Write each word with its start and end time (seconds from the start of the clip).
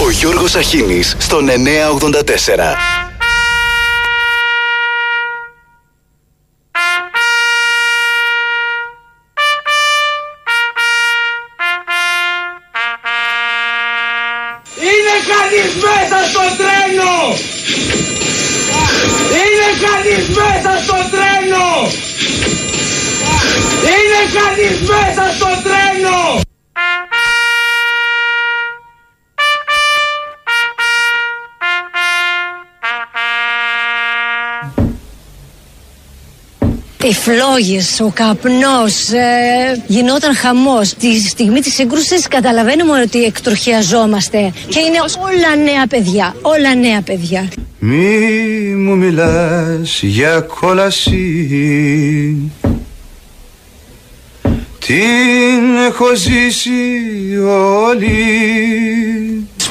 Ο 0.00 0.10
Γιώργος 0.10 0.54
Αχίνης 0.54 1.16
στον 1.18 1.48
984. 1.48 2.76
Είναι 14.80 15.16
κανείς 15.30 15.72
μέσα 15.84 16.28
στο 16.28 16.40
τρένο! 16.58 17.14
Είναι 19.40 19.70
κανείς 19.84 20.28
μέσα 20.28 20.82
στο 20.84 20.96
τρένο! 21.10 21.90
Είναι 23.92 24.22
κανείς 24.38 24.80
μέσα 24.80 25.32
στο 25.36 25.48
τρένο! 25.62 26.45
Οι 37.08 37.12
φλόγες, 37.12 38.00
ο 38.00 38.10
καπνός, 38.14 39.10
ε, 39.10 39.84
γινόταν 39.86 40.34
χαμός. 40.34 40.94
Τη 40.94 41.20
στιγμή 41.20 41.60
της 41.60 41.74
σύγκρουσης 41.74 42.28
καταλαβαίνουμε 42.28 43.00
ότι 43.00 43.24
εκτροχιαζόμαστε. 43.24 44.52
Και 44.68 44.78
είναι 44.78 44.98
όλα 45.18 45.64
νέα 45.64 45.86
παιδιά, 45.86 46.34
όλα 46.42 46.74
νέα 46.74 47.02
παιδιά. 47.02 47.48
Μη 47.78 48.18
μου 48.76 48.96
μιλάς 48.96 50.02
για 50.02 50.40
κόλαση 50.40 51.30
Την 54.86 55.76
έχω 55.88 56.14
ζήσει 56.14 56.70
όλη 57.88 58.16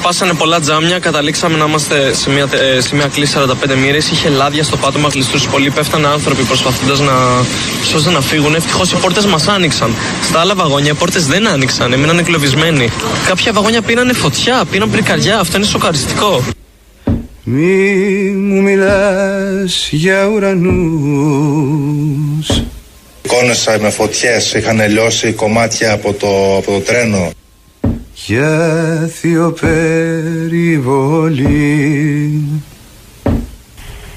Σπάσανε 0.08 0.34
πολλά 0.34 0.60
τζάμια, 0.60 0.98
καταλήξαμε 0.98 1.56
να 1.56 1.64
είμαστε 1.64 2.14
σε 2.14 2.30
μια, 2.30 2.48
ε, 2.76 2.80
σε 2.80 2.94
μια 2.94 3.06
κλίση 3.06 3.32
45 3.32 3.74
μοίρες. 3.74 4.10
Είχε 4.10 4.28
λάδια 4.28 4.62
στο 4.62 4.76
πάτωμα, 4.76 5.08
γλιστρούσε 5.08 5.48
πολύ. 5.48 5.70
Πέφτανε 5.70 6.06
άνθρωποι 6.06 6.42
προσπαθώντας 6.42 7.00
να 7.00 7.12
σώζουν 7.84 8.12
να 8.12 8.20
φύγουν. 8.20 8.54
Ευτυχώς 8.54 8.92
οι 8.92 8.96
πόρτες 8.96 9.26
μας 9.26 9.48
άνοιξαν. 9.48 9.94
Στα 10.22 10.40
άλλα 10.40 10.54
βαγόνια 10.54 10.90
οι 10.90 10.94
πόρτες 10.94 11.26
δεν 11.26 11.48
άνοιξαν, 11.48 11.92
έμειναν 11.92 12.18
εγκλωβισμένοι. 12.18 12.90
Κάποια 13.26 13.52
βαγόνια 13.52 13.82
πήρανε 13.82 14.12
φωτιά, 14.12 14.64
πήραν 14.70 14.90
πρικαριά. 14.90 15.38
Αυτό 15.38 15.56
είναι 15.56 15.66
σοκαριστικό. 15.66 16.44
Μη 17.42 17.64
μου 18.30 18.62
μιλάς 18.62 19.88
για 19.90 20.26
ουρανούς 20.26 20.86
Εικόνες 23.22 23.68
με 23.80 23.90
φωτιές 23.90 24.52
είχαν 24.52 24.88
λιώσει 24.88 25.32
κομμάτια 25.32 25.92
από 25.92 26.12
το, 26.12 26.56
από 26.56 26.70
το 26.72 26.80
τρένο. 26.80 27.30
Για 28.26 29.10
θείο 29.12 29.54
περιβολή 29.60 30.02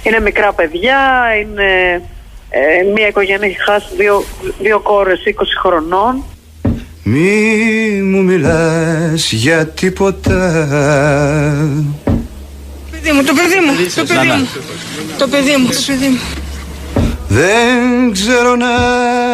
Είναι 0.04 0.20
μικρά 0.24 0.54
παιδιά, 0.54 0.98
είναι 1.42 2.02
ε, 2.50 2.60
μια 2.96 3.08
οικογένεια 3.08 3.48
έχει 3.48 3.62
χάσει 3.66 3.88
δύο, 3.98 4.24
δύο 4.60 4.80
κόρες 4.80 5.20
20 5.26 5.32
χρονών. 5.62 6.24
Μη 7.04 8.02
μου 8.04 8.24
μιλάς 8.24 9.32
για 9.32 9.68
τίποτα 9.68 10.64
παιδί 12.92 13.12
μου, 13.12 13.24
το 13.24 13.34
παιδί 13.34 13.60
μου, 13.66 13.74
το 13.96 14.04
παιδί 14.06 14.28
μου, 14.28 14.48
το 15.18 15.28
παιδί 15.28 15.56
μου, 15.58 15.68
το 15.68 15.76
παιδί 15.88 16.08
μου. 16.08 16.20
Δεν 17.28 18.12
ξέρω 18.12 18.56
να 18.56 18.74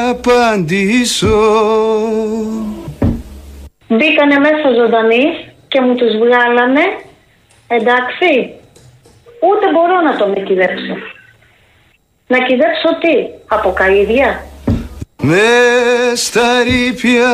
απαντήσω 0.10 1.38
Μπήκανε 3.88 4.38
μέσα 4.40 4.74
ζωντανοί 4.78 5.26
και 5.68 5.82
μου 5.82 5.96
τους 5.96 6.18
βγάλανε, 6.18 6.86
εντάξει, 7.68 8.54
ούτε 9.48 9.72
μπορώ 9.72 10.02
να 10.02 10.18
το 10.18 10.28
με 10.28 10.40
κυδέψω. 10.40 10.96
Να 12.28 12.38
κυδέψω 12.38 12.90
τι, 13.00 13.16
από 13.48 13.74
καΐδια. 13.80 14.40
Με 15.22 15.42
στα 16.16 16.64
ρήπια 16.64 17.32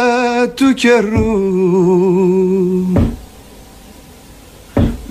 του 0.56 0.74
καιρού 0.74 1.52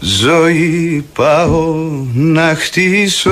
Ζωή 0.01 1.07
πάω 1.15 1.75
να 2.15 2.55
χτίσω 2.55 3.31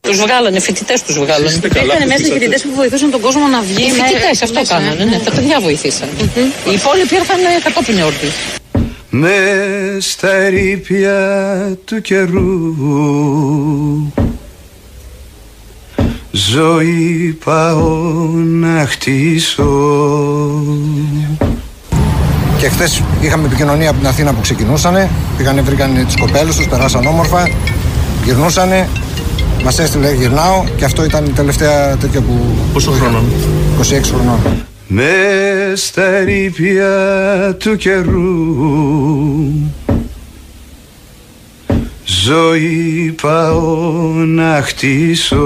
Τους 0.00 0.18
βγάλανε, 0.18 0.60
φοιτητές 0.60 1.02
τους 1.02 1.18
βγάλανε. 1.18 1.60
Ήταν 1.64 2.06
μέσα 2.06 2.26
οι 2.26 2.30
φοιτητές 2.30 2.62
που 2.62 2.74
βοηθούσαν 2.74 3.10
τον 3.10 3.20
κόσμο 3.20 3.46
να 3.46 3.60
βγει. 3.60 3.82
Οι 3.82 3.90
φοιτητές 3.90 4.42
αυτό 4.42 4.62
κάνανε, 4.68 5.04
ναι. 5.04 5.18
Τα 5.18 5.30
παιδιά 5.30 5.60
βοηθήσαν. 5.60 6.08
Οι 6.68 6.72
υπόλοιποι 6.72 7.14
ήρθαν 7.14 7.38
κατόπιν 7.62 7.98
εορτή. 7.98 8.26
Με 9.10 9.36
στα 9.98 10.48
ρήπια 10.48 11.78
του 11.84 12.00
καιρού 12.00 12.74
Ζωή 16.30 17.38
πάω 17.44 18.28
να 18.34 18.86
χτίσω 18.86 19.64
Και 22.58 22.68
χθες 22.68 23.02
είχαμε 23.20 23.46
επικοινωνία 23.46 23.90
από 23.90 23.98
την 23.98 24.08
Αθήνα 24.08 24.32
που 24.32 24.40
ξεκινούσανε. 24.40 25.10
Πήγανε, 25.36 25.60
βρήκαν 25.60 26.04
τις 26.06 26.16
κοπέλες 26.16 26.56
τους, 26.56 26.68
περάσαν 26.68 27.06
όμορφα. 27.06 27.50
Γυρνούσανε. 28.24 28.88
Μας 29.64 29.78
έστειλε 29.78 30.12
γυρνάω 30.12 30.64
και 30.76 30.84
αυτό 30.84 31.04
ήταν 31.04 31.24
η 31.24 31.30
τελευταία 31.30 31.96
τέτοια 31.96 32.20
που. 32.20 32.38
Πόσο 32.72 32.90
χρόνο; 32.90 33.22
26 33.80 34.00
χρονών. 34.02 34.38
Με 34.86 35.12
στα 35.74 36.18
ρήπια 36.18 37.56
του 37.58 37.76
καιρού 37.76 38.30
Ζωή 42.04 43.14
πάω 43.22 44.12
να 44.26 44.62
χτίσω 44.62 45.36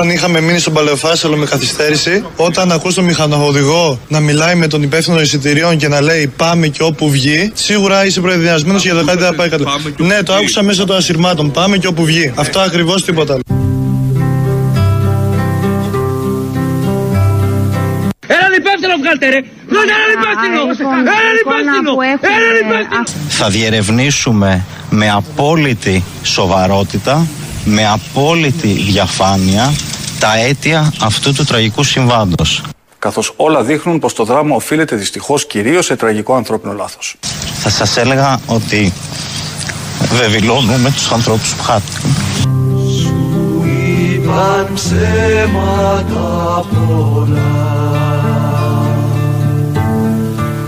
Όταν 0.00 0.12
είχαμε 0.12 0.40
μείνει 0.40 0.58
στον 0.58 0.72
Παλαιοφάσαλο 0.72 1.36
με 1.36 1.46
καθυστέρηση, 1.46 2.24
όταν 2.36 2.72
ακούς 2.72 2.94
τον 2.94 3.04
μηχανοδηγό 3.04 3.98
να 4.08 4.20
μιλάει 4.20 4.54
με 4.54 4.66
τον 4.66 4.82
υπεύθυνο 4.82 5.20
εισιτηρίων 5.20 5.76
και 5.76 5.88
να 5.88 6.00
λέει 6.00 6.32
Πάμε 6.36 6.66
και 6.66 6.82
όπου 6.82 7.10
βγει, 7.10 7.50
σίγουρα 7.54 8.06
είσαι 8.06 8.20
προεδιασμένο 8.20 8.78
για 8.78 8.94
το 8.94 9.04
κάτι 9.04 9.22
θα 9.22 9.34
πάει 9.34 9.48
καλά. 9.48 9.70
Ναι, 9.96 10.22
το 10.22 10.32
άκουσα 10.32 10.62
μέσω 10.62 10.84
των 10.84 10.96
ασυρμάτων. 10.96 11.50
Πάμε 11.50 11.76
και 11.76 11.86
όπου 11.86 12.04
βγει. 12.04 12.32
Αυτό 12.36 12.60
ακριβώς 12.60 13.04
τίποτα 13.04 13.32
άλλο. 13.32 13.42
Έναν 18.26 18.52
υπεύθυνο 18.58 18.96
βγάλτε 19.00 19.28
ρε! 19.28 19.40
Βγάλτε 19.68 19.92
έναν 19.96 20.10
υπεύθυνο! 20.18 20.60
Έναν 21.18 21.34
υπεύθυνο! 21.42 21.92
Έναν 22.36 22.54
υπεύθυνο! 22.64 23.04
Θα 23.28 23.48
διερευνήσουμε 23.48 24.64
με 24.90 25.10
απόλυτη 25.10 26.04
σοβαρότητα, 26.22 27.26
με 27.64 27.88
απόλυτη 27.88 28.68
διαφάνεια 28.68 29.72
τα 30.20 30.38
αίτια 30.38 30.92
αυτού 31.00 31.32
του 31.32 31.44
τραγικού 31.44 31.82
συμβάντος. 31.82 32.62
Καθώς 32.98 33.32
όλα 33.36 33.62
δείχνουν 33.62 33.98
πως 33.98 34.12
το 34.12 34.24
δράμα 34.24 34.54
οφείλεται 34.54 34.96
δυστυχώς 34.96 35.46
κυρίως 35.46 35.84
σε 35.84 35.96
τραγικό 35.96 36.34
ανθρώπινο 36.34 36.72
λάθος. 36.72 37.16
Θα 37.62 37.70
σας 37.70 37.96
έλεγα 37.96 38.40
ότι 38.46 38.92
βεβηλώνουμε 40.12 40.90
τους 40.90 41.10
ανθρώπους 41.10 41.54
που 41.54 41.62
χάθηκαν. 41.62 42.14
Είπαν 44.12 44.68
ψέματα 44.74 46.64
πολλά 46.70 47.70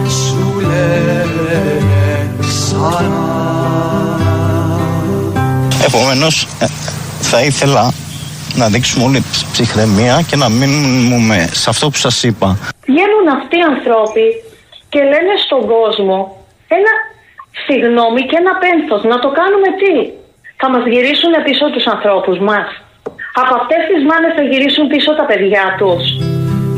σου 0.08 0.60
λένε 0.60 0.72
ξανά 0.72 1.21
Επομένως 5.86 6.48
ε, 6.60 6.66
θα 7.20 7.42
ήθελα 7.42 7.92
να 8.54 8.68
δείξουμε 8.68 9.04
όλη 9.04 9.20
τη 9.20 9.38
ψυχραιμία 9.52 10.22
και 10.28 10.36
να 10.36 10.48
μείνουμε 10.48 11.48
σε 11.52 11.70
αυτό 11.70 11.90
που 11.90 11.96
σας 11.96 12.22
είπα. 12.22 12.58
Βγαίνουν 12.86 13.26
αυτοί 13.38 13.56
οι 13.58 13.66
ανθρώποι 13.72 14.26
και 14.88 14.98
λένε 14.98 15.34
στον 15.46 15.66
κόσμο 15.66 16.18
ένα 16.78 16.92
συγγνώμη 17.66 18.20
και 18.28 18.36
ένα 18.42 18.54
πένθος. 18.64 19.02
Να 19.12 19.18
το 19.18 19.28
κάνουμε 19.40 19.68
τι; 19.80 19.94
Θα 20.60 20.70
μας 20.72 20.84
γυρίσουν 20.92 21.32
πίσω 21.46 21.64
τους 21.74 21.86
ανθρώπους 21.94 22.38
μας. 22.48 22.66
Από 23.42 23.54
αυτές 23.60 23.82
τις 23.90 24.02
μάνες 24.08 24.32
θα 24.36 24.42
γυρίσουν 24.50 24.86
πίσω 24.92 25.10
τα 25.20 25.24
παιδιά 25.30 25.64
τους. 25.78 26.02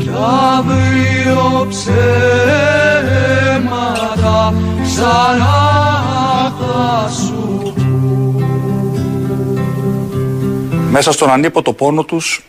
Κι 0.01 0.11
αύριο 0.55 1.67
ψέματα 1.71 3.24
ξανά 4.95 6.53
θα 6.59 7.09
σου 7.09 7.73
Μέσα 10.91 11.11
στον 11.11 11.29
ανίποτο 11.29 11.73
πόνο 11.73 12.03
τους 12.03 12.43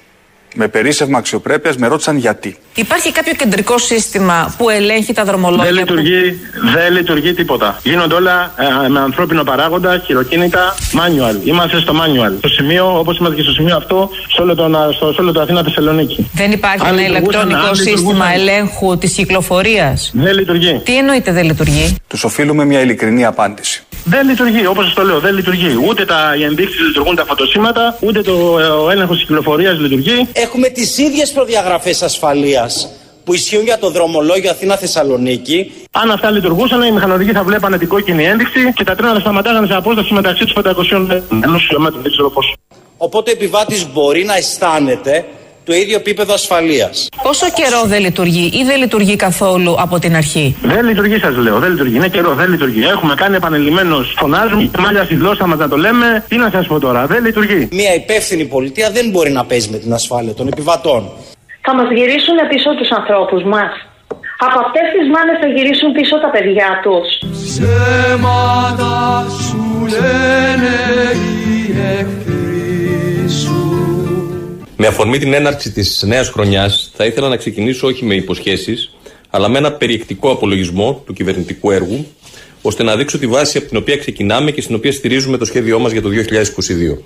με 0.57 0.69
περίσευμα 0.69 1.19
αξιοπρέπειας 1.19 1.77
με 1.77 1.87
ρώτησαν 1.87 2.17
γιατί. 2.17 2.57
Υπάρχει 2.75 3.13
κάποιο 3.13 3.35
κεντρικό 3.35 3.79
σύστημα 3.79 4.55
που 4.59 4.71
ελέγχει 4.71 5.13
τα 5.13 5.25
δρομολόγια. 5.25 5.65
Δεν 5.65 5.75
λειτουργεί, 5.75 6.31
που... 6.31 6.71
δεν 6.75 6.93
λειτουργεί 6.93 7.35
τίποτα. 7.35 7.79
Γίνονται 7.83 8.15
όλα 8.15 8.53
ε, 8.85 8.89
με 8.89 9.01
ανθρώπινο 9.01 9.45
παράγοντα, 9.45 10.03
χειροκίνητα, 10.07 10.75
manual. 10.93 11.47
Είμαστε 11.47 11.81
στο 11.81 11.93
manual. 11.93 12.33
Στο 12.39 12.49
σημείο, 12.49 12.99
όπως 12.99 13.19
είμαστε 13.19 13.37
και 13.37 13.43
στο 13.43 13.53
σημείο 13.53 13.77
αυτό, 13.77 14.11
σε 14.35 14.43
όλο 14.43 14.55
το, 14.55 14.93
στο, 14.95 15.13
σε 15.13 15.21
όλο 15.21 15.33
το 15.33 15.41
Αθήνα 15.41 15.63
Θεσσαλονίκη. 15.63 16.31
Δεν 16.33 16.53
υπάρχει 16.53 16.87
ένα 16.87 17.05
ηλεκτρονικό 17.05 17.75
σύστημα 17.75 18.33
ελέγχου 18.35 18.99
της 18.99 19.13
κυκλοφορίας; 19.13 20.11
Δεν 20.15 20.35
λειτουργεί. 20.35 20.81
Τι 20.85 20.97
εννοείται 20.97 21.33
δεν 21.33 21.45
λειτουργεί; 21.45 21.97
Τους 22.09 22.25
οφείλουμε 22.25 22.65
μια 22.65 22.81
ειλικρινή 22.81 23.25
απάντηση. 23.25 23.81
Δεν 24.09 24.29
λειτουργεί, 24.29 24.67
όπως 24.67 24.89
σα 24.89 24.95
το 24.95 25.03
λέω, 25.03 25.19
δεν 25.21 25.35
λειτουργεί. 25.35 25.79
Ούτε 25.89 26.05
τα, 26.05 26.35
οι 26.39 26.43
ενδείξεις 26.43 26.81
λειτουργούν 26.81 27.17
τα 27.17 27.25
φωτοσύματα, 27.25 27.97
ούτε 28.01 28.23
το, 28.23 28.59
ε, 28.61 28.65
ο 28.65 28.91
έλεγχος 28.91 29.19
κυκλοφορίας 29.19 29.79
λειτουργεί. 29.79 30.29
Έχουμε 30.47 30.69
τις 30.69 30.99
ίδιες 30.99 31.33
προδιαγραφές 31.33 32.03
ασφαλείας 32.03 32.89
που 33.25 33.35
ισχύουν 33.35 33.65
για 33.65 33.79
το 33.79 33.91
δρομολόγιο 33.91 34.51
Αθήνα-Θεσσαλονίκη. 34.51 35.73
Αν 35.91 36.11
αυτά 36.11 36.31
λειτουργούσαν, 36.31 36.83
οι 36.83 36.93
μηχανοδηγοί 36.93 37.33
θα 37.33 37.45
βλέπανε 37.45 37.79
την 37.79 37.89
κόκκινη 37.89 38.25
ένδειξη 38.25 38.73
και 38.73 38.85
τα 38.85 38.95
τρένα 38.95 39.13
θα 39.13 39.21
σταματάγανε 39.21 39.67
σε 39.67 39.75
απόσταση 39.75 40.13
μεταξύ 40.13 40.45
τους 40.45 40.55
500 40.57 41.23
ενός 41.45 41.63
χιλιόμετρου. 41.67 42.01
Δεν 42.01 42.11
ξέρω 42.11 42.31
πώς. 42.31 42.55
Οπότε 42.97 43.31
ο 43.31 43.33
επιβάτης 43.37 43.93
μπορεί 43.93 44.25
να 44.25 44.37
αισθάνεται 44.37 45.25
το 45.67 45.73
ίδιο 45.75 45.97
επίπεδο 45.97 46.33
ασφαλείας. 46.35 47.09
Πόσο 47.23 47.47
καιρό 47.59 47.83
δεν 47.87 48.01
λειτουργεί 48.01 48.47
ή 48.61 48.65
δεν 48.65 48.79
λειτουργεί 48.79 49.17
καθόλου 49.17 49.77
από 49.79 49.99
την 49.99 50.17
αρχή; 50.17 50.57
Δεν 50.63 50.85
λειτουργεί, 50.85 51.19
σας 51.19 51.37
λέω. 51.37 51.59
Δεν 51.59 51.71
λειτουργεί. 51.71 51.97
Είναι 51.97 52.09
καιρό, 52.09 52.35
δεν 52.35 52.51
λειτουργεί. 52.51 52.83
Έχουμε 52.85 53.15
κάνει 53.15 53.37
επανελειμμένω 53.37 53.97
φωνάζουμε, 54.17 54.71
μάλια 54.79 55.05
στη 55.05 55.15
γλώσσα 55.15 55.47
μας 55.47 55.59
να 55.59 55.69
το 55.69 55.77
λέμε. 55.77 56.25
Τι 56.29 56.37
να 56.37 56.51
σας 56.51 56.67
πω 56.67 56.79
τώρα, 56.79 57.07
δεν 57.07 57.25
λειτουργεί. 57.25 57.69
Μια 57.73 57.95
υπεύθυνη 57.95 58.45
πολιτεία 58.45 58.91
δεν 58.91 59.11
μπορεί 59.11 59.31
να 59.31 59.45
παίζει 59.45 59.69
με 59.71 59.79
την 59.79 59.93
ασφάλεια 59.93 60.35
των 60.35 60.47
επιβατών. 60.47 61.11
Θα 61.61 61.75
μας 61.75 61.89
γυρίσουν 61.97 62.37
πίσω 62.49 62.71
τους 62.75 62.91
ανθρώπους 62.91 63.43
μας. 63.43 63.71
Από 64.39 64.59
αυτές 64.65 64.87
τις 64.95 65.07
μάνες 65.15 65.37
θα 65.41 65.47
γυρίσουν 65.47 65.93
πίσω 65.93 66.21
τα 66.21 66.31
παιδιά 66.31 66.81
τους. 66.85 67.07
σου 69.47 69.87
λένε 69.95 70.75
οι 71.23 72.46
με 74.77 74.87
αφορμή 74.87 75.19
την 75.19 75.33
έναρξη 75.33 75.73
της 75.73 76.03
νέας 76.07 76.29
χρονιάς, 76.29 76.91
θα 76.97 77.05
ήθελα 77.05 77.29
να 77.29 77.37
ξεκινήσω 77.37 77.87
όχι 77.87 78.05
με 78.05 78.15
υποσχέσεις, 78.15 78.91
αλλά 79.31 79.49
με 79.49 79.59
ένα 79.59 79.73
περιεκτικό 79.73 80.31
απολογισμό 80.31 81.03
του 81.07 81.13
κυβερνητικού 81.13 81.71
έργου, 81.71 82.07
ώστε 82.63 82.83
να 82.83 82.97
δείξω 82.97 83.19
τη 83.19 83.27
βάση 83.27 83.59
από 83.59 83.69
την 83.69 83.77
οποία 83.77 83.97
ξεκινάμε 83.97 84.51
και 84.51 84.61
στην 84.61 84.75
οποία 84.75 84.93
στηρίζουμε 84.93 85.37
το 85.37 85.45
σχέδιό 85.45 85.79
μας 85.79 85.93
για 85.93 86.03
το 86.03 86.09
2022. 86.09 86.99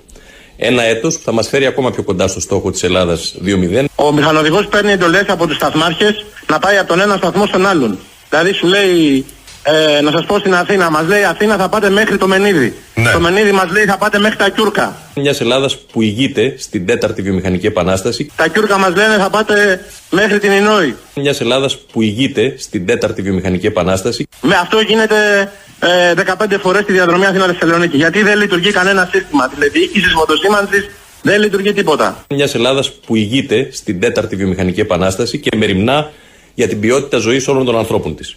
Ένα 0.57 0.83
έτος 0.83 1.17
που 1.17 1.23
θα 1.23 1.31
μας 1.31 1.47
φέρει 1.47 1.65
ακόμα 1.65 1.91
πιο 1.91 2.03
κοντά 2.03 2.27
στο 2.27 2.39
στόχο 2.39 2.71
της 2.71 2.83
Ελλάδας 2.83 3.35
2.0. 3.45 3.85
Ο 3.95 4.11
μηχανοδηγός 4.11 4.67
παίρνει 4.67 4.91
εντολές 4.91 5.25
από 5.27 5.47
του 5.47 5.53
σταθμάρχες 5.53 6.25
να 6.47 6.59
πάει 6.59 6.77
από 6.77 6.87
τον 6.87 6.99
ένα 6.99 7.15
σταθμό 7.17 7.45
στον 7.45 7.65
άλλον. 7.65 7.97
Δηλαδή 8.29 8.51
σου 8.51 8.67
λέει 8.67 9.25
ε, 9.63 10.01
να 10.01 10.11
σας 10.11 10.25
πω 10.25 10.39
στην 10.39 10.55
Αθήνα, 10.55 10.89
μας 10.89 11.07
λέει 11.07 11.23
Αθήνα 11.23 11.57
θα 11.57 11.69
πάτε 11.69 11.89
μέχρι 11.89 12.17
το 12.17 12.27
Μενίδη. 12.27 12.73
Ναι. 12.95 13.11
Το 13.11 13.19
Μενίδη 13.19 13.51
μας 13.51 13.71
λέει 13.71 13.85
θα 13.85 13.97
πάτε 13.97 14.19
μέχρι 14.19 14.37
τα 14.37 14.49
Κιούρκα. 14.49 14.95
Μιας 15.15 15.41
Ελλάδας 15.41 15.77
που 15.77 16.01
ηγείται 16.01 16.55
στην 16.57 16.85
τέταρτη 16.85 17.21
βιομηχανική 17.21 17.65
επανάσταση. 17.65 18.31
Τα 18.35 18.47
Κιούρκα 18.47 18.77
μας 18.77 18.95
λένε 18.95 19.15
θα 19.17 19.29
πάτε 19.29 19.85
μέχρι 20.09 20.39
την 20.39 20.51
Ινόη. 20.51 20.95
Μιας 21.15 21.41
Ελλάδας 21.41 21.77
που 21.77 22.01
ηγείται 22.01 22.55
στην 22.57 22.85
τέταρτη 22.85 23.21
βιομηχανική 23.21 23.65
επανάσταση. 23.65 24.27
Με 24.41 24.55
αυτό 24.55 24.79
γίνεται 24.79 25.51
ε, 25.79 26.13
15 26.53 26.57
φορές 26.61 26.85
τη 26.85 26.91
διαδρομή 26.91 27.25
Αθήνα 27.25 27.45
Θεσσαλονίκη. 27.45 27.97
Γιατί 27.97 28.23
δεν 28.23 28.37
λειτουργεί 28.37 28.71
κανένα 28.71 29.09
σύστημα. 29.11 29.47
Δηλαδή, 29.47 29.77
η 29.77 29.79
διοίκηση 29.79 30.15
μοτοσήμανσης 30.15 30.89
δεν 31.21 31.41
λειτουργεί 31.41 31.73
τίποτα. 31.73 32.25
Μιας 32.29 32.55
Ελλάδας 32.55 32.91
που 32.91 33.15
ηγείται 33.15 33.69
στην 33.71 33.99
τέταρτη 33.99 34.35
βιομηχανική 34.35 34.79
επανάσταση 34.79 35.39
και 35.39 35.57
μεριμνά 35.57 36.11
για 36.53 36.67
την 36.67 36.79
ποιότητα 36.79 37.17
ζωής 37.17 37.47
όλων 37.47 37.65
των 37.65 37.77
ανθρώπων 37.77 38.15
της. 38.15 38.35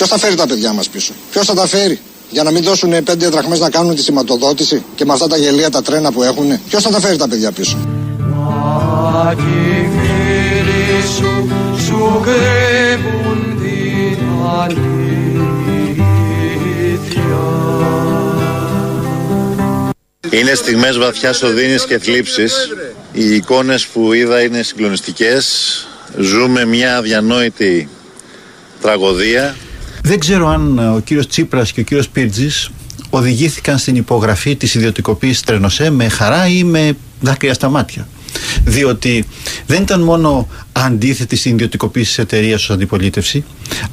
Ποιος 0.00 0.12
θα 0.12 0.18
φέρει 0.18 0.34
τα 0.34 0.46
παιδιά 0.46 0.72
μας 0.72 0.88
πίσω, 0.88 1.12
Ποιος 1.30 1.46
θα 1.46 1.54
τα 1.54 1.66
φέρει, 1.66 2.00
για 2.30 2.42
να 2.42 2.50
μην 2.50 2.62
δώσουν 2.62 2.90
πέντε 3.04 3.28
δραχμές 3.28 3.58
να 3.58 3.70
κάνουν 3.70 3.94
τη 3.94 4.02
σηματοδότηση 4.02 4.84
και 4.94 5.04
με 5.04 5.12
αυτά 5.12 5.26
τα 5.26 5.36
γελία 5.36 5.70
τα 5.70 5.82
τρένα 5.82 6.12
που 6.12 6.22
έχουν. 6.22 6.60
Ποιος 6.68 6.82
θα 6.82 6.90
τα 6.90 7.00
φέρει 7.00 7.16
τα 7.16 7.28
παιδιά 7.28 7.52
πίσω; 7.52 7.78
Είναι 20.30 20.54
στιγμές 20.54 20.98
βαθιάς 20.98 21.42
οδύνης 21.42 21.86
και 21.86 21.98
θλίψης. 21.98 22.54
Οι 23.12 23.34
εικόνες 23.34 23.86
που 23.86 24.12
είδα 24.12 24.42
είναι 24.42 24.62
συγκλονιστικές. 24.62 25.86
Ζούμε 26.18 26.64
μια 26.64 26.96
αδιανόητη 26.96 27.88
τραγωδία. 28.80 29.56
Δεν 30.02 30.18
ξέρω 30.18 30.48
αν 30.48 30.78
ε, 30.78 30.88
ο 30.88 31.00
κύριος 31.04 31.26
Τσίπρας 31.26 31.72
και 31.72 31.80
ο 31.80 31.82
κύριος 31.82 32.08
Πίρτζης 32.08 32.70
οδηγήθηκαν 33.10 33.78
στην 33.78 33.96
υπογραφή 33.96 34.56
της 34.56 34.74
ιδιωτικοποίησης 34.74 35.42
Τρενοσέ 35.42 35.90
με 35.90 36.08
χαρά 36.08 36.48
ή 36.48 36.64
με 36.64 36.96
δάκρυα 37.20 37.54
στα 37.54 37.68
μάτια. 37.68 38.08
Διότι 38.64 39.24
δεν 39.66 39.82
ήταν 39.82 40.00
μόνο 40.00 40.48
αντίθετη 40.72 41.36
στην 41.36 41.52
ιδιωτικοποίηση 41.52 42.06
της 42.08 42.18
εταιρείας 42.18 42.62
ως 42.62 42.70
αντιπολίτευση, 42.70 43.44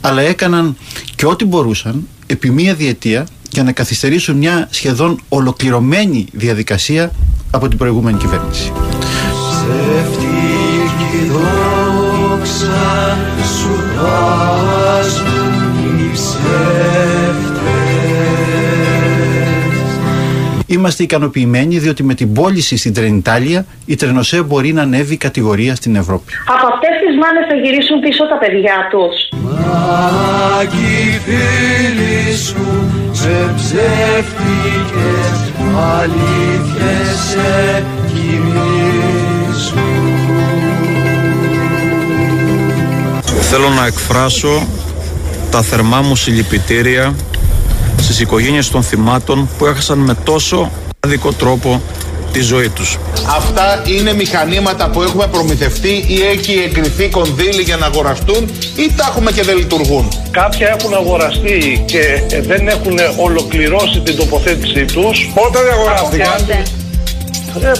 αλλά 0.01 0.21
έκαναν 0.21 0.77
και 1.15 1.25
ό,τι 1.25 1.45
μπορούσαν 1.45 2.07
επί 2.25 2.49
μία 2.49 2.73
διετία 2.73 3.27
για 3.51 3.63
να 3.63 3.71
καθυστερήσουν 3.71 4.37
μια 4.37 4.67
σχεδόν 4.71 5.21
ολοκληρωμένη 5.29 6.25
διαδικασία 6.31 7.11
από 7.51 7.67
την 7.67 7.77
προηγούμενη 7.77 8.17
κυβέρνηση. 8.17 8.71
Είμαστε 20.69 21.03
ικανοποιημένοι 21.03 21.77
διότι 21.77 22.03
με 22.03 22.13
την 22.13 22.33
πώληση 22.33 22.77
στην 22.77 22.93
Τρενιτάλια 22.93 23.65
η 23.85 23.95
Τρενοσέ 23.95 24.41
μπορεί 24.41 24.73
να 24.73 24.81
ανέβει 24.81 25.17
κατηγορία 25.17 25.75
στην 25.75 25.95
Ευρώπη. 25.95 26.33
Από 26.47 26.67
αυτές 26.73 26.89
τις 27.05 27.17
μάνες 27.21 27.45
θα 27.49 27.55
γυρίσουν 27.55 27.99
πίσω 27.99 28.27
τα 28.27 28.37
παιδιά 28.37 28.87
τους. 28.91 29.15
Μάγκη 29.43 31.19
φίλοι 31.25 32.37
σου 32.37 32.65
σε 33.11 33.53
ψεύτικες 33.55 35.37
αλήθειες 35.75 37.17
σε 37.29 37.83
Θέλω 43.49 43.69
να 43.69 43.85
εκφράσω 43.85 44.67
τα 45.51 45.61
θερμά 45.61 46.01
μου 46.01 46.15
συλληπιτήρια 46.15 47.15
στις 48.01 48.19
οικογένειες 48.19 48.69
των 48.69 48.83
θυμάτων 48.83 49.49
που 49.57 49.65
έχασαν 49.65 49.97
με 49.97 50.13
τόσο 50.23 50.71
άδικο 50.99 51.33
τρόπο 51.33 51.81
τη 52.31 52.39
ζωή 52.41 52.69
τους. 52.69 52.97
Αυτά 53.37 53.83
είναι 53.85 54.13
μηχανήματα 54.13 54.89
που 54.89 55.01
έχουμε 55.01 55.27
προμηθευτεί 55.27 56.05
ή 56.07 56.21
έχει 56.21 56.63
εγκριθεί 56.65 57.09
κονδύλι 57.09 57.61
για 57.61 57.77
να 57.77 57.85
αγοραστούν 57.85 58.49
ή 58.75 58.93
τα 58.95 59.05
έχουμε 59.09 59.31
και 59.31 59.43
δεν 59.43 59.57
λειτουργούν; 59.57 60.11
Κάποια 60.31 60.77
έχουν 60.79 60.93
αγοραστεί 60.93 61.83
και 61.87 62.21
δεν 62.41 62.67
έχουν 62.67 62.97
ολοκληρώσει 63.17 63.99
την 63.99 64.15
τοποθέτησή 64.15 64.85
τους. 64.85 65.31
Πότε 65.33 65.59
δεν 65.63 65.73
αγοράστηκαν; 65.73 66.49
Ε, 67.61 67.71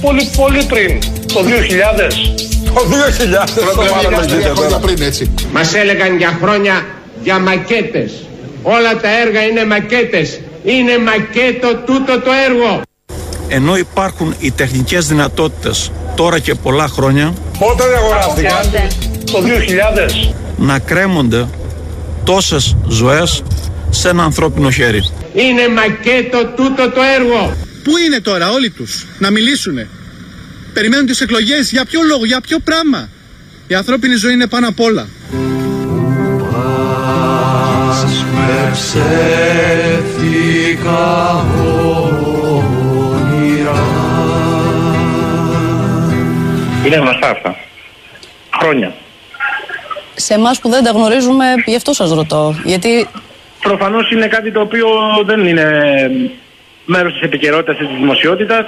πολύ, 0.00 0.30
πολύ 0.36 0.64
πριν, 0.64 0.98
το 1.32 1.42
2000. 1.42 2.53
Το 2.74 2.80
2000, 2.80 4.70
το 4.70 4.78
πριν 4.78 5.02
έτσι. 5.02 5.34
Μας 5.52 5.74
έλεγαν 5.74 6.16
για 6.16 6.38
χρόνια 6.42 6.84
για 7.22 7.38
μακέτες. 7.38 8.12
Όλα 8.62 8.96
τα 8.96 9.20
έργα 9.20 9.42
είναι 9.42 9.64
μακέτες. 9.64 10.40
Είναι 10.64 10.98
μακέτο 10.98 11.76
τούτο 11.76 12.20
το 12.20 12.30
έργο. 12.48 12.82
Ενώ 13.48 13.76
υπάρχουν 13.76 14.34
οι 14.38 14.50
τεχνικές 14.50 15.06
δυνατότητες 15.06 15.90
τώρα 16.16 16.38
και 16.38 16.54
πολλά 16.54 16.88
χρόνια 16.88 17.34
Πότε 17.58 17.82
αγοράστηκαν; 17.96 18.70
Το 19.32 19.40
2000 19.40 20.34
Να 20.56 20.78
κρέμονται 20.78 21.48
τόσες 22.24 22.76
ζωές 22.88 23.42
σε 23.90 24.08
ένα 24.08 24.22
ανθρώπινο 24.22 24.70
χέρι. 24.70 25.10
Είναι 25.34 25.68
μακέτο 25.68 26.46
τούτο 26.56 26.90
το 26.90 27.00
έργο. 27.18 27.56
Πού 27.84 27.92
είναι 28.06 28.20
τώρα 28.20 28.50
όλοι 28.50 28.70
τους 28.70 29.06
να 29.18 29.30
μιλήσουνε; 29.30 29.88
Περιμένουν 30.74 31.06
τις 31.06 31.20
εκλογές 31.20 31.70
για 31.70 31.84
ποιο 31.84 32.00
λόγο, 32.02 32.24
για 32.24 32.40
ποιο 32.40 32.58
πράγμα 32.58 33.08
Η 33.66 33.74
ανθρώπινη 33.74 34.14
ζωή 34.14 34.32
είναι 34.32 34.46
πάνω 34.46 34.68
απ' 34.68 34.80
όλα 34.80 35.08
ψεύτικα 38.74 40.22
όνειρα. 43.12 43.78
Είναι 46.86 46.96
γνωστά 46.96 47.28
αυτά. 47.30 47.56
Χρόνια. 48.60 48.94
Σε 50.14 50.34
εμάς 50.34 50.60
που 50.60 50.68
δεν 50.68 50.84
τα 50.84 50.90
γνωρίζουμε, 50.90 51.44
γι' 51.66 51.76
αυτό 51.76 51.92
σας 51.92 52.10
ρωτώ. 52.12 52.54
Γιατί... 52.64 53.08
Προφανώς 53.60 54.10
είναι 54.10 54.26
κάτι 54.26 54.52
το 54.52 54.60
οποίο 54.60 54.86
δεν 55.26 55.46
είναι 55.46 55.70
μέρος 56.84 57.12
της 57.12 57.22
επικαιρότητας 57.22 57.76
της 57.76 57.86
δημοσιότητας. 57.88 58.66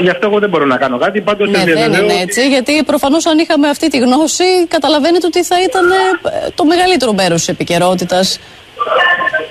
Γι' 0.00 0.08
αυτό 0.08 0.26
εγώ 0.26 0.38
δεν 0.38 0.48
μπορώ 0.48 0.64
να 0.64 0.76
κάνω 0.76 0.98
κάτι. 0.98 1.20
Πάντως 1.20 1.50
Ναι, 1.50 1.64
δεν 1.64 1.92
είναι 1.92 2.20
έτσι, 2.20 2.48
γιατί 2.48 2.82
προφανώς 2.86 3.26
αν 3.26 3.38
είχαμε 3.38 3.68
αυτή 3.68 3.88
τη 3.88 3.98
γνώση, 3.98 4.44
καταλαβαίνετε 4.68 5.26
ότι 5.26 5.44
θα 5.44 5.62
ήταν 5.62 5.90
ε, 5.90 6.50
το 6.54 6.64
μεγαλύτερο 6.64 7.12
μέρος 7.12 7.38
της 7.38 7.48
επικαιρότητας. 7.48 8.40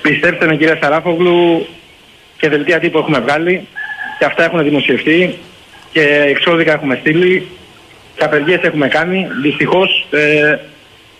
Πιστέψτε 0.02 0.46
με 0.46 0.56
κυρία 0.56 0.78
Σαράφογλου 0.82 1.66
και 2.36 2.48
δελτία 2.48 2.78
τύπου 2.78 2.98
έχουμε 2.98 3.18
βγάλει 3.18 3.66
και 4.18 4.24
αυτά 4.24 4.44
έχουν 4.44 4.62
δημοσιευτεί 4.62 5.38
και 5.92 6.24
εξώδικα 6.28 6.72
έχουμε 6.72 6.96
στείλει 7.00 7.48
και 8.16 8.24
απεργίες 8.24 8.60
έχουμε 8.62 8.88
κάνει. 8.88 9.28
Δυστυχώς 9.42 10.06
ε, 10.10 10.58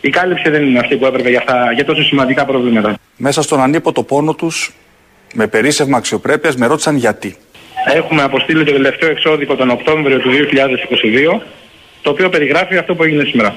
η 0.01 0.11
κάλυψη 0.11 0.51
δεν 0.51 0.63
είναι 0.63 0.79
αυτή 0.79 0.97
που 0.97 1.07
έπρεπε 1.07 1.29
για, 1.29 1.39
αυτά, 1.39 1.73
για 1.73 1.85
τόσο 1.85 2.03
σημαντικά 2.03 2.45
προβλήματα. 2.45 2.95
Μέσα 3.17 3.43
στον 3.43 3.61
ανίποτο 3.61 4.03
πόνο 4.03 4.35
τους, 4.35 4.75
με 5.33 5.47
περίσσευμα 5.47 5.97
αξιοπρέπειας, 5.97 6.57
με 6.57 6.67
ρώτησαν 6.67 6.97
γιατί. 6.97 7.37
Έχουμε 7.95 8.23
αποστείλει 8.23 8.65
το 8.65 8.73
τελευταίο 8.73 9.11
εξώδικο 9.11 9.55
τον 9.55 9.71
Οκτώβριο 9.71 10.19
του 10.19 10.31
2022 10.31 11.43
το 12.03 12.11
οποίο 12.11 12.29
περιγράφει 12.29 12.77
αυτό 12.77 12.95
που 12.95 13.03
έγινε 13.03 13.25
σήμερα. 13.25 13.55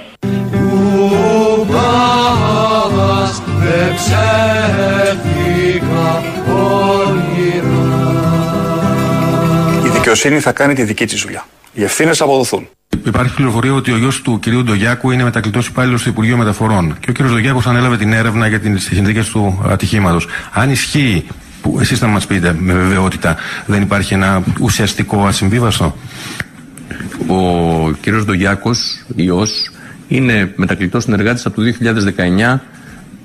Κουμπάς 1.59 2.13
με 3.59 3.93
ψεύτικα 3.95 5.03
όνειρα 6.47 7.75
Η 9.85 9.89
δικαιοσύνη 9.89 10.39
θα 10.39 10.51
κάνει 10.51 10.73
τη 10.73 10.83
δική 10.83 11.05
της 11.05 11.21
δουλειά. 11.21 11.45
Οι 11.73 11.83
ευθύνες 11.83 12.17
θα 12.17 12.23
αποδοθούν. 12.23 12.69
Υπάρχει 13.05 13.35
πληροφορία 13.35 13.73
ότι 13.73 13.91
ο 13.91 13.97
γιος 13.97 14.21
του 14.21 14.39
κυρίου 14.39 14.63
Ντογιάκου 14.63 15.11
είναι 15.11 15.23
μετακλητός 15.23 15.67
υπάλληλος 15.67 15.99
στο 16.01 16.09
Υπουργείο 16.09 16.37
Μεταφορών. 16.37 16.97
Και 16.99 17.09
ο 17.09 17.13
κύριος 17.13 17.33
Ντογιάκου 17.33 17.61
ανέλαβε 17.65 17.97
την 17.97 18.13
έρευνα 18.13 18.47
για 18.47 18.59
τι 18.59 18.79
συνθήκες 18.79 19.29
του 19.29 19.65
ατυχήματος. 19.69 20.27
Αν 20.53 20.69
ισχύει, 20.69 21.25
που 21.65 21.77
εσείς 21.79 21.99
θα 21.99 22.07
μας 22.07 22.27
πείτε 22.27 22.55
με 22.59 22.73
βεβαιότητα, 22.73 23.35
δεν 23.65 23.81
υπάρχει 23.81 24.13
ένα 24.13 24.43
ουσιαστικό 24.59 25.25
ασυμβίβαστο; 25.25 25.95
Ο 27.27 27.91
κύριος 27.91 28.25
Ντογιάκος, 28.25 29.05
ιός, 29.15 29.71
είναι 30.07 30.53
μετακλητός 30.55 31.03
συνεργάτης 31.03 31.45
από 31.45 31.55
το 31.55 31.61
2019 31.61 32.59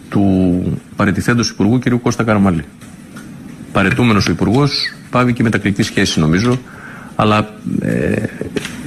του 0.09 0.80
παρετηθέντος 0.97 1.49
Υπουργού 1.49 1.78
κ. 1.78 1.88
Κώστα 2.02 2.25
Καραμαλή. 2.25 2.64
Παρετούμενος 3.73 4.28
ο 4.28 4.30
Υπουργός, 4.30 4.92
πάβει 5.11 5.32
και 5.32 5.42
μετακλητή 5.42 5.82
σχέση 5.82 6.20
νομίζω, 6.20 6.59
αλλά 7.16 7.54
ε, 7.80 8.23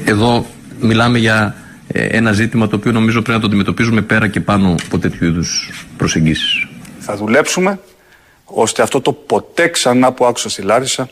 εδώ 0.05 0.45
μιλάμε 0.81 1.17
για 1.17 1.55
ε, 1.87 2.05
ένα 2.05 2.31
ζήτημα 2.31 2.67
το 2.67 2.75
οποίο 2.75 2.91
νομίζω 2.91 3.21
πρέπει 3.21 3.35
να 3.35 3.39
το 3.39 3.47
αντιμετωπίζουμε 3.47 4.01
πέρα 4.01 4.27
και 4.27 4.39
πάνω 4.39 4.75
από 4.85 4.99
τέτοιου 4.99 5.27
είδους 5.27 5.69
προσεγγίσεις. 5.97 6.67
Θα 6.99 7.15
δουλέψουμε 7.17 7.79
ώστε 8.53 8.81
αυτό 8.81 9.01
το 9.01 9.11
ποτέ 9.13 9.67
ξανά 9.67 10.11
που 10.11 10.25
άκουσα 10.25 10.49
στη 10.49 10.61
Λάρισα 10.61 11.09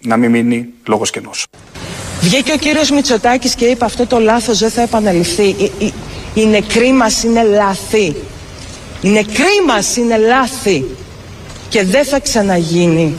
να 0.00 0.16
μην 0.16 0.30
μείνει 0.30 0.68
λόγος 0.86 1.10
κενός. 1.10 1.46
Βγήκε 2.20 2.52
ο 2.52 2.56
κύριος 2.56 2.90
Μητσοτάκης 2.90 3.54
και 3.54 3.64
είπε 3.64 3.84
αυτό 3.84 4.06
το 4.06 4.18
λάθος 4.18 4.58
δεν 4.58 4.70
θα 4.70 4.82
επαναληφθεί. 4.82 5.46
Οι, 5.48 5.72
οι, 5.78 5.92
οι 6.34 6.46
νεκροί 6.46 6.92
μας 6.92 7.22
είναι 7.22 7.42
λάθη. 7.42 8.16
Οι 9.00 9.08
νεκροί 9.08 9.64
μας 9.66 9.96
είναι 9.96 10.18
λάθη. 10.18 10.84
Και 11.68 11.84
δεν 11.84 12.04
θα 12.04 12.20
ξαναγίνει. 12.20 13.16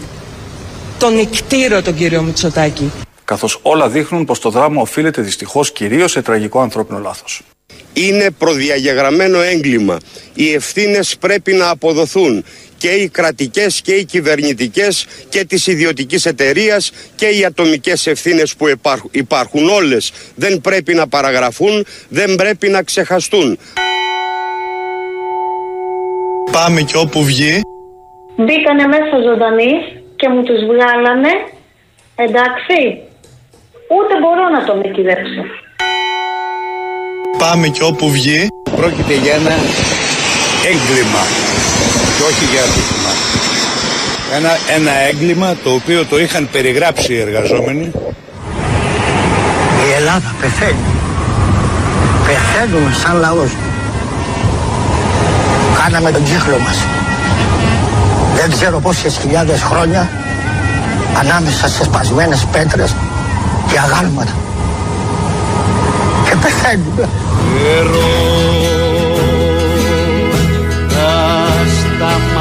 Τον 1.00 1.16
νικτήρο 1.16 1.82
τον 1.82 1.96
κύριο 1.96 2.22
Μητσοτάκη. 2.22 2.92
Καθώς 3.26 3.60
όλα 3.62 3.90
δείχνουν 3.90 4.26
πως 4.26 4.40
το 4.40 4.50
δράμα 4.50 4.82
οφείλεται 4.82 5.22
δυστυχώς 5.22 5.72
κυρίως 5.72 6.12
σε 6.12 6.22
τραγικό 6.22 6.60
ανθρώπινο 6.60 7.00
λάθος. 7.00 7.42
Είναι 7.94 8.32
προδιαγεγραμμένο 8.32 9.42
έγκλημα. 9.42 9.98
Οι 10.34 10.54
ευθύνες 10.54 11.18
πρέπει 11.20 11.54
να 11.54 11.70
αποδοθούν 11.70 12.44
και 12.78 12.88
οι 12.88 13.10
κρατικές 13.10 13.82
και 13.82 13.92
οι 13.92 14.06
κυβερνητικές 14.06 15.06
και 15.30 15.46
της 15.46 15.68
ιδιωτικής 15.68 16.26
εταιρείας 16.26 16.92
και 17.16 17.26
οι 17.26 17.46
ατομικές 17.46 18.08
ευθύνες 18.08 18.56
που 18.56 18.68
υπάρχουν, 18.68 19.10
υπάρχουν 19.14 19.70
όλες 19.70 20.12
δεν 20.36 20.62
πρέπει 20.62 20.94
να 20.94 21.08
παραγραφούν, 21.08 21.86
δεν 22.10 22.36
πρέπει 22.36 22.70
να 22.70 22.84
ξεχαστούν. 22.84 23.60
Πάμε 26.52 26.82
και 26.82 26.98
όπου 26.98 27.24
βγει. 27.24 27.62
Μπήκανε 28.36 28.88
μέσα 28.88 29.22
ζωντανοί 29.28 29.72
και 30.16 30.30
μου 30.30 30.44
τους 30.44 30.60
βγάλανε. 30.66 31.30
Εντάξει. 32.16 32.80
Ούτε 33.96 34.14
μπορώ 34.22 34.50
να 34.50 34.66
το 34.66 34.76
μικηδέψω. 34.76 35.44
Πάμε 37.38 37.68
και 37.68 37.84
όπου 37.84 38.10
βγει. 38.10 38.48
Πρόκειται 38.76 39.14
για 39.14 39.34
ένα 39.34 39.56
έγκλημα 40.72 41.24
και 42.16 42.24
όχι 42.30 42.46
για 42.52 42.62
ατύχημα. 42.68 43.12
Ένα, 44.36 44.50
ένα 44.78 44.92
έγκλημα 45.10 45.56
το 45.64 45.70
οποίο 45.70 46.06
το 46.06 46.20
είχαν 46.20 46.50
περιγράψει 46.52 47.14
οι 47.14 47.20
εργαζόμενοι. 47.20 47.92
Η 49.88 49.92
Ελλάδα 49.98 50.36
πεθαίνει. 50.42 50.88
Πεθαίνουμε 52.26 52.94
σαν 53.04 53.20
λαός. 53.20 53.52
Κάναμε 55.82 56.12
τον 56.12 56.24
κύκλο 56.24 56.58
μας. 56.66 56.78
Δεν 58.36 58.52
ξέρω 58.52 58.80
πόσες 58.80 59.18
χιλιάδες 59.22 59.62
χρόνια 59.62 60.10
ανάμεσα 61.20 61.68
σε 61.68 61.84
σπασμένες 61.84 62.46
πέτρες 62.52 62.96
και 63.72 63.80
αγάλματα. 63.80 64.36
Και 66.26 66.36
πεθαίνουμε. 66.42 67.10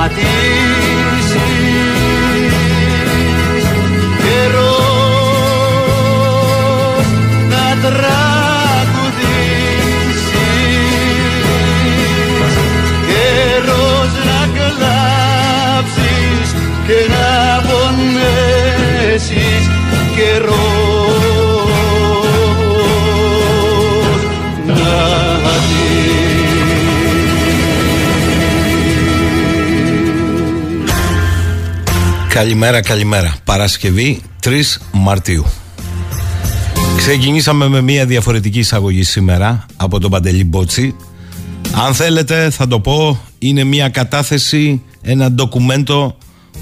adeus. 0.06 0.65
Καλημέρα, 32.36 32.80
καλημέρα. 32.80 33.34
Παρασκευή 33.44 34.20
3 34.44 34.50
Μαρτίου. 34.92 35.44
Ξεκινήσαμε 36.96 37.68
με 37.68 37.80
μια 37.80 38.06
διαφορετική 38.06 38.58
εισαγωγή 38.58 39.02
σήμερα 39.02 39.66
από 39.76 40.00
τον 40.00 40.10
Παντελή 40.10 40.44
Μπότσι. 40.44 40.96
Αν 41.86 41.94
θέλετε 41.94 42.50
θα 42.50 42.68
το 42.68 42.80
πω 42.80 43.20
είναι 43.38 43.64
μια 43.64 43.88
κατάθεση, 43.88 44.82
ένα 45.02 45.30
ντοκουμέντο, 45.30 46.16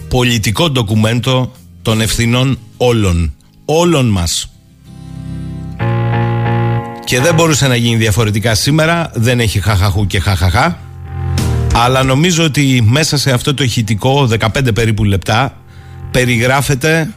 πολιτικό 0.08 0.70
ντοκουμέντο 0.70 1.52
των 1.82 2.00
ευθυνών 2.00 2.58
όλων. 2.76 3.34
Όλων 3.64 4.06
μας. 4.08 4.50
Και 7.04 7.20
δεν 7.20 7.34
μπορούσε 7.34 7.68
να 7.68 7.76
γίνει 7.76 7.96
διαφορετικά 7.96 8.54
σήμερα, 8.54 9.10
δεν 9.14 9.40
έχει 9.40 9.60
χαχαχού 9.60 10.06
και 10.06 10.20
χαχαχά. 10.20 10.78
Αλλά 11.74 12.02
νομίζω 12.02 12.44
ότι 12.44 12.84
μέσα 12.86 13.16
σε 13.16 13.30
αυτό 13.30 13.54
το 13.54 13.64
ηχητικό 13.64 14.28
15 14.40 14.74
περίπου 14.74 15.04
λεπτά 15.04 15.58
περιγράφεται 16.14 17.14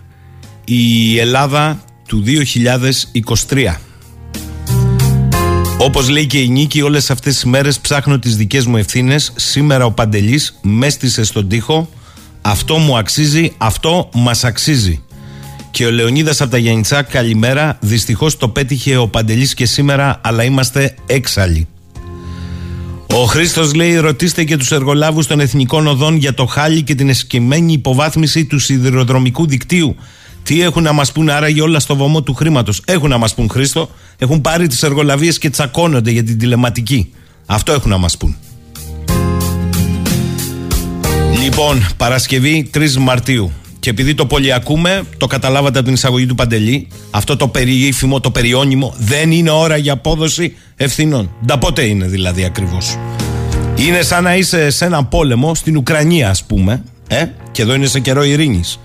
η 0.66 1.18
Ελλάδα 1.20 1.84
του 2.08 2.24
2023. 3.50 3.75
Όπως 5.77 6.10
λέει 6.10 6.25
και 6.25 6.39
η 6.39 6.48
Νίκη 6.48 6.82
όλες 6.82 7.10
αυτές 7.10 7.34
τις 7.34 7.44
μέρες 7.46 7.80
ψάχνω 7.80 8.20
τις 8.20 8.36
δικές 8.36 8.66
μου 8.66 8.77
ευθύνες. 8.77 9.34
Σήμερα 9.36 9.86
ο 9.86 9.92
Παντελής 9.92 10.60
μέστησε 10.62 11.24
στον 11.24 11.48
τοίχο. 11.48 11.89
Αυτό 12.42 12.77
μου 12.77 12.98
αξίζει, 12.98 13.54
αυτό 13.58 14.10
μας 14.13 14.44
αξίζει. 14.44 15.04
Και 15.72 15.86
ο 15.86 15.92
Λεωνίδας 15.92 16.42
από 16.42 16.51
τα 16.51 16.58
Γιάννητσά 16.58 17.01
καλημέρα. 17.01 17.77
Δυστυχώς 17.82 18.38
το 18.38 18.50
πέτυχε 18.50 18.98
ο 18.98 19.08
Παντελής 19.08 19.54
και 19.54 19.66
σήμερα 19.66 20.20
Αλλά 20.24 20.44
είμαστε 20.44 20.96
έξαλλοι 21.06 21.68
ο 23.14 23.24
Χρήστος 23.24 23.74
λέει: 23.74 23.96
Ρωτήστε 23.96 24.44
και 24.44 24.58
τους 24.58 24.72
εργολάβους 24.72 25.28
των 25.28 25.40
εθνικών 25.40 25.88
οδών 25.88 26.16
για 26.16 26.34
το 26.34 26.46
χάλι 26.46 26.84
και 26.84 26.96
την 26.96 27.10
εσκεμμένη 27.10 27.74
υποβάθμιση 27.74 28.46
του 28.46 28.60
σιδηροδρομικού 28.60 29.48
δικτύου. 29.48 29.96
Τι 30.44 30.62
έχουν 30.62 30.84
να 30.84 30.92
μας 30.92 31.12
πούν 31.12 31.30
άραγε 31.30 31.62
όλα 31.62 31.80
στο 31.80 31.96
βωμό 31.96 32.22
του 32.22 32.34
χρήματος. 32.34 32.82
Έχουν 32.86 33.10
να 33.10 33.18
μας 33.18 33.36
πούν, 33.36 33.50
Χρήστο. 33.50 33.90
Έχουν 34.18 34.42
πάρει 34.42 34.68
τις 34.68 34.84
εργολαβίες 34.84 35.38
και 35.38 35.50
τσακώνονται 35.50 36.12
για 36.12 36.24
την 36.24 36.38
τηλεματική. 36.38 37.14
Αυτό 37.46 37.72
έχουν 37.72 37.90
να 37.90 37.98
μας 37.98 38.18
πούν. 38.18 38.36
Λοιπόν, 41.44 41.88
Παρασκευή 41.98 42.70
3 42.74 42.98
Μαρτίου. 42.98 43.52
Και 43.88 43.94
επειδή 43.94 44.13
το 44.13 44.25
πολυακούμε, 44.25 45.03
το 45.17 45.27
καταλάβατε 45.27 45.77
από 45.77 45.86
την 45.86 45.96
εισαγωγή 45.96 46.25
του 46.25 46.36
Παντελή, 46.36 46.88
αυτό 47.12 47.36
το 47.36 47.48
περίφημο, 47.48 48.20
το 48.20 48.32
περιώνυμο, 48.32 48.94
δεν 48.98 49.32
είναι 49.32 49.50
ώρα 49.50 49.77
για 49.77 49.94
απόδοση 49.94 50.56
ευθυνών. 50.75 51.32
Ντα 51.46 51.58
πότε 51.58 51.84
είναι 51.84 52.06
δηλαδή 52.06 52.44
ακριβώς. 52.44 52.98
Είναι 53.75 54.01
σαν 54.01 54.24
να 54.24 54.36
είσαι 54.36 54.70
σε 54.70 54.86
ένα 54.86 55.03
πόλεμο 55.03 55.56
στην 55.56 55.77
Ουκρανία, 55.77 56.29
ας 56.29 56.44
πούμε, 56.44 56.84
ε, 57.08 57.25
και 57.51 57.62
εδώ 57.62 57.74
είναι 57.74 57.86
σε 57.86 58.00
καιρό 58.00 58.24
ειρήνης. 58.24 58.79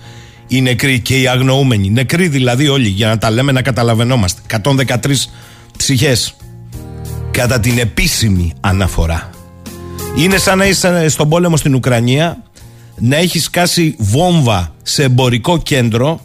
οι 0.47 0.61
νεκροί 0.61 0.99
και 0.99 1.19
οι 1.21 1.27
αγνοούμενοι. 1.27 1.89
Νεκροί 1.89 2.27
δηλαδή 2.27 2.67
όλοι, 2.67 2.87
για 2.87 3.07
να 3.07 3.17
τα 3.17 3.31
λέμε 3.31 3.51
να 3.51 3.61
καταλαβαίνόμαστε. 3.61 4.41
113 4.47 5.29
ψυχές 5.77 6.35
κατά 7.31 7.59
την 7.59 7.77
επίσημη 7.77 8.53
αναφορά. 8.59 9.29
Είναι 10.17 10.37
σαν 10.37 10.57
να 10.57 10.65
είσαι 10.65 11.09
στον 11.09 11.29
πόλεμο 11.29 11.57
στην 11.57 11.75
Ουκρανία, 11.75 12.43
να 12.97 13.15
έχει 13.15 13.39
σκάσει 13.39 13.95
βόμβα 13.97 14.73
σε 14.83 15.03
εμπορικό 15.03 15.57
κέντρο 15.57 16.21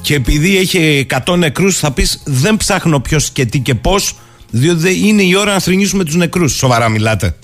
και 0.00 0.14
επειδή 0.14 0.56
έχει 0.56 1.06
100 1.26 1.36
νεκρούς 1.38 1.78
θα 1.78 1.92
πεις 1.92 2.22
δεν 2.24 2.56
ψάχνω 2.56 3.00
ποιος 3.00 3.30
και 3.30 3.44
τι 3.44 3.58
και 3.58 3.74
πώς 3.74 4.14
διότι 4.50 5.08
είναι 5.08 5.22
η 5.22 5.34
ώρα 5.36 5.52
να 5.52 5.58
θρυνήσουμε 5.58 6.04
τους 6.04 6.14
νεκρούς. 6.14 6.52
Σοβαρά 6.52 6.88
μιλάτε. 6.88 7.36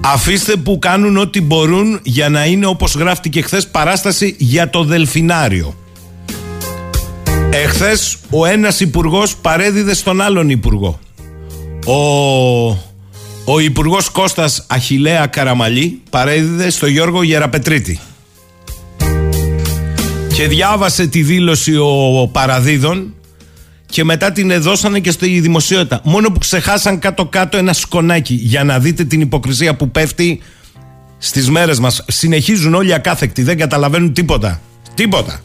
Αφήστε 0.00 0.56
που 0.56 0.78
κάνουν 0.78 1.16
ό,τι 1.16 1.40
μπορούν 1.40 2.00
για 2.02 2.28
να 2.28 2.44
είναι 2.44 2.66
όπως 2.66 2.94
γράφτηκε 2.94 3.42
χθες 3.42 3.68
παράσταση 3.68 4.36
για 4.38 4.70
το 4.70 4.84
Δελφινάριο. 4.84 5.74
Εχθές 7.50 8.16
ο 8.30 8.46
ένας 8.46 8.80
υπουργός 8.80 9.36
παρέδιδε 9.36 9.94
στον 9.94 10.20
άλλον 10.20 10.50
υπουργό. 10.50 10.98
Ο, 11.86 12.87
ο 13.50 13.58
υπουργός 13.58 14.08
Κώστας 14.08 14.64
Αχιλέα 14.66 15.26
Καραμαλή 15.26 16.00
παρέδιδε 16.10 16.70
στο 16.70 16.86
Γιώργο 16.86 17.22
Γεραπετρίτη. 17.22 18.00
Και 20.34 20.48
διάβασε 20.48 21.06
τη 21.06 21.22
δήλωση 21.22 21.76
ο 21.76 22.28
Παραδίδων 22.32 23.14
και 23.86 24.04
μετά 24.04 24.32
την 24.32 24.50
εδώσανε 24.50 25.00
και 25.00 25.10
στη 25.10 25.40
δημοσιότητα. 25.40 26.00
Μόνο 26.04 26.30
που 26.30 26.38
ξεχάσαν 26.38 26.98
κάτω-κάτω 26.98 27.56
ένα 27.56 27.72
σκονάκι 27.72 28.34
για 28.34 28.64
να 28.64 28.78
δείτε 28.78 29.04
την 29.04 29.20
υποκρισία 29.20 29.76
που 29.76 29.90
πέφτει 29.90 30.40
στις 31.18 31.50
μέρες 31.50 31.78
μας. 31.78 32.04
Συνεχίζουν 32.08 32.74
όλοι 32.74 32.94
ακάθεκτοι, 32.94 33.42
δεν 33.42 33.58
καταλαβαίνουν 33.58 34.12
τίποτα. 34.12 34.60
Τίποτα. 34.94 35.40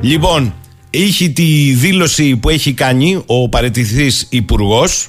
Λοιπόν, 0.00 0.54
είχε 0.90 1.28
τη 1.28 1.72
δήλωση 1.72 2.36
που 2.36 2.48
έχει 2.48 2.72
κάνει 2.72 3.22
ο 3.26 3.48
παρετηθής 3.48 4.26
υπουργός, 4.30 5.08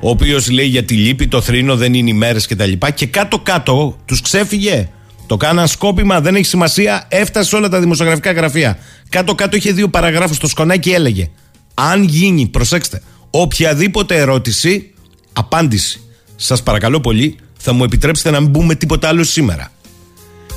ο 0.00 0.08
οποίος 0.08 0.50
λέει 0.50 0.66
για 0.66 0.84
τη 0.84 0.94
λύπη, 0.94 1.28
το 1.28 1.40
θρήνο 1.40 1.76
δεν 1.76 1.94
είναι 1.94 2.10
ημέρες 2.10 2.46
κτλ. 2.46 2.72
Και, 2.72 2.90
και 2.94 3.06
κάτω-κάτω 3.06 3.96
τους 4.04 4.20
ξέφυγε. 4.20 4.88
Το 5.26 5.36
κάναν 5.36 5.68
σκόπιμα, 5.68 6.20
δεν 6.20 6.34
έχει 6.34 6.44
σημασία, 6.44 7.06
έφτασε 7.08 7.48
σε 7.48 7.56
όλα 7.56 7.68
τα 7.68 7.80
δημοσιογραφικά 7.80 8.32
γραφεία. 8.32 8.78
Κάτω-κάτω 9.08 9.56
είχε 9.56 9.72
δύο 9.72 9.88
παραγράφους 9.88 10.36
στο 10.36 10.46
σκονάκι 10.46 10.90
έλεγε 10.90 11.30
αν 11.78 12.02
γίνει, 12.02 12.46
προσέξτε, 12.46 13.02
οποιαδήποτε 13.30 14.16
ερώτηση, 14.16 14.92
απάντηση. 15.32 16.00
Σας 16.36 16.62
παρακαλώ 16.62 17.00
πολύ, 17.00 17.36
θα 17.58 17.72
μου 17.72 17.84
επιτρέψετε 17.84 18.30
να 18.30 18.40
μην 18.40 18.50
μπούμε 18.50 18.74
τίποτα 18.74 19.08
άλλο 19.08 19.24
σήμερα. 19.24 19.72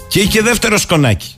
Και 0.08 0.20
είχε 0.20 0.42
δεύτερο 0.42 0.78
σκονάκι. 0.78 1.34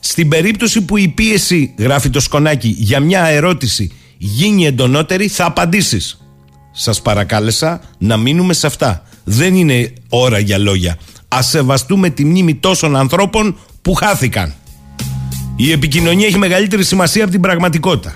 Στην 0.00 0.28
περίπτωση 0.28 0.80
που 0.80 0.96
η 0.96 1.08
πίεση, 1.08 1.74
γράφει 1.78 2.10
το 2.10 2.20
σκονάκι, 2.20 2.74
για 2.78 3.00
μια 3.00 3.24
ερώτηση 3.24 3.92
γίνει 4.18 4.66
εντονότερη, 4.66 5.28
θα 5.28 5.44
απαντήσεις. 5.44 6.19
Σας 6.72 7.02
παρακάλεσα 7.02 7.80
να 7.98 8.16
μείνουμε 8.16 8.52
σε 8.52 8.66
αυτά. 8.66 9.02
Δεν 9.24 9.54
είναι 9.54 9.92
ώρα 10.08 10.38
για 10.38 10.58
λόγια. 10.58 10.96
Ας 11.28 11.48
σεβαστούμε 11.48 12.10
τη 12.10 12.24
μνήμη 12.24 12.54
τόσων 12.54 12.96
ανθρώπων 12.96 13.58
που 13.82 13.94
χάθηκαν. 13.94 14.54
Η 15.56 15.72
επικοινωνία 15.72 16.26
έχει 16.26 16.38
μεγαλύτερη 16.38 16.84
σημασία 16.84 17.22
από 17.22 17.32
την 17.32 17.40
πραγματικότητα. 17.40 18.14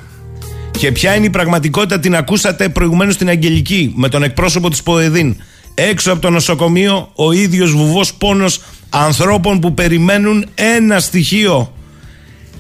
Και 0.78 0.92
ποια 0.92 1.14
είναι 1.14 1.26
η 1.26 1.30
πραγματικότητα, 1.30 2.00
την 2.00 2.16
ακούσατε 2.16 2.68
προηγουμένως 2.68 3.14
στην 3.14 3.28
Αγγελική 3.28 3.92
με 3.96 4.08
τον 4.08 4.22
εκπρόσωπο 4.22 4.70
της 4.70 4.82
ΠΟΕΔΗΝ. 4.82 5.36
Έξω 5.74 6.12
από 6.12 6.20
το 6.20 6.30
νοσοκομείο, 6.30 7.10
ο 7.14 7.32
ίδιος 7.32 7.72
βουβός 7.72 8.14
πόνος 8.14 8.60
ανθρώπων 8.90 9.60
που 9.60 9.74
περιμένουν 9.74 10.46
ένα 10.54 11.00
στοιχείο. 11.00 11.72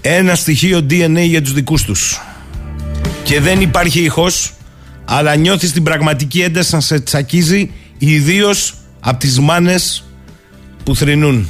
Ένα 0.00 0.34
στοιχείο 0.34 0.78
DNA 0.90 1.24
για 1.26 1.42
τους 1.42 1.52
δικούς 1.52 1.82
τους. 1.84 2.20
Και 3.22 3.40
δεν 3.40 3.60
υπάρχει 3.60 4.00
ηχός, 4.00 4.52
αλλά 5.04 5.34
νιώθεις 5.34 5.72
την 5.72 5.82
πραγματική 5.82 6.40
ένταση 6.40 6.74
να 6.74 6.80
σε 6.80 7.00
τσακίζει, 7.00 7.70
ιδίως 7.98 8.74
από 9.00 9.18
τις 9.18 9.38
μάνες 9.38 10.04
που 10.84 10.96
θρυνούν. 10.96 11.48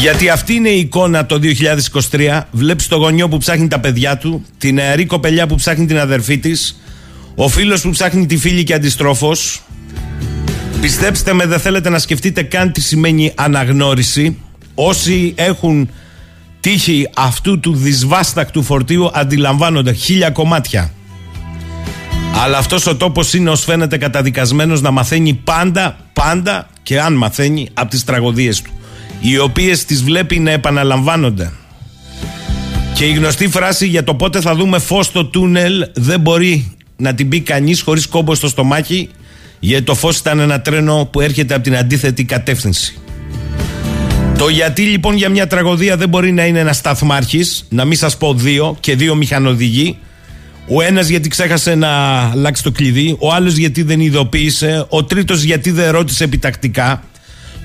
Γιατί 0.00 0.28
αυτή 0.28 0.54
είναι 0.54 0.68
η 0.68 0.78
εικόνα 0.78 1.26
το 1.26 1.40
2023. 2.10 2.40
Βλέπεις 2.50 2.88
το 2.88 2.96
γονιό 2.96 3.28
που 3.28 3.38
ψάχνει 3.38 3.68
τα 3.68 3.80
παιδιά 3.80 4.16
του, 4.16 4.44
την 4.58 4.74
νεαρή 4.74 5.06
κοπελιά 5.06 5.46
που 5.46 5.54
ψάχνει 5.54 5.86
την 5.86 5.98
αδερφή 5.98 6.38
της, 6.38 6.80
ο 7.34 7.48
φίλος 7.48 7.80
που 7.80 7.90
ψάχνει 7.90 8.26
τη 8.26 8.36
φίλη 8.36 8.64
και 8.64 8.74
αντιστρόφως. 8.74 9.62
Πιστέψτε 10.80 11.32
με, 11.32 11.46
δεν 11.46 11.58
θέλετε 11.58 11.88
να 11.88 11.98
σκεφτείτε 11.98 12.42
καν 12.42 12.72
τι 12.72 12.80
σημαίνει 12.80 13.32
αναγνώριση. 13.34 14.36
Όσοι 14.74 15.32
έχουν 15.36 15.90
τύχη 16.66 17.08
αυτού 17.14 17.60
του 17.60 17.74
δυσβάστακτου 17.74 18.62
φορτίου 18.62 19.10
αντιλαμβάνονται 19.12 19.92
χίλια 19.92 20.30
κομμάτια. 20.30 20.92
Αλλά 22.42 22.58
αυτός 22.58 22.86
ο 22.86 22.96
τόπος 22.96 23.34
είναι 23.34 23.50
ως 23.50 23.64
φαίνεται 23.64 23.96
καταδικασμένος 23.98 24.80
να 24.80 24.90
μαθαίνει 24.90 25.34
πάντα, 25.34 25.96
πάντα 26.12 26.68
και 26.82 27.00
αν 27.00 27.14
μαθαίνει 27.14 27.68
από 27.74 27.90
τις 27.90 28.04
τραγωδίες 28.04 28.62
του 28.62 28.70
οι 29.20 29.38
οποίες 29.38 29.84
τις 29.84 30.02
βλέπει 30.02 30.38
να 30.38 30.50
επαναλαμβάνονται. 30.50 31.52
Και 32.94 33.04
η 33.04 33.12
γνωστή 33.12 33.48
φράση 33.48 33.86
για 33.86 34.04
το 34.04 34.14
πότε 34.14 34.40
θα 34.40 34.54
δούμε 34.54 34.78
φως 34.78 35.06
στο 35.06 35.24
τούνελ 35.24 35.88
δεν 35.94 36.20
μπορεί 36.20 36.76
να 36.96 37.14
την 37.14 37.28
πει 37.28 37.40
κανείς 37.40 37.80
χωρίς 37.80 38.06
κόμπο 38.06 38.34
στο 38.34 38.48
στομάχι 38.48 39.08
γιατί 39.60 39.84
το 39.84 39.94
φως 39.94 40.18
ήταν 40.18 40.38
ένα 40.38 40.60
τρένο 40.60 41.08
που 41.12 41.20
έρχεται 41.20 41.54
από 41.54 41.62
την 41.62 41.76
αντίθετη 41.76 42.24
κατεύθυνση. 42.24 43.00
Το 44.38 44.48
γιατί 44.48 44.82
λοιπόν 44.82 45.16
για 45.16 45.28
μια 45.28 45.46
τραγωδία 45.46 45.96
δεν 45.96 46.08
μπορεί 46.08 46.32
να 46.32 46.46
είναι 46.46 46.58
ένας 46.58 46.76
σταθμάρχης, 46.76 47.64
να 47.68 47.84
μην 47.84 47.96
σας 47.96 48.16
πω 48.16 48.34
δύο 48.34 48.76
και 48.80 48.96
δύο 48.96 49.14
μηχανοδηγοί. 49.14 49.98
Ο 50.68 50.82
ένας 50.82 51.08
γιατί 51.08 51.28
ξέχασε 51.28 51.74
να 51.74 51.88
αλλάξει 52.30 52.62
το 52.62 52.70
κλειδί, 52.70 53.16
ο 53.18 53.32
άλλος 53.32 53.56
γιατί 53.56 53.82
δεν 53.82 54.00
ειδοποίησε, 54.00 54.86
ο 54.88 55.04
τρίτος 55.04 55.42
γιατί 55.42 55.70
δεν 55.70 55.90
ρώτησε 55.90 56.24
επιτακτικά. 56.24 57.02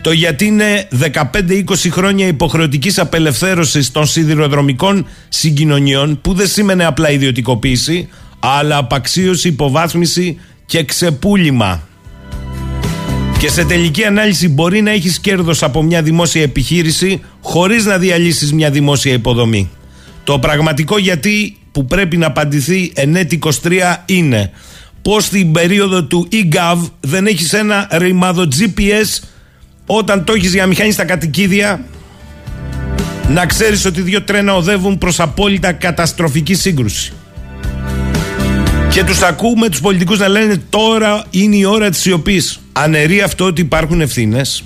Το 0.01 0.11
γιατί 0.11 0.45
είναι 0.45 0.87
15-20 1.13 1.89
χρόνια 1.89 2.27
υποχρεωτικής 2.27 2.99
απελευθέρωσης 2.99 3.91
των 3.91 4.05
σιδηροδρομικών 4.05 5.07
συγκοινωνιών 5.29 6.21
που 6.21 6.33
δεν 6.33 6.47
σήμαινε 6.47 6.85
απλά 6.85 7.11
ιδιωτικοποίηση 7.11 8.09
αλλά 8.39 8.77
απαξίωση, 8.77 9.47
υποβάθμιση 9.47 10.39
και 10.65 10.83
ξεπούλημα. 10.83 11.89
Και 13.41 13.49
σε 13.49 13.65
τελική 13.65 14.03
ανάλυση 14.03 14.49
μπορεί 14.49 14.81
να 14.81 14.91
έχεις 14.91 15.19
κέρδος 15.19 15.63
από 15.63 15.83
μια 15.83 16.01
δημόσια 16.01 16.41
επιχείρηση 16.41 17.21
χωρίς 17.41 17.85
να 17.85 17.97
διαλύσεις 17.97 18.53
μια 18.53 18.69
δημόσια 18.69 19.13
υποδομή. 19.13 19.69
Το 20.23 20.39
πραγματικό 20.39 20.97
γιατί 20.97 21.57
που 21.71 21.85
πρέπει 21.85 22.17
να 22.17 22.27
απαντηθεί 22.27 22.91
εν 22.95 23.15
έτη 23.15 23.39
23 23.43 23.51
είναι 24.05 24.51
πως 25.01 25.25
στην 25.25 25.51
περίοδο 25.51 26.03
του 26.03 26.27
e 26.31 26.77
δεν 26.99 27.25
έχεις 27.25 27.53
ένα 27.53 27.87
ρημάδο 27.91 28.43
GPS 28.43 29.23
όταν 29.85 30.23
το 30.23 30.33
έχεις 30.33 30.53
για 30.53 30.67
μηχανή 30.67 30.91
στα 30.91 31.05
κατοικίδια, 31.05 31.85
να 33.29 33.45
ξέρεις 33.45 33.85
ότι 33.85 34.01
δύο 34.01 34.21
τρένα 34.21 34.55
οδεύουν 34.55 34.97
προς 34.97 35.19
απόλυτα 35.19 35.71
καταστροφική 35.71 36.55
σύγκρουση. 36.55 37.13
Και 38.89 39.03
τους 39.03 39.21
ακούμε 39.21 39.69
τους 39.69 39.81
πολιτικούς 39.81 40.19
να 40.19 40.27
λένε 40.27 40.61
τώρα 40.69 41.23
είναι 41.29 41.55
η 41.55 41.65
ώρα 41.65 41.89
της 41.89 41.99
σιωπής. 41.99 42.60
Ανερεί 42.83 43.21
αυτό 43.21 43.45
ότι 43.45 43.61
υπάρχουν 43.61 44.01
ευθύνες. 44.01 44.63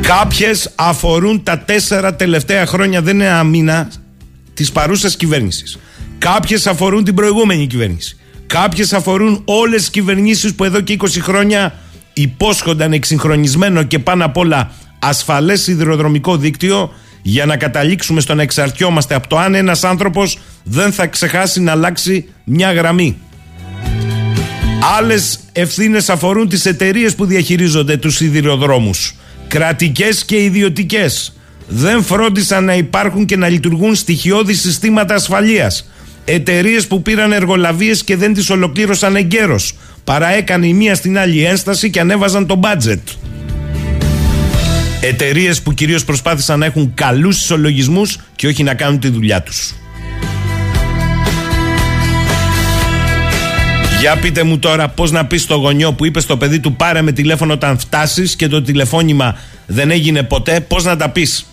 Κάποιες 0.00 0.72
αφορούν 0.74 1.42
τα 1.42 1.58
τέσσερα 1.58 2.14
τελευταία 2.14 2.66
χρόνια, 2.66 3.02
δεν 3.02 3.14
είναι 3.14 3.28
αμήνα, 3.28 3.90
της 4.54 4.72
παρούσας 4.72 5.16
κυβέρνησης. 5.16 5.78
Κάποιες 6.18 6.66
αφορούν 6.66 7.04
την 7.04 7.14
προηγούμενη 7.14 7.66
κυβέρνηση. 7.66 8.16
Κάποιες 8.46 8.92
αφορούν 8.92 9.42
όλες 9.44 9.80
τις 9.80 9.90
κυβερνήσεις 9.90 10.54
που 10.54 10.64
εδώ 10.64 10.80
και 10.80 10.92
20 10.92 11.20
χρόνια 11.20 11.74
υπόσχονταν 12.12 12.92
εξυγχρονισμένο 12.92 13.82
και 13.82 13.98
πάνω 13.98 14.24
απ' 14.24 14.36
όλα 14.36 14.70
ασφαλές 14.98 15.62
σιδηροδρομικό 15.62 16.36
δίκτυο 16.36 16.92
για 17.22 17.46
να 17.46 17.56
καταλήξουμε 17.56 18.20
στο 18.20 18.34
να 18.34 18.42
εξαρτιόμαστε 18.42 19.14
από 19.14 19.28
το 19.28 19.38
αν 19.38 19.54
ένας 19.54 19.84
άνθρωπος 19.84 20.38
δεν 20.64 20.92
θα 20.92 21.06
ξεχάσει 21.06 21.60
να 21.60 21.72
αλλάξει 21.72 22.28
μια 22.44 22.72
γραμμή. 22.72 23.16
Άλλες 24.94 25.38
ευθύνες 25.52 26.08
αφορούν 26.08 26.48
τις 26.48 26.66
εταιρείες 26.66 27.14
που 27.14 27.26
διαχειρίζονται 27.26 27.96
τους 27.96 28.14
σιδηροδρόμους, 28.14 29.14
κρατικές 29.48 30.24
και 30.24 30.42
ιδιωτικές. 30.42 31.36
Δεν 31.68 32.02
φρόντισαν 32.02 32.64
να 32.64 32.74
υπάρχουν 32.74 33.24
και 33.24 33.36
να 33.36 33.48
λειτουργούν 33.48 33.94
στοιχειώδη 33.94 34.54
συστήματα 34.54 35.14
ασφαλείας. 35.14 35.90
Εταιρείες 36.24 36.86
που 36.86 37.02
πήραν 37.02 37.32
εργολαβίες 37.32 38.04
και 38.04 38.16
δεν 38.16 38.34
τις 38.34 38.50
ολοκλήρωσαν 38.50 39.16
εγκαίρως 39.16 39.74
παρά 40.04 40.28
έκανε 40.28 40.66
η 40.66 40.72
μία 40.72 40.94
στην 40.94 41.18
άλλη 41.18 41.44
ένσταση 41.44 41.90
και 41.90 42.00
ανέβαζαν 42.00 42.46
το 42.46 42.54
μπάτζετ. 42.54 43.08
Εταιρείες 45.00 45.62
που 45.62 45.72
κυρίως 45.72 46.04
προσπάθησαν 46.04 46.58
να 46.58 46.66
έχουν 46.66 46.92
καλούς 46.94 47.40
ισολογισμούς 47.40 48.18
και 48.36 48.46
όχι 48.46 48.62
να 48.62 48.74
κάνουν 48.74 49.00
τη 49.00 49.08
δουλειά 49.08 49.42
τους. 49.42 49.74
Για 54.00 54.16
πείτε 54.16 54.42
μου 54.42 54.58
τώρα 54.58 54.88
πώς 54.88 55.10
να 55.10 55.26
πεις 55.26 55.42
στο 55.42 55.54
γονιό 55.54 55.92
που 55.92 56.04
είπε 56.04 56.20
στο 56.20 56.36
παιδί 56.36 56.60
του 56.60 56.72
πάρε 56.72 57.02
με 57.02 57.12
τηλέφωνο 57.12 57.52
όταν 57.52 57.78
φτάσεις 57.78 58.36
και 58.36 58.48
το 58.48 58.62
τηλεφώνημα 58.62 59.36
δεν 59.66 59.90
έγινε 59.90 60.22
ποτέ, 60.22 60.60
πώς 60.60 60.84
να 60.84 60.96
τα 60.96 61.08
πεις; 61.08 61.46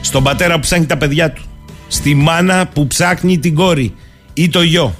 Στον 0.00 0.22
πατέρα 0.22 0.54
που 0.54 0.60
ψάχνει 0.60 0.86
τα 0.86 0.96
παιδιά 0.96 1.32
του. 1.32 1.42
Στη 1.88 2.14
μάνα 2.14 2.66
που 2.66 2.86
ψάχνει 2.86 3.38
την 3.38 3.54
κόρη 3.54 3.94
ή 4.34 4.48
το 4.48 4.62
γιο; 4.62 4.94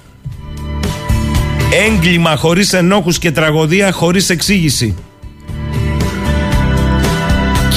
Έγκλημα 1.86 2.36
χωρίς 2.36 2.72
ενόχους 2.72 3.18
και 3.18 3.30
τραγωδία 3.30 3.92
χωρίς 3.92 4.30
εξήγηση. 4.30 4.96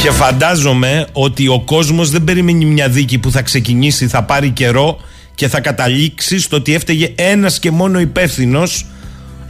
Και 0.01 0.11
φαντάζομαι 0.11 1.07
ότι 1.11 1.47
ο 1.47 1.61
κόσμος 1.65 2.09
δεν 2.09 2.23
περιμένει 2.23 2.65
μια 2.65 2.89
δίκη 2.89 3.17
που 3.17 3.31
θα 3.31 3.41
ξεκινήσει, 3.41 4.07
θα 4.07 4.23
πάρει 4.23 4.49
καιρό 4.49 4.99
και 5.35 5.47
θα 5.47 5.59
καταλήξει 5.59 6.39
στο 6.39 6.55
ότι 6.55 6.73
έφταιγε 6.73 7.13
ένας 7.15 7.59
και 7.59 7.71
μόνο 7.71 7.99
υπεύθυνος 7.99 8.85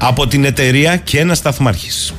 από 0.03 0.27
την 0.27 0.45
εταιρεία 0.45 0.95
και 0.95 1.19
ένας 1.19 1.37
σταθμάρχης. 1.37 2.13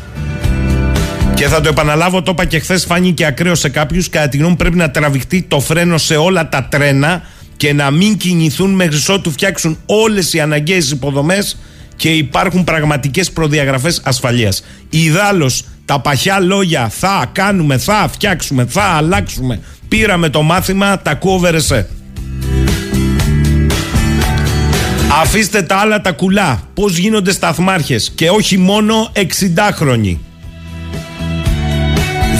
Και 1.35 1.47
θα 1.47 1.61
το 1.61 1.69
επαναλάβω, 1.69 2.23
το 2.23 2.31
είπα 2.31 2.45
και 2.45 2.59
χθες, 2.59 2.85
φάνηκε 2.85 3.25
ακραίο 3.25 3.55
σε 3.55 3.69
κάποιους. 3.69 4.09
Κατά 4.09 4.29
τη 4.29 4.37
γνώμη 4.37 4.57
πρέπει 4.57 4.77
να 4.77 4.91
τραβηχτεί 4.91 5.43
το 5.43 5.61
φρένο 5.61 5.99
σε 5.99 6.17
όλα 6.17 6.49
τα 6.49 6.69
τρένα 6.71 7.23
και 7.57 7.73
να 7.73 7.91
μην 7.91 8.17
κινηθούν 8.17 8.71
μέχρι 8.71 8.99
ότου 9.09 9.31
φτιάξουν 9.31 9.79
όλες 9.87 10.33
οι 10.33 10.41
αναγκαίες 10.41 10.91
υποδομές 10.91 11.59
και 11.97 12.09
υπάρχουν 12.09 12.65
πραγματικές 12.65 13.31
προδιαγραφές 13.31 14.01
ασφαλείας. 14.05 14.65
Ιδάλω 14.91 15.51
τα 15.85 16.01
παχιά 16.01 16.41
λόγια 16.41 16.89
θα 16.89 17.31
κάνουμε, 17.33 17.79
θα 17.79 18.09
φτιάξουμε, 18.13 18.67
θα 18.69 18.83
αλλάξουμε. 18.83 19.61
Πήραμε 19.89 20.29
το 20.29 20.43
μάθημα, 20.43 20.99
τα 20.99 21.15
κούβερεσέ. 21.15 21.89
Αφήστε 25.21 25.63
τα 25.63 25.77
άλλα 25.77 26.01
τα 26.01 26.13
κουλά. 26.13 26.63
Πώς 26.75 26.97
γίνονται 26.97 27.33
σταθμάρχες 27.33 28.13
και 28.15 28.31
όχι 28.31 28.59
μόνο 28.59 29.13
60χρονοι. 29.15 30.17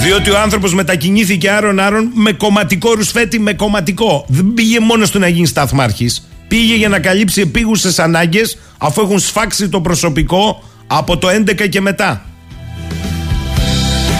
Διότι 0.03 0.29
ο 0.29 0.39
άνθρωπος 0.39 0.73
μετακινήθηκε 0.73 1.49
άρον-άρον 1.49 2.09
με 2.13 2.31
κομματικό 2.31 2.93
ρουσφέτη, 2.93 3.39
με 3.39 3.53
κομματικό. 3.53 4.25
Δεν 4.27 4.53
πήγε 4.53 4.79
μόνος 4.79 5.11
του 5.11 5.19
να 5.19 5.27
γίνει 5.27 5.47
σταθμάρχης. 5.47 6.29
Πήγε 6.47 6.75
για 6.75 6.89
να 6.89 6.99
καλύψει 6.99 7.41
επίγουσες 7.41 7.99
ανάγκες 7.99 8.57
αφού 8.77 9.01
έχουν 9.01 9.19
σφάξει 9.19 9.69
το 9.69 9.81
προσωπικό 9.81 10.63
από 10.87 11.17
το 11.17 11.27
11 11.29 11.69
και 11.69 11.81
μετά. 11.81 12.25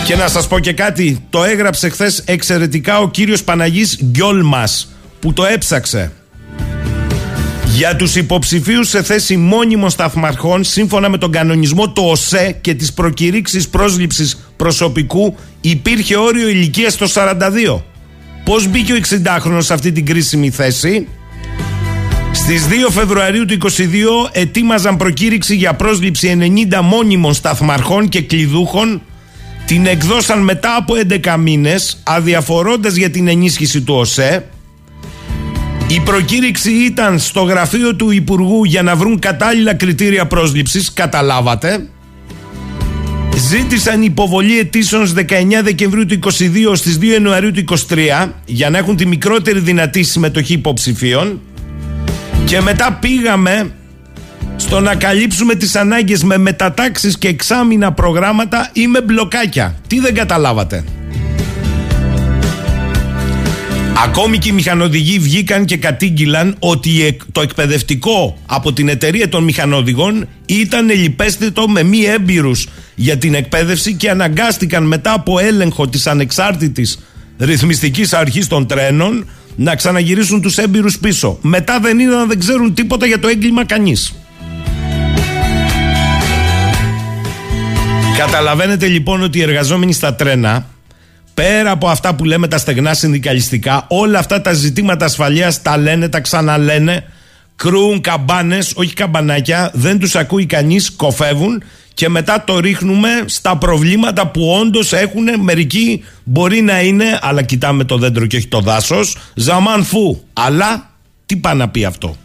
Και 0.05 0.15
να 0.15 0.27
σας 0.27 0.47
πω 0.47 0.59
και 0.59 0.73
κάτι, 0.73 1.25
το 1.29 1.43
έγραψε 1.43 1.89
χθες 1.89 2.23
εξαιρετικά 2.25 2.99
ο 2.99 3.09
κύριος 3.09 3.43
Παναγής 3.43 3.99
Γκιόλμας 4.03 4.91
που 5.19 5.33
το 5.33 5.45
έψαξε. 5.45 6.11
Για 7.75 7.95
τους 7.95 8.15
υποψηφίους 8.15 8.89
σε 8.89 9.03
θέση 9.03 9.37
μόνιμων 9.37 9.89
σταθμαρχών 9.89 10.63
σύμφωνα 10.63 11.09
με 11.09 11.17
τον 11.17 11.31
κανονισμό 11.31 11.89
του 11.89 12.03
ΟΣΕ 12.05 12.57
και 12.61 12.73
τις 12.73 12.93
προκηρύξεις 12.93 13.69
πρόσληψης 13.69 14.51
προσωπικού 14.55 15.35
υπήρχε 15.61 16.17
όριο 16.17 16.47
ηλικίας 16.47 16.93
στο 16.93 17.05
42. 17.13 17.81
Πώς 18.43 18.67
μπήκε 18.67 18.93
ο 18.93 18.95
60χρονος 18.95 19.59
σε 19.59 19.73
αυτή 19.73 19.91
την 19.91 20.05
κρίσιμη 20.05 20.49
θέση; 20.49 21.07
Στις 22.31 22.67
2 22.67 22.91
Φεβρουαρίου 22.91 23.45
του 23.45 23.57
2022 23.61 23.77
ετοίμαζαν 24.31 24.97
προκήρυξη 24.97 25.55
για 25.55 25.73
πρόσληψη 25.73 26.37
90 26.71 26.79
μόνιμων 26.83 27.33
σταθμαρχών 27.33 28.09
και 28.09 28.21
κλειδούχων 28.21 29.01
την 29.65 29.85
εκδώσαν 29.85 30.39
μετά 30.43 30.75
από 30.75 30.93
11 31.23 31.35
μήνες 31.39 32.01
αδιαφορώντας 32.03 32.95
για 32.95 33.09
την 33.09 33.27
ενίσχυση 33.27 33.81
του 33.81 33.95
ΟΣΕ 33.95 34.45
η 35.93 35.99
προκήρυξη 35.99 36.71
ήταν 36.71 37.19
στο 37.19 37.41
γραφείο 37.41 37.95
του 37.95 38.11
Υπουργού 38.11 38.63
για 38.63 38.81
να 38.81 38.95
βρουν 38.95 39.19
κατάλληλα 39.19 39.73
κριτήρια 39.73 40.27
πρόσληψης, 40.27 40.93
καταλάβατε. 40.93 41.87
Ζήτησαν 43.35 44.01
υποβολή 44.01 44.59
αιτήσεων 44.59 45.13
19 45.15 45.21
Δεκεμβρίου 45.63 46.05
του 46.05 46.19
22 46.23 46.75
στις 46.75 46.97
2 47.01 47.03
Ιανουαρίου 47.03 47.51
του 47.51 47.63
23 47.89 48.27
για 48.45 48.69
να 48.69 48.77
έχουν 48.77 48.95
τη 48.95 49.05
μικρότερη 49.05 49.59
δυνατή 49.59 50.03
συμμετοχή 50.03 50.53
υποψηφίων 50.53 51.41
και 52.45 52.61
μετά 52.61 52.97
πήγαμε 53.01 53.71
στο 54.55 54.79
να 54.79 54.95
καλύψουμε 54.95 55.55
τις 55.55 55.75
ανάγκες 55.75 56.23
με 56.23 56.37
μετατάξεις 56.37 57.17
και 57.17 57.27
εξάμεινα 57.27 57.91
προγράμματα 57.91 58.69
ή 58.73 58.87
με 58.87 59.01
μπλοκάκια. 59.01 59.75
Τι 59.87 59.99
δεν 59.99 60.13
καταλάβατε. 60.13 60.83
Ακόμη 63.97 64.37
και 64.37 64.49
οι 64.49 64.51
μηχανοδηγοί 64.51 65.19
βγήκαν 65.19 65.65
και 65.65 65.77
κατήγγυλαν 65.77 66.55
ότι 66.59 67.17
το 67.31 67.41
εκπαιδευτικό 67.41 68.37
από 68.45 68.73
την 68.73 68.89
εταιρεία 68.89 69.29
των 69.29 69.43
μηχανοδηγών 69.43 70.27
ήταν 70.45 70.89
λιπέστητο 70.89 71.67
με 71.67 71.83
μη 71.83 71.99
έμπειρους 71.99 72.67
για 72.95 73.17
την 73.17 73.33
εκπαίδευση 73.33 73.93
και 73.93 74.09
αναγκάστηκαν 74.09 74.83
μετά 74.83 75.13
από 75.13 75.39
έλεγχο 75.39 75.87
της 75.87 76.07
ανεξάρτητης 76.07 76.99
ρυθμιστικής 77.39 78.13
αρχής 78.13 78.47
των 78.47 78.67
τρένων 78.67 79.29
να 79.55 79.75
ξαναγυρίσουν 79.75 80.41
τους 80.41 80.57
έμπειρους 80.57 80.99
πίσω. 80.99 81.37
Μετά 81.41 81.79
δεν 81.79 81.99
είδαν, 81.99 82.27
δεν 82.27 82.39
ξέρουν 82.39 82.73
τίποτα 82.73 83.05
για 83.05 83.19
το 83.19 83.27
έγκλημα 83.27 83.65
κανείς. 83.65 84.13
Καταλαβαίνετε 88.17 88.87
λοιπόν 88.87 89.23
ότι 89.23 89.37
οι 89.37 89.41
εργαζόμενοι 89.41 89.93
στα 89.93 90.15
τρένα 90.15 90.65
πέρα 91.33 91.71
από 91.71 91.87
αυτά 91.87 92.15
που 92.15 92.25
λέμε 92.25 92.47
τα 92.47 92.57
στεγνά 92.57 92.93
συνδικαλιστικά, 92.93 93.85
όλα 93.87 94.19
αυτά 94.19 94.41
τα 94.41 94.53
ζητήματα 94.53 95.05
ασφαλείας 95.05 95.61
τα 95.61 95.77
λένε, 95.77 96.09
τα 96.09 96.19
ξαναλένε, 96.19 97.03
κρούουν 97.55 98.01
καμπάνες, 98.01 98.71
όχι 98.75 98.93
καμπανάκια, 98.93 99.71
δεν 99.73 99.99
τους 99.99 100.15
ακούει 100.15 100.45
κανείς, 100.45 100.91
κοφεύουν 100.91 101.63
και 101.93 102.09
μετά 102.09 102.43
το 102.43 102.59
ρίχνουμε 102.59 103.09
στα 103.25 103.57
προβλήματα 103.57 104.27
που 104.27 104.57
όντως 104.61 104.93
έχουν. 104.93 105.23
Μερικοί 105.39 106.03
μπορεί 106.23 106.61
να 106.61 106.81
είναι, 106.81 107.19
αλλά 107.21 107.41
κοιτάμε 107.41 107.83
το 107.83 107.97
δέντρο 107.97 108.25
και 108.25 108.37
όχι 108.37 108.47
το 108.47 108.59
δάσος, 108.59 109.17
ζαμάν 109.33 109.83
φου. 109.83 110.23
Αλλά 110.33 110.89
τι 111.25 111.35
πάει 111.35 111.55
να 111.55 111.69
πει 111.69 111.85
αυτό; 111.85 112.17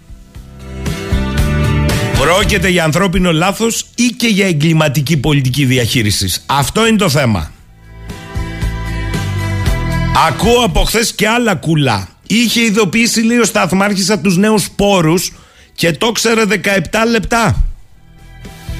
Πρόκειται 2.18 2.68
για 2.68 2.84
ανθρώπινο 2.84 3.32
λάθος 3.32 3.86
ή 3.94 4.14
και 4.16 4.26
για 4.26 4.46
εγκληματική 4.46 5.16
πολιτική 5.16 5.64
διαχείρισης; 5.64 6.44
Αυτό 6.46 6.86
είναι 6.86 6.96
το 6.96 7.08
θέμα. 7.08 7.50
Ακούω 10.16 10.64
από 10.64 10.84
χθες 10.84 11.14
και 11.14 11.28
άλλα 11.28 11.54
κουλά. 11.54 12.08
Είχε 12.26 12.60
ειδοποιήσει 12.60 13.20
λίγο 13.20 13.44
σταθμάρχης 13.44 14.10
από 14.10 14.22
τους 14.22 14.36
νέους 14.36 14.70
πόρους 14.70 15.32
και 15.74 15.92
το 15.92 16.12
ξέρε 16.12 16.42
17 16.46 17.06
λεπτά. 17.10 17.64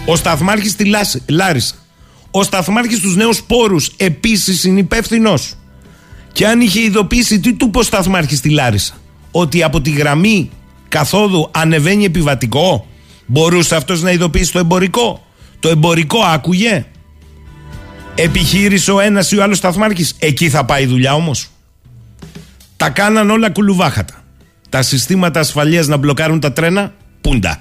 Ο 0.06 0.16
σταθμάρχης 0.16 0.70
στη 0.70 0.92
Λάρισα. 1.28 1.74
Ο 2.30 2.42
σταθμάρχης 2.42 2.98
στους 2.98 3.16
νέους 3.16 3.42
πόρους 3.42 3.90
επίσης 3.96 4.64
είναι 4.64 4.80
υπεύθυνος. 4.80 5.54
Και 6.32 6.46
αν 6.46 6.60
είχε 6.60 6.80
ειδοποιήσει, 6.80 7.40
τι 7.40 7.52
του 7.52 7.66
είπε 7.66 7.78
ο 7.78 7.82
σταθμάρχης 7.82 8.38
στη 8.38 8.48
Λάρισα; 8.48 8.94
Ότι 9.30 9.62
από 9.62 9.80
τη 9.80 9.90
γραμμή 9.90 10.50
καθόδου 10.88 11.50
ανεβαίνει 11.52 12.04
επιβατικό; 12.04 12.86
Μπορούσε 13.26 13.76
αυτός 13.76 14.02
να 14.02 14.10
ειδοποιήσει 14.10 14.52
το 14.52 14.58
εμπορικό; 14.58 15.26
Το 15.60 15.68
εμπορικό 15.68 16.22
άκουγε; 16.22 16.86
Επιχείρησε 18.20 18.92
ο 18.92 19.00
ένας 19.00 19.32
ή 19.32 19.38
ο 19.38 19.42
άλλος 19.42 19.58
σταθμάρχης. 19.58 20.14
Εκεί 20.18 20.50
θα 20.50 20.64
πάει 20.64 20.82
η 20.82 20.86
δουλειά 20.86 21.14
όμως. 21.14 21.48
Τα 22.76 22.88
κάναν 22.88 23.30
όλα 23.30 23.50
κουλουβάχατα. 23.50 24.14
Τα 24.68 24.82
συστήματα 24.82 25.40
ασφαλείας 25.40 25.86
να 25.86 25.96
μπλοκάρουν 25.96 26.40
τα 26.40 26.52
τρένα, 26.52 26.92
πούντα. 27.20 27.60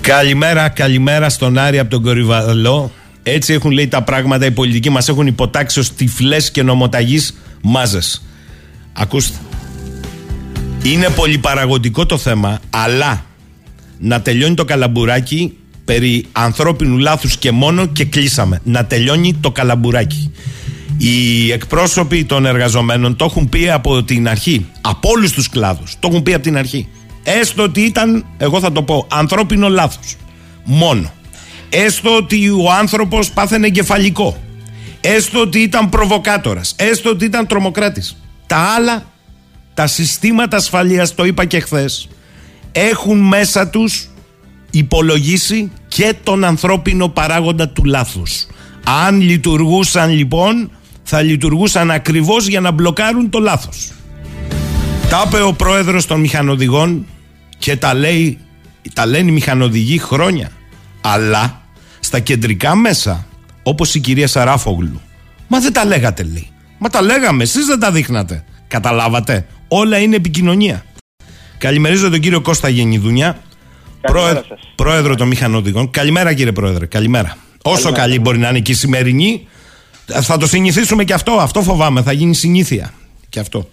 Καλημέρα, 0.00 0.68
καλημέρα 0.68 1.28
στον 1.28 1.58
Άρη 1.58 1.78
από 1.78 1.90
τον 1.90 2.02
Κορυβαλό. 2.02 2.92
Έτσι 3.22 3.52
έχουν 3.52 3.70
λέει 3.70 3.88
τα 3.88 4.02
πράγματα. 4.02 4.46
Οι 4.46 4.50
πολιτικοί 4.50 4.90
μας 4.90 5.08
έχουν 5.08 5.26
υποτάξει 5.26 5.78
ως 5.78 5.94
τυφλές 5.94 6.50
και 6.50 6.62
νομοταγείς 6.62 7.38
μάζες. 7.62 8.22
Ακούστε. 8.92 9.36
Είναι 10.82 11.08
πολυπαραγωγικό 11.08 12.06
το 12.06 12.18
θέμα, 12.18 12.60
αλλά 12.70 13.25
να 13.98 14.20
τελειώνει 14.20 14.54
το 14.54 14.64
καλαμπουράκι 14.64 15.56
περί 15.84 16.24
ανθρώπινου 16.32 16.98
λάθους 16.98 17.36
και 17.36 17.50
μόνο 17.50 17.86
και 17.86 18.04
κλείσαμε. 18.04 18.60
Να 18.64 18.84
τελειώνει 18.84 19.34
το 19.40 19.50
καλαμπουράκι. 19.50 20.32
Οι 20.96 21.52
εκπρόσωποι 21.52 22.24
των 22.24 22.46
εργαζομένων 22.46 23.16
το 23.16 23.24
έχουν 23.24 23.48
πει 23.48 23.70
από 23.70 24.02
την 24.02 24.28
αρχή. 24.28 24.66
Από 24.80 25.08
όλους 25.08 25.32
τους 25.32 25.48
κλάδους. 25.48 25.94
Το 25.98 26.08
έχουν 26.10 26.22
πει 26.22 26.34
από 26.34 26.42
την 26.42 26.56
αρχή. 26.56 26.88
Έστω 27.22 27.62
ότι 27.62 27.80
ήταν, 27.80 28.24
εγώ 28.38 28.60
θα 28.60 28.72
το 28.72 28.82
πω, 28.82 29.06
ανθρώπινο 29.10 29.68
λάθος. 29.68 30.16
Μόνο. 30.64 31.12
Έστω 31.68 32.16
ότι 32.16 32.48
ο 32.48 32.72
άνθρωπος 32.78 33.30
πάθαινε 33.30 33.66
εγκεφαλικό. 33.66 34.40
Έστω 35.00 35.40
ότι 35.40 35.58
ήταν 35.58 35.88
προβοκάτορας. 35.88 36.74
Έστω 36.78 37.10
ότι 37.10 37.24
ήταν 37.24 37.46
τρομοκράτης. 37.46 38.16
Τα 38.46 38.56
άλλα, 38.56 39.06
τα 39.74 39.86
συστήματα 39.86 40.56
ασφαλείας, 40.56 41.14
το 41.14 41.24
είπα 41.24 41.44
και 41.44 41.60
χθες, 41.60 42.08
έχουν 42.78 43.18
μέσα 43.18 43.68
τους 43.68 44.08
υπολογίσει 44.70 45.70
και 45.88 46.14
τον 46.22 46.44
ανθρώπινο 46.44 47.08
παράγοντα 47.08 47.68
του 47.68 47.84
λάθους. 47.84 48.46
Αν 48.84 49.20
λειτουργούσαν 49.20 50.10
λοιπόν, 50.10 50.70
θα 51.02 51.22
λειτουργούσαν 51.22 51.90
ακριβώς 51.90 52.46
για 52.46 52.60
να 52.60 52.70
μπλοκάρουν 52.70 53.30
το 53.30 53.38
λάθος. 53.38 53.92
Τα 55.10 55.24
είπε 55.26 55.42
ο 55.42 55.52
πρόεδρος 55.52 56.06
των 56.06 56.20
μηχανοδηγών 56.20 57.06
και 57.58 57.76
τα 57.76 57.94
λέει, 57.94 58.38
τα 58.92 59.06
λένε 59.06 59.30
οι 59.30 59.32
μηχανοδηγοί 59.32 59.98
χρόνια. 59.98 60.50
Αλλά 61.00 61.60
στα 62.00 62.18
κεντρικά 62.18 62.74
μέσα 62.74 63.26
Όπως 63.62 63.94
η 63.94 64.00
κυρία 64.00 64.28
Σαράφογλου. 64.28 65.00
Μα 65.48 65.60
δεν 65.60 65.72
τα 65.72 65.84
λέγατε, 65.84 66.22
λέει. 66.22 66.50
Μα 66.78 66.88
τα 66.88 67.02
λέγαμε, 67.02 67.42
εσείς 67.42 67.66
δεν 67.66 67.78
τα 67.78 67.90
δείχνατε. 67.90 68.44
Καταλάβατε. 68.68 69.46
Όλα 69.68 69.98
είναι 69.98 70.16
επικοινωνία. 70.16 70.84
Καλημερίζω 71.66 72.10
τον 72.10 72.20
κύριο 72.20 72.40
Κώστα 72.40 72.68
Γενιδούνια, 72.68 73.38
πρόεδρο, 74.00 74.42
πρόεδρο 74.74 75.14
των 75.14 75.28
μηχανοδηγών. 75.28 75.90
Καλημέρα, 75.90 76.34
κύριε 76.34 76.52
Πρόεδρε. 76.52 76.86
Καλημέρα. 76.86 77.36
Όσο 77.62 77.92
καλή 77.92 78.18
μπορεί 78.18 78.38
να 78.38 78.48
είναι 78.48 78.60
και 78.60 78.72
η 78.72 78.74
σημερινή, 78.74 79.48
θα 80.04 80.36
το 80.36 80.46
συνηθίσουμε 80.46 81.04
και 81.04 81.12
αυτό. 81.12 81.32
Αυτό 81.32 81.62
φοβάμαι. 81.62 82.02
Θα 82.02 82.12
γίνει 82.12 82.34
συνήθεια. 82.34 82.92
Και 83.28 83.40
αυτό. 83.40 83.68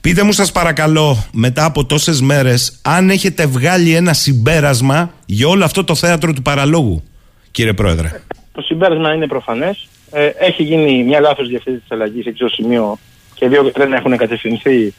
Πείτε 0.00 0.22
μου 0.22 0.32
σας 0.32 0.52
παρακαλώ 0.52 1.24
μετά 1.32 1.64
από 1.64 1.84
τόσες 1.84 2.20
μέρες 2.20 2.78
αν 2.82 3.10
έχετε 3.10 3.46
βγάλει 3.46 3.94
ένα 3.94 4.12
συμπέρασμα 4.12 5.12
για 5.26 5.48
όλο 5.48 5.64
αυτό 5.64 5.84
το 5.84 5.94
θέατρο 5.94 6.32
του 6.32 6.42
παραλόγου 6.42 7.02
κύριε 7.50 7.72
Πρόεδρε. 7.72 8.22
Το 8.52 8.62
συμπέρασμα 8.62 9.14
είναι 9.14 9.26
προφανές. 9.26 9.88
Ε, 10.10 10.26
έχει 10.26 10.62
γίνει 10.62 11.04
μια 11.04 11.20
λάθος 11.20 11.48
διευθύνση 11.48 11.78
της 11.78 11.90
αλλαγής 11.90 12.24
σε 12.24 12.32
το 12.32 12.48
σημείο 12.48 12.98
και 13.34 13.48
δύο 13.48 13.70
τρένα 13.70 13.96
έχουν 13.96 14.16
κατευθυνθεί 14.16 14.94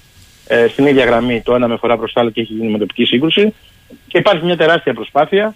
ε, 0.48 0.68
στην 0.68 0.86
ίδια 0.86 1.06
γραμμή 1.06 1.42
το 1.42 1.56
ένα 1.56 1.68
με 1.68 1.78
φορά 1.78 1.98
προς 1.98 2.14
το 2.14 2.20
άλλο 2.20 2.30
και 2.30 2.42
έχει 2.42 2.54
γίνει 2.54 2.72
με 2.72 2.78
τοπική 2.78 3.06
σύγκρουση. 3.06 3.54
Και 4.08 4.18
υπάρχει 4.18 4.46
μια 4.46 4.58
τεράστια 4.58 4.94
προσπάθεια 4.94 5.56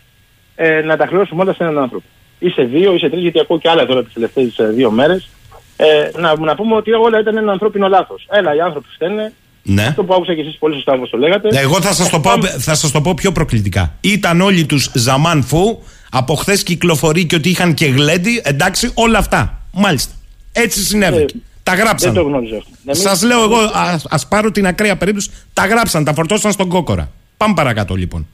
ε, 0.56 0.82
να 0.82 0.98
τα 0.98 1.06
χρεώσουμε 1.06 1.42
όλα 1.42 1.54
σε 1.54 1.64
έναν 1.64 1.78
άνθρωπο. 1.78 2.06
Ή 2.40 2.50
σε 2.50 2.64
δύο, 2.64 2.94
ή 2.94 2.98
σε 2.98 3.10
τρεις, 3.10 3.22
γιατί 3.22 3.40
ακούω 3.40 3.60
και 3.60 3.70
άλλα 3.70 3.86
τώρα 3.86 4.04
τις 4.04 4.14
τελευταίες 4.14 4.56
δύο 4.74 4.92
μέρες. 4.92 5.30
Ε, 5.76 6.10
να, 6.20 6.40
να 6.40 6.56
πούμε 6.56 6.76
ότι 6.76 6.92
όλα 6.92 7.20
ήταν 7.20 7.38
ένα 7.38 7.52
ανθρώπινο 7.52 7.88
λάθος. 7.88 8.28
Έλα, 8.30 8.56
οι 8.56 8.60
άνθρωποι 8.60 8.88
φταίνε. 8.94 9.34
Ναι. 9.64 9.84
Αυτό 9.84 10.04
που 10.04 10.14
άκουσα 10.14 10.36
και 10.36 10.42
εσείς 10.42 10.58
πολύ 10.58 10.74
σωστά 10.76 10.94
όπως 10.94 11.10
το 11.10 11.18
λέγατε. 11.18 11.50
Ναι, 11.52 11.60
Εγώ 11.60 11.82
θα 11.82 11.94
σας, 11.94 12.10
το 12.10 12.20
πω, 12.20 12.30
θα 12.60 12.76
σας 12.76 12.92
το 12.92 13.02
πω 13.02 13.14
πιο 13.14 13.32
προκλητικά. 13.32 13.94
Ήταν 14.02 14.42
όλοι 14.42 14.66
τους 14.66 14.92
Ζαμάν 14.94 15.44
Φου, 15.44 15.84
από 16.12 16.36
χθες 16.36 16.64
κυκλοφορεί 16.64 17.26
και 17.26 17.36
ότι 17.36 17.50
είχαν 17.50 17.74
και 17.74 17.86
γλέντι, 17.86 18.42
εντάξει, 18.44 18.92
όλα 18.94 19.18
αυτά. 19.18 19.62
Μάλιστα. 19.74 20.14
Έτσι 20.52 20.84
συνέβη. 20.84 21.26
Τα 21.70 21.76
γράψαν. 21.76 22.14
Δεν 22.14 22.24
το 22.24 22.30
γνώριζα 22.30 22.58
αυτό. 22.58 22.70
Εμείς- 22.86 23.02
Σας 23.02 23.24
λέω 23.24 23.44
εγώ, 23.44 23.58
ας, 23.74 24.06
ας 24.10 24.28
πάρω 24.28 24.52
την 24.52 24.68
ακραία 24.68 24.98
περίπτωση, 24.98 25.30
τα 25.54 25.66
γράψαν, 25.66 26.04
τα 26.04 26.14
φορτώσαν 26.14 26.52
στον 26.52 26.70
κόκορα. 26.70 27.10
Πάμε 27.38 27.54
παρακάτω 27.54 27.96
λοιπόν. 27.96 28.28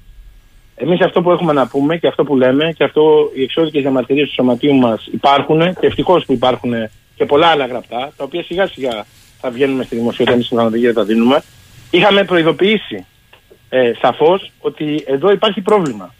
Εμείς 0.76 1.02
αυτό 1.02 1.22
που 1.22 1.32
έχουμε 1.32 1.54
να 1.54 1.68
πούμε 1.68 1.98
και 1.98 2.08
αυτό 2.08 2.24
που 2.24 2.36
λέμε 2.36 2.74
και 2.78 2.84
αυτό 2.84 3.32
οι 3.36 3.42
εξώδικε 3.44 3.80
διαμαρτυρίες 3.80 4.28
του 4.28 4.34
σωματείου 4.34 4.74
μας 4.76 5.08
υπάρχουν 5.12 5.60
και 5.80 5.86
ευτυχώς 5.88 6.26
που 6.26 6.34
υπάρχουν 6.34 6.74
και 7.16 7.26
πολλά 7.26 7.48
άλλα 7.48 7.66
γραπτά, 7.66 8.12
τα 8.18 8.24
οποία 8.24 8.44
σιγά 8.44 8.68
σιγά 8.68 9.06
θα 9.42 9.50
βγαίνουμε 9.50 9.84
στη 9.84 9.96
δημοσιότητα, 9.96 10.34
εμεί 10.36 10.44
στην 10.44 10.60
Αναδογία 10.60 10.94
τα 10.94 11.04
δίνουμε. 11.04 11.42
Είχαμε 11.92 12.24
προειδοποιήσει 12.24 13.06
ε, 13.70 13.92
σαφώς 14.02 14.52
ότι 14.60 15.04
εδώ 15.08 15.32
υπάρχει 15.32 15.62
πρόβλημα. 15.62 16.14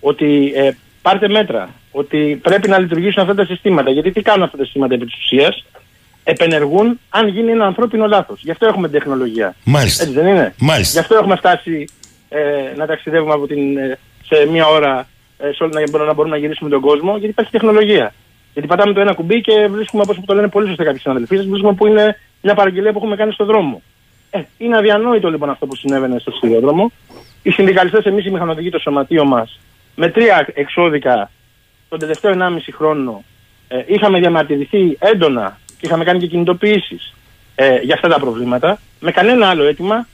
Ότι 0.00 0.52
ε, 0.54 0.70
πάρτε 1.02 1.28
μέτρα. 1.28 1.68
Ότι 1.92 2.38
πρέπει 2.42 2.68
να 2.68 2.78
λειτουργήσουν 2.78 3.22
αυτά 3.22 3.34
τα 3.34 3.44
συστήματα. 3.44 3.90
Γιατί 3.90 4.10
τι 4.12 4.22
κάνουν 4.22 4.42
αυτά 4.42 4.56
τα 4.56 4.64
συστήματα 4.64 4.94
επί 4.94 5.04
της 5.04 5.14
ουσίας, 5.22 5.64
επενεργούν 6.24 7.00
αν 7.08 7.28
γίνει 7.28 7.50
ένα 7.50 7.66
ανθρώπινο 7.66 8.06
λάθος. 8.06 8.40
Γι' 8.42 8.50
αυτό 8.50 8.66
έχουμε 8.66 8.88
τεχνολογία. 8.88 9.54
Μάλιστα. 9.64 10.02
Έτσι 10.02 10.14
δεν 10.14 10.26
είναι; 10.26 10.54
Μάλιστα. 10.58 10.92
Γι' 10.92 10.98
αυτό 10.98 11.14
έχουμε 11.14 11.36
φτάσει 11.36 11.88
ε, 12.28 12.38
να 12.76 12.86
ταξιδεύουμε 12.86 13.32
από 13.32 13.46
την, 13.46 13.76
ε, 13.76 13.98
σε 14.24 14.46
μία 14.46 14.66
ώρα 14.66 15.08
ε, 15.38 15.52
σε 15.52 15.62
όλη, 15.62 15.72
να, 15.72 15.80
μπορούμε, 15.90 16.08
να 16.08 16.14
μπορούμε 16.14 16.34
να 16.34 16.40
γυρίσουμε 16.40 16.70
τον 16.70 16.80
κόσμο, 16.80 17.10
γιατί 17.10 17.26
υπάρχει 17.26 17.50
τεχνολογία. 17.50 18.14
Γιατί 18.52 18.68
πατάμε 18.68 18.92
το 18.92 19.00
ένα 19.00 19.14
κουμπί 19.14 19.40
και 19.40 19.66
βρίσκουμε, 19.70 20.02
όπως 20.02 20.20
το 20.26 20.34
λένε 20.34 20.48
πολύ 20.48 20.66
σωστά 20.68 20.84
κάποιοι 20.84 21.00
συναδελφοί, 21.00 21.36
σας, 21.36 21.46
βρίσκουμε 21.46 21.72
που 21.72 21.86
είναι 21.86 22.16
μια 22.42 22.54
παραγγελία 22.54 22.92
που 22.92 22.98
έχουμε 22.98 23.16
κάνει 23.16 23.32
στον 23.32 23.46
δρόμο. 23.46 23.82
Ε, 24.30 24.40
είναι 24.58 24.76
αδιανόητο 24.76 25.30
λοιπόν 25.30 25.50
αυτό 25.50 25.66
που 25.66 25.76
συνέβαινε 25.76 26.18
στο 26.18 26.30
σιδηρόδρομο. 26.30 26.92
Οι 27.42 27.50
συνδικαλιστές, 27.50 28.04
εμείς 28.04 28.24
οι 28.24 28.30
μηχανοδηγοί, 28.30 28.70
το 28.70 28.78
σωματείο 28.78 29.24
μας, 29.24 29.60
με 29.94 30.08
τρία 30.08 30.48
εξώδικα 30.54 31.30
τον 31.88 31.98
τελευταίο 31.98 32.32
1,5 32.32 32.38
χρόνο 32.76 33.24
ε, 33.68 33.82
είχαμε 33.86 34.18
διαμαρτυρηθεί 34.18 34.96
έντονα 34.98 35.58
και 35.80 35.86
είχαμε 35.86 36.04
κάνει 36.04 36.18
και 36.18 36.26
κινητοποιήσεις 36.26 37.14
ε, 37.54 37.76
για 37.82 37.94
αυτά 37.94 38.08
τα 38.08 38.18
προβλήματα, 38.18 38.80
με 39.00 39.10
κανένα 39.10 39.48
άλλο 39.48 39.64
αίτημα 39.64 40.06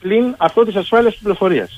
πλην 0.00 0.34
αυτό 0.36 0.64
της 0.64 0.74
ασφάλειας 0.76 1.12
τη 1.12 1.18
πληροφορία. 1.22 1.68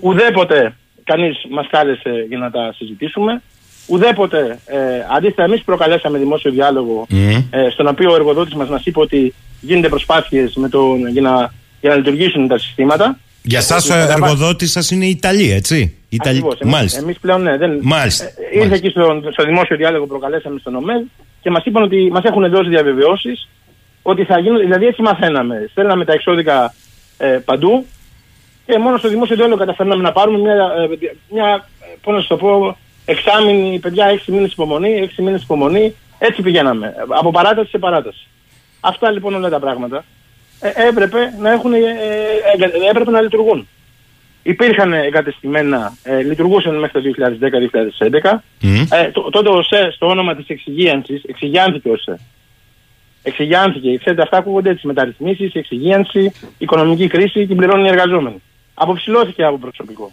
Ουδέποτε 0.00 0.74
κανείς 1.04 1.36
μας 1.50 1.66
κάλεσε 1.70 2.24
για 2.28 2.38
να 2.38 2.50
τα 2.50 2.72
συζητήσουμε. 2.76 3.42
Ουδέποτε, 3.86 4.58
ε, 4.66 4.76
αντίθετα, 5.16 5.44
εμείς 5.44 5.62
προκαλέσαμε 5.62 6.18
δημόσιο 6.18 6.50
διάλογο, 6.50 7.06
ε, 7.50 7.68
στον 7.70 7.86
οποίο 7.86 8.12
ο 8.12 8.14
εργοδότης 8.14 8.54
μας 8.54 8.68
μας 8.68 8.84
είπε 8.84 9.00
ότι 9.00 9.34
γίνονται 9.60 9.88
προσπάθειες 9.88 10.54
για, 11.12 11.22
να, 11.22 11.52
για 11.80 11.90
να 11.90 11.96
λειτουργήσουν 11.96 12.48
τα 12.48 12.58
συστήματα. 12.58 13.18
Για 13.42 13.60
σας 13.60 13.90
ο 13.90 13.94
Ε, 13.94 14.06
θα- 14.06 14.12
εργοδότης 14.12 14.70
σας 14.70 14.90
είναι 14.90 15.04
η 15.04 15.08
Ιταλία, 15.10 15.54
έτσι; 15.54 15.96
Ιταλία. 16.08 16.38
Ακριβώς. 16.38 16.60
Εμείς, 16.60 16.74
Μάλιστα. 16.74 17.00
εμείς 17.00 17.18
πλέον 17.20 17.42
ναι, 17.42 17.56
δεν... 17.56 17.78
Μάλιστα. 17.82 18.24
Ε, 18.24 18.58
ήρθε 18.60 18.74
εκεί 18.74 18.88
στο, 18.88 19.20
στο 19.32 19.44
δημόσιο 19.44 19.76
διάλογο 19.76 20.02
που 20.02 20.08
προκαλέσαμε 20.08 20.58
στον 20.60 20.74
ΟΜΕΔ 20.76 21.02
και 21.42 21.50
μας 21.50 21.64
είπαν 21.64 21.82
ότι 21.82 22.10
μας 22.12 22.24
έχουν 22.24 22.50
δώσει 22.50 22.68
διαβεβαιώσεις 22.68 23.48
ότι 24.02 24.24
θα 24.24 24.38
γίνουν, 24.38 24.58
δηλαδή 24.58 24.86
έτσι 24.86 25.02
μαθαίναμε. 25.02 25.66
Στέλναμε 25.70 26.04
τα 26.04 26.12
εξώδικα 26.12 26.74
ε, 27.18 27.26
παντού 27.26 27.86
και 28.66 28.78
μόνο 28.78 28.96
στο 28.96 29.08
δημόσιο 29.08 29.36
διάλογο 29.36 29.58
καταφέρναμε 29.58 30.02
να 30.02 30.12
πάρουμε 30.12 30.38
μια, 30.38 30.54
ε, 30.54 31.08
μια 31.28 31.66
ε, 31.80 31.96
πώς 32.02 32.14
να 32.14 32.18
σας 32.18 32.28
το 32.28 32.36
πω, 32.36 32.76
εξάμηνη, 33.04 33.78
παιδιά, 33.78 34.06
έξι 34.06 34.32
μήνες 34.32 34.52
υπομονή, 34.52 34.92
έξι 34.92 35.22
μήνες 35.22 35.42
υπομονή, 35.42 35.94
έτσι 36.18 36.42
πηγαίναμε, 36.42 36.94
από 37.08 37.30
παράταση 37.30 37.70
σε 37.70 37.78
παράταση. 37.78 38.26
Αυτά 38.80 39.10
λοιπόν 39.10 39.34
όλα 39.34 39.48
τα 39.48 39.58
πράγματα 39.58 40.04
ε, 40.60 40.88
έπρεπε 40.88 41.34
να 41.38 41.50
έχουν, 41.50 41.72
ε, 41.72 41.78
ε, 41.78 42.64
ε, 42.64 42.88
έπρεπε 42.90 43.10
να 43.10 43.20
λειτουργούν. 43.20 43.68
Υπήρχαν 44.42 44.92
εγκατεστημένα, 44.92 45.96
ε, 46.02 46.22
λειτουργούσαν 46.22 46.78
μέχρι 46.78 46.92
το 46.92 47.00
2010-2011. 47.00 48.42
Ε, 48.90 49.10
το- 49.10 49.30
τότε 49.30 49.48
ο 49.48 49.62
ΣΕ 49.62 49.90
στο 49.94 50.06
όνομα 50.06 50.34
της 50.36 50.48
εξυγίανσης, 50.48 51.22
εξυγιάνθηκε 51.24 51.88
ο 51.88 51.96
ΣΕ. 51.96 52.18
Εξυγιάνθηκε. 53.22 53.96
Ξέρετε, 53.98 54.22
αυτά 54.22 54.36
ακούγονται 54.36 54.74
τις 54.74 54.82
μεταρρυθμίσεις, 54.82 55.54
εξυγίανση, 55.54 56.32
οικονομική 56.58 57.06
κρίση, 57.06 57.46
την 57.46 57.56
πληρώνουν 57.56 57.84
οι 57.84 57.88
εργαζόμενοι. 57.88 58.42
Αποψηλώθηκε 58.74 59.44
από 59.44 59.58
προσωπικό. 59.58 60.12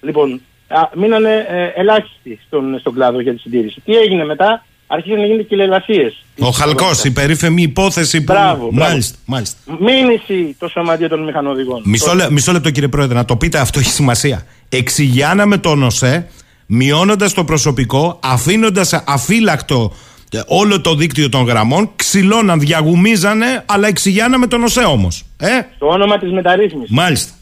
Λοιπόν, 0.00 0.40
α, 0.68 0.80
μείνανε 0.94 1.46
ε, 1.48 1.80
ελάχιστοι 1.80 2.40
στον, 2.46 2.78
στον 2.78 2.94
κλάδο 2.94 3.20
για 3.20 3.32
τη 3.32 3.38
συντήρηση. 3.38 3.80
Τι 3.84 3.96
έγινε 3.96 4.24
μετά, 4.24 4.64
άρχισαν 4.92 5.18
να 5.18 5.24
γίνονται 5.24 5.42
κυλελασίες. 5.42 6.24
Ο 6.38 6.50
Χαλκός, 6.50 7.04
η 7.04 7.10
περίφημη 7.12 7.62
υπόθεση 7.62 8.18
που... 8.24 8.32
Μπράβο, 8.32 8.68
μπράβο. 8.72 8.90
Μάλιστα, 8.90 9.16
μάλιστα. 9.24 9.56
Μήνυση 9.80 10.56
το 10.58 10.68
σωματείο 10.68 11.08
των 11.08 11.24
μηχανοδηγών. 11.24 11.82
Μισό, 11.84 12.04
Το- 12.06 12.14
λε- 12.14 12.30
μισό 12.30 12.52
λεπτό 12.52 12.70
κύριε 12.70 12.88
Πρόεδρε, 12.88 13.14
να 13.14 13.24
το 13.24 13.36
πείτε 13.36 13.58
αυτό 13.58 13.78
έχει 13.78 13.90
σημασία. 13.90 14.46
Εξηγιάναμε 14.68 15.58
τον 15.58 15.82
ΟΣΕ, 15.82 16.28
μειώνοντας 16.66 17.32
το 17.34 17.44
προσωπικό, 17.44 18.18
αφήνοντας 18.22 18.92
αφύλακτο 19.06 19.92
ε, 20.32 20.40
όλο 20.46 20.80
το 20.80 20.94
δίκτυο 20.94 21.28
των 21.28 21.44
γραμμών, 21.44 21.90
ξυλώναν, 21.96 22.60
διαγουμίζανε, 22.60 23.62
αλλά 23.66 23.88
εξηγιάναμε 23.88 24.46
τον 24.46 24.62
ΟΣΕ 24.62 24.80
όμως. 24.84 25.24
Ε, 25.38 25.48
Το 25.78 25.86
όνομα 25.86 26.18
της 26.18 26.30
μεταρρύθμισης. 26.32 26.90
μάλιστα. 26.90 27.32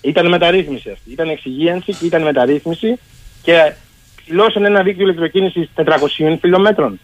Ήταν 0.00 0.28
μεταρρύθμιση 0.28 0.90
αυτή. 0.90 1.10
Ήταν 1.12 1.28
εξυγίανση 1.28 1.92
και 1.92 2.06
ήταν 2.06 2.22
μεταρρύθμιση 2.22 2.98
και 3.42 3.72
ψηλώσαν 4.24 4.64
ένα 4.64 4.82
δίκτυο 4.82 5.04
ηλεκτροκίνησης 5.04 5.68
400 5.74 5.84
χιλιόμετρων. 6.40 7.00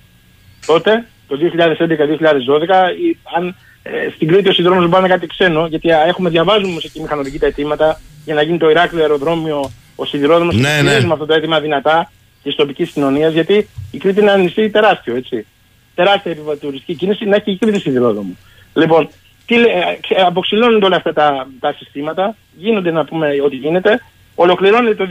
Τότε, 0.67 1.07
το 1.29 1.37
2011-2012, 1.37 2.91
η- 3.09 3.19
αν 3.37 3.57
ε, 3.83 3.91
στην 4.15 4.29
Κρήτη 4.29 4.49
ο 4.49 4.53
συνδρόμος 4.53 4.81
δεν 4.83 4.91
πάνε 4.91 5.09
κάτι 5.09 5.27
ξένο, 5.27 5.67
γιατί 5.67 5.93
α, 5.93 6.05
έχουμε 6.07 6.31
διαβάζουμε 6.31 6.69
όμως 6.71 6.85
εκεί 6.85 7.01
μηχανοδική 7.01 7.39
τα 7.39 7.47
αιτήματα 7.47 8.01
για 8.25 8.35
να 8.35 8.43
γίνει 8.43 8.59
το 8.59 8.71
Ηράκλειο 8.71 9.03
αεροδρόμιο, 9.03 9.71
ο 9.97 10.05
σιδηρόδρομος 10.05 10.55
Ναι, 10.57 10.61
και 10.77 10.83
ναι. 10.83 10.89
στηρίζουμε 10.89 11.13
αυτό 11.13 11.27
το 11.27 11.35
αίτημα 11.35 11.61
δυνατά 11.61 12.11
της 12.43 12.55
τοπικής 12.55 12.91
κοινωνίας, 12.91 13.33
γιατί 13.33 13.69
η 13.91 13.99
Κρήτη 13.99 14.21
είναι 14.21 14.31
ένα 14.31 14.43
νησί 14.43 14.71
τεράστιο, 14.71 15.17
έτσι. 15.17 15.47
Τεράστια 15.95 16.31
επιβατουριστική 16.33 16.95
κίνηση 16.95 17.25
να 17.25 17.37
έχει 17.37 17.51
η 17.51 17.57
Κρήτη 17.57 17.81
σιδηρόδρομο. 17.81 18.37
Λοιπόν, 18.75 19.09
τι, 19.47 19.55
λέ- 19.57 19.69
ε, 19.71 19.99
ξε- 20.01 20.21
αποξηλώνονται 20.27 20.85
όλα 20.87 20.97
αυτά 20.97 21.13
τα, 21.13 21.47
τα 21.61 21.73
συστήματα, 21.79 22.37
γίνονται 22.57 22.91
να 22.91 23.05
πούμε 23.05 23.29
ότι 23.45 23.57
γίνεται. 23.57 24.03
Ολοκληρώνεται 24.45 24.95
το 24.95 25.07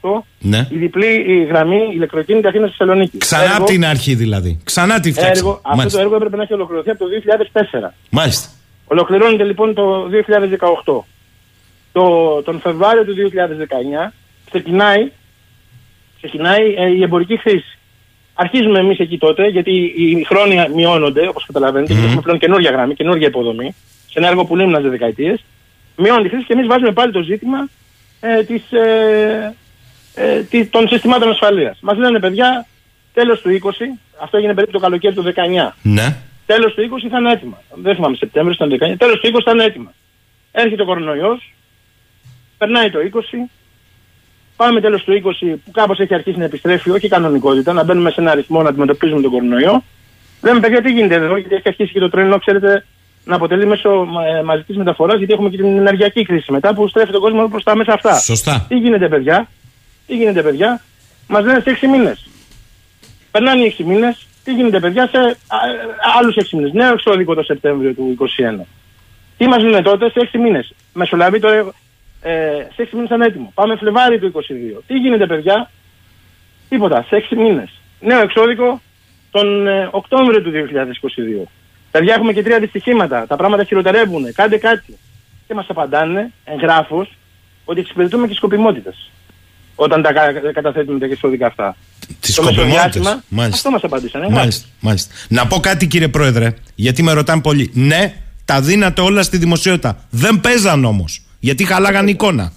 2018 0.00 0.22
Ναι. 0.38 0.66
η 0.70 0.76
διπλή 0.76 1.24
η 1.26 1.44
γραμμή 1.44 1.88
ηλεκτροκίνητη 1.92 2.46
Αθήνα 2.46 2.66
Θεσσαλονίκης. 2.66 3.18
Ξανά 3.18 3.56
από 3.56 3.64
την 3.64 3.84
αρχή 3.86 4.14
δηλαδή. 4.14 4.60
Ξανά 4.64 5.00
τη 5.00 5.10
φτιάξαμε. 5.12 5.36
έργο, 5.38 5.50
αυτό 5.50 5.76
Μάλιστα. 5.76 5.98
το 5.98 6.04
έργο 6.04 6.16
έπρεπε 6.16 6.36
να 6.36 6.42
έχει 6.42 6.52
ολοκληρωθεί 6.52 6.90
από 6.90 6.98
το 6.98 7.06
2004. 7.84 7.92
Μάλιστα. 8.10 8.48
Ολοκληρώνεται 8.86 9.44
λοιπόν 9.44 9.74
το 9.74 10.08
2018. 10.86 11.04
Το, 11.92 12.02
τον 12.42 12.60
Φεβρουάριο 12.60 13.04
του 13.04 13.14
2019 14.08 14.12
ξεκινάει, 14.50 15.10
ξεκινάει 16.16 16.74
ε, 16.76 16.86
η 16.90 17.02
εμπορική 17.02 17.36
χρήση. 17.36 17.78
Αρχίζουμε 18.34 18.78
εμείς 18.78 18.98
εκεί 18.98 19.18
τότε, 19.18 19.46
γιατί 19.46 19.70
οι 19.96 20.24
χρόνια 20.28 20.68
μειώνονται, 20.74 21.28
όπως 21.28 21.44
καταλαβαίνετε, 21.46 21.92
γιατί 21.92 22.06
έχουμε 22.08 22.22
πλέον 22.22 22.38
καινούργια 22.38 22.70
γραμμή, 22.70 22.94
καινούργια 22.94 23.26
υποδομή, 23.28 23.74
σε 24.10 24.18
ένα 24.18 24.28
έργο 24.28 24.44
που 24.44 24.56
λίμναζε 24.56 24.88
δεκαετίες. 24.88 25.44
Μειώνει 25.96 26.26
η 26.26 26.28
χρήση 26.28 26.44
και 26.44 26.52
εμείς 26.52 26.66
βάζουμε 26.66 26.92
πάλι 26.92 27.12
το 27.12 27.22
ζήτημα 27.22 27.68
ε, 28.28 28.42
της, 28.44 28.72
ε, 28.72 29.54
ε, 30.14 30.40
της- 30.42 30.70
των 30.70 30.88
συστημάτων 30.88 31.30
ασφαλείας. 31.30 31.78
Μας 31.80 31.96
λένε 31.98 32.18
παιδιά, 32.20 32.66
τέλος 33.12 33.40
του 33.40 33.50
20, 33.50 33.98
αυτό 34.22 34.36
έγινε 34.36 34.54
περίπου 34.54 34.72
το 34.72 34.78
καλοκαίρι 34.78 35.14
του 35.14 35.22
19. 35.22 35.74
Ναι. 35.82 36.16
Τέλος 36.46 36.74
του 36.74 36.80
20 36.82 37.06
ήταν 37.06 37.26
έτοιμα. 37.26 37.62
Δεν 37.74 37.94
θυμάμαι, 37.94 38.16
Σεπτέμβριο 38.16 38.54
ήταν 38.54 38.68
19. 38.68 38.96
Τέλος 38.98 39.20
του 39.20 39.26
20 39.26 39.40
ήταν 39.40 39.60
έτοιμα. 39.60 39.92
Έρχεται 40.52 40.82
ο 40.82 40.84
κορονοϊός, 40.84 41.54
περνάει 42.58 42.90
το 42.90 42.98
20, 43.00 43.50
Πάμε 44.56 44.80
τέλος 44.80 45.04
του 45.04 45.12
20 45.12 45.56
που 45.64 45.70
κάπως 45.70 45.98
έχει 45.98 46.14
αρχίσει 46.14 46.38
να 46.38 46.44
επιστρέφει, 46.44 46.90
όχι 46.90 47.06
η 47.06 47.08
κανονικότητα, 47.08 47.72
να 47.72 47.84
μπαίνουμε 47.84 48.10
σε 48.10 48.20
ένα 48.20 48.30
αριθμό 48.30 48.62
να 48.62 48.68
αντιμετωπίζουμε 48.68 49.20
τον 49.20 49.30
κορονοϊό. 49.30 49.82
Λέμε 50.42 50.60
παιδιά 50.60 50.82
τι 50.82 50.92
γίνεται 50.92 51.14
εδώ, 51.14 51.36
γιατί 51.36 51.54
έχει 51.54 51.68
αρχίσει 51.68 51.92
και 51.92 51.98
το 51.98 52.08
τρένο, 52.10 52.38
ξέρετε, 52.38 52.86
να 53.26 53.34
αποτελεί 53.34 53.66
μέσω 53.66 53.90
μα- 53.90 54.42
μαζικής 54.44 54.76
μεταφοράς, 54.76 55.18
γιατί 55.18 55.32
έχουμε 55.32 55.48
και 55.48 55.56
την 55.56 55.76
ενεργειακή 55.78 56.24
κρίση 56.24 56.52
μετά 56.52 56.74
που 56.74 56.88
στρέφει 56.88 57.12
τον 57.12 57.20
κόσμο 57.20 57.48
προς 57.48 57.62
τα 57.64 57.76
μέσα 57.76 57.92
αυτά. 57.92 58.18
Σωστά. 58.18 58.64
Τι 58.68 58.76
γίνεται, 58.76 59.08
παιδιά, 59.08 59.48
τι 60.06 60.16
γίνεται, 60.16 60.42
παιδιά, 60.42 60.80
μας 61.28 61.44
λένε 61.44 61.60
σε 61.60 61.70
6 61.70 61.86
μήνες. 61.86 62.28
Περνάνε 63.30 63.62
οι 63.62 63.74
6 63.78 63.84
μήνες, 63.84 64.26
τι 64.44 64.52
γίνεται, 64.52 64.80
παιδιά, 64.80 65.06
σε 65.06 65.36
άλλους 66.18 66.36
6 66.36 66.56
μήνες. 66.56 66.72
Νέο 66.72 66.92
εξώδικο 66.92 67.34
το 67.34 67.42
Σεπτέμβριο 67.42 67.94
του 67.94 68.16
2021. 68.60 68.66
Τι 69.36 69.46
μας 69.46 69.62
λένε 69.62 69.82
τότε; 69.82 70.10
Σε 70.10 70.20
6 70.32 70.38
μήνες. 70.38 70.74
Μεσολαβεί 70.92 71.40
τώρα 71.40 71.56
ε, 72.22 72.32
σε 72.74 72.82
6 72.82 72.88
μήνες 72.92 73.06
ήταν 73.08 73.20
έτοιμο. 73.20 73.52
Πάμε 73.54 73.76
Φλεβάρι 73.76 74.18
του 74.18 74.32
22. 74.78 74.82
Τι 74.86 74.94
γίνεται, 74.98 75.26
παιδιά, 75.26 75.70
τίποτα, 76.68 77.04
σε 77.08 77.16
6 77.30 77.36
μήνες. 77.36 77.70
Νέο 78.00 78.20
εξώδικο 78.20 78.80
τον 79.30 79.66
ε, 79.66 79.88
Οκτώβριο 79.90 80.42
του 80.42 80.50
2022. 81.44 81.48
Παιδιά, 81.90 82.14
έχουμε 82.14 82.32
και 82.32 82.42
τρία 82.42 82.58
δυστυχήματα. 82.58 83.26
Τα 83.26 83.36
πράγματα 83.36 83.64
χειροτερεύουν. 83.64 84.32
Κάντε 84.34 84.56
κάτι. 84.58 84.98
Και 85.46 85.54
μας 85.54 85.66
απαντάνε 85.68 86.32
εγγράφο 86.44 87.08
ότι 87.64 87.80
εξυπηρετούμε 87.80 88.26
και 88.26 88.34
σκοπιμότητες. 88.34 89.10
Όταν 89.74 90.02
τα 90.02 90.12
κα- 90.12 90.52
καταθέτουμε 90.52 90.98
τα 90.98 91.04
εξώδικα 91.06 91.46
αυτά. 91.46 91.76
Τις 92.20 92.34
Το 92.34 92.42
σκοπιμότητες. 92.42 92.74
μεσοδιάστημα, 92.74 93.22
Αυτό 93.52 93.70
μας 93.70 93.84
απαντήσανε. 93.84 94.28
Μάλιστα, 94.28 94.66
μάλιστα. 94.80 95.14
Να 95.28 95.46
πω 95.46 95.60
κάτι 95.60 95.86
κύριε 95.86 96.08
Πρόεδρε, 96.08 96.54
γιατί 96.74 97.02
με 97.02 97.12
ρωτάνε 97.12 97.40
πολύ. 97.40 97.70
Ναι, 97.74 98.14
τα 98.44 98.60
δίνατε 98.60 99.00
όλα 99.00 99.22
στη 99.22 99.36
δημοσιότητα. 99.36 100.04
Δεν 100.10 100.40
παίζαν 100.40 100.84
όμως. 100.84 101.20
Γιατί 101.40 101.64
χαλάγαν 101.64 102.08
εικόνα. 102.08 102.52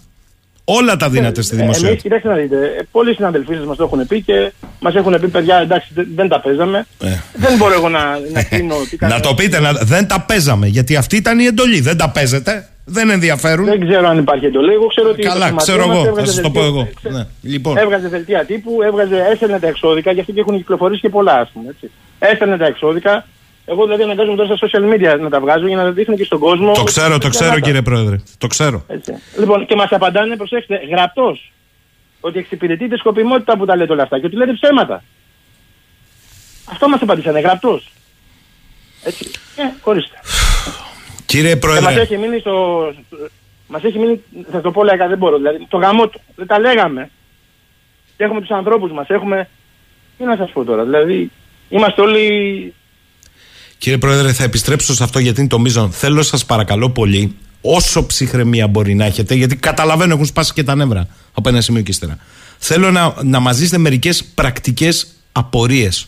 Όλα 0.78 0.96
τα 0.96 1.10
δίνατε 1.10 1.42
στη 1.42 1.54
Εμεί, 1.54 1.62
δημοσιότητα. 1.62 2.02
κοιτάξτε 2.02 2.28
να 2.28 2.36
δείτε, 2.36 2.56
ε, 2.56 2.82
πολλοί 2.92 3.14
συναδελφοί 3.14 3.54
σας 3.56 3.66
μας 3.66 3.78
το 3.78 3.84
έχουν 3.84 4.08
πει 4.08 4.22
και 4.22 4.52
μας 4.80 4.96
έχουν 4.96 5.20
πει, 5.20 5.28
παιδιά, 5.28 5.58
εντάξει, 5.58 5.88
δεν, 5.94 6.08
δεν 6.16 6.28
τα 6.28 6.40
παίζαμε. 6.42 6.86
Δεν 7.34 7.58
μπορώ 7.58 7.74
εγώ 7.74 7.90
να, 7.90 8.00
να 8.34 8.44
κρίνω 8.44 8.76
τι 8.90 8.98
Ε. 9.00 9.08
Να 9.08 9.20
το 9.20 9.34
πείτε, 9.34 9.60
να... 9.60 9.72
δεν 9.72 10.08
τα 10.08 10.22
παίζαμε. 10.28 10.68
Γιατί 10.68 10.96
αυτή 10.96 11.16
ήταν 11.16 11.40
η 11.40 11.46
εντολή. 11.46 11.80
Δεν 11.82 11.98
τα 11.98 12.10
παίζετε. 12.10 12.68
Δεν 12.86 13.10
ενδιαφέρουν. 13.10 13.66
Δεν 13.66 13.88
ξέρω 13.88 14.08
αν 14.08 14.18
υπάρχει 14.18 14.46
εντολή. 14.46 14.74
Εγώ 14.74 14.86
ξέρω 14.88 15.10
ότι. 15.10 15.22
Καλά, 15.22 15.50
το 15.50 15.56
ξέρω 15.56 15.82
σωματείο 15.82 15.98
μας 15.98 16.06
εγώ. 16.06 16.16
Θα 16.16 16.20
έβγαζε 16.22 16.32
σας 16.34 16.42
το 16.42 16.50
πω 16.52 16.62
δελτίο- 16.62 16.88
εγώ. 17.10 17.16
Ναι. 17.18 17.26
Λοιπόν, 17.42 17.78
Έβγαζε 17.78 18.08
δελτία 18.08 18.46
τύπου, 18.46 18.82
έβγαζε, 18.82 19.28
έστελνε 19.32 19.60
τα 19.60 19.68
εξώδικα, 19.68 20.12
γιατί 20.12 20.32
και 20.32 20.40
έχουν 20.40 20.58
κυκλοφορήσει 20.58 21.02
και 21.02 21.10
πολλά, 21.10 21.34
ας 21.40 21.50
πούμε. 21.54 21.70
Έτσι. 21.70 21.92
Έστελνε 22.20 22.58
τα 22.58 22.66
εξώδικα. 22.66 23.26
Εγώ 23.70 23.84
δηλαδή 23.84 24.04
αναγκάζομαι 24.04 24.36
τώρα 24.36 24.56
στα 24.56 24.68
social 24.68 24.94
media 24.94 25.20
να 25.20 25.30
τα 25.30 25.40
βγάζω 25.40 25.68
για 25.68 25.76
να 25.76 25.84
τα 25.84 25.92
δείχνω 25.92 26.16
και 26.16 26.24
στον 26.24 26.40
κόσμο. 26.40 26.72
το 26.74 26.84
ξέρω, 26.84 27.12
το 27.14 27.18
Και 27.18 27.30
ξέρω 27.30 27.50
να 27.50 27.56
τα- 27.56 27.60
κύριε 27.62 27.82
Πρόεδρε. 27.82 28.16
Το 28.38 28.48
ξέρω. 28.48 28.84
Έτσι. 28.88 29.14
Λοιπόν, 29.40 29.66
και 29.66 29.76
μας 29.76 29.92
απαντάνε, 29.92 30.36
προσέξτε, 30.36 30.80
γραπτός. 30.90 31.52
Ότι 32.20 32.40
εξυπηρετείται 32.40 32.98
σκοπιμότητα 32.98 33.58
που 33.58 33.66
τα 33.66 33.76
λέτε 33.76 33.94
όλα 33.94 34.04
αυτά 34.04 34.20
και 34.20 34.26
ότι 34.26 34.36
λέτε 34.36 34.54
ψέματα. 34.54 35.04
Αυτό 36.72 36.90
μας 36.90 37.02
απαντήσανε, 37.02 37.40
γραπτός. 37.40 37.90
Έτσι. 39.04 39.32
Ε, 39.56 39.62
χωρίστε. 39.82 40.16
Κύριε 41.26 41.56
Και 41.56 41.68
μας 41.68 41.80
Πρόεδρε, 41.80 42.02
έχει 42.02 42.18
μείνει 42.18 42.40
στο. 42.40 42.54
Μας 43.68 43.84
έχει 43.84 44.00
μείνει, 44.00 44.24
θα 44.52 44.62
το 44.62 44.72
πω 44.72 44.84
λέγα, 44.84 45.08
δεν 45.08 45.18
μπορώ. 45.18 45.38
Δηλαδή, 45.38 45.66
το 45.70 45.78
γαμό 45.78 46.08
του. 46.08 46.22
Δεν 46.36 46.48
τα 46.48 46.60
λέγαμε. 46.60 47.10
Και 48.18 48.24
έχουμε 48.24 48.40
τους 48.40 48.50
ανθρώπους 48.50 48.92
μας. 48.92 49.08
Έχουμε. 49.10 49.50
Τι 50.18 50.24
να 50.24 50.36
σας 50.36 50.50
πω 50.52 50.64
τώρα. 50.64 50.84
Δηλαδή, 50.84 51.32
είμαστε 51.70 52.02
όλοι. 52.02 52.74
Κύριε 53.80 53.98
Πρόεδρε, 53.98 54.34
θα 54.34 54.44
επιστρέψω 54.44 54.94
σε 54.94 55.04
αυτό 55.04 55.20
γιατί 55.20 55.40
είναι 55.40 55.50
το 55.50 55.60
μείζον. 55.60 55.92
Θέλω 55.92 56.22
σας 56.22 56.46
παρακαλώ 56.46 56.90
πολύ, 56.90 57.36
όσο 57.62 58.06
ψυχραιμία 58.06 58.68
μπορεί 58.68 58.94
να 58.94 59.06
έχετε, 59.06 59.36
γιατί 59.36 59.56
καταλαβαίνω 59.56 60.14
έχουν 60.14 60.26
σπάσει 60.26 60.54
και 60.54 60.64
τα 60.64 60.76
νεύρα 60.76 61.08
από 61.34 61.50
ένα 61.50 61.62
σημείο 61.62 61.82
και 61.82 61.92
ύστερα. 61.92 62.18
Θέλω 62.58 62.92
να, 62.92 63.14
να 63.24 63.40
μας 63.40 63.58
δείτε 63.58 63.78
μερικές 63.78 64.24
πρακτικές 64.24 65.08
απορίες. 65.32 66.08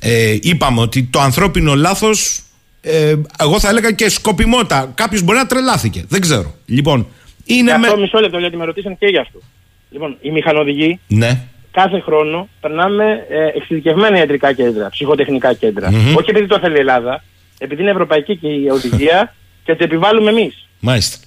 Ε, 0.00 0.36
είπαμε 0.40 0.80
ότι 0.80 1.02
το 1.04 1.20
ανθρώπινο 1.20 1.74
λάθος. 1.74 2.40
Ε, 2.80 3.14
εγώ 3.38 3.60
θα 3.60 3.68
έλεγα 3.68 3.92
και 3.92 4.08
σκοπιμότητα. 4.08 4.92
Κάποιος 4.94 5.22
μπορεί 5.22 5.38
να 5.38 5.46
τρελάθηκε. 5.46 6.04
Δεν 6.08 6.20
ξέρω. 6.20 6.54
Λοιπόν, 6.66 7.06
είναι 7.44 7.70
Και 7.72 7.78
με. 7.78 7.86
αυτό 7.86 8.00
μισό 8.00 8.18
λεπτό 8.18 8.38
γιατί 8.38 8.56
με 8.56 8.64
ρωτήσαν 8.64 8.98
και 8.98 9.06
για 9.06 9.20
αυτό. 9.20 9.38
Λοιπόν, 9.90 10.16
οι 10.20 10.30
μηχανοδηγοί 10.30 11.00
Ναι. 11.06 11.40
Κάθε 11.70 12.00
χρόνο 12.00 12.48
περνάμε 12.60 13.26
ε, 13.28 13.46
εξειδικευμένα 13.56 14.18
ιατρικά 14.18 14.52
κέντρα, 14.52 14.88
ψυχοτεχνικά 14.88 15.52
κέντρα. 15.54 15.90
Μμμ. 15.90 16.16
Όχι 16.16 16.30
επειδή 16.30 16.46
το 16.46 16.58
θέλει 16.58 16.76
η 16.76 16.80
Ελλάδα, 16.80 17.22
επειδή 17.58 17.82
είναι 17.82 17.90
ευρωπαϊκή 17.90 18.36
και 18.36 18.48
η 18.48 18.68
οδηγία 18.68 19.34
και 19.64 19.74
το 19.76 19.84
επιβάλλουμε 19.84 20.30
εμείς. 20.30 20.68
Μάλιστα. 20.80 21.18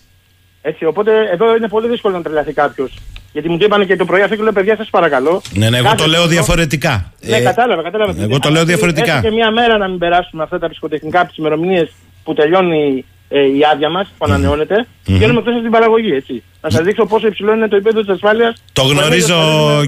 Έτσι, 0.62 0.86
οπότε 0.86 1.12
εδώ 1.32 1.56
είναι 1.56 1.68
πολύ 1.68 1.88
δύσκολο 1.88 2.16
να 2.18 2.22
τρελαθεί 2.24 2.54
κάποιος. 2.54 2.98
Γιατί 3.34 3.50
μου 3.50 3.58
το 3.58 3.66
είπαν 3.66 3.86
και 3.88 3.96
το 3.96 4.06
πρωί 4.06 4.22
αυτό 4.22 4.36
και 4.36 4.42
λέω: 4.44 4.52
Παιδιά, 4.52 4.76
σας 4.76 4.90
παρακαλώ. 4.90 5.42
Ναι, 5.54 5.70
ναι, 5.70 5.78
εγώ 5.78 5.86
κάθε 5.86 5.98
το 5.98 6.06
λέω 6.06 6.14
χρόνο- 6.20 6.32
διαφορετικά. 6.34 7.14
Ναι, 7.22 7.36
Ε, 7.38 7.42
κατάλαβα, 7.42 7.82
κατάλαβα. 7.84 8.22
εγώ 8.22 8.40
το 8.40 8.50
λέω 8.50 8.58
Αλλά 8.62 8.66
διαφορετικά. 8.66 9.14
έστω 9.16 9.28
και 9.30 9.34
μια 9.36 9.52
μέρα 9.52 9.78
να 9.78 9.88
μην 9.88 9.98
περάσουμε 9.98 10.44
αυτά 10.44 10.60
τα 10.60 10.70
ψυχοτεχνικά 10.70 11.20
από 11.20 11.30
τι 11.30 11.36
ημερομηνίε 11.38 11.88
που 12.24 12.34
τελειώνει 12.34 13.06
ε, 13.34 13.40
η 13.40 13.60
άδεια 13.74 13.90
μας, 13.90 14.08
που 14.18 14.26
ανανεώνεται, 14.26 14.88
Μμμ. 15.08 15.16
βγαίνουμε 15.16 15.40
εκτό 15.40 15.52
από 15.52 15.62
την 15.62 15.72
παραγωγή. 15.72 16.12
Έτσι. 16.12 16.44
Να 16.62 16.70
σας 16.70 16.84
δείξω 16.84 17.06
πόσο 17.06 17.28
υψηλό 17.28 17.54
είναι 17.54 17.68
το 17.68 17.76
επίπεδο 17.76 18.00
της 18.00 18.10
ασφάλειας. 18.10 18.64
Το 18.74 18.82
γνωρίζω, 18.82 19.36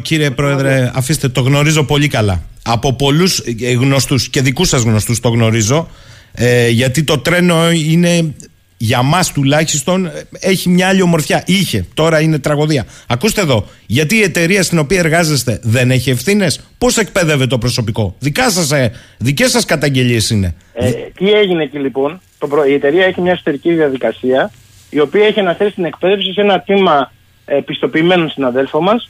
κύριε 0.02 0.32
Πρόεδρε, 0.32 0.92
αφήστε, 0.96 1.30
το 1.30 1.42
γνωρίζω 1.42 1.84
πολύ 1.84 2.08
καλά. 2.08 2.42
Από 2.64 2.94
πολλούς 2.94 3.42
γνωστούς 3.80 4.30
και 4.30 4.42
δικούς 4.42 4.68
σας 4.68 4.82
γνωστούς 4.82 5.20
το 5.20 5.30
γνωρίζω. 5.30 5.88
Ε, 6.34 6.70
γιατί 6.70 7.04
το 7.04 7.18
τρένο 7.20 7.72
είναι 7.72 8.34
για 8.78 9.02
μας 9.02 9.32
τουλάχιστον 9.32 10.06
ε, 10.06 10.12
έχει 10.40 10.70
μια 10.70 10.88
άλλη 10.88 11.02
ομορφιά. 11.02 11.44
Είχε, 11.46 11.86
τώρα 11.94 12.22
είναι 12.22 12.40
τραγωδία. 12.40 12.86
Ακούστε 13.08 13.42
εδώ, 13.42 13.68
γιατί 13.86 14.16
η 14.16 14.22
εταιρεία 14.22 14.64
στην 14.64 14.78
οποία 14.78 15.00
εργάζεστε 15.00 15.60
δεν 15.64 15.92
έχει 15.92 16.10
ευθύνες, 16.10 16.60
πώς 16.78 16.98
εκπαίδευε 16.98 17.48
το 17.48 17.58
προσωπικό; 17.58 18.16
Δικά 18.20 18.50
σας, 18.50 18.72
ε, 18.72 18.92
δικές 19.18 19.52
σας 19.52 19.66
καταγγελίες 19.66 20.30
είναι; 20.30 20.56
Ε, 20.74 20.92
τι 20.92 21.32
έγινε 21.32 21.64
εκεί 21.64 21.80
λοιπόν, 21.80 22.22
το 22.44 22.50
προ... 22.50 22.66
η 22.66 22.74
εταιρεία 22.74 23.06
έχει 23.06 23.22
μια 23.22 23.32
εσωτερική 23.32 23.74
διαδικασία 23.74 24.52
η 24.90 25.00
οποία 25.00 25.26
έχει 25.26 25.40
αναθέσει 25.40 25.74
την 25.74 25.86
εκπαίδευση 25.86 26.34
σε 26.34 26.42
ένα 26.42 26.62
τμήμα 26.62 27.12
ε, 27.46 27.60
πιστοποιημένων 27.60 28.30
συναδέλφων 28.30 28.84
μας, 28.84 29.10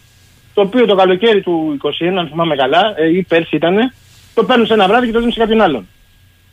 το 0.54 0.62
οποίο 0.62 0.86
το 0.86 0.96
καλοκαίρι 0.96 1.41
του 1.41 1.78
2021, 2.02 2.06
αν 2.06 2.28
θυμάμαι 2.28 2.56
καλά, 2.56 2.93
ε, 2.98 3.17
ή 3.17 3.24
πέρσι 3.24 3.56
ήταν, 3.56 3.93
το 4.34 4.43
παίρνουν 4.43 4.65
σε 4.65 4.74
ένα 4.74 4.88
βράδυ 4.88 5.06
και 5.06 5.12
το 5.12 5.17
δίνουν 5.17 5.34
σε 5.34 5.39
κάποιον 5.39 5.62
άλλον. 5.62 5.88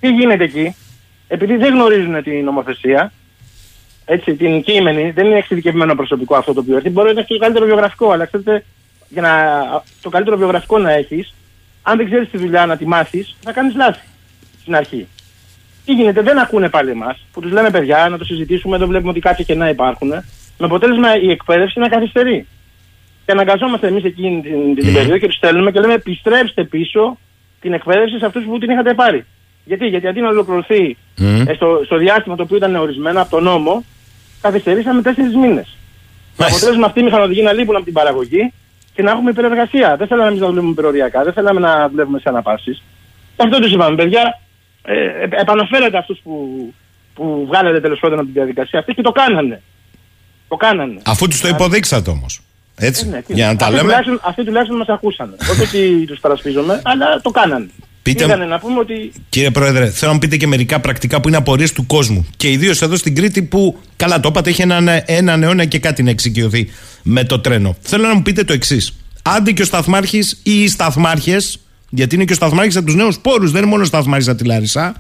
Τι 0.01 0.09
γίνεται 0.09 0.45
εκεί, 0.45 0.77
επειδή 1.29 1.57
δεν 1.57 1.73
γνωρίζουν 1.75 2.23
την 2.23 2.45
νομοθεσία, 2.45 3.13
έτσι, 4.05 4.35
την 4.37 4.63
κείμενη, 4.63 5.11
δεν 5.11 5.27
είναι 5.27 5.39
εξειδικευμένο 5.39 5.95
προσωπικό 5.95 6.37
αυτό 6.37 6.53
το 6.53 6.61
οποίο 6.61 6.77
έρθει. 6.77 6.91
Μπορεί 6.91 7.15
να 7.15 7.21
έχει 7.21 7.33
το 7.33 7.39
καλύτερο 7.39 7.67
βιογραφικό, 7.67 8.11
αλλά 8.11 8.25
ξέρετε, 8.25 8.65
για 9.09 9.23
να, 9.23 9.31
το 10.01 10.09
καλύτερο 10.09 10.37
βιογραφικό 10.37 10.79
να 10.79 10.93
έχεις, 10.93 11.35
αν 11.83 11.97
δεν 11.97 12.07
ξέρεις 12.07 12.31
τη 12.31 12.39
δουλειά 12.39 12.67
να 12.67 12.77
τη 12.77 12.87
μάθεις, 12.87 13.37
θα 13.41 13.53
κάνεις 13.53 13.75
λάθη 13.75 14.07
στην 14.61 14.77
αρχή. 14.77 15.09
Τι 15.85 15.93
γίνεται, 15.93 16.23
δεν 16.23 16.39
ακούνε 16.39 16.69
πάλι 16.69 16.91
εμάς, 16.91 17.27
που 17.33 17.41
τους 17.41 17.53
λέμε 17.53 17.71
παιδιά 17.71 18.09
να 18.09 18.19
το 18.19 18.25
συζητήσουμε, 18.25 18.77
εδώ 18.77 18.87
βλέπουμε 18.87 19.11
ότι 19.11 19.21
κάποια 19.21 19.45
κενά 19.45 19.69
υπάρχουν, 19.69 20.09
με 20.09 20.67
αποτέλεσμα 20.67 21.17
η 21.17 21.31
εκπαίδευση 21.31 21.79
να 21.79 21.89
καθυστερεί. 21.89 22.47
Και 23.25 23.33
αναγκαζόμαστε 23.33 23.87
εμείς 23.87 24.05
εκείνη 24.05 24.43
την, 24.43 24.75
την 24.75 24.93
περίοδο 24.93 25.19
και 25.19 25.27
τους 25.27 25.37
στέλνουμε 25.37 25.71
και 25.71 25.81
λέμε 25.81 25.95
επιστρέψτε 25.95 26.65
πίσω 26.65 27.19
την 27.61 27.73
εκπαίδευση 27.73 28.19
σε 28.19 28.27
αυτούς 28.27 28.45
που 28.45 28.59
την 28.59 28.71
είχατε 28.71 28.95
πάρει. 28.95 29.25
Γιατί, 29.65 29.87
Γιατί 29.87 30.07
αντί 30.07 30.21
να 30.21 30.29
ολοκληρωθεί 30.29 30.97
ε, 31.47 31.55
στο, 31.55 31.81
στο 31.85 31.97
διάστημα 31.97 32.37
το 32.37 32.43
οποίο 32.43 32.57
ήταν 32.57 32.77
ορισμένο 32.77 33.21
από 33.21 33.31
τον 33.31 33.43
νόμο, 33.43 33.85
καθυστερήσαμε 34.41 35.03
τέσσερις 35.03 35.35
μήνες. 35.35 35.77
Με 36.37 36.45
αποτέλεσμα 36.45 36.87
αυτοί 36.87 37.01
οι 37.01 37.03
μηχανοδηγοί 37.03 37.43
να 37.43 37.53
λείπουν 37.53 37.77
από 37.77 37.85
την 37.85 37.93
παραγωγή 37.93 38.53
και 38.95 39.03
να 39.03 39.11
έχουμε 39.11 39.31
υπερεργασία. 39.31 39.97
Δεν 39.97 40.07
θέλαμε 40.07 40.29
εμείς 40.29 40.41
να 40.41 40.47
δουλεύουμε 40.47 40.73
υπεροριακά, 40.73 41.23
δεν 41.23 41.33
θέλαμε 41.33 41.61
να 41.61 41.89
δουλεύουμε 41.89 42.19
σε 42.19 42.29
αναπαύσεις. 42.29 42.83
Και 43.37 43.43
αυτό 43.47 43.59
τους 43.59 43.73
είπαμε, 43.73 43.97
παιδιά, 43.97 44.41
ε, 44.83 44.93
ε, 44.95 45.41
επαναφέρατε 45.41 45.99
αυτούς 45.99 46.19
που, 46.23 46.35
που 47.15 47.45
βγάλατε 47.49 47.81
τέλος 47.81 47.99
πάντων 48.01 48.17
από 48.19 48.25
την 48.25 48.35
διαδικασία 48.35 48.79
αυτή 48.79 48.95
και 48.95 49.03
το 49.03 49.11
κάνανε. 49.13 49.63
Το 50.49 50.57
κάνανε. 50.57 51.01
Αφού 51.05 51.29
τους 51.29 51.41
το 51.41 51.49
υποδείξατε 51.49 52.11
όμως. 52.11 52.41
Έτσι. 52.77 53.05
Ε, 53.07 53.11
ναι, 53.11 53.23
τι- 53.23 53.33
για 53.35 53.47
να 53.47 53.57
τα 53.57 53.65
αυτοί 53.65 53.77
λέμε. 53.77 53.89
Τουλάχιστον, 53.89 54.21
αυτοί 54.25 54.45
τουλάχιστον 54.45 54.77
μας 54.79 54.89
ακούσαν. 54.89 55.37
Όχι 55.51 55.61
ότι 55.63 56.05
τους 56.07 56.21
παρασπίζομαι, 56.21 56.81
αλλά 56.85 57.21
το 57.23 57.31
κάνανε. 57.31 57.69
Πείτε- 58.03 58.25
Είδανε 58.25 58.45
να 58.45 58.59
πούμε 58.59 58.79
ότι 58.79 59.13
Κύριε 59.29 59.51
Πρόεδρε, 59.51 59.87
θέλω 59.91 60.07
να 60.07 60.13
μου 60.13 60.19
πείτε 60.19 60.37
και 60.37 60.47
μερικά 60.47 60.81
πρακτικά 60.81 61.21
που 61.21 61.29
είναι 61.29 61.37
απορίες 61.37 61.73
του 61.73 61.87
κόσμου. 61.87 62.27
Και 62.37 62.51
ιδίως 62.51 62.83
εδώ 62.83 62.97
στην 62.97 63.15
Κρήτη 63.15 63.43
που, 63.43 63.79
καλά 63.97 64.21
το 64.21 64.29
είπατε, 64.29 64.51
έχει 64.51 64.63
έναν 64.63 64.89
έναν 65.07 65.43
αιώνα 65.43 65.65
και 65.65 65.79
κάτι 65.79 66.03
να 66.03 66.11
εξοικειωθεί 66.11 66.69
με 67.03 67.25
το 67.25 67.41
τρένο. 67.41 67.77
Θέλω 67.81 68.07
να 68.07 68.15
μου 68.15 68.23
πείτε 68.23 68.45
το 68.45 68.53
εξής. 68.53 68.97
Άντε 69.23 69.53
και 69.53 69.63
ο 69.63 69.65
Σταθμάρχης 69.65 70.41
ή 70.43 70.63
οι 70.63 70.69
Σταθμάρχες, 70.69 71.59
γιατί 71.91 72.15
είναι 72.15 72.25
και 72.25 72.33
ο 72.33 72.37
Σταθμάρχης 72.37 72.77
από 72.77 72.87
τους 72.87 72.95
νέους 72.95 73.19
πόρους, 73.19 73.51
δεν 73.51 73.61
είναι 73.63 73.71
μόνο 73.71 73.83
ο 73.83 73.87
Σταθμάρχης 73.87 74.29
από 74.29 74.39
τη 74.39 74.45
Λάρισα, 74.45 74.95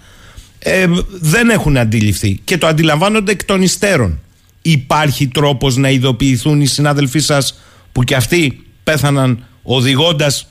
ε, 0.59 0.86
δεν 1.20 1.51
έχουν 1.51 1.76
αντιληφθεί 1.76 2.41
και 2.45 2.59
το 2.59 2.66
αντιλαμβάνονται 2.66 3.32
εκ 3.32 3.45
των 3.45 3.62
υστέρων. 3.62 4.20
Υπάρχει 4.62 5.28
τρόπος 5.28 5.76
να 5.76 5.88
ειδοποιηθούν 5.91 6.61
οι 6.61 6.66
συνάδελφοί 6.66 7.18
σας 7.18 7.61
που 7.93 8.03
και 8.05 8.14
αυτοί 8.14 8.66
πέθαναν 8.84 9.45
οδηγώντας 9.62 10.49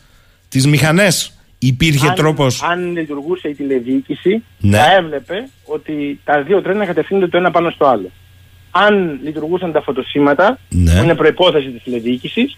τις 0.50 0.68
μηχανές. 0.68 1.34
Υπήρχε 1.62 2.08
αν, 2.08 2.16
τρόπος 2.16 2.64
αν 2.64 2.92
λειτουργούσε 2.92 3.48
η 3.48 3.54
τηλεδιοίκηση, 3.54 4.44
Ναι. 4.60 4.78
θα 4.78 4.96
έβλεπε 4.96 5.50
ότι 5.66 6.20
τα 6.24 6.42
δύο 6.44 6.62
τρένα 6.62 6.86
κατευθύνονται 6.86 7.28
το 7.28 7.38
ένα 7.38 7.52
πάνω 7.52 7.70
στο 7.70 7.86
άλλο. 7.88 8.12
Αν 8.72 9.20
λειτουργούσαν 9.24 9.72
τα 9.72 9.82
φωτοσύματα, 9.82 10.60
Ναι. 10.70 10.96
που 10.96 11.04
είναι 11.04 11.16
προπόθεση 11.16 11.70
της 11.70 11.84
τηλεδιοίκησης, 11.84 12.58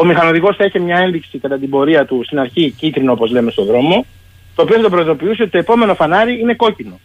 ο 0.00 0.04
μηχανοδηγός 0.04 0.56
θα 0.56 0.64
είχε 0.64 0.78
μια 0.78 0.96
ένδειξη 0.96 1.38
κατά 1.38 1.58
την 1.58 1.70
πορεία 1.70 2.04
του 2.06 2.22
στην 2.24 2.38
αρχή 2.38 2.70
κίτρινο, 2.70 3.12
όπως 3.12 3.30
λέμε 3.30 3.50
στον 3.50 3.64
δρόμο, 3.64 4.06
το 4.54 4.62
οποίο 4.62 4.76
θα 4.76 4.82
τον 4.82 4.90
προειδοποιούσε 4.90 5.42
ότι 5.42 5.50
το 5.50 5.58
επόμενο 5.58 5.94
φανάρι 5.94 6.40
είναι 6.40 6.54
κόκκινο. 6.54 7.00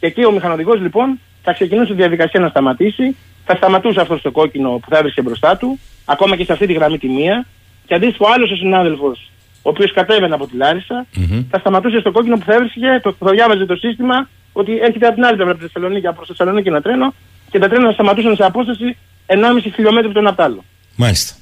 Και 0.00 0.06
εκεί 0.06 0.24
ο 0.24 0.32
μηχανοδηγός 0.32 0.80
λοιπόν 0.80 1.20
θα 1.42 1.52
ξεκινούσε 1.52 1.90
τη 1.90 1.96
διαδικασία 1.96 2.40
να 2.40 2.48
σταματήσει, 2.48 3.16
θα 3.44 3.54
σταματούσε 3.56 4.00
αυτός 4.00 4.18
στο 4.20 4.30
κόκκινο 4.30 4.70
που 4.70 4.88
θα 4.90 4.98
έβρισκε 4.98 5.22
μπροστά 5.22 5.56
του, 5.56 5.78
ακόμα 6.04 6.36
και 6.36 6.44
σε 6.44 6.52
αυτή 6.52 6.66
τη 6.66 6.72
γραμμή 6.72 6.98
τη 6.98 7.08
μία, 7.08 7.46
και 7.86 7.94
αντίστοιχο 7.94 8.26
άλλος 8.34 8.50
ο 8.50 8.56
συνάδελφος, 8.56 9.30
ο 9.62 9.68
οποίος 9.68 9.92
κατέβαινε 9.92 10.34
από 10.34 10.46
τη 10.46 10.56
λαρισα 10.56 11.06
θα 11.50 11.58
σταματούσε 11.58 12.00
στο 12.00 12.12
κόκκινο 12.12 12.36
που 12.36 12.44
θα 12.44 12.54
έβρισκε, 12.54 13.00
το, 13.02 13.16
θα 13.18 13.30
διάβαζε 13.30 13.66
το 13.66 13.76
σύστημα 13.76 14.28
ότι 14.52 14.72
έρχεται 14.78 15.06
από 15.06 15.14
την 15.14 15.24
άλλη 15.24 15.34
πλευρά 15.34 15.52
από 15.52 15.62
τη 15.62 15.70
Θεσσαλονίκη, 15.70 16.06
από 16.06 16.20
τη 16.20 16.26
Θεσσαλονίκη 16.26 16.68
ένα 16.68 16.80
τρένο, 16.80 17.14
και 17.50 17.58
τα 17.58 17.68
τρένα 17.68 17.86
θα 17.86 17.92
σταματούσαν 17.92 18.36
σε 18.36 18.44
απόσταση 18.44 18.96
1,5 19.26 19.36
χιλιόμετρο 19.74 20.12
το 20.12 20.18
ένα 20.18 20.28
από 20.28 20.38
το 20.38 20.42
άλλο. 20.42 20.64
Μάλιστα. 20.96 21.34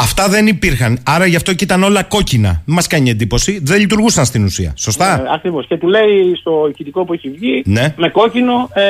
Αυτά 0.00 0.28
δεν 0.28 0.46
υπήρχαν. 0.46 0.98
Άρα 1.04 1.26
γι' 1.26 1.36
αυτό 1.36 1.54
και 1.54 1.64
ήταν 1.64 1.82
όλα 1.82 2.02
κόκκινα. 2.02 2.62
Μας 2.64 2.86
κάνει 2.86 3.10
εντύπωση. 3.10 3.60
Δεν 3.62 3.78
λειτουργούσαν 3.80 4.24
στην 4.24 4.44
ουσία. 4.44 4.72
Σωστά; 4.76 5.20
Ε, 5.20 5.24
Ακριβώς. 5.34 5.66
Και 5.66 5.76
του 5.76 5.88
λέει 5.88 6.34
στο 6.40 6.68
ηχητικό 6.72 7.04
που 7.04 7.12
έχει 7.12 7.30
βγει, 7.30 7.62
Ναι. 7.66 7.94
με 7.96 8.08
κόκκινο, 8.08 8.68
ε, 8.72 8.82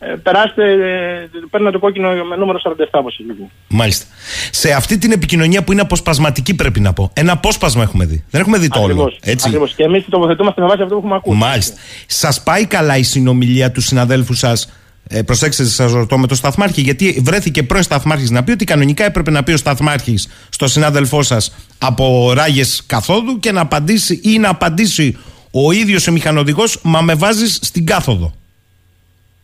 ε, 0.00 0.14
περάστε, 0.22 0.72
ε, 0.72 1.28
παίρνω 1.50 1.70
το 1.70 1.78
κόκκινο 1.78 2.08
με 2.24 2.36
νούμερο 2.36 2.58
47 2.58 2.98
όπως 2.98 3.18
έχει 3.20 3.32
βγει. 3.32 3.48
Μάλιστα. 3.68 4.06
Σε 4.50 4.72
αυτή 4.72 4.98
την 4.98 5.12
επικοινωνία 5.12 5.64
που 5.64 5.72
είναι 5.72 5.80
αποσπασματική, 5.80 6.54
πρέπει 6.54 6.80
να 6.80 6.92
πω. 6.92 7.10
Ένα 7.14 7.32
απόσπασμα 7.32 7.82
έχουμε 7.82 8.04
δει. 8.04 8.24
Δεν 8.30 8.40
έχουμε 8.40 8.58
δει 8.58 8.68
το 8.68 8.78
όλο. 8.78 8.84
Ακριβώς. 8.92 9.18
Έτσι. 9.22 9.46
Ακριβώς. 9.48 9.74
Και 9.74 9.82
εμείς 9.82 10.04
τοποθετούμαστε 10.10 10.60
με 10.60 10.66
βάση 10.66 10.82
αυτό 10.82 10.94
που 10.94 11.00
έχουμε 11.00 11.14
ακούσει. 11.14 11.36
Μάλιστα. 11.38 11.76
Σας 12.06 12.42
πάει 12.42 12.66
καλά 12.66 12.96
η 12.96 13.02
συνομιλία 13.02 13.72
του 13.72 13.80
συναδέλφου 13.80 14.34
σας. 14.34 14.72
Ε, 15.10 15.22
προσέξτε, 15.22 15.64
σας 15.64 15.92
ρωτώ 15.92 16.18
με 16.18 16.26
το 16.26 16.34
Σταθμάρχη, 16.34 16.80
γιατί 16.80 17.20
βρέθηκε 17.24 17.62
πρώην 17.62 17.82
Σταθμάρχης 17.82 18.30
να 18.30 18.44
πει 18.44 18.50
ότι 18.50 18.64
κανονικά 18.64 19.04
έπρεπε 19.04 19.30
να 19.30 19.42
πει 19.42 19.52
ο 19.52 19.56
Σταθμάρχης 19.56 20.28
στο 20.48 20.66
συνάδελφό 20.66 21.22
σας 21.22 21.54
από 21.78 22.32
ράγες 22.34 22.82
καθόδου 22.86 23.38
και 23.38 23.52
να 23.52 23.60
απαντήσει 23.60 24.20
ή 24.24 24.38
να 24.38 24.48
απαντήσει 24.48 25.18
ο 25.50 25.72
ίδιος 25.72 26.06
ο 26.06 26.12
μηχανοδηγός, 26.12 26.80
μα 26.82 27.00
με 27.00 27.14
βάζεις 27.14 27.58
στην 27.62 27.86
κάθοδο. 27.86 28.32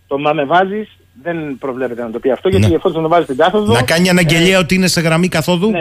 Το 0.07 0.19
μα 0.19 0.33
με 0.33 0.45
βάζεις 0.45 0.89
δεν 1.23 1.59
προβλέπεται 1.59 2.03
να 2.03 2.11
το 2.11 2.19
πει 2.19 2.31
αυτό, 2.31 2.49
γιατί 2.49 2.75
εφόσον 2.75 3.03
το 3.03 3.09
βάζεις 3.09 3.25
στην 3.25 3.37
κάθοδο... 3.37 3.73
Ναι. 3.73 3.79
Να 3.79 3.85
κάνει 3.85 4.09
αναγγελία 4.09 4.59
ότι 4.59 4.75
είναι 4.75 4.87
σε 4.87 5.01
γραμμή 5.01 5.29
καθόδου; 5.29 5.71
Ναι, 5.71 5.79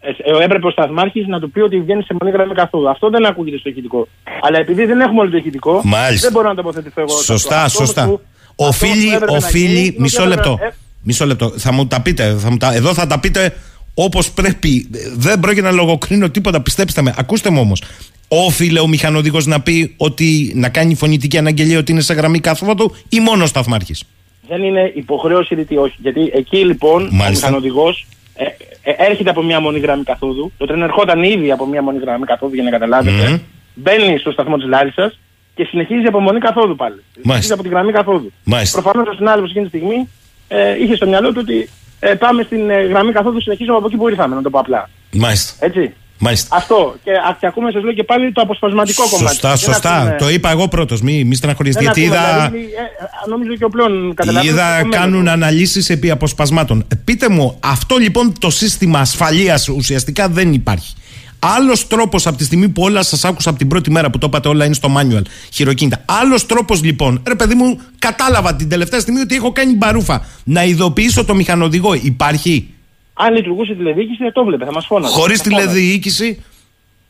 ε, 0.00 0.38
ε, 0.40 0.44
έπρεπε 0.44 0.66
ο 0.66 0.70
Σταθμάρχης 0.70 1.26
να 1.26 1.40
του 1.40 1.50
πει 1.50 1.60
ότι 1.60 1.80
βγαίνει 1.80 2.02
σε 2.02 2.16
μονή 2.20 2.32
γραμμή 2.32 2.54
καθόλου. 2.54 2.88
Αυτό 2.88 3.10
δεν 3.10 3.26
ακούγεται 3.26 3.58
στο 3.58 3.68
ηχητικό. 3.68 4.08
Αλλά 4.42 4.58
επειδή 4.58 4.84
δεν 4.84 5.00
έχουμε 5.00 5.20
όλο 5.20 5.30
το 5.30 5.36
ηχητικό, 5.36 5.80
Μάλιστα. 5.84 6.26
δεν 6.26 6.32
μπορώ 6.32 6.48
να 6.48 6.54
τοποθετηθώ 6.54 7.00
εγώ. 7.00 7.08
σε 7.10 7.16
αυτό. 7.20 7.32
Σωστά, 7.32 7.62
Αυτό 7.62 7.84
σωστά. 7.84 8.04
που- 8.06 8.20
Οφείλει, 8.56 9.06
έπρεπε 9.12 9.30
να 9.32 9.36
οφείλει, 9.36 9.64
γίνει, 9.80 9.94
μισό 9.98 10.22
έπρεπε 10.22 10.40
λεπτό. 10.40 10.56
να- 10.60 10.66
ε, 10.66 10.74
Μισό 11.02 11.26
λεπτό. 11.26 11.52
Θα 11.56 11.72
μου 11.72 11.86
τα 11.86 12.00
πείτε. 12.00 12.36
Θα 12.38 12.50
μου 12.50 12.56
τα, 12.56 12.74
εδώ 12.74 12.94
θα 12.94 13.06
τα 13.06 13.20
πείτε 13.20 13.56
όπως 13.94 14.30
πρέπει. 14.30 14.88
Δεν 15.16 15.40
πρόκειται 15.40 15.62
να 15.66 15.70
λογοκρίνω 15.72 16.30
τίποτα, 16.30 16.60
πιστέψτε 16.62 17.02
με. 17.02 17.14
Ακούστε 17.18 17.50
μου 17.50 17.60
όμως. 17.60 17.82
Όφιλε 18.28 18.80
ο 18.80 18.86
μηχανοδηγός 18.86 19.46
να 19.46 19.60
πει 19.60 19.94
ότι 19.96 20.52
να 20.54 20.68
κάνει 20.68 20.94
φωνητική 20.94 21.38
αναγγελία 21.38 21.78
ότι 21.78 21.92
είναι 21.92 22.00
σε 22.00 22.14
γραμμή 22.14 22.40
καθόδου 22.40 22.94
ή 23.08 23.20
μόνος 23.20 23.42
ο 23.44 23.46
σταθμάρχης; 23.46 24.04
Δεν 24.48 24.62
είναι 24.62 24.92
υποχρέωση 24.94 25.54
ρητή, 25.54 25.76
όχι. 25.76 25.94
Γιατί 25.98 26.30
εκεί 26.34 26.56
λοιπόν 26.56 27.08
Μάλιστα. 27.12 27.24
ο 27.46 27.50
μηχανοδηγός 27.50 28.06
ε, 28.34 28.44
ε, 28.90 28.94
έρχεται 29.10 29.30
από 29.30 29.42
μια 29.42 29.60
μονή 29.60 29.78
γραμμή 29.78 30.02
καθόδου. 30.04 30.52
Το 30.58 30.66
τρένο 30.66 30.84
ερχόταν 30.84 31.22
ήδη 31.22 31.50
από 31.50 31.66
μια 31.66 31.82
μονή 31.82 31.98
γραμμή 31.98 32.24
καθόδου 32.24 32.54
για 32.54 32.62
να 32.62 32.70
καταλάβετε. 32.70 33.28
Μμμ. 33.28 33.38
Μπαίνει 33.74 34.18
στο 34.18 34.30
σταθμό 34.30 34.56
της 34.56 34.66
Λάρισας 34.66 35.18
και 35.56 35.64
συνεχίζει 35.64 36.06
από 36.06 36.20
μονή 36.20 36.38
καθόδου 36.38 36.76
πάλι. 36.76 37.02
Συνεχίζει 37.22 37.52
από 37.52 37.62
τη 37.62 37.68
γραμμή 37.68 37.92
καθόδου. 37.92 38.32
Μάλιστα. 38.44 38.82
Προφανώς 38.82 39.08
ο 39.08 39.12
συνάδελφος 39.16 39.50
εκείνη 39.50 39.68
τη 39.68 39.76
στιγμή 39.78 40.08
ε, 40.48 40.82
είχε 40.82 40.96
στο 40.96 41.06
μυαλό 41.06 41.28
του 41.32 41.38
ότι 41.42 41.68
ε, 42.00 42.14
πάμε 42.14 42.42
στην 42.42 42.70
ε, 42.70 42.74
γραμμή 42.82 43.12
καθόδου, 43.12 43.40
συνεχίζουμε 43.40 43.76
από 43.76 43.86
εκεί 43.86 43.96
που 43.96 44.08
ήρθαμε, 44.08 44.34
να 44.34 44.42
το 44.42 44.50
πω 44.50 44.58
απλά. 44.58 44.90
Μάλιστα. 45.12 45.66
Έτσι. 45.66 45.92
Μάλιστα. 46.18 46.56
Αυτό. 46.56 46.94
Και, 47.04 47.10
α, 47.10 47.36
και 47.40 47.46
ακούμε, 47.46 47.70
σας 47.70 47.82
λέω 47.82 47.92
και 47.92 48.02
πάλι 48.04 48.32
το 48.32 48.40
αποσπασματικό 48.40 49.02
κομμάτι. 49.10 49.28
Σωστά, 49.34 49.48
Δεν 49.48 49.58
σωστά. 49.58 49.96
ακούμε- 49.96 50.18
Το 50.18 50.28
είπα 50.28 50.50
εγώ 50.50 50.68
πρώτος. 50.68 51.00
Μη, 51.02 51.24
μη 51.24 51.34
στεναχωρήσετε. 51.34 51.84
δεν 51.84 51.92
Γιατί 51.94 52.16
ακούμε, 52.16 52.30
είδα. 52.30 52.48
δηλαδή, 52.48 52.58
ε, 52.74 53.28
νομίζω 53.28 53.54
και 53.56 53.64
ο 53.64 53.68
πλέον 53.68 54.14
καταλαβαίνει. 54.14 54.52
Είδα 54.52 54.82
κάνουν 54.90 55.28
αναλύσεις 55.28 55.90
επί 55.90 56.10
αποσπασμάτων. 56.10 56.84
Ε, 56.88 56.96
Πείτε 57.04 57.28
μου, 57.28 57.58
αυτό 57.64 57.96
λοιπόν 57.96 58.32
το 58.40 58.50
σύστημα 58.50 58.98
ασφαλείας 58.98 59.68
ουσιαστικά 59.68 60.28
δεν 60.28 60.52
υπάρχει. 60.52 60.94
Άλλος 61.38 61.86
τρόπος 61.86 62.26
από 62.26 62.36
τη 62.36 62.44
στιγμή 62.44 62.68
που 62.68 62.82
όλα 62.82 63.02
σας 63.02 63.24
άκουσα 63.24 63.48
από 63.50 63.58
την 63.58 63.68
πρώτη 63.68 63.90
μέρα 63.90 64.10
που 64.10 64.18
το 64.18 64.26
είπατε, 64.26 64.48
όλα 64.48 64.64
είναι 64.64 64.74
στο 64.74 64.88
manual, 64.96 65.22
χειροκίνητα. 65.52 66.02
Άλλος 66.06 66.46
τρόπος 66.46 66.82
λοιπόν, 66.82 67.22
ρε 67.26 67.34
παιδί 67.34 67.54
μου, 67.54 67.80
κατάλαβα 67.98 68.54
την 68.54 68.68
τελευταία 68.68 69.00
στιγμή 69.00 69.20
ότι 69.20 69.34
έχω 69.34 69.52
κάνει 69.52 69.74
μπαρούφα. 69.74 70.26
Να 70.44 70.64
ειδοποιήσω 70.64 71.24
το 71.24 71.34
μηχανοδηγό. 71.34 71.94
Υπάρχει; 71.94 72.68
Αν 73.14 73.34
λειτουργούσε 73.34 73.72
η 73.72 73.74
τηλεδιοίκηση 73.76 74.22
δεν 74.22 74.32
το 74.32 74.44
βλέπε, 74.44 74.64
θα 74.64 74.72
μας 74.72 74.86
φώναζε. 74.86 75.14
Χωρίς 75.14 75.38
Θα 75.40 75.44
φώναζε. 75.50 75.66
τηλεδιοίκηση, 75.68 76.42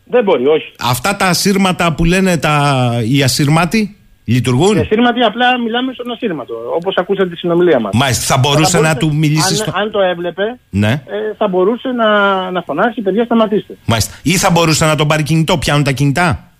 Δεν 0.04 0.24
μπορεί, 0.24 0.46
όχι. 0.46 0.72
αυτά 0.80 1.16
τα 1.16 1.26
ασύρματα 1.26 1.92
που 1.92 2.04
λένε 2.04 2.36
τα... 2.36 2.92
οι 3.08 3.22
ασύρματοι 3.22 3.95
λειτουργούν; 4.34 4.74
Σε 4.74 4.80
ασύρματι 4.80 5.20
απλά 5.22 5.58
μιλάμε 5.58 5.92
στον 5.92 6.10
ασύρματο, 6.10 6.54
όπως 6.76 6.94
ακούσατε 6.96 7.28
τη 7.28 7.36
συνομιλία 7.36 7.80
μας. 7.80 7.92
Μάλιστα, 7.94 8.24
θα 8.34 8.38
μπορούσε 8.40 8.80
να 8.80 8.96
του 8.96 9.14
μιλήσεις 9.14 9.60
Αν, 9.60 9.66
στο- 9.66 9.72
αν 9.80 9.90
το 9.90 10.00
έβλεπε, 10.00 10.58
Ναι. 10.70 10.90
ε, 10.90 11.34
θα 11.38 11.48
μπορούσε 11.48 11.88
να, 11.88 12.10
να 12.50 12.62
φωνάξει: 12.62 13.00
Παιδιά, 13.00 13.24
σταματήστε. 13.24 13.76
Μάλιστα. 13.86 14.14
Ή 14.22 14.30
θα 14.36 14.50
μπορούσε 14.50 14.84
να 14.84 14.94
τον 14.96 15.06
πάρει 15.08 15.22
κινητό, 15.22 15.58
πιάνουν 15.58 15.84
τα 15.84 15.92
κινητά; 15.92 16.50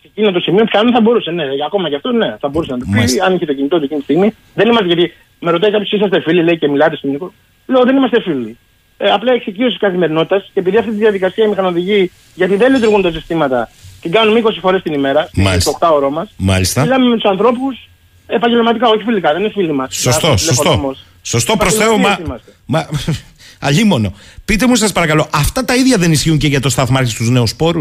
Σε 0.00 0.06
εκείνο 0.12 0.32
το 0.32 0.40
σημείο 0.40 0.64
πιάνουν 0.64 0.92
θα 0.92 1.00
μπορούσε, 1.00 1.30
ναι. 1.30 1.44
Ακόμα 1.66 1.88
και 1.88 1.94
αυτό, 1.94 2.12
ναι, 2.12 2.36
θα 2.40 2.48
μπορούσε 2.48 2.72
να 2.72 2.78
το 2.78 2.84
πει. 2.90 2.96
Μάλιστα. 2.96 3.24
Αν 3.24 3.34
είχε 3.34 3.46
το 3.46 3.54
κινητό 3.54 3.76
του 3.78 3.84
εκείνη 3.84 3.98
τη 3.98 4.04
στιγμή. 4.04 4.34
Δεν 4.54 4.68
είμαστε 4.68 4.86
γιατί 4.86 5.12
με 5.40 5.50
ρωτάει 5.50 5.70
κάποιος, 5.70 5.92
είσαστε 5.92 6.20
φίλοι, 6.20 6.42
λέει 6.42 6.58
και 6.58 6.68
μιλάτε 6.68 6.96
στον 6.96 7.10
Νίκο. 7.10 7.32
Λέω, 7.66 7.82
δεν 7.84 7.96
είμαστε 7.96 8.20
φίλοι. 8.20 8.58
Ε, 9.02 9.10
απλά 9.10 9.32
εξοικείωση 9.32 9.72
τη 9.72 9.78
καθημερινότητας 9.78 10.50
και 10.52 10.60
επειδή 10.60 10.76
αυτή 10.76 10.90
τη 10.90 10.96
διαδικασία 10.96 11.44
οι 11.44 11.48
μηχανοδηγοί, 11.48 12.10
γιατί 12.34 12.56
δεν 12.56 12.72
λειτουργούν 12.72 13.02
τα 13.02 13.10
συστήματα, 13.10 13.68
την 14.00 14.10
κάνουμε 14.10 14.40
20 14.44 14.58
φορές 14.60 14.82
την 14.82 14.92
ημέρα, 14.92 15.30
Μάλιστα. 15.34 15.60
στο 15.70 15.70
8 15.86 15.94
ώρο 15.94 16.10
μας. 16.10 16.28
Μάλιστα. 16.36 16.82
Μιλάμε 16.82 17.08
με 17.08 17.14
τους 17.14 17.30
ανθρώπους 17.30 17.88
επαγγελματικά, 18.26 18.88
όχι 18.88 19.02
φιλικά, 19.04 19.32
δεν 19.32 19.40
είναι 19.40 19.50
φίλοι 19.50 19.72
μας. 19.72 19.96
Σωστό, 19.96 20.36
σωστό. 20.36 20.94
Σωστό 21.22 21.56
προ 21.56 21.70
Θεού, 21.70 21.98
μα. 21.98 22.18
μα 22.66 22.86
αλίμονο. 23.60 24.12
Πείτε 24.44 24.66
μου, 24.66 24.74
σας 24.74 24.92
παρακαλώ, 24.92 25.26
αυτά 25.30 25.64
τα 25.64 25.74
ίδια 25.74 25.96
δεν 25.96 26.12
ισχύουν 26.12 26.38
και 26.38 26.46
για 26.46 26.60
το 26.60 26.68
σταθμάρχη 26.68 27.10
στους 27.10 27.28
νέους 27.30 27.54
πόρου. 27.54 27.80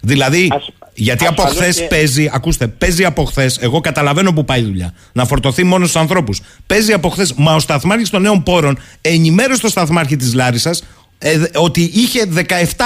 Δηλαδή, 0.00 0.52
γιατί 0.94 1.26
από 1.26 1.42
ασφαλώς 1.42 1.62
χθες 1.62 1.76
και- 1.76 1.84
παίζει, 1.86 2.30
ακούστε, 2.32 2.66
παίζει 2.66 3.04
από 3.04 3.24
χθες, 3.24 3.58
εγώ 3.58 3.80
καταλαβαίνω 3.80 4.32
που 4.32 4.44
πάει 4.44 4.60
η 4.60 4.64
δουλειά, 4.64 4.92
να 5.12 5.24
φορτωθεί 5.26 5.64
μόνος 5.64 5.88
στους 5.88 6.00
ανθρώπους. 6.00 6.40
Παίζει 6.66 6.92
από 6.92 7.08
χθες, 7.08 7.32
μα 7.32 7.54
ο 7.54 7.58
σταθμάρχης 7.58 8.10
των 8.10 8.22
νέων 8.22 8.42
πόρων 8.42 8.78
ενημέρωσε 9.00 9.60
το 9.60 9.68
σταθμάρχη 9.68 10.16
της 10.16 10.34
Λάρισας 10.34 10.82
ότι 11.54 11.90
είχε 11.94 12.26
17 12.26 12.40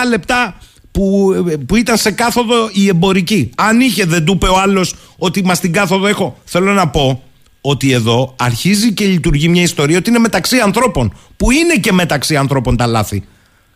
λεπτά 0.09 0.59
που, 0.93 1.35
που 1.67 1.77
ήταν 1.77 1.97
σε 1.97 2.11
κάθοδο 2.11 2.69
η 2.73 2.89
εμπορική. 2.89 3.51
Αν 3.57 3.81
είχε, 3.81 4.05
δεν 4.05 4.25
του 4.25 4.33
είπε 4.33 4.47
ο 4.47 4.59
άλλος 4.59 4.95
ότι 5.19 5.45
μα 5.45 5.57
την 5.57 5.73
κάθοδο 5.73 6.07
έχω. 6.07 6.37
Θέλω 6.45 6.73
να 6.73 6.89
πω 6.89 7.23
ότι 7.61 7.93
εδώ 7.93 8.35
αρχίζει 8.39 8.93
και 8.93 9.05
λειτουργεί 9.05 9.49
μια 9.49 9.63
ιστορία 9.63 9.99
ότι 9.99 10.11
είναι 10.11 10.19
μεταξύ 10.19 10.59
ανθρώπων. 10.59 11.13
Που 11.37 11.51
είναι 11.51 11.75
και 11.75 11.93
μεταξύ 11.93 12.37
ανθρώπων 12.37 12.77
τα 12.77 12.87
λάθη. 12.87 13.25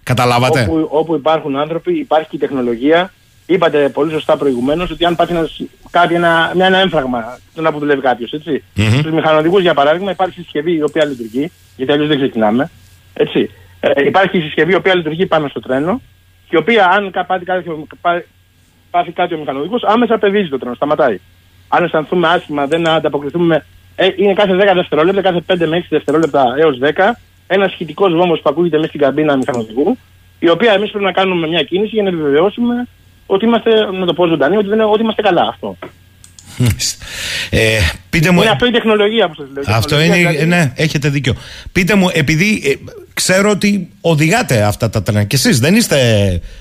Καταλάβατε; 0.02 0.62
Όπου, 0.62 0.88
όπου 0.90 1.14
υπάρχουν 1.14 1.56
άνθρωποι, 1.56 1.98
υπάρχει 1.98 2.28
και 2.28 2.36
η 2.36 2.38
τεχνολογία. 2.38 3.12
Είπατε 3.46 3.88
πολύ 3.88 4.12
σωστά 4.12 4.36
προηγουμένως 4.36 4.90
ότι 4.90 5.04
αν 5.04 5.16
πάθει 5.16 5.32
ένας, 5.32 5.60
κάτι, 5.90 6.14
ένα, 6.14 6.52
μια, 6.54 6.66
ένα 6.66 6.78
έμφραγμα, 6.78 7.38
το 7.54 7.62
που 7.72 7.78
δουλεύει 7.78 8.00
κάποιος, 8.00 8.32
έτσι. 8.32 8.62
Μμμ. 8.74 8.98
Στους 8.98 9.12
μηχανοδηγούς 9.12 9.62
για 9.62 9.74
παράδειγμα 9.74 10.10
υπάρχει 10.10 10.40
συσκευή 10.40 10.72
η 10.76 10.82
οποία 10.82 11.04
λειτουργεί, 11.04 11.50
γιατί 11.76 11.92
αλλιώς 11.92 12.08
δεν 12.08 12.16
ξεκινάμε. 12.16 12.70
Έτσι. 13.14 13.50
Ε, 13.80 14.06
υπάρχει 14.06 14.40
συσκευή 14.40 14.72
η 14.72 14.74
οποία 14.74 14.94
λειτουργεί 14.94 15.26
πάνω 15.26 15.48
στο 15.48 15.60
τρένο 15.60 16.00
και 16.13 16.13
η 16.54 16.56
οποία 16.56 16.88
αν 16.88 17.10
κα- 17.10 17.24
πάθει 17.24 17.44
κάτι, 17.44 17.70
πά- 18.00 18.24
πάθει 18.90 19.10
κάτι 19.12 19.34
ο 19.34 19.38
μηχανοδηγός 19.38 19.82
άμεσα 19.84 20.18
παιδίζει 20.18 20.48
το 20.48 20.58
τρένο, 20.58 20.74
σταματάει. 20.74 21.20
Αν 21.68 21.84
αισθανθούμε 21.84 22.28
άσχημα, 22.28 22.66
δεν 22.66 22.88
ανταποκριθούμε, 22.88 23.64
ε, 23.96 24.06
είναι 24.16 24.32
κάθε 24.32 24.54
10 24.54 24.74
δευτερόλεπτα, 24.74 25.20
κάθε 25.22 25.40
5 25.46 25.66
με 25.66 25.76
6 25.76 25.86
δευτερόλεπτα 25.88 26.44
έως 26.58 26.78
10, 26.78 27.20
ένας 27.46 27.72
σχετικό 27.72 28.08
βόμβος 28.08 28.40
που 28.40 28.48
ακούγεται 28.50 28.76
μέσα 28.76 28.88
στην 28.88 29.00
καμπίνα 29.00 29.36
μηχανοδηγού, 29.36 29.98
η 30.38 30.48
οποία 30.48 30.72
εμείς 30.72 30.90
πρέπει 30.90 31.04
να 31.04 31.12
κάνουμε 31.12 31.46
μια 31.48 31.62
κίνηση 31.62 31.90
για 31.94 32.02
να 32.02 32.08
επιβεβαιώσουμε 32.08 32.86
ότι 33.26 33.44
είμαστε, 33.44 33.70
να 33.90 34.06
το 34.06 34.12
πω 34.14 34.26
ζωντανή, 34.26 34.56
ότι, 34.56 34.68
δεν, 34.68 34.80
ότι 34.80 35.02
είμαστε 35.02 35.22
καλά. 35.22 35.42
Αυτό. 35.48 35.76
Ε, 37.50 37.78
πείτε 38.10 38.30
μου, 38.30 38.40
Είναι 38.40 38.50
αυτό 38.50 38.66
η 38.66 38.70
τεχνολογία 38.70 39.28
που 39.28 39.34
σας 39.34 39.46
λέω. 39.54 39.62
η 39.62 39.66
Αυτό 39.68 39.96
τεχνολογία 39.96 40.30
είναι. 40.30 40.38
δηλαδή- 40.38 40.64
Ναι, 40.64 40.72
έχετε 40.76 41.08
δίκιο. 41.08 41.34
Πείτε 41.72 41.94
μου, 41.94 42.08
επειδή 42.12 42.62
ε, 42.64 42.74
ξέρω 43.14 43.50
ότι 43.50 43.88
οδηγάτε 44.00 44.62
αυτά 44.62 44.90
τα 44.90 45.02
τρένα 45.02 45.24
και 45.24 45.36
εσείς 45.36 45.58
δεν 45.58 45.74
είστε. 45.74 45.98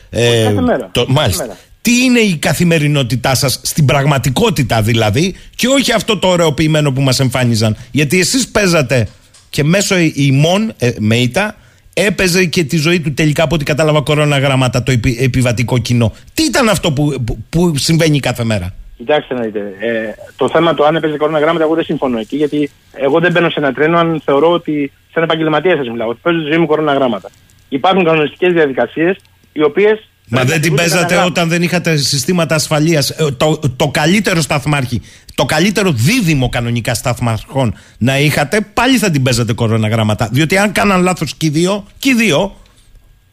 Ε, 0.10 0.43
κάθε 0.43 0.62
μέρα. 0.62 0.89
το- 0.91 0.99
Κάθε 1.06 1.12
μάλιστα. 1.14 1.43
μέρα. 1.45 1.58
Τι 1.82 2.04
είναι 2.04 2.20
η 2.20 2.36
καθημερινότητά 2.36 3.36
σας 3.36 3.60
στην 3.64 3.86
πραγματικότητα 3.86 4.82
δηλαδή 4.82 5.36
και 5.56 5.68
όχι 5.68 5.91
αυτό 5.91 6.18
το 6.18 6.28
ωραιοποιημένο 6.28 6.91
που 6.91 7.01
μας 7.01 7.20
εμφάνιζαν. 7.20 7.78
Γιατί 7.91 8.20
εσείς 8.20 8.47
παίζατε 8.47 9.08
και 9.49 9.64
μέσω 9.64 9.95
ημών 10.14 10.74
ε, 10.78 10.91
με 10.99 11.16
ήττα 11.16 11.56
έπαιζε 11.93 12.45
και 12.45 12.64
τη 12.64 12.78
ζωή 12.78 12.99
του 12.99 13.14
τελικά 13.14 13.43
από 13.43 13.56
ό,τι 13.56 13.64
κατάλαβα 13.64 14.01
κοροναγράμματα 14.01 14.84
το 14.84 14.91
επι- 14.91 15.22
επιβατικό 15.22 15.78
κοινό. 15.78 16.14
Τι 16.34 16.43
ήταν 16.43 16.70
αυτό 16.70 16.91
που, 16.91 17.24
που, 17.26 17.38
που 17.49 17.78
συμβαίνει 17.78 18.20
κάθε 18.20 18.43
μέρα; 18.43 18.74
Κοιτάξτε 18.98 19.34
να 19.34 19.41
δείτε. 19.41 19.60
Ε, 19.80 20.14
το 20.36 20.50
θέμα 20.50 20.74
το 20.74 20.86
αν 20.86 20.96
έπαιζε 20.96 21.18
κορώνα 21.18 21.39
γράμματα, 21.39 21.64
εγώ 21.64 21.76
δεν 21.76 21.84
συμφωνώ 21.84 22.20
εκεί. 22.20 22.36
Γιατί 22.36 22.70
εγώ 22.91 23.20
δεν 23.20 23.32
μπαίνω 23.32 23.50
σε 23.50 23.60
ένα 23.60 23.74
τρένο 23.74 23.98
αν 23.98 24.22
θεωρώ 24.26 24.52
ότι. 24.52 24.91
σαν 25.14 25.24
επαγγελματίας 25.24 25.78
σας 25.78 25.88
μιλάω, 25.89 26.10
ότι 26.10 26.20
παίζω 26.22 26.39
τη 26.39 26.46
ζωή 26.46 26.58
μου 26.58 26.66
κορώνα 26.66 26.94
γράμματα. 26.94 27.30
Υπάρχουν 27.70 28.04
κανονιστικές 28.04 28.54
διαδικασίες 28.54 29.18
οι 29.54 29.64
οποίες. 29.64 30.08
Μα 30.28 30.44
δεν 30.44 30.62
την 30.62 30.76
παίζατε 30.76 31.18
όταν 31.18 31.50
δεν 31.50 31.62
είχατε 31.62 31.98
συστήματα 31.98 32.56
ασφαλείας. 32.56 33.16
Το, 33.38 33.60
το 33.76 33.88
καλύτερο 33.88 34.41
σταθμάρχη, 34.41 35.02
το 35.36 35.46
καλύτερο 35.46 35.91
δίδυμο 35.91 36.50
κανονικά 36.50 36.94
σταθμαρχών 36.94 37.76
να 37.98 38.20
είχατε, 38.20 38.62
πάλι 38.74 38.98
θα 38.98 39.10
την 39.10 39.24
παίζατε 39.24 39.54
κοροναγράμματα. 39.54 40.30
Διότι 40.32 40.58
αν 40.58 40.72
κάναν 40.72 41.02
λάθος 41.02 41.36
και 41.36 41.46
οι 41.46 41.50
δύο, 41.50 41.86
και 42.00 42.10
οι 42.10 42.14
δύο, 42.14 42.56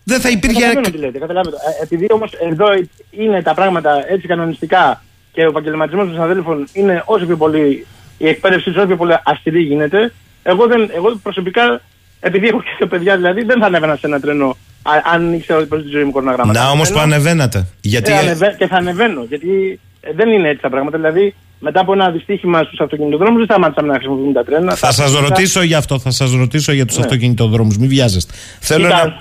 δεν 0.04 0.20
θα 0.20 0.28
υπήρχε. 0.30 0.60
Καταλαβαίνω 0.60 0.90
τι 0.90 0.98
λέτε, 0.98 1.18
καταλαβαίνω. 1.18 1.56
Ε, 1.56 1.82
Επειδή 1.82 2.06
όμως 2.10 2.32
εδώ 2.50 2.66
είναι 3.10 3.42
τα 3.42 3.54
πράγματα 3.54 4.04
έτσι 4.08 4.26
κανονιστικά 4.26 5.02
και 5.32 5.40
ο 5.44 5.48
επαγγελματισμός 5.48 6.04
των 6.04 6.12
συναδέλφων 6.14 6.68
είναι 6.72 7.02
όσο 7.06 7.24
πιο 7.26 7.36
πολύ, 7.36 7.86
η 8.18 8.28
εκπαίδευση 8.28 8.64
τους 8.68 8.76
όσο 8.76 8.86
πιο 8.86 8.96
πολύ 8.96 9.14
αυστηρή 9.24 9.62
γίνεται, 9.62 10.12
εγώ, 10.42 10.66
δεν, 10.66 10.90
εγώ 10.94 11.16
προσωπικά, 11.22 11.80
επειδή 12.20 12.46
έχω 12.46 12.60
και 12.62 12.68
δύο 12.78 12.86
παιδιά 12.86 13.16
δηλαδή, 13.16 13.42
δεν 13.44 13.60
θα 13.60 13.66
ανέβαινα 13.66 13.96
σε 13.96 14.06
ένα 14.06 14.20
τρένο 14.20 14.56
α- 14.82 15.12
αν 15.14 15.32
ήξερα 15.32 15.58
ότι 15.58 15.68
παίζει 15.68 15.84
τη 15.84 15.90
ζωή 15.90 16.04
μου 16.04 16.10
κοροναγράμματα. 16.12 16.62
Να 16.62 16.70
όμως 16.70 16.90
που 16.90 16.98
Ανεβαίνω, 16.98 17.14
ανεβαίνατε. 17.14 17.66
Γιατί. 17.80 18.12
ε, 18.12 18.16
ανεβα- 18.18 18.52
και 18.56 18.66
θα 18.66 18.76
ανεβαίνω, 18.76 19.24
γιατί 19.28 19.80
ε, 20.00 20.12
δεν 20.14 20.28
είναι 20.30 20.48
έτσι 20.48 20.62
τα 20.62 20.68
πράγματα. 20.70 20.96
Δηλαδή, 20.96 21.34
μετά 21.58 21.80
από 21.80 21.92
ένα 21.92 22.10
δυστύχημα 22.10 22.62
στους 22.62 22.80
αυτοκινητοδρόμους, 22.80 23.36
δεν 23.36 23.44
σταμάτησαμε 23.44 23.88
να 23.88 23.94
χρησιμοποιούμε 23.94 24.32
τα 24.32 24.44
τρένα. 24.44 24.74
Θα 24.74 24.92
σας 24.92 25.12
Τα- 25.12 25.20
ρωτήσω 25.20 25.62
γι' 25.62 25.74
αυτό, 25.74 25.98
θα 25.98 26.10
σας 26.10 26.32
ρωτήσω 26.32 26.72
για 26.72 26.86
τους 26.86 26.96
Ναι. 26.96 27.02
αυτοκινητοδρόμους. 27.04 27.76
Μην 27.78 27.88
βιάζεστε. 27.88 28.32
Θέλω 28.60 28.84
Κοίτα, 28.84 29.04
να... 29.04 29.16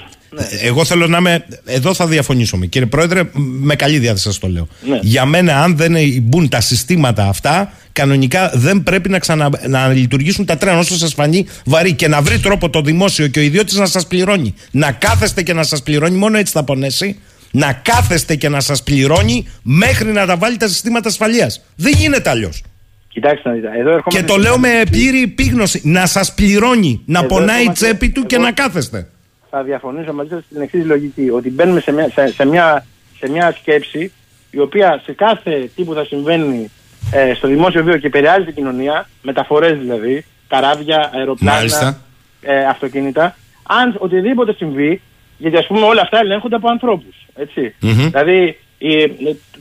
Εγώ 0.64 0.86
θέλω 0.86 1.08
να 1.08 1.18
είμαι. 1.18 1.46
Εδώ 1.66 1.94
θα 1.94 2.08
διαφωνήσουμε. 2.08 2.66
Κύριε 2.66 2.88
Πρόεδρε, 2.88 3.22
με 3.60 3.76
καλή 3.76 3.98
διάθεση 4.00 4.24
σας 4.24 4.38
το 4.40 4.48
λέω. 4.48 4.68
Ναι. 4.88 5.00
Για 5.02 5.26
μένα, 5.26 5.64
αν 5.64 5.78
δεν 5.78 5.96
μπουν 6.22 6.50
τα 6.50 6.62
συστήματα 6.62 7.28
αυτά, 7.28 7.74
κανονικά 7.92 8.52
δεν 8.54 8.84
πρέπει 8.84 9.10
να, 9.10 9.20
ξανα... 9.20 9.50
να 9.68 9.88
λειτουργήσουν 9.88 10.46
τα 10.46 10.58
τρένα 10.58 10.78
όσο 10.78 10.98
σας 10.98 11.14
φανεί 11.14 11.46
βαρύ 11.66 11.94
και 11.94 12.08
να 12.08 12.22
βρει 12.22 12.40
τρόπο 12.40 12.70
το 12.70 12.82
δημόσιο 12.82 13.28
και 13.28 13.40
ο 13.40 13.42
ιδιώτης 13.42 13.76
να 13.78 13.86
σας 13.86 14.08
πληρώνει. 14.08 14.54
Να 14.72 14.92
κάθεστε 14.92 15.44
και 15.44 15.54
να 15.54 15.64
σας 15.64 15.84
πληρώνει, 15.84 16.18
μόνο 16.18 16.38
έτσι 16.38 16.54
θα 16.54 16.64
πονέσει. 16.64 17.20
Να 17.52 17.74
κάθεστε 17.74 18.36
και 18.36 18.50
να 18.50 18.60
σας 18.60 18.84
πληρώνει 18.84 19.48
μέχρι 19.62 20.12
να 20.12 20.26
τα 20.26 20.38
βάλει 20.38 20.58
τα 20.58 20.68
συστήματα 20.68 21.10
ασφαλείας. 21.10 21.62
Δεν 21.76 21.94
γίνεται 21.96 22.30
αλλιώς. 22.30 22.64
Κοιτάξτε 23.08 23.50
να 23.50 23.56
δείτε. 23.56 23.68
Εδώ 23.80 23.90
ερχόμαστε 23.94 24.20
Και 24.20 24.24
το 24.26 24.32
στην- 24.34 24.44
λέω 24.44 24.58
με 24.60 24.70
πλήρη 24.92 25.22
επίγνωση. 25.24 25.82
Να 25.84 26.06
σας 26.06 26.34
πληρώνει, 26.34 27.02
να 27.06 27.20
Εδώ 27.20 27.28
πονάει 27.28 27.48
η 27.48 27.52
ερχόμαστε- 27.60 27.86
τσέπη 27.88 28.10
του 28.10 28.24
και 28.26 28.36
εγώ- 28.36 28.44
να 28.46 28.52
κάθεστε. 28.52 29.08
Θα 29.50 29.64
διαφωνήσω 29.64 30.14
μαζί 30.14 30.30
σας 30.30 30.44
στην 30.50 30.62
εξής 30.62 30.86
λογική. 30.86 31.30
Ότι 31.30 31.50
μπαίνουμε 31.50 31.80
σε 31.80 31.92
μια, 31.92 32.10
σε, 32.10 32.28
σε 32.28 32.46
μια, 32.46 32.86
σε 33.18 33.30
μια 33.30 33.52
σκέψη 33.60 34.12
η 34.52 34.60
οποία 34.60 35.02
σε 35.06 35.14
κάθε 35.14 35.70
τι 35.76 35.84
που 35.84 35.94
θα 35.94 36.04
συμβαίνει 36.06 36.72
ε, 37.12 37.34
στο 37.34 37.48
δημόσιο 37.48 37.84
βίο 37.84 37.98
και 37.98 38.08
επηρεάζει 38.08 38.46
την 38.46 38.56
κοινωνία, 38.56 39.10
μεταφορές 39.22 39.78
δηλαδή, 39.80 40.26
καράβια, 40.48 41.10
αεροπλάνα, 41.14 41.58
Μάλιστα. 41.58 42.02
ε, 42.42 42.66
αυτοκίνητα, 42.66 43.36
αν 43.64 43.96
οτιδήποτε 43.98 44.54
συμβεί, 44.54 45.02
γιατί 45.38 45.58
ας 45.58 45.68
πούμε 45.68 45.86
όλα 45.86 46.02
αυτά 46.02 46.20
ελέγχονται 46.20 46.56
από 46.56 46.70
ανθρώπους, 46.70 47.16
έτσι. 47.36 47.76
Μμμ. 47.80 48.10
Δηλαδή, 48.10 48.58
η, 48.78 49.08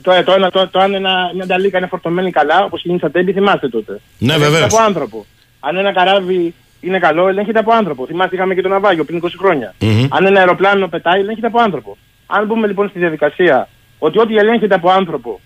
το, 0.01 0.23
το, 0.25 0.31
ένα- 0.31 0.51
το, 0.51 0.67
το, 0.67 0.79
αν 0.79 0.93
ένα, 0.93 1.31
μια 1.35 1.45
νταλίκα 1.45 1.77
είναι 1.77 1.87
φορτωμένη 1.87 2.31
καλά, 2.31 2.63
όπως 2.63 2.81
γίνει 2.83 2.97
στα 2.97 3.11
τέμπη, 3.11 3.31
θυμάστε 3.33 3.69
τότε. 3.69 3.99
Ναι, 4.17 4.33
Ελέγχεται 4.33 4.51
βεβαίως. 4.51 4.73
από 4.73 4.83
άνθρωπο. 4.83 5.25
Αν 5.59 5.77
ένα 5.77 5.93
καράβι 5.93 6.53
είναι 6.81 6.99
καλό, 6.99 7.27
ελέγχεται 7.27 7.59
από 7.59 7.73
άνθρωπο. 7.73 8.05
Θυμάστε, 8.05 8.35
είχαμε 8.35 8.53
και 8.55 8.61
το 8.61 8.67
ναυάγιο 8.67 9.03
πριν 9.03 9.21
20 9.23 9.27
χρόνια. 9.37 9.73
Μμμ. 9.79 10.07
Αν 10.09 10.25
ένα 10.25 10.39
αεροπλάνο 10.39 10.87
πετάει, 10.87 11.19
ελέγχεται 11.19 11.47
από 11.47 11.59
άνθρωπο. 11.61 11.97
Αν 12.27 12.45
μπούμε 12.45 12.67
λοιπόν 12.67 12.89
στη 12.89 12.99
διαδικασία 12.99 13.67
ότι 13.99 14.19
ό,τι 14.19 14.35
ελέγχεται 14.35 14.75
από 14.75 14.89
άνθρωπο 14.89 15.39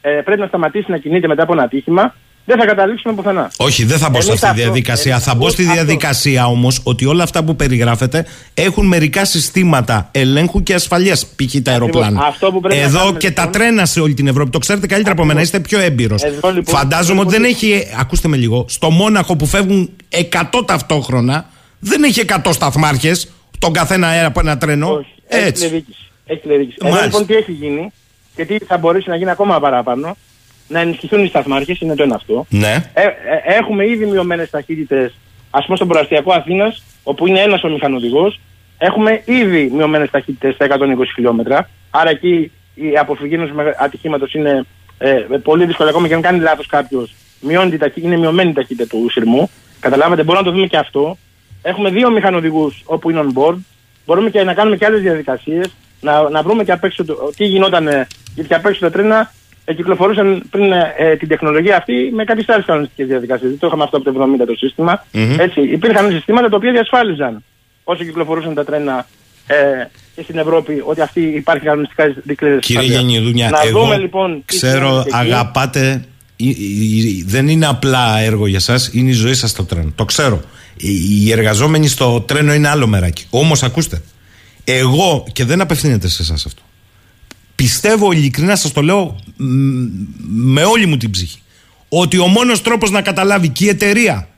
ε, 0.00 0.20
πρέπει 0.24 0.40
να 0.40 0.46
σταματήσει 0.46 0.90
να 0.90 0.98
κινείται 0.98 1.26
μετά 1.26 1.42
από 1.42 1.52
ένα 1.52 1.62
ατύχημα, 1.62 2.14
δεν 2.44 2.58
θα 2.58 2.66
καταλήξουμε 2.66 3.14
πουθενά. 3.14 3.50
Όχι, 3.56 3.84
δεν 3.84 3.98
θα 3.98 4.10
μπω 4.10 4.20
σε 4.20 4.28
Εμείς 4.28 4.42
αυτή 4.42 4.54
τη 4.54 4.60
αυτό- 4.60 4.72
διαδικασία. 4.72 5.14
ε, 5.14 5.18
θα 5.18 5.34
μπω 5.34 5.48
στη 5.48 5.62
αυτό- 5.62 5.74
διαδικασία 5.74 6.46
όμως 6.46 6.80
ότι 6.82 7.04
όλα 7.06 7.22
αυτά 7.22 7.44
που 7.44 7.56
περιγράφετε 7.56 8.26
έχουν 8.54 8.86
μερικά 8.86 9.24
συστήματα 9.24 10.08
ελέγχου 10.12 10.62
και 10.62 10.74
ασφαλείας. 10.74 11.26
Π.χ. 11.26 11.54
τα 11.62 11.70
αεροπλάνα. 11.70 12.24
Αυτό 12.26 12.52
που 12.52 12.60
πρέπει 12.60 12.80
να 12.80 12.86
Εδώ 12.86 12.98
κάνουμε, 12.98 13.18
και 13.18 13.30
τα 13.30 13.42
λοιπόν- 13.44 13.62
τρένα 13.62 13.86
σε 13.86 14.00
όλη 14.00 14.14
την 14.14 14.26
Ευρώπη. 14.26 14.50
Το 14.50 14.58
ξέρετε 14.58 14.86
καλύτερα 14.86 15.14
από 15.14 15.24
μένα, 15.24 15.40
είστε 15.40 15.60
πιο 15.60 15.78
έμπειρος. 15.80 16.22
Εδώ, 16.22 16.48
λοιπόν, 16.52 16.74
Φαντάζομαι 16.74 17.20
εδώ, 17.20 17.28
ότι 17.28 17.38
δεν 17.38 17.48
λοιπόν, 17.48 17.70
έχει. 17.70 17.86
Ακούστε 17.98 18.28
με 18.28 18.36
λίγο. 18.36 18.64
Στο 18.68 18.90
Μόναχο 18.90 19.36
που 19.36 19.46
φεύγουν 19.46 19.90
100 20.08 20.64
ταυτόχρονα, 20.64 21.50
δεν 21.78 22.02
έχει 22.02 22.20
100 22.20 22.52
σταθμάρχες. 22.52 23.28
Τον 23.58 23.72
καθένα 23.72 24.06
αέρα 24.08 24.26
από 24.26 24.40
ένα 24.40 24.58
τρένο. 24.58 24.88
Όχι, 24.92 25.06
έχει 25.28 25.44
Έτσι. 25.46 25.52
τηλεδιοίκηση. 25.66 25.98
Έχει 26.26 26.40
τηλεδιοίκηση. 26.40 26.76
Εδώ 26.80 26.90
Μάλιστα. 26.94 27.06
λοιπόν 27.18 27.26
τι 27.26 27.34
έχει 27.34 27.52
γίνει 27.52 27.90
και 28.36 28.44
τι 28.44 28.64
θα 28.64 28.78
μπορέσει 28.78 29.08
να 29.08 29.16
γίνει 29.16 29.30
ακόμα 29.30 29.60
παραπάνω, 29.60 30.16
να 30.70 30.80
ενισχυθούν 30.80 31.24
οι 31.24 31.28
σταθμάρχες, 31.28 31.80
είναι 31.80 31.94
το 31.94 32.02
ένα 32.02 32.14
αυτό. 32.14 32.46
Ναι. 32.48 32.90
Ε, 32.94 33.02
ε, 33.02 33.08
έχουμε 33.58 33.86
ήδη 33.88 34.06
μειωμένες 34.06 34.50
ταχύτητες, 34.50 35.14
ας 35.50 35.64
πούμε, 35.64 35.76
στον 35.76 35.88
προαστιακό 35.88 36.32
Αθήνας, 36.32 36.82
όπου 37.02 37.26
είναι 37.26 37.40
ένας 37.40 37.62
ο 37.64 37.68
μηχανοδηγός. 37.68 38.40
Έχουμε 38.78 39.22
ήδη 39.24 39.70
μειωμένες 39.74 40.10
ταχύτητες 40.10 40.54
στα 40.54 40.64
120 40.64 41.12
χιλιόμετρα. 41.14 41.70
Άρα 41.90 42.10
εκεί 42.10 42.50
η 42.74 42.96
αποφυγή 42.98 43.34
ενός 43.34 43.50
ατυχήματος 43.78 44.34
είναι 44.34 44.64
ε, 44.98 45.10
πολύ 45.42 45.64
δύσκολη. 45.64 45.88
Ακόμα 45.88 46.08
και 46.08 46.14
αν 46.14 46.20
κάνει 46.20 46.38
λάθος 46.40 46.66
κάποιος, 46.66 47.14
μειώνει 47.40 47.70
την 47.70 47.78
ταχύ- 47.78 48.04
είναι 48.04 48.16
μειωμένη 48.16 48.50
η 48.50 48.52
ταχύτητα 48.52 48.86
του 48.86 49.06
σειρμού. 49.10 49.50
Καταλάβατε, 49.80 50.22
μπορούμε 50.22 50.44
να 50.44 50.50
το 50.50 50.54
δούμε 50.54 50.66
και 50.66 50.76
αυτό. 50.76 51.16
Έχουμε 51.62 51.90
δύο 51.90 52.10
μηχανοδηγούς 52.10 52.82
όπου 52.84 53.10
είναι 53.10 53.20
on 53.24 53.38
board. 53.38 53.56
Μπορούμε 54.06 54.30
και 54.30 54.42
να 54.44 54.54
κάνουμε 54.54 54.76
και 54.76 54.84
άλλες 54.84 55.00
διαδικασίες. 55.00 55.66
Να, 56.00 56.30
να 56.30 56.42
βρούμε 56.42 56.64
και 56.64 56.72
απ' 56.72 56.84
έξω 56.84 57.04
το- 57.04 57.32
τι 57.36 57.44
γινόταν. 57.44 57.88
ε, 57.88 58.06
Γιατί 58.34 58.48
και 58.48 58.54
απ' 58.54 58.66
έξω 58.66 58.80
τα 58.80 58.90
τρένα 58.90 59.20
ε, 59.20 59.30
κυκλοφορούσαν 59.72 60.42
πριν 60.50 60.72
ε, 60.72 60.94
ε, 60.98 61.16
την 61.16 61.28
τεχνολογία 61.28 61.76
αυτή 61.76 62.10
με 62.14 62.24
κάποιες 62.24 62.48
άλλες 62.48 62.64
κανονιστικές 62.64 63.06
διαδικασίες. 63.06 63.50
Δεν 63.50 63.58
το 63.58 63.66
είχαμε 63.66 63.82
αυτό 63.82 63.96
από 63.96 64.12
το 64.12 64.22
70 64.42 64.46
το 64.46 64.54
σύστημα. 64.56 65.04
Μμμ. 65.12 65.36
Έτσι, 65.40 65.60
υπήρχαν 65.60 66.10
συστήματα 66.10 66.48
τα 66.48 66.56
οποία 66.56 66.72
διασφάλιζαν 66.72 67.44
όσο 67.84 68.04
κυκλοφορούσαν 68.04 68.54
τα 68.54 68.64
τρένα 68.64 69.06
ε, 69.46 69.54
και 70.14 70.22
στην 70.22 70.38
Ευρώπη 70.38 70.82
ότι 70.86 71.00
αυτή 71.00 71.20
υπάρχει 71.20 71.64
κανονιστικά 71.64 72.04
δικλείδες. 72.22 72.58
Κύριε 72.64 72.82
Γιαννιδούνια, 72.82 73.50
να 73.50 73.60
εγώ 73.66 73.80
δούμε 73.80 73.96
λοιπόν. 73.98 74.42
τι 74.46 74.56
ξέρω, 74.56 74.86
συμβαίνει 74.88 75.04
εκεί. 75.06 75.16
αγαπάτε. 75.16 76.04
η- 76.36 76.48
η- 76.48 76.98
η- 76.98 77.24
δεν 77.26 77.48
είναι 77.48 77.66
απλά 77.66 78.18
έργο 78.18 78.46
για 78.46 78.60
σας, 78.60 78.90
είναι 78.92 79.08
η 79.08 79.12
ζωή 79.12 79.34
σας 79.34 79.50
στο 79.50 79.64
τρένο. 79.64 79.92
Το 79.94 80.04
ξέρω. 80.04 80.40
Οι, 80.76 81.24
οι 81.24 81.32
εργαζόμενοι 81.32 81.88
στο 81.88 82.20
τρένο 82.20 82.52
είναι 82.54 82.68
άλλο 82.68 82.86
μεράκι. 82.86 83.26
Όμως 83.30 83.62
ακούστε, 83.62 84.02
εγώ 84.64 85.24
και 85.32 85.44
δεν 85.44 85.60
απευθύνεται 85.60 86.08
σε 86.08 86.22
εσάς 86.22 86.46
αυτό. 86.46 86.62
Πιστεύω 87.60 88.12
ειλικρινά 88.12 88.56
σας 88.56 88.72
το 88.72 88.82
λέω 88.82 89.20
μ, 89.36 89.44
με 90.28 90.62
όλη 90.62 90.86
μου 90.86 90.96
την 90.96 91.10
ψυχή 91.10 91.38
ότι 91.88 92.18
ο 92.18 92.26
μόνος 92.26 92.62
τρόπος 92.62 92.90
να 92.90 93.02
καταλάβει 93.02 93.48
και 93.48 93.64
η 93.64 93.68
εταιρεία 93.68 94.28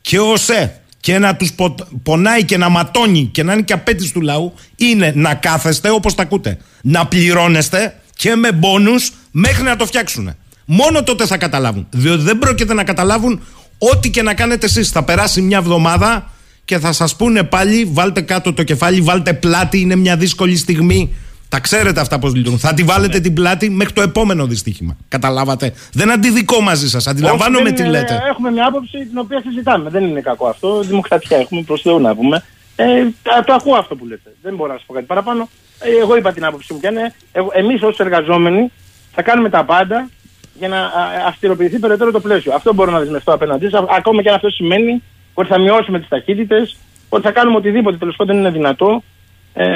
και 0.00 0.18
ο 0.18 0.36
ΣΕ 0.36 0.80
και 1.00 1.18
να 1.18 1.36
τους 1.36 1.52
πο- 1.52 1.74
πονάει 2.02 2.44
και 2.44 2.56
να 2.56 2.68
ματώνει 2.68 3.28
και 3.32 3.42
να 3.42 3.52
είναι 3.52 3.62
και 3.62 3.72
απέτηση 3.72 4.12
του 4.12 4.20
λαού 4.20 4.54
είναι 4.76 5.12
να 5.16 5.34
κάθεστε 5.34 5.90
όπως 5.90 6.14
τα 6.14 6.22
ακούτε. 6.22 6.58
Να 6.82 7.06
πληρώνεστε 7.06 8.00
και 8.16 8.34
με 8.34 8.52
μπόνους 8.52 9.12
μέχρι 9.30 9.62
να 9.62 9.76
το 9.76 9.86
φτιάξουν. 9.86 10.34
Μόνο 10.64 11.02
τότε 11.02 11.26
θα 11.26 11.36
καταλάβουν. 11.38 11.86
Διότι 11.90 12.22
δεν 12.22 12.38
πρόκειται 12.38 12.74
να 12.74 12.84
καταλάβουν 12.84 13.40
ό,τι 13.78 14.10
και 14.10 14.22
να 14.22 14.34
κάνετε 14.34 14.66
εσείς. 14.66 14.88
Θα 14.90 15.02
περάσει 15.02 15.40
μια 15.40 15.58
εβδομάδα 15.58 16.30
και 16.64 16.78
θα 16.78 16.92
σας 16.92 17.16
πούνε 17.16 17.42
πάλι 17.42 17.84
βάλτε 17.92 18.20
κάτω 18.20 18.52
το 18.52 18.62
κεφάλι, 18.62 19.00
βάλτε 19.00 19.32
πλάτη, 19.32 19.80
είναι 19.80 19.96
μια 19.96 20.16
δύσκολη 20.16 20.56
στιγμή. 20.56 21.14
Τα 21.50 21.60
ξέρετε 21.60 22.00
αυτά 22.00 22.18
πώς 22.18 22.34
λειτουργούν. 22.34 22.58
Θα 22.60 22.74
τη 22.74 22.82
βάλετε 22.82 23.20
την 23.20 23.34
πλάτη 23.34 23.70
μέχρι 23.70 23.92
το 23.92 24.02
επόμενο 24.02 24.46
δυστύχημα. 24.46 24.96
Καταλάβατε. 25.08 25.72
Δεν 25.92 26.10
αντιδικό 26.10 26.60
μαζί 26.60 26.88
σας. 26.88 27.06
Αντιλαμβάνομαι 27.06 27.64
Όχι, 27.64 27.72
τι 27.74 27.82
δεν 27.82 27.86
είναι- 27.90 27.98
λέτε. 28.00 28.22
Έχουμε 28.30 28.50
μια 28.50 28.66
άποψη 28.66 28.98
την 28.98 29.18
οποία 29.18 29.40
συζητάμε. 29.46 29.90
Δεν 29.90 30.04
είναι 30.04 30.20
κακό 30.20 30.46
αυτό. 30.46 30.80
Δημοκρατία 30.80 31.36
έχουμε 31.36 31.62
προς 31.62 31.80
Θεού 31.80 31.98
να 32.00 32.14
πούμε. 32.14 32.44
Ε, 32.76 32.84
τα- 33.22 33.44
το 33.46 33.52
ακούω 33.52 33.74
αυτό 33.74 33.96
που 33.96 34.06
λέτε. 34.06 34.30
Δεν 34.42 34.54
μπορώ 34.54 34.72
να 34.72 34.76
σας 34.78 34.86
πω 34.86 34.92
κάτι 34.92 35.06
παραπάνω. 35.06 35.48
Ε, 35.80 35.88
εγώ 36.02 36.16
είπα 36.16 36.32
την 36.32 36.44
άποψή 36.44 36.72
μου 36.72 36.80
και 36.80 36.86
είναι. 36.86 37.14
Εμείς 37.54 37.82
ως 37.82 37.98
εργαζόμενοι 37.98 38.72
θα 39.12 39.22
κάνουμε 39.22 39.48
τα 39.48 39.64
πάντα 39.64 40.08
για 40.58 40.68
να 40.68 40.76
α, 40.80 40.90
αυστηροποιηθεί 41.26 41.78
περαιτέρω 41.78 42.10
το 42.10 42.20
πλαίσιο. 42.20 42.52
Αυτό 42.54 42.74
μπορώ 42.74 42.90
να 42.90 42.98
δεσμευτώ 42.98 43.32
απέναντί 43.32 43.68
σας. 43.68 43.84
Ακόμα 43.96 44.22
και 44.22 44.28
αν 44.28 44.34
αυτό 44.34 44.50
σημαίνει 44.50 45.02
ότι 45.34 45.48
θα 45.48 45.58
μειώσουμε 45.58 45.98
τις 45.98 46.08
ταχύτητες, 46.08 46.76
ότι 47.08 47.22
θα 47.22 47.30
κάνουμε 47.30 47.56
οτιδήποτε 47.56 47.96
τέλος 47.96 48.16
πάντων 48.16 48.36
είναι 48.36 48.50
δυνατό. 48.50 49.02
Ε, 49.54 49.66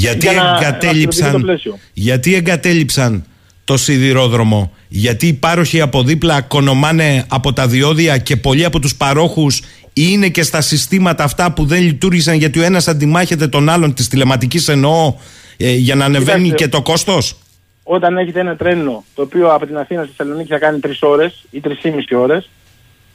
Γιατί 0.00 0.26
για 0.26 0.32
να- 0.34 0.42
να 0.42 0.50
αυστηροποιηθεί 0.50 0.80
το 0.80 0.86
εγκατέλειψαν, 0.86 1.40
πλαίσιο. 1.42 1.78
γιατί 1.92 2.34
εγκατέλειψαν 2.34 3.24
το 3.64 3.76
σιδηρόδρομο, 3.76 4.72
γιατί 4.88 5.26
οι 5.26 5.32
πάροχοι 5.32 5.80
από 5.80 6.02
δίπλα 6.02 6.40
κονομάνε 6.40 7.24
από 7.28 7.52
τα 7.52 7.66
διόδια 7.66 8.18
και 8.18 8.36
πολλοί 8.36 8.64
από 8.64 8.78
τους 8.78 8.94
παρόχους 8.94 9.60
είναι 9.92 10.28
και 10.28 10.42
στα 10.42 10.60
συστήματα 10.60 11.24
αυτά 11.24 11.52
που 11.52 11.64
δεν 11.64 11.82
λειτουργήσαν 11.82 12.34
γιατί 12.36 12.58
ο 12.58 12.62
ένας 12.62 12.88
αντιμάχεται 12.88 13.46
τον 13.48 13.68
άλλον 13.68 13.94
της 13.94 14.08
τηλεματικής 14.08 14.68
εννοώ 14.68 15.14
ε, 15.56 15.72
για 15.72 15.94
να 15.94 16.04
ανεβαίνει 16.04 16.42
Κοιτάξτε, 16.42 16.64
και 16.64 16.70
το 16.70 16.82
κόστος; 16.82 17.36
όταν 17.82 18.16
έχετε 18.16 18.40
ένα 18.40 18.56
τρένο 18.56 19.04
το 19.14 19.22
οποίο 19.22 19.52
από 19.54 19.66
την 19.66 19.76
Αθήνα 19.78 20.02
στη 20.02 20.12
Θεσσαλονίκη 20.16 20.48
θα 20.52 20.58
κάνει 20.58 20.78
3 20.82 20.88
ώρες 21.00 21.44
ή 21.50 21.60
3,5 21.60 22.16
ώρες, 22.16 22.48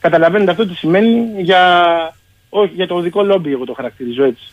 καταλαβαίνετε 0.00 0.50
αυτό 0.50 0.66
τι 0.66 0.74
σημαίνει 0.74 1.42
για, 1.42 1.62
όχι, 2.48 2.72
για 2.74 2.86
το 2.86 2.94
οδικό 2.94 3.22
λόμπι, 3.22 3.52
εγώ 3.52 3.64
το 3.64 3.72
χαρακτηρίζω 3.76 4.24
έτσι. 4.24 4.44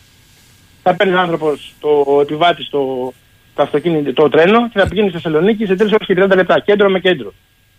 Θα 0.82 0.94
παίρνει 0.94 1.14
ο 1.14 1.18
άνθρωπος, 1.20 1.74
το 1.80 2.18
επιβάτη, 2.22 2.68
το, 2.70 3.12
το 3.54 3.62
αυτοκίνητο, 3.62 4.12
το 4.12 4.28
τρένο 4.28 4.68
και 4.68 4.78
θα 4.78 4.88
πηγαίνει 4.88 5.08
στη 5.08 5.16
Θεσσαλονίκη 5.20 5.66
σε 5.66 5.72
3 5.74 5.80
ώρες 5.80 6.06
και 6.06 6.14
30 6.18 6.36
λεπτά, 6.36 6.60
κέντρο 6.60 6.90
με 6.90 7.00
κέντρο. 7.00 7.32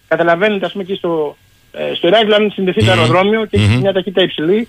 Καταλαβαίνετε, 0.07 0.65
ας 0.65 0.71
πούμε, 0.71 0.83
εκεί 0.83 0.95
στο, 0.95 1.37
ε, 1.71 1.93
στο 1.95 2.07
Ηράκλειο, 2.07 2.35
αν 2.35 2.51
συνδεθεί 2.53 2.83
το 2.85 2.91
αεροδρόμιο 2.91 3.45
και 3.45 3.57
έχει 3.57 3.67
Μμμ. 3.67 3.79
μια 3.79 3.93
ταχύτητα 3.93 4.21
υψηλή, 4.21 4.67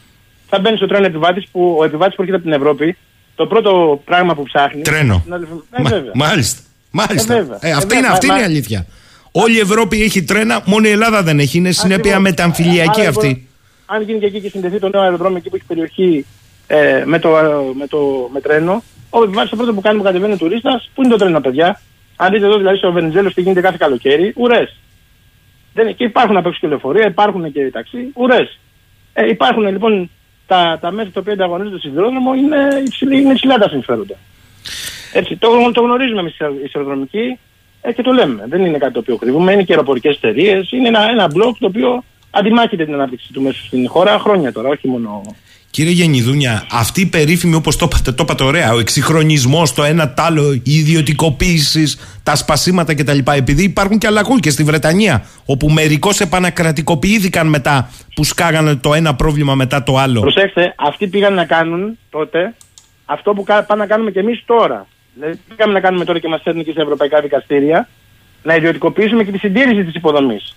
θα 0.49 0.59
μπαίνει 0.61 0.77
στο 0.77 0.87
τρένο 0.87 1.07
επιβάτης 1.07 1.47
που 1.53 1.77
ο 1.81 1.85
επιβάτης 1.85 2.15
που 2.15 2.23
έρχεται 2.23 2.39
από 2.41 2.51
την 2.51 2.57
Ευρώπη 2.61 2.97
το 3.35 3.47
πρώτο 3.47 4.03
πράγμα 4.05 4.35
που 4.35 4.43
ψάχνει. 4.43 4.83
Τρένο. 4.83 5.25
Να- 5.27 5.37
Ε, 5.37 5.39
Μα- 5.83 5.91
βέβαια. 5.91 6.11
μάλιστα. 6.15 6.61
Μάλιστα. 6.91 7.35
Ε, 7.35 7.37
βέβαια. 7.37 7.59
Ε, 7.61 7.71
αυτή 7.73 7.95
Ε, 7.95 7.99
είναι, 7.99 8.07
βέβαια. 8.07 8.11
αυτή 8.13 8.27
Μα- 8.27 8.35
είναι 8.35 8.43
η 8.43 8.47
αλήθεια. 8.47 8.87
Όλη 9.33 9.57
η 9.57 9.61
Ευρώπη 9.61 10.03
έχει 10.03 10.23
τρένα, 10.25 10.63
μόνο 10.65 10.89
η 10.89 10.91
Ελλάδα 10.91 11.23
δεν 11.23 11.39
έχει. 11.39 11.59
Είναι 11.59 11.71
συνέπεια 11.71 11.97
Ακριβώς. 12.17 12.23
μεταμφιλιακή 12.23 13.01
Άρα, 13.01 13.09
αυτή. 13.09 13.27
λοιπόν, 13.27 13.47
αν 13.87 14.03
γίνει 14.03 14.19
και 14.19 14.27
εκεί 14.27 14.41
και 14.41 14.49
συνδεθεί 14.49 14.79
το 14.79 14.89
νέο 14.89 15.01
αεροδρόμιο 15.03 15.37
εκεί 15.37 15.49
που 15.49 15.55
έχει 15.57 15.65
περιοχή 15.65 16.27
ε, 16.67 17.03
με, 17.07 17.19
το, 17.19 17.39
ε, 17.39 17.43
με, 17.75 17.87
το, 17.87 18.29
με 18.33 18.41
τρένο, 18.41 18.83
ο 19.11 19.23
επιβάτη 19.23 19.49
το 19.49 19.57
πρώτος 19.57 19.75
που 19.75 19.81
κάνει 19.81 19.99
που 19.99 20.05
κατεβαίνει 20.05 20.33
ο 20.33 20.37
τουρίστας, 20.37 20.91
πού 20.95 21.03
είναι 21.03 21.11
το 21.11 21.19
τρένο, 21.19 21.41
παιδιά; 21.41 21.81
Αν 22.17 22.31
δείτε 22.31 22.47
εδώ 22.47 22.57
δηλαδή 22.57 22.77
στο 22.77 22.93
Βενιζέλος 22.93 23.35
τι 23.35 23.41
γίνεται 23.41 23.61
κάθε 23.61 23.77
καλοκαίρι, 23.79 24.33
ουρές. 24.37 24.77
Και 25.97 26.05
υπάρχουν 26.05 26.37
απ' 26.37 26.47
έξω 26.47 26.59
και 26.61 26.69
λεωφορεία, 26.69 27.07
υπάρχουν 27.07 27.53
και 27.53 27.71
ταξί, 27.71 28.13
ουρές. 28.15 28.59
Ε, 29.13 29.29
υπάρχουν 29.29 29.67
λοιπόν 29.67 30.11
τα, 30.47 30.79
τα 30.81 30.91
μέσα 30.91 31.11
τα 31.13 31.21
οποία 31.21 31.33
ανταγωνίζονται 31.33 31.79
στο 31.79 31.89
σιδηρόδρομο 31.89 32.35
είναι, 32.35 32.57
υψηλή, 32.87 33.21
είναι 33.21 33.33
υψηλά 33.33 33.59
τα 33.59 33.69
συμφέροντα. 33.69 34.15
Έτσι, 35.13 35.37
το, 35.37 35.49
το 35.73 35.81
γνωρίζουμε 35.81 36.21
εμείς 36.21 36.35
οι 36.35 36.67
σιδηροδρομικοί 36.67 37.39
ε, 37.83 37.93
και 37.93 38.03
το 38.03 38.13
λέμε. 38.13 38.45
Δεν 38.49 38.65
είναι 38.65 38.79
κάτι 38.79 38.93
το 38.93 38.99
οποίο 38.99 39.17
κρύβουμε. 39.17 39.53
Είναι 39.53 39.63
και 39.63 39.73
αεροπορικές 39.73 40.17
εταιρείες. 40.17 40.71
Είναι 40.73 40.89
ένα, 40.89 41.09
ένα 41.11 41.27
μπλοκ 41.27 41.57
το 41.59 41.67
οποίο 41.67 42.05
αντιμάχεται 42.31 42.85
την 42.85 42.95
ανάπτυξη 42.95 43.33
του 43.33 43.43
μέσου 43.43 43.65
στην 43.67 43.89
χώρα 43.89 44.19
χρόνια 44.19 44.53
τώρα, 44.53 44.69
όχι 44.69 44.89
μόνο. 44.89 45.23
Κύριε 45.73 45.93
Γενιδούνια, 45.93 46.67
αυτή 46.71 47.01
η 47.01 47.07
περίφημη, 47.07 47.55
όπως 47.55 47.77
το 47.77 47.85
είπατε, 47.91 48.13
το 48.13 48.23
είπατε 48.23 48.45
ωραία, 48.45 48.73
ο 48.73 48.79
εξυγχρονισμός, 48.79 49.73
το 49.75 49.83
ένα 49.83 50.13
τ' 50.13 50.21
άλλο, 50.21 50.53
η 50.53 50.61
ιδιωτικοποίηση, 50.65 51.99
τα 52.23 52.37
σπασίματα 52.37 52.95
κτλ. 52.95 53.19
Επειδή 53.37 53.63
υπάρχουν 53.63 53.99
και 53.99 54.07
αλλαγού 54.07 54.37
και 54.37 54.51
στη 54.51 54.63
Βρετανία, 54.63 55.25
όπου 55.45 55.69
μερικώς 55.71 56.21
επανακρατικοποιήθηκαν 56.21 57.47
μετά 57.47 57.91
που 58.15 58.25
σκάγανε 58.25 58.75
το 58.75 58.95
ένα 58.95 59.15
πρόβλημα 59.15 59.55
μετά 59.55 59.83
το 59.83 59.97
άλλο. 59.97 60.21
Προσέξτε, 60.21 60.75
αυτοί 60.77 61.07
πήγαν 61.09 61.35
να 61.35 61.45
κάνουν 61.45 61.99
τότε 62.11 62.55
αυτό 63.05 63.33
που 63.33 63.43
κα- 63.43 63.63
πάμε 63.63 63.83
να 63.83 63.89
κάνουμε 63.89 64.11
και 64.11 64.19
εμείς 64.19 64.43
τώρα. 64.47 64.87
Δηλαδή, 65.15 65.41
πήγαμε 65.49 65.73
να 65.73 65.81
κάνουμε 65.81 66.05
τώρα 66.05 66.19
και 66.19 66.29
μας 66.29 66.41
φέρνουν 66.45 66.65
και 66.65 66.73
σε 66.73 66.81
ευρωπαϊκά 66.81 67.21
δικαστήρια, 67.21 67.89
να 68.43 68.55
ιδιωτικοποιήσουμε 68.55 69.25
και 69.25 69.31
τη 69.31 69.39
συντήρηση 69.39 69.85
της 69.85 69.95
υποδομής. 69.95 70.55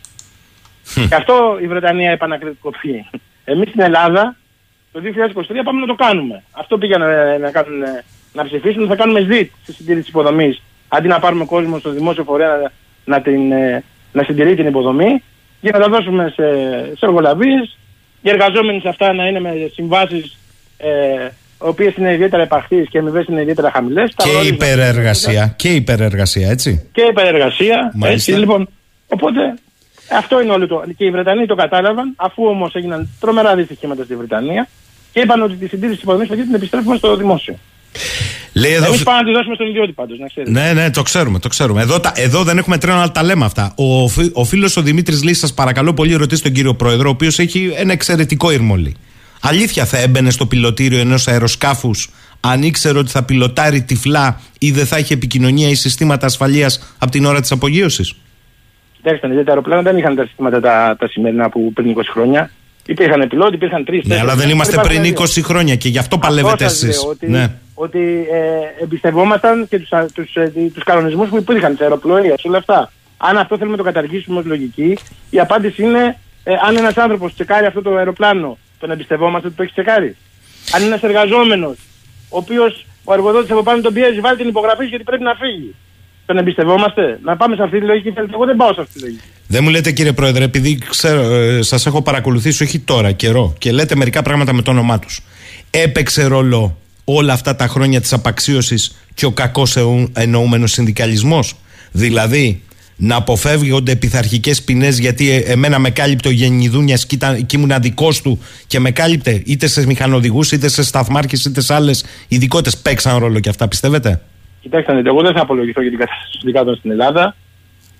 Και 1.10 1.16
αυτό 1.16 1.58
η 1.62 1.68
Βρετανία 1.68 2.12
επανακριτικοποιεί. 2.12 3.06
Εμείς 3.44 3.70
στην 3.70 3.82
Ελλάδα 3.82 4.36
το 4.96 5.02
2023 5.04 5.62
πάμε 5.64 5.80
να 5.80 5.86
το 5.86 5.96
κάνουμε. 5.96 6.44
Αυτό 6.52 6.78
πήγαν 6.78 7.02
να, 7.02 7.38
να, 7.38 7.52
κάνουν, 7.52 7.82
ε, 7.82 8.04
να 8.34 8.44
ψηφίσουν, 8.44 8.88
θα 8.88 8.96
κάνουμε 8.96 9.20
ΣΔΙΤ 9.20 9.52
στη 9.64 9.74
συντήρηση 9.74 10.04
τη 10.04 10.10
υποδομής. 10.10 10.62
Αντί 10.88 11.08
να 11.08 11.20
πάρουμε 11.20 11.46
κόσμο 11.46 11.80
στο 11.80 11.90
δημόσιο 11.92 12.24
φορέα 12.24 12.56
να, 12.58 12.72
να, 13.06 13.22
την, 13.22 13.52
ε, 13.52 13.84
να 14.12 14.24
συντηρεί 14.24 14.56
την 14.56 14.68
υποδομή, 14.68 15.24
για 15.62 15.72
να 15.72 15.80
τα 15.80 15.90
δώσουμε 15.90 16.34
σε, 16.36 16.44
σε 16.98 17.06
εργολαβίε, 17.06 17.62
οι 18.22 18.30
εργαζόμενοι 18.30 18.80
σε 18.80 18.90
αυτά 18.90 19.14
να 19.14 19.28
είναι 19.28 19.40
με 19.40 19.70
συμβάσεις 19.74 20.38
ε, 20.78 20.90
οι 21.26 21.68
οποίες 21.68 21.96
είναι 21.96 22.14
ιδιαίτερα 22.14 22.44
επαχθείς 22.44 22.90
και 22.90 22.98
αμοιβές 22.98 23.26
είναι 23.26 23.42
ιδιαίτερα 23.42 23.72
χαμηλές. 23.72 24.14
Και 24.16 24.48
υπερεργασία. 24.48 25.54
Και 25.56 25.70
υπερεργασία, 25.70 26.50
έτσι. 26.50 26.90
Και 26.92 27.02
υπερεργασία. 27.02 27.92
Μάλιστα. 27.94 28.32
Έτσι, 28.32 28.32
λοιπόν, 28.32 28.70
οπότε 29.08 29.54
αυτό 30.12 30.42
είναι 30.42 30.52
όλο 30.52 30.68
το. 30.68 30.84
Και 30.98 31.06
οι 31.06 31.12
Βρετανοί 31.12 31.46
το 31.46 31.56
κατάλαβαν, 31.56 32.14
αφού 32.16 32.46
όμως 32.46 32.76
έγιναν 32.76 33.10
τρομερά 33.20 33.56
δυστυχήματα 33.56 34.04
στη 34.04 34.16
Βρετανία 34.16 34.68
και 35.16 35.22
είπαν 35.22 35.42
ότι 35.42 35.56
τη 35.56 35.68
συντήρηση 35.68 35.96
της 35.96 36.04
υποδομής 36.04 36.28
θα 36.28 36.36
την 36.36 36.54
επιστρέφουμε 36.54 36.96
στο 36.98 37.16
δημόσιο. 37.16 37.56
Λέει 38.54 38.74
εδώ. 38.74 38.86
Εμείς 38.86 39.04
πάμε 39.04 39.20
να 39.20 39.26
τη 39.26 39.32
δώσουμε 39.32 39.56
στον 39.56 39.68
ιδιώτη 39.68 39.92
πάντως, 39.92 40.20
να 40.20 40.28
ξέρετε. 40.28 40.52
Ναι, 40.52 40.74
ναι, 40.74 40.90
το 40.90 41.02
ξέρουμε, 41.02 41.40
το 41.40 41.48
ξέρουμε. 41.48 41.82
Εδώ, 41.82 42.00
τα, 42.00 42.12
εδώ 42.16 42.44
δεν 42.44 42.58
έχουμε 42.58 42.78
τρένο, 42.78 42.98
αλλά 42.98 43.12
τα 43.12 43.24
λέμε 43.24 43.46
αυτά. 43.46 43.74
Ο, 43.76 44.08
φι- 44.08 44.32
ο 44.34 44.44
φίλος 44.44 44.78
ο 44.78 44.82
Δημήτρης 44.82 45.24
Λύσης, 45.24 45.40
σας 45.40 45.54
παρακαλώ 45.54 45.94
πολύ, 45.94 46.14
ρωτήστε 46.14 46.48
τον 46.48 46.56
κύριο 46.56 46.74
Πρόεδρο, 46.76 47.10
ο 47.10 47.12
οποίος 47.12 47.40
έχει 47.40 47.74
ένα 47.76 47.92
εξαιρετικό 47.92 48.52
ήρμολι. 48.52 48.96
Αλήθεια 49.42 49.86
θα 49.86 49.98
έμπαινε 49.98 50.30
στο 50.30 50.46
πιλωτήριο 50.46 51.00
ενός 51.00 51.28
αεροσκάφους 51.28 52.10
αν 52.40 52.64
ήξερε 52.64 52.98
ότι 52.98 53.10
θα 53.10 53.24
πιλωτάρει 53.24 53.82
τυφλά 53.82 54.42
ή 54.60 54.72
δεν 54.72 54.86
θα 54.86 54.98
έχει 54.98 55.14
επικοινωνία 55.14 55.70
ή 55.70 55.76
συστήματα 55.76 56.26
ασφαλείας 56.26 56.96
από 57.00 57.12
την 57.12 57.26
ώρα 57.26 57.42
της 57.42 57.52
απογείωσης; 57.52 58.16
Κοιτάξτε, 58.96 59.28
γιατί 59.28 59.44
τα 59.44 59.50
αεροπλάνα 59.50 59.82
δεν 59.82 59.98
είχαν 59.98 60.16
τα 60.16 60.26
συστήματα 60.26 60.60
τα, 60.60 60.96
τα 61.00 61.08
σημερινά 61.08 61.50
που 61.50 61.74
πριν 61.74 61.96
20 61.98 62.02
χρόνια. 62.12 62.52
Υπήρχαν 62.88 63.28
πιλότοι, 63.28 63.56
υπήρχαν 63.56 63.86
τρεις. 63.86 64.06
Ναι, 64.06 64.20
αλλά 64.20 64.36
δεν 64.36 64.50
είμαστε 64.50 64.82
πριν 64.82 65.04
20 65.18 65.42
χρόνια 65.44 65.76
και 65.76 65.90
γι' 65.90 65.98
αυτό 65.98 66.18
παλεύετε 66.18 66.66
εσείς. 66.66 67.06
Ότι, 67.06 67.30
Ναι. 67.30 67.48
ότι 67.74 68.28
ε, 68.32 68.84
εμπιστευόμασταν 68.84 69.68
και 69.68 69.80
τους 69.80 69.90
τους, 70.14 70.36
ε, 70.36 70.52
τους 70.74 70.84
κανονισμούς 70.84 71.30
που 71.30 71.38
υπήρχαν, 71.38 71.78
τη 71.78 71.84
αεροπλοεία, 71.84 72.36
όλα 72.44 72.58
αυτά. 72.58 72.92
Αν 73.18 73.38
αυτό 73.38 73.58
θέλουμε 73.58 73.76
να 73.78 73.84
το 73.84 73.90
καταργήσουμε 73.92 74.40
ως 74.40 74.46
λογική, 74.46 74.98
η 75.30 75.40
απάντηση 75.40 75.84
είναι 75.84 76.18
ε, 76.44 76.54
αν 76.68 76.76
ένας 76.78 76.98
άνθρωπος 76.98 77.34
τσεκάρει 77.34 77.66
αυτό 77.66 77.82
το 77.82 77.96
αεροπλάνο, 77.96 78.58
τον 78.80 78.92
εμπιστευόμαστε 78.92 79.48
ότι 79.48 79.56
το 79.56 79.64
έχει 79.64 79.72
τσεκάρει. 79.72 80.16
Αν 80.74 80.80
είναι 80.82 80.90
ένας 80.90 81.04
εργαζόμενος, 81.04 81.78
ο 82.30 82.38
οποίος 82.38 82.86
ο 83.04 83.14
εργοδότης 83.14 83.52
από 83.52 83.64
πάνω 83.64 83.82
τον 83.82 83.94
πιέζει, 83.94 84.20
βάλει 84.20 84.38
την 84.38 84.48
υπογραφή 84.48 84.86
γιατί 84.86 85.04
πρέπει 85.04 85.24
να 85.24 85.34
φύγει. 85.34 85.76
Τον 86.26 86.38
εμπιστευόμαστε. 86.38 87.20
Να 87.24 87.38
πάμε 87.38 87.56
σε 87.56 87.64
αυτή 87.64 87.80
τη 87.80 87.86
λογική. 87.86 88.12
θέλετε. 88.12 88.34
Εγώ 88.34 88.46
δεν 88.46 88.56
πάω 88.56 88.74
σε 88.74 88.82
αυτή 88.82 88.94
τη 88.94 89.00
λογική. 89.00 89.24
Δεν 89.48 89.64
μου 89.64 89.70
λέτε 89.70 89.92
κύριε 89.92 90.14
Πρόεδρε, 90.14 90.44
επειδή 90.44 90.78
ξέρω, 90.90 91.22
ε, 91.34 91.62
σας 91.62 91.86
έχω 91.86 92.02
παρακολουθήσει 92.02 92.64
όχι 92.64 92.80
τώρα, 92.80 93.12
καιρό 93.12 93.54
και 93.58 93.72
λέτε 93.72 93.96
μερικά 93.96 94.22
πράγματα 94.22 94.54
με 94.54 94.62
το 94.62 94.72
όνομά 94.72 95.00
τους. 95.00 95.20
Έπαιξε 95.70 96.24
ρόλο 96.24 96.78
όλα 97.04 97.34
αυτά 97.34 97.56
τα 97.56 97.68
χρόνια 97.68 98.02
της 98.02 98.14
απαξίωσης 98.14 98.96
και 99.14 99.26
ο 99.26 99.32
κακός 99.32 99.76
εου- 99.78 100.10
εννοούμενος 100.14 100.72
συνδικαλισμός; 100.72 101.54
Δηλαδή 101.92 102.62
να 102.98 103.16
αποφεύγονται 103.16 103.96
πειθαρχικές 103.96 104.62
ποινές 104.62 105.00
γιατί 105.00 105.30
ε, 105.32 105.38
εμένα 105.38 105.80
με 105.80 105.90
κάλυπτε 105.90 106.28
ο 106.28 106.32
Γενιδούνιας 106.32 107.06
και, 107.06 107.16
ήταν- 107.16 107.46
και 107.46 107.58
ήμουν 107.58 107.72
δικός 107.82 108.22
του 108.22 108.40
και 108.68 108.80
με 108.80 108.92
κάλυπτε 108.92 109.42
είτε 109.46 109.68
σε 109.68 109.86
μηχανοδηγούς 109.86 110.52
είτε 110.52 110.68
σε 110.68 110.84
σταθμάρχες 110.84 111.46
είτε 111.46 111.62
σε 111.62 111.74
άλλες 111.74 112.06
ειδικότητες. 112.28 112.78
Παίξαν 112.78 113.18
ρόλο 113.18 113.40
και 113.40 113.50
αυτά, 113.50 113.68
πιστεύετε; 113.68 114.22
Κοιτάξτε, 114.62 114.92
να 114.92 114.98
δείτε, 114.98 115.10
εγώ 115.10 115.22
δεν 115.22 115.34
θα 115.34 115.42
απολογηθώ 115.42 115.82
για 115.82 115.90
την 115.90 116.00
κατάσταση 116.00 116.32
των 116.32 116.40
συνδικάτων 116.40 116.76
στην 116.76 116.92
Ελλάδα. 116.92 117.36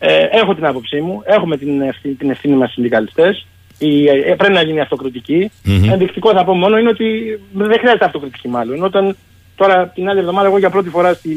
Ε, 0.08 0.28
έχω 0.32 0.56
την 0.56 0.66
άποψή 0.66 1.02
μου, 1.02 1.22
έχουμε 1.26 1.58
την 1.58 1.82
ευθύνη, 1.82 2.14
την 2.14 2.30
ευθύνη 2.30 2.56
μας 2.56 2.72
συνδικαλιστές. 2.72 3.46
Ε, 3.80 4.34
πρέπει 4.34 4.54
να 4.54 4.62
γίνει 4.62 4.80
αυτοκριτική. 4.80 5.52
Μμμ. 5.64 5.92
Ενδεικτικό 5.92 6.32
θα 6.32 6.44
πω 6.44 6.54
μόνο 6.54 6.78
είναι 6.78 6.90
ότι 6.90 7.40
δεν 7.54 7.80
χρειάζεται 7.80 8.06
αυτοκριτική 8.06 8.48
μάλλον. 8.48 8.84
Όταν 8.84 9.16
τώρα 9.56 9.88
την 9.88 10.10
άλλη 10.10 10.20
εβδομάδα, 10.20 10.48
εγώ 10.48 10.58
για 10.58 10.70
πρώτη 10.70 10.90
φορά 10.90 11.14
στη, 11.14 11.30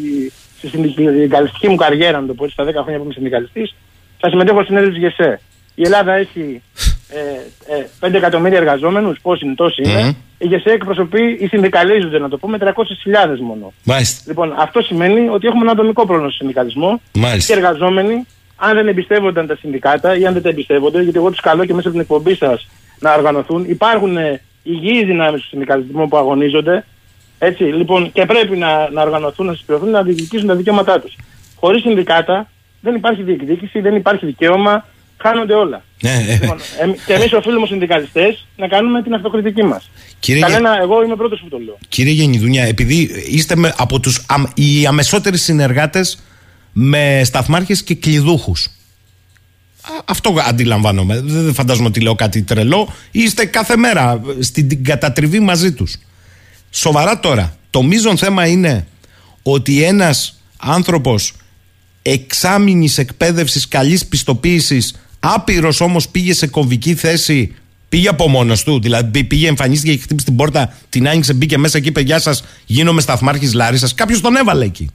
στη 0.58 0.68
συνδικαλιστική 0.68 1.68
μου 1.68 1.76
καριέρα, 1.76 2.20
να 2.20 2.26
το 2.26 2.34
πω 2.34 2.44
έτσι, 2.44 2.56
στα 2.60 2.64
10 2.64 2.72
χρόνια 2.72 2.96
που 2.96 3.04
είμαι 3.04 3.12
συνδικαλιστής, 3.12 3.74
θα 4.18 4.28
συμμετέχω 4.28 4.62
στην 4.62 4.76
συνέδριο 4.76 4.92
τη 4.92 4.98
ΓΕΣΕ. 4.98 5.40
Η 5.74 5.82
Ελλάδα 5.82 6.12
έχει 6.12 6.62
ε, 7.08 8.06
ε, 8.06 8.08
5 8.08 8.14
εκατομμύρια 8.14 8.58
εργαζόμενους, 8.58 9.18
πόσοι 9.22 9.44
είναι, 9.44 9.54
τόσοι 9.54 9.82
είναι. 9.84 10.02
Μμμ. 10.02 10.14
Η 10.38 10.46
ΓΕΣΕ 10.46 10.70
εκπροσωπεί 10.70 11.36
ή 11.40 11.46
συνδικαλίζονται, 11.46 12.18
να 12.18 12.28
το 12.28 12.38
πούμε, 12.38 12.58
300.000 12.60 12.70
μόνο. 13.40 13.72
Μάλιστα. 13.84 14.22
Λοιπόν, 14.26 14.54
αυτό 14.58 14.80
σημαίνει 14.80 15.28
ότι 15.28 15.46
έχουμε 15.46 15.62
ένα 15.62 15.70
ατομικό 15.70 16.06
πρόβλημα 16.06 16.28
στο 16.28 16.38
συνδικαλισμό. 16.38 17.00
Μάλιστα. 17.14 17.54
Και 17.54 17.60
οι 17.60 17.62
εργαζόμενοι, 17.64 18.26
αν 18.58 18.74
δεν 18.74 18.88
εμπιστεύονταν 18.88 19.46
τα 19.46 19.56
συνδικάτα 19.56 20.18
ή 20.18 20.26
αν 20.26 20.32
δεν 20.32 20.42
τα 20.42 20.48
εμπιστεύονται, 20.48 21.02
γιατί 21.02 21.18
εγώ 21.18 21.30
τους 21.30 21.40
καλώ 21.40 21.64
και 21.64 21.74
μέσα 21.74 21.88
από 21.88 21.96
την 21.96 22.00
εκπομπή 22.00 22.34
σας 22.34 22.68
να 22.98 23.14
οργανωθούν, 23.14 23.64
υπάρχουν 23.68 24.16
ε, 24.16 24.40
υγιείς 24.62 25.06
δυνάμεις 25.06 25.40
του 25.40 25.46
συνδικαλισμού 25.48 26.08
που 26.08 26.16
αγωνίζονται. 26.16 26.84
Έτσι, 27.38 27.62
λοιπόν, 27.62 28.12
και 28.12 28.24
πρέπει 28.24 28.56
να, 28.56 28.90
να 28.90 29.02
οργανωθούν, 29.02 29.46
να 29.46 29.52
συσπηρωθούν, 29.52 29.90
να 29.90 30.02
διεκδικήσουν 30.02 30.46
τα 30.46 30.54
δικαιώματά 30.54 31.00
τους. 31.00 31.16
Χωρίς 31.56 31.82
συνδικάτα 31.82 32.50
δεν 32.80 32.94
υπάρχει 32.94 33.22
διεκδίκηση, 33.22 33.80
δεν 33.80 33.94
υπάρχει 33.94 34.26
δικαίωμα, 34.26 34.86
χάνονται 35.16 35.54
όλα. 35.54 35.82
Λοιπόν, 36.40 36.56
εμ- 36.80 36.96
και 37.06 37.12
εμείς 37.12 37.32
οφείλουμε 37.32 37.62
ω 37.62 37.66
συνδικαλιστές 37.66 38.46
να 38.56 38.68
κάνουμε 38.68 39.02
την 39.02 39.14
αυτοκριτική 39.14 39.62
μας. 39.62 39.90
Κύριε 40.20 40.40
Κανένα, 40.42 40.78
εγώ 40.80 41.02
είμαι 41.04 41.16
πρώτος 41.16 41.40
που 41.40 41.48
το 41.48 41.58
λέω. 41.58 41.78
Κύριε 41.88 42.12
Γενιδούνια, 42.12 42.64
επειδή 42.64 43.10
είστε 43.28 43.56
με, 43.56 43.74
από 43.76 44.00
τους 44.00 44.24
αμ, 44.28 44.44
οι 44.54 44.86
αμεσότεροι 44.86 45.38
συνεργάτες 45.38 46.22
με 46.80 47.20
σταθμάρχες 47.24 47.82
και 47.82 47.94
κλειδούχους. 47.94 48.64
Α, 49.82 49.90
Αυτό 50.04 50.34
αντιλαμβάνομαι. 50.46 51.20
Δεν 51.20 51.44
δεν 51.44 51.54
φαντάζομαι 51.54 51.86
ότι 51.88 52.00
λέω 52.00 52.14
κάτι 52.14 52.42
τρελό. 52.42 52.94
Είστε 53.10 53.44
κάθε 53.44 53.76
μέρα 53.76 54.20
στην 54.40 54.68
την 54.68 54.84
κατατριβή 54.84 55.40
μαζί 55.40 55.72
τους. 55.72 55.96
Σοβαρά 56.70 57.20
τώρα. 57.20 57.56
Το 57.70 57.82
μείζον 57.82 58.16
θέμα 58.18 58.46
είναι 58.46 58.86
ότι 59.42 59.82
ένας 59.82 60.40
άνθρωπος 60.58 61.32
εξάμηνης 62.02 62.98
εκπαίδευσης 62.98 63.68
καλής 63.68 64.06
πιστοποίησης 64.06 64.94
άπειρος 65.20 65.80
όμως 65.80 66.08
πήγε 66.08 66.34
σε 66.34 66.46
κομβική 66.46 66.94
θέση 66.94 67.54
πήγε 67.88 68.08
από 68.08 68.28
μόνος 68.28 68.62
του 68.62 68.80
δηλαδή 68.80 69.10
πή- 69.10 69.24
πήγε 69.28 69.48
εμφανίστηκε 69.48 69.94
και 69.94 70.02
χτύπησε 70.02 70.26
την 70.26 70.36
πόρτα 70.36 70.76
την 70.88 71.08
άνοιξε 71.08 71.32
μπήκε 71.32 71.58
μέσα 71.58 71.80
και 71.80 71.88
είπε 71.88 72.00
γεια 72.00 72.18
σας 72.18 72.44
γίνομαι 72.66 73.00
σταθμάρχης 73.00 73.52
Λάρισας 73.52 73.94
κάποιος 73.94 74.20
τον 74.20 74.36
έβαλε 74.36 74.64
εκεί 74.64 74.90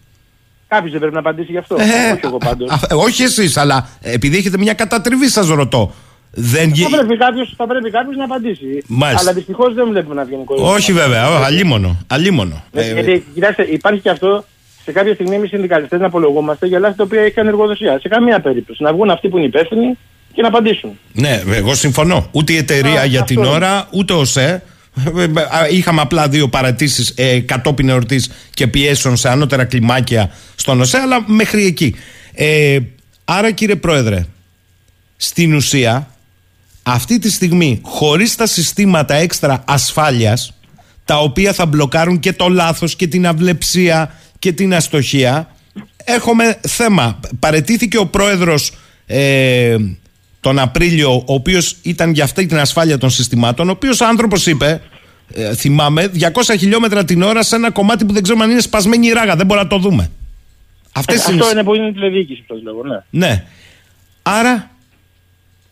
Κάποιος 0.74 0.92
δεν 0.92 1.00
πρέπει 1.00 1.14
να 1.14 1.20
απαντήσει 1.20 1.52
γι' 1.52 1.58
αυτό. 1.58 1.76
Ε, 1.80 2.12
όχι 2.14 2.20
εγώ 2.24 2.38
πάντως. 2.38 2.70
Α, 2.72 2.80
ε, 2.90 2.94
όχι 2.94 3.24
εσείς 3.24 3.58
αλλά 3.58 3.88
επειδή 4.02 4.38
έχετε 4.38 4.58
μια 4.58 4.74
κατατριβή 4.74 5.28
σας 5.30 5.48
ρωτώ 5.48 5.94
δεν 6.36 6.70
γι- 6.74 6.84
Θα 6.84 6.90
πρέπει 6.98 7.18
κάποιος, 7.18 7.54
θα 7.58 7.68
πρέπει 7.68 7.92
κάποιος 7.92 8.16
να 8.16 8.24
απαντήσει. 8.24 8.84
Μάλιστα. 8.88 9.22
Αλλά 9.22 9.34
δυστυχώς 9.34 9.74
δεν 9.74 9.88
βλέπουμε 9.90 10.16
να 10.16 10.24
βγαίνει 10.24 10.44
κόσμο. 10.44 10.68
όχι 10.72 10.94
βέβαια 10.94 11.30
ο, 11.32 11.44
αλίμονο, 11.44 11.98
αλίμονο. 12.08 12.64
Ναι, 12.72 12.82
Ε, 12.82 12.94
γιατί, 12.94 13.26
κοιτάξτε, 13.34 13.64
υπάρχει 13.64 14.00
και 14.02 14.10
αυτό 14.10 14.46
σε 14.86 14.92
κάποια 14.92 15.14
στιγμή 15.14 15.36
εμείς 15.36 15.48
οι 15.48 15.54
συνδικαλιστές 15.54 16.00
να 16.00 16.06
απολογούμαστε 16.06 16.66
για 16.68 16.80
λάθη 16.80 16.98
τα 16.98 17.04
οποία 17.04 17.22
έχει 17.22 17.32
κάνει 17.34 17.48
εργοδοσία. 17.48 18.00
Σε 18.02 18.08
καμία 18.08 18.40
περίπτωση. 18.40 18.84
Να 18.84 18.94
βγουν 18.94 19.10
αυτοί 19.10 19.30
που 19.30 19.38
είναι 19.38 19.46
υπεύθυνοι 19.46 19.98
και 20.34 20.42
να 20.42 20.48
απαντήσουν. 20.48 21.00
Ναι, 21.14 21.42
εγώ 21.52 21.74
συμφωνώ. 21.74 22.28
Ούτε 22.32 22.54
η 22.54 22.58
εταιρεία 22.58 23.02
Α, 23.02 23.06
για 23.06 23.22
αυτό 23.22 23.34
την 23.34 23.44
είναι. 23.44 23.54
ώρα, 23.54 23.88
ούτε 23.92 24.14
ο 24.14 24.26
ΣΕ. 24.26 24.64
Είχαμε 25.72 26.02
απλά 26.02 26.30
δύο 26.30 26.50
παρατήσεις 26.50 27.14
ε, 27.16 27.40
κατόπιν 27.40 27.90
εορτής 27.90 28.30
και 28.54 28.68
πιέσεων 28.68 29.18
σε 29.18 29.30
ανώτερα 29.30 29.66
κλιμάκια 29.66 30.32
στον 30.56 30.82
ΟΣΕ, 30.82 30.98
αλλά 30.98 31.24
μέχρι 31.28 31.66
εκεί. 31.66 31.96
Ε, 32.34 32.80
άρα, 33.26 33.52
κύριε 33.52 33.76
Πρόεδρε, 33.76 34.26
στην 35.18 35.54
ουσία, 35.54 36.08
αυτή 36.84 37.20
τη 37.20 37.32
στιγμή, 37.32 37.80
χωρίς 37.84 38.36
τα 38.36 38.46
συστήματα 38.46 39.14
έξτρα 39.14 39.64
ασφάλειας, 39.68 40.54
τα 41.06 41.20
οποία 41.20 41.54
θα 41.54 41.66
μπλοκάρουν 41.66 42.20
και 42.20 42.34
το 42.34 42.50
λάθος 42.50 42.96
και 42.96 43.08
την 43.08 43.28
αυλεψία 43.28 44.16
και 44.40 44.52
την 44.52 44.74
αστοχία, 44.74 45.56
έχουμε 46.04 46.60
θέμα. 46.68 47.20
Παρετήθηκε 47.40 47.98
ο 47.98 48.06
πρόεδρος 48.06 48.72
ε, 49.06 49.76
τον 50.44 50.60
Απρίλιο, 50.60 51.14
ο 51.16 51.34
οποίος 51.34 51.76
ήταν 51.82 52.12
για 52.14 52.24
αυτή 52.24 52.46
την 52.46 52.58
ασφάλεια 52.60 52.98
των 52.98 53.10
συστημάτων, 53.10 53.68
ο 53.68 53.72
οποίος 53.72 54.02
άνθρωπος 54.02 54.48
είπε, 54.48 54.82
ε, 55.34 55.56
θυμάμαι, 55.56 56.08
200 56.14 56.56
χιλιόμετρα 56.58 57.06
την 57.06 57.22
ώρα 57.22 57.44
σε 57.44 57.56
ένα 57.56 57.72
κομμάτι 57.72 58.06
που 58.06 58.14
δεν 58.14 58.24
ξέρουμε 58.24 58.44
αν 58.44 58.50
είναι 58.52 58.62
σπασμένη 58.62 59.08
η 59.08 59.12
ράγα, 59.12 59.36
δεν 59.36 59.46
μπορούμε 59.46 59.68
να 59.70 59.76
το 59.76 59.90
δούμε. 59.90 60.12
Αυτές 60.92 61.28
Ε, 61.28 61.32
είναι- 61.32 61.42
Αυτό 61.42 61.52
είναι 61.54 61.64
που 61.64 61.76
είναι 61.76 61.88
η 61.88 61.92
τηλεδιοίκηση, 61.94 62.44
πώς 62.48 62.64
λέγω, 62.64 62.84
ναι. 62.84 63.28
ναι. 63.28 63.44
Άρα, 64.22 64.72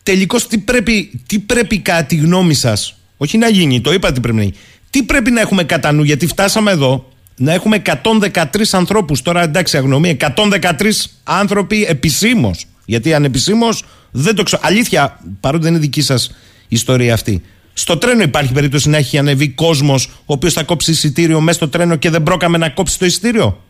τελικώς 0.02 0.46
τι 0.46 0.58
πρέπει, 0.58 1.20
τι 1.26 1.38
πρέπει 1.38 1.78
κατά 1.78 2.04
τη 2.04 2.16
γνώμη 2.16 2.54
σας, 2.54 2.94
όχι 3.16 3.38
να 3.38 3.48
γίνει, 3.48 3.80
το 3.80 3.92
είπα 3.92 4.12
τι 4.12 4.20
πρέπει 4.20 4.36
να 4.36 4.42
γίνει. 4.42 4.54
Τι 4.90 5.02
πρέπει 5.02 5.30
να 5.30 5.40
έχουμε 5.40 5.64
κατά 5.64 5.92
νου, 5.92 6.02
γιατί 6.02 6.26
φτάσαμε 6.26 6.70
εδώ 6.70 7.08
να 7.36 7.52
έχουμε 7.52 7.76
113 7.76 8.72
ανθρώπους. 8.72 9.22
Τώρα 9.22 9.42
εντάξει, 9.42 9.76
αγνωμή, 9.76 10.08
113 10.08 11.08
άνθρωποι 11.24 11.84
επισήμως. 11.84 12.64
Γιατί 12.84 13.14
ανεπισήμως 13.14 13.84
δεν 14.12 14.34
το 14.34 14.42
ξέρω. 14.42 14.62
Αλήθεια, 14.64 15.18
παρότι 15.40 15.62
δεν 15.62 15.72
είναι 15.72 15.80
δική 15.80 16.00
σας 16.00 16.34
ιστορία 16.68 17.14
αυτή. 17.14 17.42
Στο 17.72 17.96
τρένο 17.96 18.22
υπάρχει 18.22 18.52
περίπτωση 18.52 18.88
να 18.88 18.96
έχει 18.96 19.18
ανεβεί 19.18 19.48
κόσμος 19.48 20.06
ο 20.06 20.32
οποίος 20.32 20.52
θα 20.52 20.62
κόψει 20.62 20.90
εισιτήριο 20.90 21.40
μέσα 21.40 21.58
στο 21.58 21.68
τρένο 21.68 21.96
και 21.96 22.10
δεν 22.10 22.22
πρόκαμε 22.22 22.58
να 22.58 22.68
κόψει 22.68 22.98
το 22.98 23.04
εισιτήριο; 23.04 23.60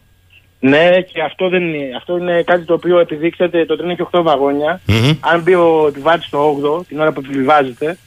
Ναι, 0.61 0.91
και 1.13 1.23
αυτό, 1.23 1.49
δεν 1.49 1.63
είναι, 1.63 1.97
αυτό 1.97 2.17
είναι 2.17 2.43
κάτι 2.43 2.65
το 2.65 2.75
οποίο 2.75 2.99
επιδείξατε. 2.99 3.67
Το 3.67 3.77
τρένο 3.77 3.93
έχει 3.93 4.03
8 4.11 4.23
βαγόνια. 4.23 4.81
Αν 5.21 5.41
μπει 5.43 5.55
ο 5.55 5.85
επιβάτης 5.89 6.27
στο 6.27 6.59
8ο, 6.63 6.87
την 6.89 7.01
ώρα 7.01 7.13
που 7.13 7.23
επιβιβάζεται, 7.25 7.99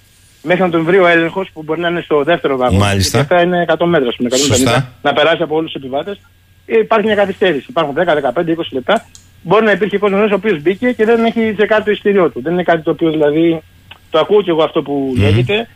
μέχρι 0.42 0.62
να 0.64 0.70
τον 0.70 0.84
βρει 0.84 0.98
ο 1.00 1.08
έλεγχος 1.08 1.50
που 1.54 1.64
μπορεί 1.64 1.80
να 1.80 1.88
είναι 1.88 2.02
στο 2.02 2.24
δεύτερο 2.24 2.58
βαγόνι. 2.58 2.80
Μάλιστα. 2.80 3.18
Γιατί 3.18 3.34
αυτά 3.34 3.46
είναι 3.46 3.66
100 3.68 3.86
μέτρα, 3.86 4.10
με 4.18 4.30
150, 4.32 4.38
Σωστά. 4.38 4.94
να 5.02 5.14
περάσει 5.14 5.42
από 5.42 5.56
όλους 5.56 5.72
τους 5.72 5.82
επιβάτες. 5.82 6.20
Υπάρχει 6.66 7.06
μια 7.06 7.16
καθυστέρηση. 7.16 7.66
Υπάρχουν 7.70 7.96
10, 7.96 8.14
15, 8.16 8.52
20 8.52 8.72
λεπτά. 8.72 9.06
Μπορεί 9.48 9.66
να 9.66 9.72
υπήρχε 9.72 9.98
κόσμος 9.98 10.32
ο 10.32 10.36
οποίος 10.36 10.62
μπήκε 10.62 10.92
και 10.92 11.06
δεν 11.06 11.26
έχει 11.26 11.54
τσεκάρει 11.54 11.84
το 11.84 11.92
εισιτήριό 11.92 12.30
του. 12.30 12.42
Δεν 12.42 12.54
είναι 12.54 12.64
κάτι 12.64 12.82
το 12.84 12.92
οποίο 12.92 13.12
δηλαδή. 13.12 13.62
Το 14.10 14.20
ακούω 14.20 14.42
και 14.42 14.50
εγώ 14.50 14.64
αυτό 14.64 14.82
που 14.82 15.14
λέγεται. 15.18 15.68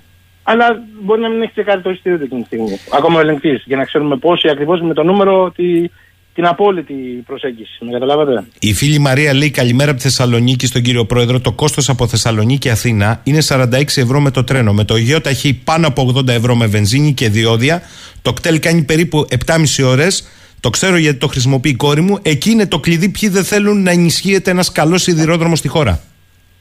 Αλλά 0.43 0.65
μπορεί 1.01 1.22
να 1.22 1.30
μην 1.30 1.41
έχει 1.41 1.51
τσεκάρει 1.51 1.82
το 1.82 1.89
εισιτήριο 1.89 2.17
του 2.17 2.24
εκείνη 2.24 2.41
τη 2.41 2.47
στιγμή. 2.47 2.80
Ακόμα 2.97 3.17
ο 3.17 3.22
ελεγκτής. 3.22 3.63
Για 3.65 3.78
να 3.78 3.84
ξέρουμε 3.84 4.17
πόσοι 4.17 4.49
ακριβώς 4.49 4.82
με 4.82 4.93
το 4.93 5.03
νούμερο 5.03 5.51
τη, 5.55 5.89
την 6.34 6.45
απόλυτη 6.45 6.93
προσέγγιση. 7.26 7.86
Με 7.86 7.91
καταλάβατε; 7.91 8.43
Η 8.59 8.74
φίλη 8.74 8.99
Μαρία 8.99 9.34
λέει 9.34 9.51
καλημέρα 9.51 9.89
από 9.89 9.99
τη 9.99 10.05
Θεσσαλονίκη 10.05 10.65
στον 10.65 10.82
κύριο 10.82 11.05
Πρόεδρο. 11.05 11.39
Το 11.39 11.51
κόστος 11.51 11.89
από 11.89 12.07
Θεσσαλονίκη 12.07 12.70
Αθήνα 12.70 13.22
είναι 13.24 13.39
46 13.47 13.84
ευρώ 13.95 14.20
με 14.20 14.32
το 14.32 14.43
τρένο. 14.43 14.74
Με 14.74 14.84
το 14.84 14.95
Αιγαίο 14.95 15.22
ταχύ 15.22 15.53
πάνω 15.53 15.88
από 15.88 16.13
80 16.15 16.28
ευρώ 16.28 16.55
με 16.55 16.65
βενζίνη 16.65 17.13
και 17.13 17.30
διόδια. 17.30 17.82
Το 18.22 18.34
κτέλ 18.34 18.59
κάνει 18.59 18.84
περίπου 18.84 19.28
7,5 19.45 19.86
ώρες. 19.86 20.28
Το 20.60 20.70
ξέρω 20.70 20.97
γιατί 20.97 21.18
το 21.18 21.28
χρησιμοποιεί 21.28 21.70
η 21.70 21.76
κόρη 21.76 22.01
μου. 22.01 22.20
Εκεί 22.22 22.49
είναι 22.51 22.68
το 22.68 22.80
κλειδί 22.80 23.10
ποιοι 23.10 23.30
δεν 23.30 23.43
θέλουν 23.43 23.84
να 23.84 23.91
ενισχύεται 23.91 24.51
ένας 24.51 24.72
καλός 24.72 25.01
σιδηρόδρομος 25.01 25.60
στη 25.60 25.68
χώρα. 25.68 25.99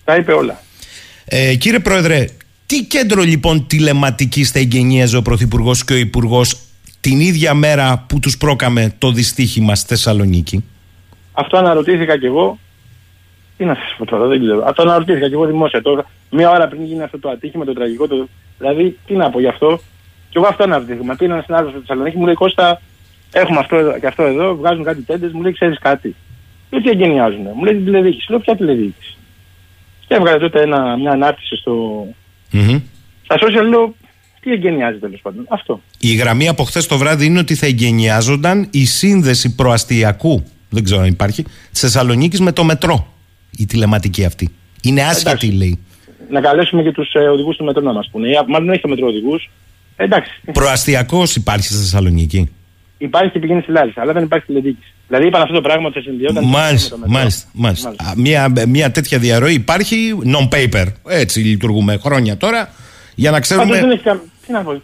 Τα 0.04 0.16
είπε 0.16 0.32
όλα. 0.32 0.60
Ε, 1.24 1.54
κύριε 1.54 1.78
Πρόεδρε, 1.78 2.24
τι 2.66 2.84
κέντρο 2.84 3.22
λοιπόν 3.22 3.66
τηλεματική 3.66 4.44
θα 4.44 4.58
εγγενίαζε 4.58 5.16
ο 5.16 5.22
Πρωθυπουργός 5.22 5.84
και 5.84 5.92
ο 5.92 5.96
Υπουργός 5.96 6.56
την 7.00 7.20
ίδια 7.20 7.54
μέρα 7.54 8.04
που 8.08 8.20
τους 8.20 8.36
πρόκαμε 8.36 8.94
το 8.98 9.10
δυστύχημα 9.10 9.74
στη 9.74 9.88
Θεσσαλονίκη; 9.88 10.64
Αυτό 11.32 11.56
αναρωτήθηκα 11.56 12.18
κι 12.18 12.26
εγώ. 12.26 12.58
Τι 13.56 13.64
να 13.64 13.74
σας 13.74 13.94
πω 13.98 14.04
τώρα, 14.04 14.26
δεν 14.26 14.40
ξέρω. 14.40 14.64
Αυτό 14.66 14.82
αναρωτήθηκα 14.82 15.28
κι 15.28 15.32
εγώ 15.32 15.46
δημόσια 15.46 15.82
τώρα. 15.82 16.10
Μία 16.30 16.50
ώρα 16.50 16.68
πριν 16.68 16.84
γίνει 16.84 17.02
αυτό 17.02 17.18
το 17.18 17.28
ατύχημα, 17.28 17.64
το 17.64 17.72
τραγικό. 17.72 18.08
Το... 18.08 18.28
Δηλαδή, 18.58 18.98
τι 19.06 19.14
να 19.14 19.30
πω 19.30 19.40
γι' 19.40 19.48
αυτό. 19.48 19.80
Κι 20.30 20.36
εγώ 20.36 20.46
αυτό 20.46 20.62
αναρωτήθηκα. 20.62 21.04
Μα 21.04 21.14
πήρε 21.14 21.32
ένα 21.32 21.42
συνάδελφο 21.42 21.70
στη 21.76 21.80
Θεσσαλονίκη, 21.86 22.16
μου 22.16 22.24
λέει 22.24 22.34
Κώστα, 22.34 22.80
έχουμε 23.32 23.58
αυτό 23.58 23.76
εδώ, 23.76 23.98
και 23.98 24.06
αυτό 24.06 24.22
εδώ, 24.22 24.56
βγάζουν 24.56 24.84
κάτι 24.84 25.02
τέντες, 25.02 25.32
μου 25.32 25.42
λέει 25.42 25.52
ξέρεις 25.52 25.78
κάτι; 25.78 26.14
Λέω 26.70 26.82
τι 26.82 26.88
εγκαινιάζουν. 26.90 27.46
Μου 27.54 27.64
λέει 27.64 27.74
την 27.74 27.84
τηλεδιοίκηση. 27.84 28.30
Λέω 28.30 28.40
ποια 28.40 28.56
τηλεδιοίκηση; 28.56 29.16
Και 30.06 30.14
έβγαλε 30.14 30.38
τότε 30.38 30.60
ένα, 30.60 30.96
μια 30.96 31.10
ανάρτηση 31.10 31.56
στο. 31.56 32.06
Στα 33.22 33.36
social 33.36 33.68
λέω 33.68 33.94
τι 34.40 34.52
εγκαινιάζει 34.52 34.98
τέλος 34.98 35.20
πάντων; 35.20 35.46
Αυτό. 35.48 35.80
Η 35.98 36.14
γραμμή 36.14 36.48
από 36.48 36.64
χθες 36.64 36.86
το 36.86 36.98
βράδυ 36.98 37.24
είναι 37.24 37.38
ότι 37.38 37.54
θα 37.54 37.66
εγκαινιάζονταν 37.66 38.68
η 38.70 38.84
σύνδεση 38.84 39.54
προαστιακού, 39.54 40.44
δεν 40.68 40.84
ξέρω 40.84 41.00
αν 41.00 41.06
υπάρχει, 41.06 41.42
τη 41.42 41.50
Θεσσαλονίκης 41.72 42.40
με 42.40 42.52
το 42.52 42.64
μετρό. 42.64 43.12
Η 43.50 43.66
τηλεματική 43.66 44.24
αυτή. 44.24 44.50
Είναι 44.82 45.02
άσχετη, 45.02 45.28
Εντάξει. 45.28 45.46
λέει. 45.46 45.78
Να 46.30 46.40
καλέσουμε 46.40 46.82
και 46.82 46.92
τους 46.92 47.12
ε, 47.12 47.18
οδηγούς 47.18 47.56
του 47.56 47.64
μετρό 47.64 47.82
να 47.82 47.92
μας 47.92 48.08
πούνε. 48.12 48.28
Ή, 48.28 48.32
Μάλλον 48.46 48.70
έχει 48.70 48.80
το 48.80 48.88
μετρό 48.88 49.06
οδηγούς. 49.06 49.50
Εντάξει. 49.96 50.40
Προαστιακός 50.52 51.36
υπάρχει 51.36 51.66
στη 51.66 51.74
Θεσσαλονίκη. 51.74 52.50
Υπάρχει 52.98 53.30
και 53.32 53.38
πηγαίνει 53.38 53.60
στη 53.62 53.70
Λάρισα, 53.72 54.00
αλλά 54.00 54.12
δεν 54.12 54.22
υπάρχει 54.22 54.46
τηλεδιοίκηση. 54.46 54.92
Δηλαδή 55.06 55.26
είπαν 55.26 55.42
αυτό 55.42 55.54
το 55.54 55.60
πράγμα 55.60 55.86
ότι 55.86 55.98
θα 55.98 56.04
συνδυόταν. 56.04 56.44
Μάλιστα, 56.44 56.96
μάλιστα, 57.06 57.48
μάλιστα. 57.52 57.88
Α, 57.88 58.12
Μια, 58.16 58.52
μια 58.68 58.90
τέτοια 58.90 59.18
διαρροή 59.18 59.54
υπάρχει 59.54 60.18
non-paper. 60.24 60.84
Έτσι 61.08 61.40
λειτουργούμε 61.40 61.96
χρόνια 61.96 62.36
τώρα 62.36 62.70
για 63.14 63.30
να 63.30 63.40
Πάντως 63.40 63.58
δεν 63.58 63.68
ξέρουμε. 63.68 63.92
έχει 63.92 64.02
κα... 64.02 64.20
Τι 64.46 64.52
να 64.52 64.62
πω. 64.62 64.82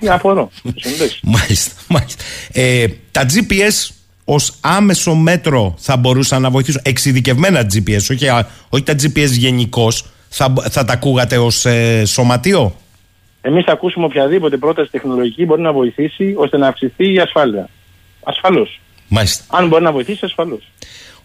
Τι 0.00 0.08
απορώ. 0.08 0.50
Εντάξει. 0.64 1.20
Μάλιστα, 1.36 1.72
μάλιστα. 1.88 2.24
Ε, 2.52 2.86
τα 3.10 3.26
GPS 3.26 3.94
ως 4.24 4.54
άμεσο 4.60 5.14
μέτρο 5.14 5.74
θα 5.78 5.96
μπορούσαν 5.96 6.42
να 6.42 6.50
βοηθήσουν. 6.50 6.80
Εξειδικευμένα 6.84 7.66
GPS, 7.74 8.00
όχι, 8.10 8.28
α, 8.28 8.46
όχι 8.68 8.82
τα 8.82 8.92
GPS 8.92 9.30
γενικώς. 9.30 10.06
Θα, 10.28 10.54
θα 10.70 10.84
τα 10.84 10.92
ακούγατε 10.92 11.38
ως 11.38 11.64
ε, 11.64 12.04
σωματείο; 12.04 12.76
Εμείς 13.46 13.64
θα 13.64 13.72
ακούσουμε 13.72 14.04
οποιαδήποτε 14.04 14.56
πρόταση 14.56 14.90
τεχνολογική 14.90 15.44
μπορεί 15.44 15.62
να 15.62 15.72
βοηθήσει 15.72 16.34
ώστε 16.36 16.56
να 16.56 16.66
αυξηθεί 16.68 17.12
η 17.12 17.18
ασφάλεια. 17.18 17.68
Ασφαλώς. 18.24 18.80
Μάλιστα. 19.08 19.44
Αν 19.58 19.68
μπορεί 19.68 19.82
να 19.82 19.92
βοηθήσει, 19.92 20.24
ασφαλώς. 20.24 20.70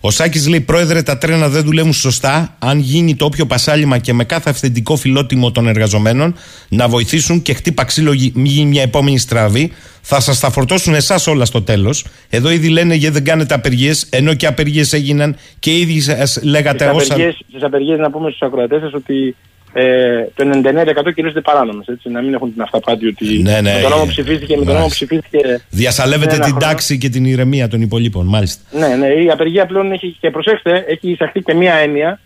Ο 0.02 0.12
Σάκης 0.12 0.48
λέει: 0.48 0.62
Πρόεδρε, 0.62 1.02
τα 1.02 1.18
τρένα 1.18 1.50
δεν 1.50 1.64
δουλεύουν 1.64 1.94
σωστά. 1.94 2.56
Αν 2.60 2.80
γίνει 2.80 3.16
το 3.16 3.26
όποιο 3.26 3.46
πασάλιμα 3.46 3.98
και 3.98 4.14
με 4.14 4.24
κάθε 4.24 4.50
αυθεντικό 4.50 4.96
φιλότιμο 4.96 5.52
των 5.52 5.68
εργαζομένων 5.68 6.36
να 6.70 6.88
βοηθήσουν 6.88 7.42
και 7.42 7.54
χτύπα 7.54 7.84
ξύλο, 7.84 8.14
γι- 8.14 8.32
μην 8.36 8.46
γίνει 8.46 8.70
μια 8.70 8.82
επόμενη 8.82 9.18
στραβή, 9.18 9.72
θα 10.02 10.20
σας 10.20 10.40
τα 10.40 10.50
φορτώσουν 10.50 10.94
εσάς 10.94 11.28
όλα 11.28 11.46
στο 11.46 11.62
τέλος. 11.62 12.06
Εδώ 12.30 12.50
ήδη 12.52 12.70
λένε 12.70 12.96
γιατί 12.96 13.14
δεν 13.14 13.24
κάνετε 13.24 13.54
απεργίες, 13.54 14.08
ενώ 14.10 14.34
και 14.34 14.48
απεργίες 14.48 14.94
έγιναν 14.94 15.36
και 15.60 15.78
ήδη 15.78 16.00
σας 16.00 16.40
λέγατε 16.44 16.84
Στι 16.88 16.96
όσα. 16.96 17.14
απεργίε, 17.14 17.32
στις 17.48 17.64
απεργίες 17.64 18.00
να 18.00 18.12
πούμε 18.12 18.30
στους 18.30 18.42
ακροατές 18.42 18.82
σας 18.82 18.94
ότι 18.94 19.36
ε, 19.74 20.24
το 20.36 20.62
99% 21.08 21.14
κυρίως 21.14 21.34
παράνομες. 21.44 21.86
Να 22.04 22.22
μην 22.22 22.34
έχουν 22.34 22.54
την 22.54 22.62
αυταπάτη 22.62 23.08
ότι 23.08 23.42
Ναι, 23.42 23.62
ναι, 23.62 23.74
με 23.74 23.82
τον 23.82 23.90
νόμο 23.90 24.04
ε, 24.06 24.10
ψηφίστηκε, 24.10 24.58
με 24.58 24.66
τον 24.66 24.74
νόμο 24.74 24.80
μάλιστα. 24.80 25.06
ψηφίστηκε. 25.06 25.62
Διασαλεύετε 25.70 26.36
ένα 26.36 26.44
την 26.44 26.54
χρόνο. 26.54 26.66
τάξη 26.66 26.98
και 26.98 27.10
την 27.10 27.26
ηρεμία 27.26 27.68
των 27.68 27.82
υπολείπων, 27.82 28.26
μάλιστα. 28.26 28.62
Ναι, 28.78 28.96
ναι, 28.96 29.08
η 29.08 29.30
απεργία 29.30 29.66
πλέον 29.66 29.92
έχει, 29.92 30.18
και 30.20 30.30
προσέξτε, 30.32 30.86
έχει 30.88 31.10
εισαχθεί 31.12 31.42
και 31.42 31.54
μία 31.54 31.74
έννοια, 31.74 32.20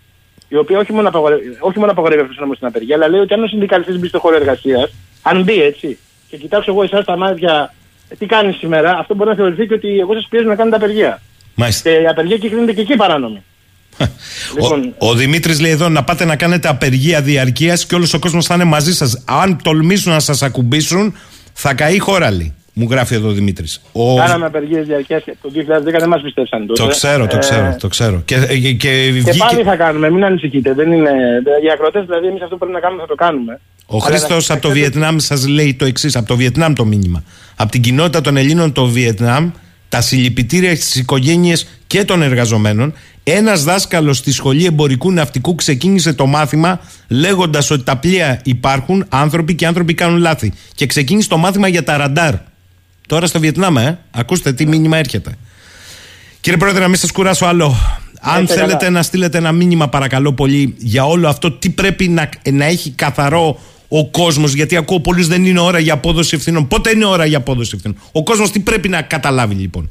η 0.48 0.56
οποία 0.56 0.80
όχι 0.80 0.94
μόνο, 0.94 1.08
απαγορεύει, 1.08 1.58
όχι 1.60 1.80
μόνο 1.80 1.92
απαγορεύει 1.92 2.22
αυτό 2.22 2.42
νόμο 2.42 2.54
στην 2.54 2.68
απεργία, 2.68 2.96
αλλά 2.96 3.08
λέει 3.08 3.20
ότι 3.20 3.34
αν 3.34 3.44
ο 3.44 3.48
συνδικαλιστής 3.48 4.00
μπει 4.00 4.08
στο 4.08 4.20
χώρο 4.20 4.36
εργασίας, 4.36 4.92
αν 5.22 5.44
μπει 5.44 5.62
έτσι, 5.62 5.98
και 6.30 6.38
κοιτάξω 6.38 6.72
εγώ 6.72 6.84
εσάς 6.84 7.06
τα 7.06 7.18
μάτια, 7.18 7.74
ε, 8.10 8.16
τι 8.16 8.26
κάνεις 8.26 8.56
σήμερα, 8.56 8.98
αυτό 8.98 9.16
μπορεί 9.16 9.30
να 9.30 9.36
θεωρηθεί 9.36 9.68
και 9.68 9.74
ότι 9.74 10.00
εγώ 10.00 10.14
σας 10.14 10.28
πιέζω 10.30 10.48
να 10.48 10.56
κάνετε 10.56 10.76
απεργία. 10.76 11.22
Μάλιστα. 11.56 11.90
Και 11.90 11.96
η 12.02 12.08
απεργία 12.08 12.38
και 12.38 12.50
κρίνεται 12.50 12.74
και 12.74 12.82
εκεί 12.82 12.96
παράνομη. 12.96 13.44
Λοιπόν, 14.56 14.94
Ο, 14.98 15.08
ο 15.08 15.14
Δημήτρης 15.14 15.60
λέει 15.60 15.72
εδώ 15.72 15.90
να 15.90 16.04
πάτε 16.04 16.26
να 16.26 16.36
κάνετε 16.36 16.68
απεργία 16.68 17.22
διαρκείας 17.22 17.86
και 17.86 17.96
όλος 17.96 18.14
ο 18.14 18.20
κόσμος 18.20 18.46
θα 18.46 18.54
είναι 18.56 18.64
μαζί 18.64 18.94
σας. 18.94 19.22
Αν 19.26 19.60
τολμήσουν 19.64 20.12
να 20.12 20.20
σας 20.20 20.42
ακουμπήσουν, 20.42 21.14
θα 21.54 21.74
καεί 21.74 21.96
η 21.96 22.00
χώρα, 22.00 22.32
λέει. 22.32 22.54
Μου 22.76 22.88
γράφει 22.92 23.16
εδώ 23.16 23.28
ο 23.28 23.32
Δημήτρης. 23.32 23.82
Ο... 23.92 24.16
Κάναμε 24.16 24.46
απεργίες 24.46 24.86
διαρκείας 24.88 25.24
το 25.24 25.50
2010, 25.54 26.00
δεν 26.00 26.10
μας 26.10 26.22
πιστέψαν 26.22 26.66
τότε. 26.68 26.82
Το 26.84 26.88
ξέρω, 26.88 27.28
το 27.28 27.36
Ε, 27.36 27.40
ξέρω, 27.40 27.76
το 27.80 27.88
ξέρω. 27.88 28.22
Και, 28.26 28.36
και, 28.36 28.56
και 28.58 28.72
Και 28.74 29.10
βγήκε- 29.12 29.38
πάλι 29.38 29.64
θα 29.64 29.76
κάνουμε, 29.76 30.10
μην 30.10 30.24
ανησυχείτε. 30.24 30.74
Δεν 30.74 30.92
είναι, 30.92 31.10
οι 31.66 31.72
ακροτές 31.74 32.06
δηλαδή, 32.06 32.28
εμείς 32.28 32.42
αυτό 32.42 32.54
που 32.56 32.58
πρέπει 32.58 32.74
να 32.74 32.80
κάνουμε 32.80 33.02
θα 33.02 33.08
το 33.08 33.16
κάνουμε. 33.16 33.60
Ο 33.86 33.96
Αλλά 33.96 34.06
Χρήστος 34.06 34.48
να- 34.48 34.54
από 34.56 34.64
το 34.68 34.70
Βιετνάμ 34.74 35.18
σας 35.18 35.48
λέει 35.48 35.74
το 35.74 35.86
εξής: 35.86 36.16
Από 36.16 36.28
το 36.28 36.36
Βιετνάμ 36.36 36.74
το 36.74 36.86
μήνυμα. 36.86 37.24
Από 37.56 37.72
την 37.72 37.82
κοινότητα 37.82 38.22
των 38.22 38.38
Ελλήνων 38.38 38.72
το 38.72 38.86
Βιετνάμ, 38.86 39.52
τα 39.94 40.02
συλληπιτήρια 40.02 40.76
στις 40.76 40.96
οικογένειες 40.96 41.68
και 41.88 42.04
των 42.04 42.22
εργαζομένων, 42.22 42.94
ένας 43.24 43.64
δάσκαλος 43.64 44.18
στη 44.18 44.32
σχολή 44.32 44.66
εμπορικού 44.66 45.12
ναυτικού 45.12 45.56
ξεκίνησε 45.56 46.14
το 46.14 46.26
μάθημα 46.26 46.80
λέγοντας 47.08 47.72
ότι 47.72 47.84
τα 47.84 47.98
πλοία 47.98 48.40
υπάρχουν 48.44 49.06
άνθρωποι 49.10 49.56
και 49.56 49.64
οι 49.64 49.68
άνθρωποι 49.68 49.94
κάνουν 49.94 50.18
λάθη. 50.18 50.54
Και 50.76 50.86
ξεκίνησε 50.86 51.30
το 51.30 51.38
μάθημα 51.38 51.68
για 51.68 51.84
τα 51.84 51.98
ραντάρ. 51.98 52.34
Τώρα 53.08 53.28
στο 53.28 53.40
Βιετνάμ, 53.40 53.78
ε. 53.78 54.00
Ακούστε 54.12 54.54
τι 54.54 54.66
μήνυμα 54.66 54.98
έρχεται. 54.98 55.36
Κύριε 56.40 56.58
Πρόεδρε, 56.58 56.82
να 56.82 56.88
μην 56.88 56.98
σας 56.98 57.12
κουράσω 57.12 57.46
άλλο. 57.46 57.76
Αν 58.22 58.44
είστε 58.44 58.56
θέλετε 58.56 58.76
καλά. 58.76 58.90
να 58.90 59.04
στείλετε 59.04 59.38
ένα 59.38 59.52
μήνυμα, 59.52 59.90
παρακαλώ 59.90 60.34
πολύ, 60.34 60.76
για 60.78 61.06
όλο 61.06 61.28
αυτό, 61.28 61.52
τι 61.52 61.70
πρέπει 61.70 62.08
να, 62.08 62.30
να 62.52 62.66
έχει 62.66 62.92
καθαρό 62.92 63.60
ο 64.00 64.06
κόσμος, 64.12 64.54
γιατί 64.54 64.76
ακούω 64.78 65.00
πολλούς 65.00 65.28
δεν 65.28 65.46
είναι 65.46 65.60
ώρα 65.60 65.80
για 65.80 65.94
απόδοση 65.94 66.36
ευθυνών. 66.36 66.68
Πότε 66.68 66.90
είναι 66.90 67.06
ώρα 67.06 67.26
για 67.26 67.38
απόδοση 67.38 67.72
ευθυνών; 67.76 67.98
Ο 68.12 68.24
κόσμος 68.24 68.52
τι 68.52 68.60
πρέπει 68.60 68.90
να 68.90 69.02
καταλάβει 69.02 69.56
λοιπόν; 69.56 69.90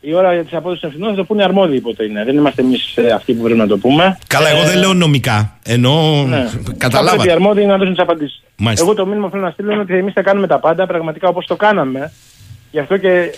Η 0.00 0.14
ώρα 0.14 0.32
για 0.34 0.42
τις 0.44 0.52
απόδοση 0.54 0.86
ευθυνών 0.86 1.10
θα 1.10 1.16
το 1.16 1.24
πούνε 1.24 1.42
αρμόδιοι 1.44 1.80
πότε 1.80 2.04
είναι. 2.04 2.24
Δεν 2.24 2.36
είμαστε 2.36 2.62
εμείς 2.62 2.94
αυτοί 3.14 3.32
που 3.34 3.42
πρέπει 3.42 3.58
να 3.58 3.66
το 3.66 3.78
πούμε. 3.78 4.18
Καλά, 4.26 4.48
εγώ 4.48 4.62
Ε, 4.62 4.66
δεν 4.66 4.78
λέω 4.78 4.94
νομικά. 4.94 5.58
Ενώ 5.64 6.24
Ναι. 6.28 6.36
Θα 6.36 6.50
πρέπει 6.58 6.70
οι 6.70 6.76
καταλάβατε. 6.78 7.32
αρμόδιοι 7.32 7.64
να 7.66 7.76
δώσουν 7.76 7.92
τις 7.94 8.02
απαντήσεις. 8.02 8.42
Μάλιστα. 8.56 8.84
Εγώ 8.84 8.94
το 8.94 9.06
μήνυμα 9.06 9.24
που 9.26 9.30
θέλω 9.32 9.42
να 9.44 9.50
στείλω 9.50 9.72
είναι 9.72 9.80
ότι 9.80 9.94
εμείς 9.96 10.12
θα 10.12 10.22
κάνουμε 10.22 10.46
τα 10.46 10.58
πάντα 10.58 10.86
πραγματικά 10.86 11.28
όπως 11.28 11.46
το 11.46 11.56
κάναμε. 11.56 12.12
Γι' 12.70 12.78
αυτό 12.78 12.96
και 12.96 13.34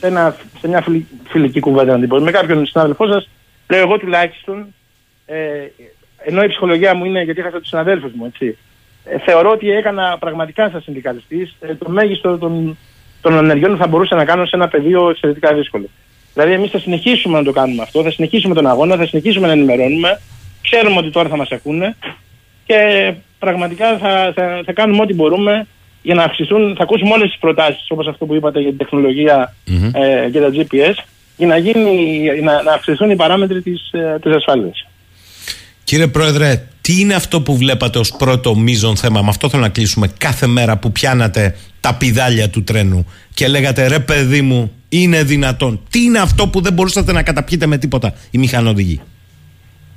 σε, 0.00 0.06
ένα, 0.06 0.36
σε 0.60 0.68
μια 0.68 0.80
φιλ- 0.80 1.04
φιλική 1.28 1.60
κουβέντα 1.60 1.92
να 1.92 1.98
την 1.98 2.08
πω. 2.08 2.18
Με 2.20 2.30
κάποιον 2.30 2.66
συνάδελφό 2.66 3.06
σας, 3.06 3.28
λέω 3.68 3.80
εγώ 3.80 3.98
τουλάχιστον, 3.98 4.66
ε, 5.26 5.36
ενώ 6.24 6.42
η 6.42 6.48
ψυχολογία 6.48 6.94
μου 6.94 7.04
είναι 7.04 7.22
γιατί 7.22 7.40
είχα 7.40 7.50
τους 7.50 7.68
συναδέλφους 7.68 8.10
μου, 8.14 8.24
έτσι. 8.26 8.56
Ε, 9.04 9.18
θεωρώ 9.18 9.50
ότι 9.50 9.70
έκανα 9.70 10.16
πραγματικά 10.18 10.70
σαν 10.70 10.80
συνδικαλιστής 10.80 11.56
ε, 11.60 11.74
το 11.74 11.90
μέγιστο 11.90 12.38
των, 12.38 12.78
των 13.20 13.38
ανεργιών 13.38 13.72
που 13.72 13.78
θα 13.78 13.86
μπορούσα 13.86 14.16
να 14.16 14.24
κάνω 14.24 14.44
σε 14.44 14.56
ένα 14.56 14.68
πεδίο 14.68 15.10
εξαιρετικά 15.10 15.54
δύσκολο. 15.54 15.88
Δηλαδή, 16.34 16.52
εμείς 16.52 16.70
θα 16.70 16.78
συνεχίσουμε 16.78 17.38
να 17.38 17.44
το 17.44 17.52
κάνουμε 17.52 17.82
αυτό, 17.82 18.02
θα 18.02 18.10
συνεχίσουμε 18.10 18.54
τον 18.54 18.66
αγώνα, 18.66 18.96
θα 18.96 19.06
συνεχίσουμε 19.06 19.46
να 19.46 19.52
ενημερώνουμε. 19.52 20.20
Ξέρουμε 20.62 20.96
ότι 20.98 21.10
τώρα 21.10 21.28
θα 21.28 21.36
μας 21.36 21.50
ακούνε 21.50 21.96
και 22.64 23.12
πραγματικά 23.38 23.98
θα, 23.98 24.32
θα, 24.34 24.62
θα 24.64 24.72
κάνουμε 24.72 25.02
ό,τι 25.02 25.14
μπορούμε 25.14 25.66
για 26.02 26.14
να 26.14 26.22
αυξηθούν, 26.22 26.76
θα 26.76 26.82
ακούσουμε 26.82 27.12
όλες 27.12 27.30
τις 27.30 27.38
προτάσεις 27.38 27.90
όπως 27.90 28.06
αυτό 28.06 28.26
που 28.26 28.34
είπατε 28.34 28.60
για 28.60 28.68
την 28.68 28.78
τεχνολογία 28.78 29.54
ε, 29.92 30.28
και 30.30 30.40
τα 30.40 30.50
GPS 30.52 30.94
για 31.36 31.46
να, 31.46 31.56
γίνει, 31.56 32.40
να, 32.42 32.62
να 32.62 32.72
αυξηθούν 32.72 33.10
οι 33.10 33.16
παράμετροι 33.16 33.62
της, 33.62 33.90
ε, 33.92 34.18
της 34.22 34.34
ασφάλειας. 34.34 34.86
Κύριε 35.88 36.06
Πρόεδρε, 36.06 36.66
τι 36.80 37.00
είναι 37.00 37.14
αυτό 37.14 37.40
που 37.40 37.56
βλέπατε 37.56 37.98
ως 37.98 38.16
πρώτο 38.18 38.54
μείζον 38.54 38.96
θέμα, 38.96 39.22
με 39.22 39.28
αυτό 39.28 39.48
θέλω 39.48 39.62
να 39.62 39.68
κλείσουμε, 39.68 40.08
κάθε 40.18 40.46
μέρα 40.46 40.78
που 40.78 40.92
πιάνατε 40.92 41.56
τα 41.80 41.94
πιδάλια 41.94 42.50
του 42.50 42.64
τρένου 42.64 43.06
και 43.34 43.48
λέγατε 43.48 43.86
ρε 43.86 43.98
παιδί 43.98 44.42
μου, 44.42 44.72
είναι 44.88 45.22
δυνατόν. 45.22 45.80
Τι 45.90 46.02
είναι 46.02 46.18
αυτό 46.18 46.48
που 46.48 46.60
δεν 46.60 46.72
μπορούσατε 46.72 47.12
να 47.12 47.22
καταπιείτε 47.22 47.66
με 47.66 47.78
τίποτα 47.78 48.14
οι 48.30 48.38
μηχανοδηγοί; 48.38 49.00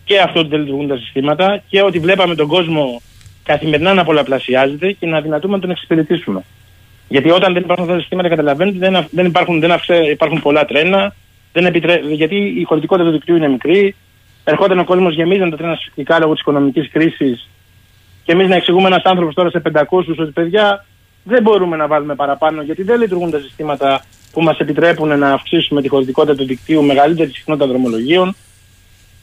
Και 0.03 0.19
αυτό 0.19 0.39
ότι 0.39 0.49
δεν 0.49 0.59
λειτουργούν 0.59 0.87
τα 0.87 0.97
συστήματα 0.97 1.63
και 1.67 1.81
ότι 1.81 1.99
βλέπαμε 1.99 2.35
τον 2.35 2.47
κόσμο 2.47 3.01
καθημερινά 3.43 3.93
να 3.93 4.03
πολλαπλασιάζεται 4.03 4.91
και 4.91 5.05
να 5.05 5.21
δυνατούμε 5.21 5.55
να 5.55 5.61
τον 5.61 5.69
εξυπηρετήσουμε. 5.69 6.43
Γιατί 7.07 7.29
όταν 7.29 7.53
δεν 7.53 7.63
υπάρχουν 7.63 7.83
αυτά 7.83 7.95
τα 7.95 8.01
συστήματα, 8.01 8.29
καταλαβαίνετε, 8.29 8.77
δεν, 8.77 8.95
αυ- 8.95 9.09
δεν, 9.11 9.25
υπάρχουν, 9.25 9.59
δεν 9.59 9.71
αυξέ- 9.71 10.09
υπάρχουν 10.11 10.41
πολλά 10.41 10.65
τρένα, 10.65 11.15
δεν 11.53 11.65
επιτρέ... 11.65 11.99
γιατί 12.11 12.35
η 12.35 12.63
χωρητικότητα 12.63 13.07
του 13.07 13.13
δικτύου 13.13 13.35
είναι 13.35 13.47
μικρή. 13.47 13.95
Ερχόταν 14.43 14.79
ο 14.79 14.83
κόσμος, 14.83 15.13
γεμίζαν 15.13 15.49
τα 15.49 15.57
τρένα 15.57 15.75
σφυκτικά 15.75 16.19
λόγω 16.19 16.31
της 16.31 16.41
οικονομικής 16.41 16.89
κρίσης. 16.89 17.49
Και 18.23 18.31
εμείς 18.31 18.47
να 18.47 18.55
εξηγούμε 18.55 18.87
ένας 18.87 19.03
άνθρωπος 19.03 19.33
τώρα 19.33 19.49
σε 19.49 19.59
500 19.59 19.83
ότι 20.17 20.31
παιδιά 20.31 20.85
δεν 21.23 21.41
μπορούμε 21.41 21.75
να 21.75 21.87
βάλουμε 21.87 22.15
παραπάνω 22.15 22.61
γιατί 22.61 22.83
δεν 22.83 22.99
λειτουργούν 22.99 23.31
τα 23.31 23.39
συστήματα 23.39 24.03
που 24.31 24.41
μας 24.41 24.57
επιτρέπουν 24.59 25.19
να 25.19 25.33
αυξήσουμε 25.33 25.81
τη 25.81 25.87
χωρητικότητα 25.87 26.35
του 26.35 26.45
δικτύου, 26.45 26.83
μεγαλύτερη 26.83 27.31
συχνότητα 27.31 27.67
δρομολογίων. 27.67 28.35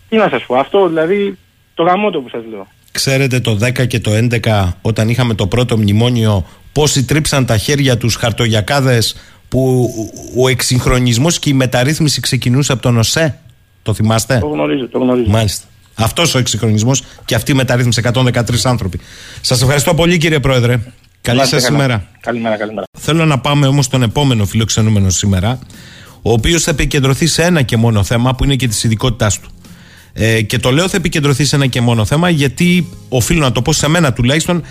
Τι 0.09 0.17
να 0.17 0.29
σας 0.29 0.45
πω, 0.47 0.55
αυτό 0.55 0.89
δηλαδή 0.89 1.39
το 1.75 1.83
γαμότο 1.83 2.21
που 2.21 2.29
σας 2.29 2.43
λέω. 2.51 2.67
Ξέρετε 2.93 3.41
το 3.41 3.59
10 3.63 3.87
και 3.87 4.01
το 4.01 4.11
11 4.15 4.73
όταν 4.83 5.09
είχαμε 5.09 5.35
το 5.35 5.47
πρώτο 5.47 5.77
μνημόνιο 5.77 6.47
πόσοι 6.73 7.05
τρίψαν 7.05 7.47
τα 7.47 7.57
χέρια 7.57 7.97
τους 7.97 8.15
χαρτογιακάδες 8.15 9.17
που 9.49 9.91
ο 10.39 10.49
εξυγχρονισμός 10.49 11.39
και 11.39 11.51
η 11.51 11.53
μεταρρύθμιση 11.53 12.21
ξεκινούσε 12.21 12.73
από 12.73 12.83
τον 12.83 12.99
ΟΣΕ; 12.99 13.39
Το 13.83 13.95
θυμάστε; 13.95 14.39
Το 14.39 14.47
γνωρίζω, 14.47 14.89
το 14.89 14.99
γνωρίζω. 14.99 15.31
Μάλιστα. 15.31 15.67
Αυτός 15.95 16.35
ο 16.35 16.39
εξυγχρονισμός 16.39 17.03
και 17.25 17.35
αυτή 17.35 17.53
η 17.53 17.55
μεταρρύθμιση 17.55 18.01
113 18.15 18.43
άνθρωποι. 18.65 19.01
Σας 19.41 19.63
ευχαριστώ 19.63 19.95
πολύ 19.95 20.19
κύριε 20.19 20.41
Πρόεδρε. 20.41 20.81
Καλή 21.21 21.39
Να 21.39 21.45
είστε 21.45 21.57
σας 21.59 21.69
καλά. 21.69 21.79
ημέρα. 21.85 22.07
Καλημέρα, 22.21 22.57
καλημέρα. 22.57 22.87
Θέλω 22.99 23.25
να 23.25 23.39
πάμε 23.39 23.67
όμως 23.67 23.85
στον 23.85 24.03
επόμενο 24.03 24.45
φιλοξενούμενο 24.45 25.11
σήμερα, 25.11 25.59
ο 26.23 26.33
οποίος 26.33 26.63
θα 26.63 26.71
επικεντρωθεί 26.71 27.27
σε 27.27 27.43
ένα 27.43 27.63
και 27.63 27.77
μόνο 27.77 28.03
θέμα 28.03 28.35
που 28.35 28.45
είναι 28.45 28.55
και 28.57 28.69
της 28.69 28.85
ειδικότητάς 28.85 29.41
του. 29.41 29.51
Ε, 30.13 30.43
και 30.43 30.59
το 30.59 30.71
λέω 30.71 30.89
θα 30.89 30.97
επικεντρωθεί 30.97 31.45
σε 31.45 31.57
ένα 31.57 31.67
και 31.67 31.81
μόνο 31.81 32.05
θέμα 32.05 32.29
γιατί 32.31 32.89
οφείλω 33.09 33.41
να 33.41 33.53
το 33.53 33.63
πω 33.63 33.73
σε 33.73 33.89
μένα 33.89 34.13
τουλάχιστον 34.13 34.63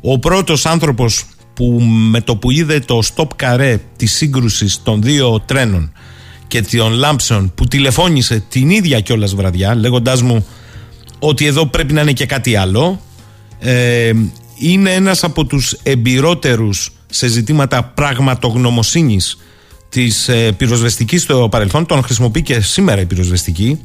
ο 0.00 0.18
πρώτος 0.18 0.66
άνθρωπος 0.66 1.24
που 1.54 1.64
με 2.10 2.20
το 2.20 2.36
που 2.36 2.50
είδε 2.50 2.80
το 2.80 2.98
stop 3.14 3.26
καρέ 3.36 3.80
της 3.96 4.12
σύγκρουσης 4.12 4.82
των 4.82 5.02
δύο 5.02 5.40
τρένων 5.46 5.92
και 6.48 6.62
των 6.62 6.92
λάμψεων 6.92 7.52
που 7.54 7.64
τηλεφώνησε 7.64 8.44
την 8.48 8.70
ίδια 8.70 9.00
κιόλας 9.00 9.34
βραδιά 9.34 9.74
λέγοντάς 9.74 10.22
μου 10.22 10.46
ότι 11.18 11.46
εδώ 11.46 11.66
πρέπει 11.66 11.92
να 11.92 12.00
είναι 12.00 12.12
και 12.12 12.26
κάτι 12.26 12.56
άλλο 12.56 13.00
ε, 13.58 14.12
είναι 14.58 14.90
ένας 14.92 15.24
από 15.24 15.44
τους 15.44 15.72
εμπειρότερους 15.82 16.92
σε 17.10 17.26
ζητήματα 17.26 17.84
πραγματογνωμοσύνης 17.84 19.38
της 19.88 20.28
ε, 20.28 20.52
πυροσβεστικής 20.52 21.22
στο 21.22 21.48
παρελθόν 21.50 21.86
τον 21.86 22.02
χρησιμοποιεί 22.02 22.42
και 22.42 22.60
σήμερα 22.60 23.00
η 23.00 23.06
πυροσβεστική 23.06 23.80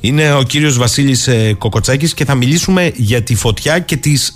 είναι 0.00 0.32
ο 0.32 0.42
κύριος 0.42 0.78
Βασίλης 0.78 1.26
ε, 1.28 1.54
Κοκοτσάκης 1.58 2.14
και 2.14 2.24
θα 2.24 2.34
μιλήσουμε 2.34 2.92
για 2.96 3.22
τη 3.22 3.34
φωτιά 3.34 3.78
και 3.78 3.96
τις 3.96 4.34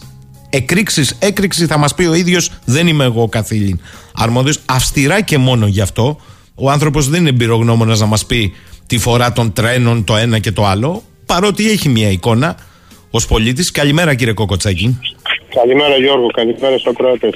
εκρήξεις. 0.51 1.17
Έκρηξη 1.19 1.67
θα 1.67 1.79
μας 1.79 1.95
πει 1.95 2.05
ο 2.05 2.15
ίδιος, 2.15 2.51
δεν 2.65 2.87
είμαι 2.87 3.05
εγώ 3.05 3.29
καθήλυν 3.29 3.81
αρμόδιος, 4.15 4.61
αυστηρά 4.65 5.21
και 5.21 5.39
μόνο 5.39 5.67
γι' 5.67 5.81
αυτό. 5.81 6.17
Ο 6.55 6.71
άνθρωπος 6.71 7.09
δεν 7.09 7.21
είναι 7.21 7.29
εμπειρογνώμονας 7.29 8.01
να 8.01 8.07
μας 8.07 8.27
πει 8.27 8.55
τη 8.87 8.99
φορά 8.99 9.33
των 9.33 9.53
τρένων 9.53 10.05
το 10.05 10.17
ένα 10.17 10.39
και 10.39 10.53
το 10.53 10.65
άλλο, 10.67 11.03
παρότι 11.27 11.71
έχει 11.71 11.89
μια 11.89 12.11
εικόνα 12.11 12.57
ως 13.11 13.27
πολίτης. 13.27 13.71
Καλημέρα 13.71 14.15
κύριε 14.15 14.33
Κοκοτσάκη. 14.33 14.99
Καλημέρα 15.55 15.97
Γιώργο, 15.97 16.27
καλημέρα 16.27 16.79
στους 16.79 16.87
ακροατές. 16.93 17.33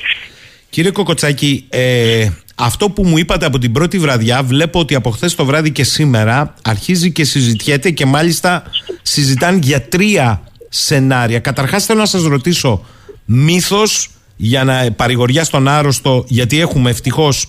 Κύριε 0.70 0.90
Κοκοτσάκη, 0.90 1.66
ε, 1.68 2.28
αυτό 2.54 2.90
που 2.90 3.04
μου 3.04 3.18
είπατε 3.18 3.46
από 3.46 3.58
την 3.58 3.72
πρώτη 3.72 3.98
βραδιά, 3.98 4.42
βλέπω 4.42 4.78
ότι 4.78 4.94
από 4.94 5.10
χθες 5.10 5.34
το 5.34 5.44
βράδυ 5.44 5.70
και 5.70 5.84
σήμερα 5.84 6.54
αρχίζει 6.64 7.12
και 7.12 7.24
συζητιέται 7.24 7.90
και 7.90 8.06
μάλιστα 8.06 8.62
συζητάνε 9.02 9.58
για 9.62 9.82
τρία 9.82 10.42
σενάρια. 10.68 11.38
Καταρχάς 11.38 11.84
θέλω 11.84 11.98
να 11.98 12.06
σας 12.06 12.22
ρωτήσω, 12.22 12.84
μύθος 13.24 14.10
για 14.36 14.64
να 14.64 14.92
παρηγοριά 14.92 15.44
στον 15.44 15.68
άρρωστο, 15.68 16.24
γιατί 16.28 16.60
έχουμε 16.60 16.90
ευτυχώς 16.90 17.46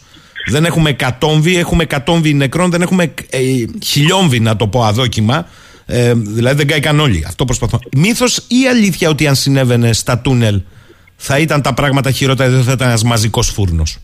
δεν 0.50 0.66
έχουμε 0.66 0.90
εκατόμβη, 0.90 1.58
έχουμε 1.58 1.84
εκατόμβη 1.84 2.34
νεκρών, 2.34 2.70
δεν 2.70 2.82
έχουμε 2.82 3.14
ε, 3.30 3.40
χιλιόμβη 3.86 4.40
να 4.40 4.56
το 4.56 4.68
πω 4.68 4.84
αδόκιμα. 4.84 5.48
Ε, 5.86 6.14
δηλαδή 6.14 6.56
δεν 6.56 6.68
κάηκαν 6.68 7.00
όλοι. 7.00 7.24
Αυτό 7.28 7.46
προσπαθώ. 7.46 7.80
Μύθος 7.98 8.38
ή 8.38 8.68
αλήθεια 8.70 9.10
ότι 9.10 9.28
αν 9.28 9.36
συνέβαινε 9.36 9.94
στα 9.94 10.20
τούνελ 10.20 10.62
θα 11.16 11.40
ήταν 11.40 11.62
τα 11.62 11.74
πράγματα 11.74 12.12
χειρότερα, 12.12 12.50
δεν 12.50 12.64
θα 12.64 12.72
ήταν 12.72 12.88
ένας 12.88 13.04
μαζικός 13.04 13.50
φούρνος; 13.50 13.98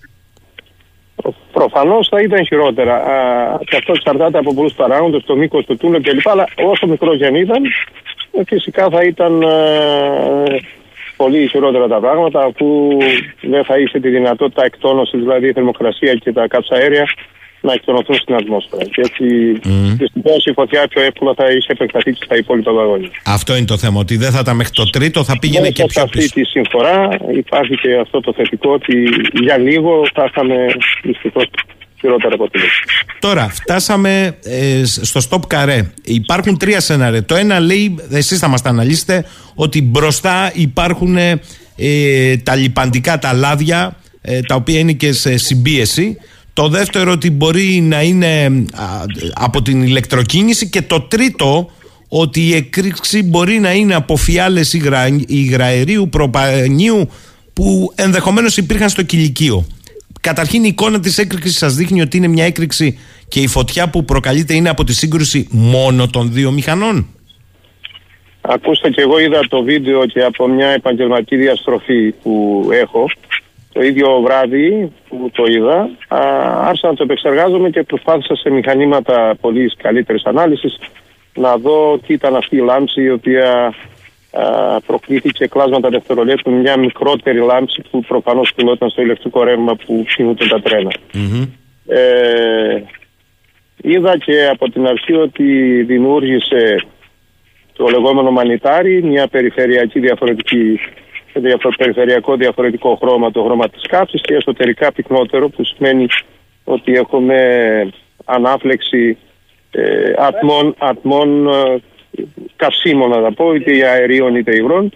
Προφανώς 1.51 2.07
θα 2.07 2.21
ήταν 2.21 2.45
χειρότερα. 2.45 2.95
Α, 2.95 3.59
και 3.65 3.75
αυτό 3.75 3.93
εξαρτάται 3.95 4.37
από 4.37 4.53
πολλούς 4.53 4.73
παράγοντες, 4.73 5.23
το 5.25 5.35
μήκος 5.35 5.65
του 5.65 5.77
τούνελ 5.77 6.01
κλπ. 6.01 6.29
Αλλά 6.29 6.47
όσο 6.55 6.87
μικρό 6.87 7.17
και 7.17 7.25
αν 7.25 7.35
ήταν, 7.35 7.63
ε, 8.31 8.41
φυσικά 8.45 8.89
θα 8.89 9.03
ήταν 9.03 9.41
ε, 9.41 9.47
πολύ 11.17 11.47
χειρότερα 11.47 11.87
τα 11.87 11.99
πράγματα, 11.99 12.39
αφού 12.49 12.67
δεν 13.41 13.63
θα 13.65 13.77
είχε 13.79 13.99
τη 13.99 14.09
δυνατότητα 14.09 14.65
εκτόνωσης, 14.65 15.19
δηλαδή 15.19 15.47
η 15.47 15.51
θερμοκρασία 15.51 16.13
και 16.13 16.31
τα 16.31 16.47
καψαέρια 16.47 17.05
να 17.61 17.73
εκτονωθούν 17.73 18.15
στην 18.15 18.35
ατμόσφαιρα. 18.35 18.83
Και 18.83 19.01
έτσι 19.07 19.25
Mm. 19.55 19.95
δυστυχώς 20.01 20.45
η 20.45 20.51
φωτιά 20.53 20.87
πιο 20.87 21.01
εύκολα 21.01 21.33
θα 21.33 21.45
είχε 21.47 21.71
επεκταθεί 21.77 22.11
και 22.13 22.23
στα 22.25 22.35
υπόλοιπα 22.37 22.71
βαγόνια. 22.73 23.09
Αυτό 23.25 23.55
είναι 23.55 23.65
το 23.65 23.77
θέμα. 23.77 23.99
Ότι 23.99 24.17
δεν 24.17 24.31
θα 24.31 24.39
ήταν 24.41 24.55
μέχρι 24.55 24.73
το 24.73 24.89
τρίτο, 24.89 25.23
θα 25.23 25.35
πήγαινε 25.39 25.59
Μέσα 25.69 25.71
και 25.71 25.81
σε 25.81 25.87
πιο 25.87 26.01
αυτή 26.03 26.17
πίσω. 26.17 26.33
τη 26.33 26.43
συμφορά 26.45 27.17
υπάρχει 27.41 27.75
και 27.75 27.91
αυτό 28.01 28.19
το 28.19 28.33
θετικό 28.33 28.69
ότι 28.71 28.95
για 29.45 29.57
λίγο 29.57 29.91
θα 30.13 30.23
είχαμε 30.29 30.55
δυστυχώς 31.03 31.45
χειρότερα 32.05 32.33
αποτελέσματα. 32.33 32.93
Τώρα, 33.19 33.49
φτάσαμε 33.49 34.37
ε, 34.43 34.81
στο 34.85 35.21
stop 35.29 35.47
καρέ. 35.47 35.91
Υπάρχουν 36.03 36.57
τρία 36.57 36.79
σενάρια. 36.79 37.25
Το 37.25 37.35
ένα 37.35 37.59
λέει, 37.59 37.95
εσείς 38.09 38.39
θα 38.39 38.47
μας 38.47 38.61
τα 38.61 38.69
αναλύσετε, 38.69 39.25
ότι 39.55 39.81
μπροστά 39.81 40.51
υπάρχουν 40.53 41.17
ε, 41.17 42.37
τα 42.37 42.55
λιπαντικά 42.55 43.19
τα 43.19 43.33
λάδια, 43.33 43.97
ε, 44.21 44.39
τα 44.41 44.55
οποία 44.55 44.79
είναι 44.79 44.91
και 44.91 45.11
σε 45.13 45.37
συμπίεση. 45.37 46.17
Το 46.53 46.67
δεύτερο 46.67 47.11
ότι 47.11 47.31
μπορεί 47.31 47.81
να 47.81 48.01
είναι 48.01 48.45
α, 48.73 49.03
από 49.33 49.61
την 49.61 49.83
ηλεκτροκίνηση 49.83 50.69
και 50.69 50.81
το 50.81 51.01
τρίτο 51.01 51.71
ότι 52.07 52.41
η 52.41 52.55
εκρήξη 52.55 53.23
μπορεί 53.23 53.59
να 53.59 53.73
είναι 53.73 53.95
από 53.95 54.15
φιάλες 54.15 54.73
υγρα, 54.73 55.07
υγραερίου, 55.27 56.09
προπανίου 56.09 57.09
που 57.53 57.91
ενδεχομένως 57.95 58.57
υπήρχαν 58.57 58.89
στο 58.89 59.03
κηλικείο. 59.03 59.65
Καταρχήν 60.29 60.63
η 60.63 60.67
εικόνα 60.71 60.99
της 60.99 61.17
έκρηξης 61.17 61.57
σας 61.57 61.75
δείχνει 61.75 62.01
ότι 62.01 62.17
είναι 62.17 62.27
μια 62.27 62.45
έκρηξη 62.45 62.99
και 63.27 63.39
η 63.39 63.47
φωτιά 63.47 63.89
που 63.89 64.05
προκαλείται 64.05 64.53
είναι 64.53 64.69
από 64.69 64.83
τη 64.83 64.93
σύγκρουση 64.93 65.47
μόνο 65.51 66.07
των 66.07 66.31
δύο 66.31 66.51
μηχανών. 66.51 67.07
Ακούστε 68.41 68.89
και 68.89 69.01
εγώ 69.01 69.19
είδα 69.19 69.39
το 69.49 69.63
βίντεο 69.63 70.05
και 70.05 70.23
από 70.23 70.47
μια 70.47 70.67
επαγγελματική 70.67 71.35
διαστροφή 71.35 72.11
που 72.11 72.67
έχω 72.71 73.05
το 73.71 73.81
ίδιο 73.81 74.21
βράδυ 74.21 74.91
που 75.09 75.29
το 75.33 75.43
είδα 75.45 75.89
α, 76.07 76.19
άρχισα 76.67 76.87
να 76.87 76.93
το 76.93 77.03
επεξεργάζομαι 77.03 77.69
και 77.69 77.83
προσπάθησα 77.83 78.35
σε 78.35 78.49
μηχανήματα 78.49 79.35
πολύ 79.41 79.71
καλύτερης 79.77 80.23
ανάλυσης 80.25 80.77
να 81.35 81.57
δω 81.57 81.99
τι 82.07 82.13
ήταν 82.13 82.35
αυτή 82.35 82.55
η 82.55 82.59
λάμψη 82.59 83.01
η 83.01 83.11
οποία 83.11 83.51
α, 83.51 83.73
προκλήθηκε 84.85 85.47
κλάσματα 85.47 85.89
δευτερολέπτου 85.89 86.51
μια 86.51 86.77
μικρότερη 86.77 87.39
λάμψη 87.39 87.81
που 87.91 87.99
προφανώς 88.01 88.53
κινόταν 88.53 88.89
στο 88.89 89.01
ηλεκτρικό 89.01 89.43
ρεύμα 89.43 89.75
που 89.75 90.05
κινούνται 90.15 90.47
τα 90.47 90.61
τρένα. 90.61 90.91
Ε, 91.87 92.81
είδα 93.81 94.17
και 94.17 94.47
από 94.51 94.69
την 94.69 94.87
αρχή 94.87 95.13
ότι 95.13 95.43
δημιούργησε 95.83 96.85
το 97.73 97.85
λεγόμενο 97.87 98.31
μανιτάρι, 98.31 99.03
μια 99.03 99.27
περιφερειακή 99.27 99.99
διαφορετική 99.99 100.79
διαφο- 101.33 101.75
περιφερειακό 101.77 102.35
διαφορετικό 102.35 102.95
χρώμα, 103.01 103.31
το 103.31 103.43
χρώμα 103.43 103.69
της 103.69 103.81
κάψης 103.87 104.21
και 104.21 104.35
εσωτερικά 104.35 104.91
πυκνότερο 104.91 105.49
που 105.49 105.63
σημαίνει 105.63 106.07
ότι 106.63 106.93
έχουμε 106.93 107.39
ανάφλεξη 108.25 109.17
ε, 109.71 110.13
ατμών, 110.17 110.75
ατμών 110.77 111.47
ε, 111.47 111.81
καυσίμων 112.55 113.09
να 113.09 113.21
τα 113.21 113.33
πω, 113.33 113.53
είτε 113.53 113.87
αερίων 113.87 114.35
είτε 114.35 114.55
υγρών 114.55 114.91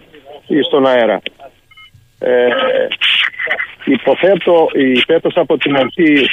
ή 0.47 0.61
στον 0.61 0.85
αέρα. 0.87 1.21
Ε, 2.19 2.47
υποθέτω, 3.85 4.67
υποθέτως 4.73 5.33
από 5.35 5.57
την 5.57 5.75
αρχή 5.75 6.29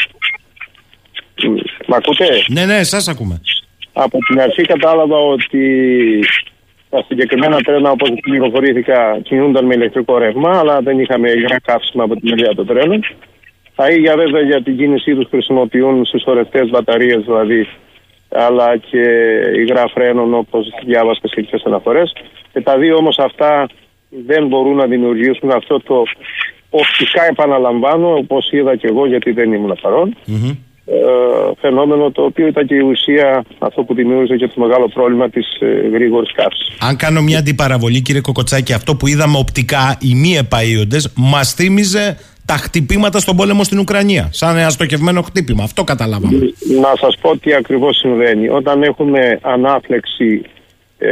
Μ, 1.44 1.54
Μ' 1.86 1.94
ακούτε; 1.94 2.26
Ναι, 2.48 2.64
ναι, 2.64 2.82
σας 2.82 3.08
ακούμε. 3.08 3.40
Από 3.92 4.18
την 4.18 4.40
αρχή 4.40 4.62
κατάλαβα 4.62 5.18
ότι 5.18 5.60
τα 6.90 7.04
συγκεκριμένα 7.08 7.60
τρένα 7.60 7.90
όπως 7.90 8.10
πληροφορήθηκα 8.22 9.20
κινούνταν 9.22 9.64
με 9.64 9.74
ηλεκτρικό 9.74 10.18
ρεύμα 10.18 10.58
αλλά 10.58 10.80
δεν 10.80 11.00
είχαμε 11.00 11.30
υγρά 11.30 11.60
καύσιμα 11.60 12.04
από 12.04 12.16
τη 12.16 12.28
μεριά 12.28 12.54
των 12.54 12.66
τρένων. 12.66 13.04
Τα 13.74 13.88
ίδια 13.88 14.16
βέβαια 14.16 14.40
για 14.40 14.62
την 14.62 14.76
κίνησή 14.76 15.14
τους 15.14 15.28
χρησιμοποιούν 15.30 16.04
συσσωρευτές 16.04 16.70
μπαταρίες 16.70 17.22
δηλαδή 17.24 17.68
αλλά 18.28 18.76
και 18.76 19.04
υγρά 19.56 19.88
φρένων 19.94 20.34
όπως 20.34 20.66
διάβασα 20.84 21.20
σε 21.22 21.28
σχετικές 21.28 21.62
αναφορές 21.64 22.12
και 22.52 22.60
τα 22.60 22.78
δύο 22.78 22.96
όμως 22.96 23.18
αυτά 23.18 23.68
δεν 24.26 24.46
μπορούν 24.46 24.76
να 24.76 24.86
δημιουργήσουν 24.86 25.50
αυτό 25.50 25.80
το 25.80 26.02
οπτικά 26.70 27.26
επαναλαμβάνω 27.30 28.14
όπως 28.14 28.50
είδα 28.50 28.76
και 28.76 28.86
εγώ 28.86 29.06
γιατί 29.06 29.30
δεν 29.30 29.52
ήμουν 29.52 29.78
παρόν 29.82 30.16
ε, 30.88 30.94
φαινόμενο 31.60 32.10
το 32.10 32.22
οποίο 32.22 32.46
ήταν 32.46 32.66
και 32.66 32.74
η 32.74 32.78
ουσία 32.78 33.44
αυτό 33.58 33.82
που 33.82 33.94
δημιούργησε 33.94 34.36
και 34.36 34.48
το 34.48 34.60
μεγάλο 34.60 34.88
πρόβλημα 34.88 35.28
της 35.30 35.46
ε, 35.60 35.88
γρήγορης 35.92 36.32
καύσης. 36.32 36.76
Αν 36.80 36.96
κάνω 36.96 37.22
μια 37.22 37.38
αντιπαραβολή, 37.38 38.02
κύριε 38.02 38.20
Κοκοτσάκη, 38.20 38.72
αυτό 38.72 38.96
που 38.96 39.06
είδαμε 39.06 39.38
οπτικά 39.38 39.98
οι 40.00 40.14
μη 40.14 40.36
επαείοντε 40.36 40.98
μας 41.16 41.54
θύμιζε 41.54 42.16
τα 42.46 42.54
χτυπήματα 42.54 43.18
στον 43.20 43.36
πόλεμο 43.36 43.64
στην 43.64 43.78
Ουκρανία. 43.78 44.28
Σαν 44.32 44.56
ένα 44.56 44.68
στοχευμένο 44.70 45.22
χτύπημα. 45.22 45.62
Αυτό 45.64 45.84
καταλάβαμε. 45.84 46.38
Να 46.80 46.92
σας 47.00 47.16
πω 47.20 47.38
τι 47.38 47.54
ακριβώς 47.54 47.96
συμβαίνει. 47.96 48.48
Όταν 48.48 48.82
έχουμε 48.82 49.38
ανάφλεξη 49.42 50.42
ε, 50.98 51.08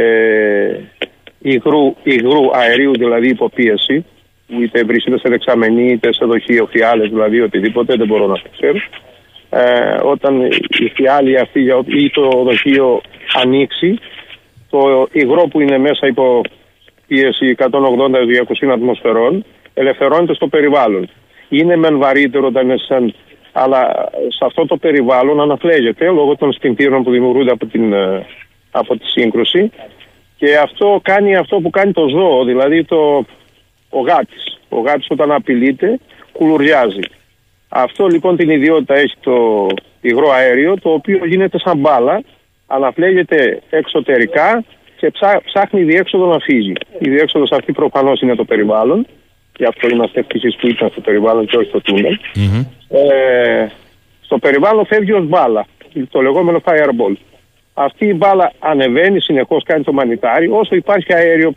υγρού, 1.41 1.95
υγρού 2.03 2.55
αερίου 2.57 2.91
δηλαδή 2.97 3.27
υποπίεση 3.29 4.05
που 4.47 4.61
είτε 4.61 4.83
βρίσκεται 4.83 5.17
σε 5.19 5.29
δεξαμενή 5.29 5.91
είτε 5.91 6.13
σε 6.13 6.25
δοχείο 6.25 6.65
φιάλες 6.71 7.09
δηλαδή 7.09 7.41
οτιδήποτε 7.41 7.95
δεν 7.95 8.07
μπορώ 8.07 8.27
να 8.27 8.33
το 8.33 8.49
ξέρω 8.57 8.77
ε, 9.49 9.97
όταν 10.03 10.41
η 10.79 10.89
φιάλη 10.93 11.39
αυτή 11.39 11.59
για- 11.61 11.83
ή 11.85 12.09
το 12.09 12.43
δοχείο 12.43 13.01
ανοίξει 13.41 13.97
το 14.69 15.07
υγρό 15.11 15.47
που 15.47 15.59
είναι 15.61 15.77
μέσα 15.77 16.07
υπό 16.07 16.41
πίεση 17.07 17.55
180-200 17.57 18.67
ατμοσφαιρών 18.73 19.45
ελευθερώνεται 19.73 20.33
στο 20.33 20.47
περιβάλλον. 20.47 21.09
Είναι 21.49 21.75
μεν 21.75 21.97
βαρύτερο 21.97 22.47
όταν 22.47 22.63
είναι 22.63 22.77
σαν 22.87 23.13
αλλά 23.57 24.09
σε 24.27 24.45
αυτό 24.45 24.65
το 24.65 24.77
περιβάλλον 24.77 25.41
αναφλέγεται 25.41 26.05
λόγω 26.05 26.35
των 26.35 26.53
σπινθήρων 26.53 27.03
που 27.03 27.11
δημιουργούνται 27.11 27.51
από, 27.51 27.65
την, 27.65 27.93
ε, 27.93 28.25
από 28.71 28.97
τη 28.97 29.05
σύγκρουση 29.05 29.71
και 30.37 30.57
αυτό 30.57 30.99
κάνει 31.03 31.35
αυτό 31.35 31.59
που 31.59 31.69
κάνει 31.69 31.91
το 31.91 32.07
ζώο, 32.07 32.43
δηλαδή 32.43 32.83
το, 32.83 33.25
ο 33.89 33.99
γάτης. 33.99 34.59
Ο 34.69 34.79
γάτης 34.79 35.07
όταν 35.09 35.31
απειλείται 35.31 35.99
κουλουριάζει. 36.31 36.99
Αυτό 37.69 38.07
λοιπόν 38.07 38.35
την 38.35 38.49
ιδιότητα 38.49 38.95
έχει 38.95 39.15
το 39.21 39.67
υγρό 40.01 40.31
αέριο 40.31 40.79
το 40.81 40.89
οποίο 40.89 41.25
γίνεται 41.25 41.59
σαν 41.59 41.77
μπάλα, 41.77 42.21
αναφλέγεται 42.67 43.61
εξωτερικά 43.69 44.63
και 44.97 45.11
ψά, 45.11 45.41
ψάχνει 45.45 45.83
διέξοδο 45.83 46.25
να 46.25 46.39
φύγει. 46.39 46.73
Η 46.99 47.09
διέξοδος 47.09 47.51
αυτή 47.51 47.71
προφανώς 47.71 48.21
είναι 48.21 48.35
το 48.35 48.45
περιβάλλον 48.45 49.07
και 49.57 49.65
αυτό 49.65 49.87
είμαστε 49.89 50.19
ευτυχείς 50.19 50.55
που 50.55 50.67
ήταν 50.67 50.89
στο 50.89 51.01
περιβάλλον 51.01 51.45
και 51.45 51.57
όχι 51.57 51.69
στο 51.69 51.81
τούνελ. 51.81 52.17
Ε, 52.89 53.65
στο 54.21 54.37
περιβάλλον 54.37 54.85
φεύγει 54.85 55.11
ως 55.11 55.25
μπάλα, 55.27 55.65
το 56.09 56.21
λεγόμενο 56.21 56.61
fireball. 56.65 57.15
Αυτή 57.73 58.05
η 58.05 58.13
μπάλα 58.17 58.51
ανεβαίνει 58.59 59.19
συνεχώς, 59.19 59.63
κάνει 59.63 59.83
το 59.83 59.93
μανιτάρι, 59.93 60.47
όσο 60.47 60.75
υπάρχει 60.75 61.13
αέριο 61.13 61.53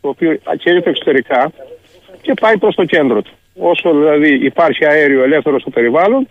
το 0.00 0.08
οποίο 0.08 0.38
καίγεται 0.58 0.90
εξωτερικά 0.90 1.52
και 2.20 2.34
πάει 2.40 2.58
προς 2.58 2.74
το 2.74 2.84
κέντρο 2.84 3.22
του. 3.22 3.30
Όσο 3.58 3.94
δηλαδή 3.94 4.34
υπάρχει 4.44 4.84
αέριο 4.86 5.22
ελεύθερο 5.22 5.60
στο 5.60 5.70
περιβάλλον, 5.70 6.28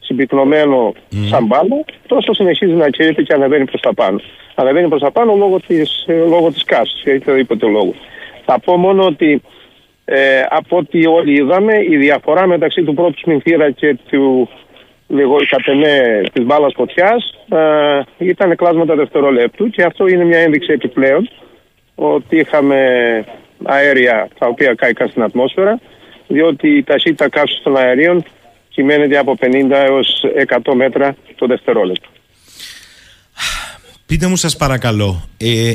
συμπυκνωμένο 0.00 0.92
σαν 1.28 1.46
μπάλα, 1.46 1.84
τόσο 2.06 2.34
συνεχίζει 2.34 2.72
να 2.72 2.90
καίγεται 2.90 3.22
και 3.22 3.32
ανεβαίνει 3.32 3.64
προς 3.64 3.80
τα 3.80 3.94
πάνω. 3.94 4.20
Ανεβαίνει 4.54 4.88
προς 4.88 5.00
τα 5.00 5.10
πάνω 5.10 5.34
λόγω 5.34 5.60
της, 5.66 6.04
ε, 6.06 6.14
λόγω 6.14 6.52
της 6.52 6.64
κάσης, 6.64 7.04
ή 7.04 7.14
οποιοδήποτε 7.14 7.66
λόγο. 7.66 7.94
Θα 8.44 8.58
πω 8.60 8.76
μόνο 8.76 9.04
ότι 9.04 9.42
ε, 10.12 10.42
από 10.48 10.76
ό,τι 10.76 11.06
όλοι 11.06 11.32
είδαμε, 11.40 11.74
η 11.90 11.96
διαφορά 11.96 12.46
μεταξύ 12.46 12.82
του 12.82 12.94
πρώτου 12.94 13.18
σμινθήρα 13.18 13.70
και 13.70 13.98
του 14.10 14.48
λίγο 15.06 15.36
κατ' 15.48 15.68
εμέ 15.68 16.22
της 16.32 16.44
μπάλας 16.44 16.72
φωτιάς 16.76 17.34
ε, 17.48 18.00
ήταν 18.18 18.56
κλάσματα 18.56 18.94
δευτερολέπτου 18.94 19.70
και 19.70 19.82
αυτό 19.82 20.06
είναι 20.06 20.24
μια 20.24 20.38
ένδειξη 20.38 20.72
επιπλέον 20.72 21.30
ότι 21.94 22.36
είχαμε 22.36 22.76
αέρια 23.64 24.28
τα 24.38 24.46
οποία 24.46 24.74
κάηκαν 24.74 25.08
στην 25.08 25.22
ατμόσφαιρα 25.22 25.80
διότι 26.26 26.68
η 26.68 26.82
ταχύτητα 26.82 27.28
καύσης 27.28 27.62
των 27.62 27.76
αερίων 27.76 28.24
κυμαίνεται 28.68 29.18
από 29.18 29.36
50 29.40 29.46
έως 29.70 30.24
100 30.64 30.74
μέτρα 30.74 31.16
το 31.36 31.46
δευτερόλεπτο. 31.46 32.08
Πείτε 34.06 34.26
μου 34.26 34.36
σας 34.36 34.56
παρακαλώ, 34.56 35.28
ε, 35.36 35.72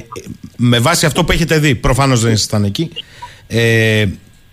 με 0.57 0.79
βάση 0.79 1.05
αυτό 1.05 1.23
που 1.23 1.31
έχετε 1.31 1.57
δει, 1.59 1.75
προφανώς 1.75 2.21
δεν 2.21 2.31
ήσασταν 2.31 2.63
εκεί, 2.63 2.91
ε, 3.47 4.05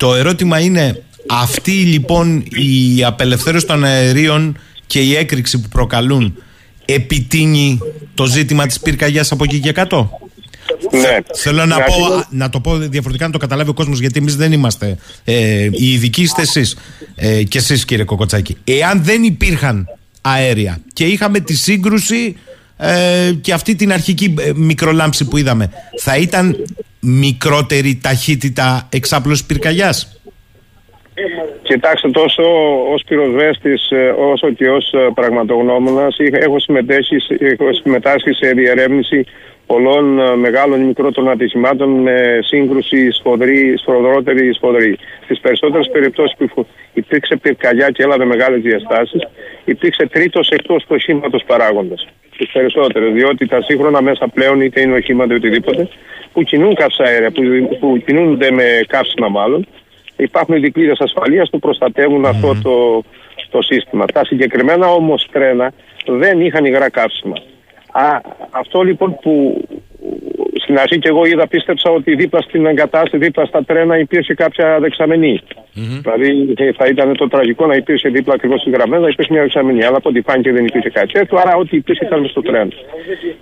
το 0.03 0.15
ερώτημα 0.15 0.59
είναι 0.59 1.03
αυτή 1.29 1.71
λοιπόν 1.73 2.45
η 2.51 3.05
απελευθέρωση 3.05 3.67
των 3.67 3.85
αερίων 3.85 4.59
και 4.87 5.01
η 5.01 5.15
έκρηξη 5.17 5.61
που 5.61 5.69
προκαλούν 5.69 6.35
επιτείνει 6.85 7.79
το 8.15 8.27
ζήτημα 8.27 8.67
της 8.67 8.81
πυρκαγιάς 8.81 9.33
από 9.33 9.45
εκεί 9.45 9.61
και 9.61 9.73
κάτω; 9.73 10.11
Ναι. 10.91 11.19
Θέλω 11.35 11.67
να, 11.67 11.67
Ναι, 11.67 11.75
πω, 11.75 11.93
ακριβώς. 11.93 12.27
να 12.31 12.49
το 12.49 12.61
πω 12.61 12.77
διαφορετικά 12.77 13.27
να 13.27 13.33
το 13.33 13.39
καταλάβει 13.39 13.71
ο 13.71 13.73
κόσμος 13.73 14.01
γιατί 14.01 14.19
εμείς 14.19 14.37
δεν 14.37 14.53
είμαστε 14.53 14.97
ε, 15.25 15.69
οι 15.71 15.93
ειδικοί 15.93 16.23
είστε 16.23 16.43
εσείς 16.43 16.77
ε, 17.15 17.43
και 17.43 17.59
εσείς 17.59 17.85
κύριε 17.85 18.05
Κοκοτσάκη 18.05 18.57
εάν 18.65 19.05
δεν 19.05 19.23
υπήρχαν 19.23 19.87
αέρια 20.21 20.81
και 20.93 21.05
είχαμε 21.05 21.41
τη 21.41 21.57
σύγκρουση 21.57 22.37
ε, 22.83 23.33
και 23.41 23.53
αυτή 23.53 23.75
την 23.75 23.93
αρχική 23.93 24.35
ε, 24.39 24.51
μικρολάμψη 24.55 25.29
που 25.29 25.37
είδαμε 25.37 25.71
θα 25.97 26.17
ήταν 26.17 26.57
μικρότερη 27.01 27.99
ταχύτητα 28.03 28.89
εξάπλωσης 28.93 29.45
πυρκαγιάς; 29.45 30.21
Κοιτάξτε, 31.63 32.11
τόσο 32.11 32.43
ως 32.93 33.03
πυροσβέστης 33.07 33.89
όσο 34.33 34.51
και 34.51 34.69
ως 34.69 34.95
πραγματογνώμονας, 35.15 36.17
έχω 36.19 36.59
συμμετέχει, 36.61 37.17
έχω 37.39 37.73
συμμετάσχει 37.73 38.33
σε 38.33 38.53
διερεύνηση 38.53 39.27
πολλών 39.67 40.19
ε, 40.19 40.37
μεγάλων 40.37 40.81
ή 40.81 40.85
μικρότερων 40.85 41.31
ατυχημάτων 41.31 41.89
με 41.89 42.39
σύγκρουση 42.43 43.11
σφοδρή, 43.11 43.75
σφοδρότερη 43.79 44.55
σφοδρή. 44.55 44.99
Στις 45.25 45.41
περισσότερες 45.41 45.89
περιπτώσεις 45.93 46.37
που 46.39 46.49
φου- 46.49 46.67
υπήρξε 46.93 47.37
πυρκαγιά 47.37 47.91
και 47.91 48.03
έλαβε 48.03 48.25
μεγάλες 48.25 48.61
διαστάσεις, 48.61 49.23
υπήρξε 49.65 50.07
τρίτος 50.07 50.49
εκτός 50.49 50.83
του 50.83 50.95
οχήματος 50.95 51.45
παράγοντας. 51.47 52.07
Τι 52.37 52.47
περισσότερες, 52.53 53.13
διότι 53.13 53.47
τα 53.47 53.63
σύγχρονα 53.63 54.03
μέσα 54.03 54.29
πλέον, 54.29 54.61
είτε 54.61 54.81
είναι 54.81 54.95
οχήματα 54.97 55.35
είτε 55.35 55.47
οτιδήποτε, 55.47 55.89
που 56.33 56.43
κινούν 56.43 56.75
καυσαέρια, 56.75 57.31
που, 57.31 57.43
που 57.81 58.03
κινούνται 58.07 58.51
με 58.51 58.65
καύσιμα 58.87 59.29
μάλλον, 59.29 59.67
υπάρχουν 60.17 60.57
οι 60.57 60.59
δικλείδες 60.59 61.01
ασφαλείας 61.01 61.51
που 61.51 61.59
προστατεύουν 61.59 62.25
αυτό 62.25 62.57
το, 62.63 63.03
το 63.51 63.63
σύστημα. 63.63 64.05
Τα 64.07 64.25
συγκεκριμένα 64.25 64.87
όμως 64.87 65.29
τρένα 65.33 65.73
δεν 66.07 66.41
είχαν 66.41 66.65
υγρά 66.65 66.91
καύσιμα. 66.91 67.37
Α, 67.93 68.21
αυτό 68.51 68.83
λοιπόν 68.83 69.19
που 69.23 69.65
στην 70.63 70.79
αρχή 70.79 70.99
και 70.99 71.09
εγώ 71.09 71.25
είδα 71.25 71.47
πίστεψα 71.47 71.91
ότι 71.91 72.15
δίπλα 72.15 72.41
στην 72.41 72.67
εγκατάσταση, 72.67 73.25
δίπλα 73.25 73.45
στα 73.45 73.65
τρένα 73.65 73.99
υπήρχε 73.99 74.35
κάποια 74.35 74.79
δεξαμενή. 74.81 75.41
Δηλαδή 75.75 76.55
ε, 76.57 76.73
θα 76.73 76.87
ήταν 76.87 77.17
το 77.17 77.29
τραγικό 77.29 77.67
να 77.67 77.75
υπήρχε 77.75 78.09
δίπλα 78.09 78.35
ακριβώς 78.35 78.61
στη 78.61 78.71
γραμμέ, 78.71 78.99
να 78.99 79.09
υπήρχε 79.09 79.33
μια 79.33 79.43
δεξαμενή. 79.43 79.85
Αλλά 79.85 79.97
από 79.97 80.09
ό,τι 80.09 80.21
φάνηκε 80.21 80.53
δεν 80.53 80.65
υπήρχε 80.65 80.91
κάτι 80.91 81.13
τέτοιο, 81.13 81.39
άρα 81.39 81.57
ό,τι 81.57 81.77
υπήρχε 81.77 82.05
ήταν 82.05 82.21
μες 82.21 82.31
στο 82.31 82.43
τρένο. 82.43 82.71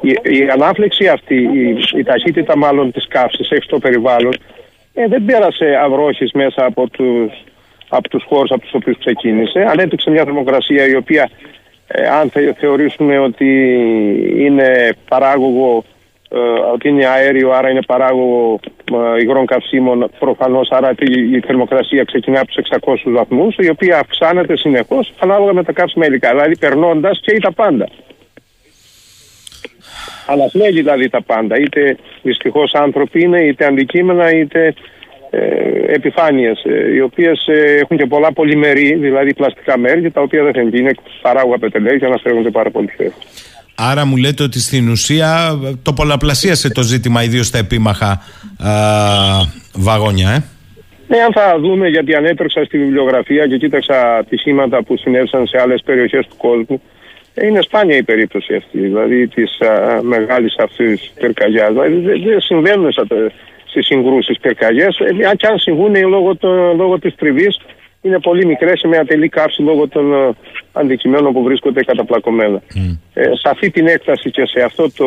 Η, 0.00 0.10
η 0.22 0.48
ανάφλεξη 0.52 1.08
αυτή, 1.08 1.34
η, 1.34 1.78
η 1.98 2.02
ταχύτητα 2.02 2.56
μάλλον 2.56 2.92
της 2.92 3.06
καύσης 3.08 3.50
έχει 3.50 3.62
στο 3.62 3.78
περιβάλλον, 3.78 4.34
ε, 4.94 5.06
δεν 5.06 5.24
πέρασε 5.24 5.78
αυρόχης 5.84 6.32
μέσα 6.32 6.64
από 6.64 6.88
τους, 6.88 7.32
από 7.88 8.08
τους 8.08 8.24
χώρους 8.28 8.50
από 8.50 8.60
τους 8.60 8.74
οποίους 8.74 8.98
ξεκίνησε. 8.98 9.66
Ανέπτυξε 9.68 10.10
μια 10.10 10.24
θερμοκρασία 10.24 10.86
η 10.86 10.94
οποία, 10.94 11.30
ε, 11.92 12.08
αν 12.08 12.30
θε, 12.30 12.52
θεωρήσουμε 12.52 13.18
ότι 13.18 13.46
είναι 14.36 14.90
παράγωγο 15.08 15.84
ε, 16.30 16.38
ότι 16.72 16.88
είναι 16.88 17.06
αέριο, 17.06 17.50
άρα 17.50 17.70
είναι 17.70 17.82
παράγωγο 17.82 18.60
ε, 18.92 19.20
υγρών 19.22 19.46
καυσίμων 19.46 20.10
προφανώς, 20.18 20.70
άρα 20.70 20.94
η, 20.98 21.36
η 21.36 21.40
θερμοκρασία 21.40 22.04
ξεκινά 22.04 22.40
από 22.40 22.52
τους 22.52 22.68
600 22.80 22.94
βαθμούς, 23.04 23.56
η 23.56 23.68
οποία 23.68 23.98
αυξάνεται 23.98 24.56
συνεχώς 24.56 25.12
ανάλογα 25.18 25.52
με 25.52 25.64
τα 25.64 25.72
καύσιμα 25.72 26.06
υλικά, 26.06 26.30
δηλαδή 26.30 26.58
περνώντας 26.58 27.20
και 27.22 27.40
τα 27.40 27.52
πάντα. 27.52 27.88
Ανασλέγει 30.26 30.80
δηλαδή 30.80 31.08
τα 31.08 31.22
πάντα, 31.22 31.56
είτε 31.58 31.96
δυστυχώς 32.22 32.74
άνθρωποι 32.74 33.22
είναι, 33.22 33.40
είτε 33.40 33.66
αντικείμενα, 33.66 34.30
είτε 34.30 34.66
ε, 34.66 34.72
επιφάνειες, 35.86 36.62
ε, 36.64 36.94
οι 36.94 37.00
οποίες 37.00 37.46
ε, 37.46 37.78
έχουν 37.80 37.96
και 37.96 38.06
πολλά 38.06 38.32
πολυμερή, 38.32 38.94
δηλαδή 38.94 39.34
πλαστικά 39.34 39.78
μέρη, 39.78 40.10
τα 40.10 40.20
οποία 40.20 40.42
δεν 40.42 40.52
θα 40.52 40.60
είναι 40.60 40.90
παράγωγα 41.22 41.58
πετελαίου 41.58 41.98
και 41.98 42.04
αναστρέφονται 42.04 42.50
πάρα 42.50 42.70
πολύ 42.70 42.88
φεύγουν. 42.96 43.22
Άρα 43.74 44.04
μου 44.06 44.16
λέτε 44.16 44.42
ότι 44.42 44.60
στην 44.60 44.88
ουσία 44.88 45.58
το 45.82 45.92
πολλαπλασίασε 45.92 46.70
το 46.70 46.82
ζήτημα, 46.82 47.22
ιδίως 47.22 47.46
στα 47.46 47.58
επίμαχα 47.58 48.10
α, 48.58 48.70
βαγόνια, 49.74 50.30
ε; 50.30 50.44
Ναι, 51.08 51.22
αν 51.22 51.32
θα 51.32 51.58
δούμε, 51.58 51.88
γιατί 51.88 52.14
ανέτρεξα 52.14 52.64
στη 52.64 52.78
βιβλιογραφία 52.78 53.46
και 53.46 53.56
κοίταξα 53.56 54.16
ατυχήματα 54.16 54.82
που 54.82 54.96
συνέβησαν 54.96 55.46
σε 55.46 55.60
άλλες 55.60 55.82
περιοχές 55.84 56.26
του 56.26 56.36
κόσμου, 56.36 56.82
ε, 57.34 57.46
είναι 57.46 57.62
σπάνια 57.62 57.96
η 57.96 58.02
περίπτωση 58.02 58.54
αυτή, 58.54 58.78
δηλαδή 58.78 59.28
της 59.28 59.58
μεγάλης 60.02 60.54
αυτής 60.58 61.12
πυρκαγιάς. 61.20 61.68
Δηλαδή 61.68 61.94
δεν 61.94 62.22
δεν 62.22 62.40
συμβαίνουν 62.40 62.92
στις 63.70 63.86
συγκρούσεις 63.86 64.38
πυρκαγιές, 64.40 64.98
ε, 64.98 65.34
και 65.36 65.46
αν 65.46 65.58
συμβούν 65.58 66.08
λόγω, 66.08 66.36
το, 66.36 66.50
λόγω 66.76 66.98
της 66.98 67.14
τριβής, 67.14 67.60
είναι 68.02 68.18
πολύ 68.18 68.46
μικρές 68.46 68.82
με 68.90 68.96
ατελή 68.96 69.28
καύση 69.28 69.62
λόγω 69.62 69.88
των 69.88 70.12
ε, 70.12 70.30
αντικειμένων 70.72 71.32
που 71.32 71.42
βρίσκονται 71.42 71.84
καταπλακωμένα. 71.84 72.62
Ε, 73.14 73.22
σε 73.22 73.48
αυτή 73.50 73.70
την 73.70 73.86
έκταση 73.86 74.30
και 74.30 74.46
σε 74.46 74.60
αυτό 74.62 74.90
το 74.92 75.06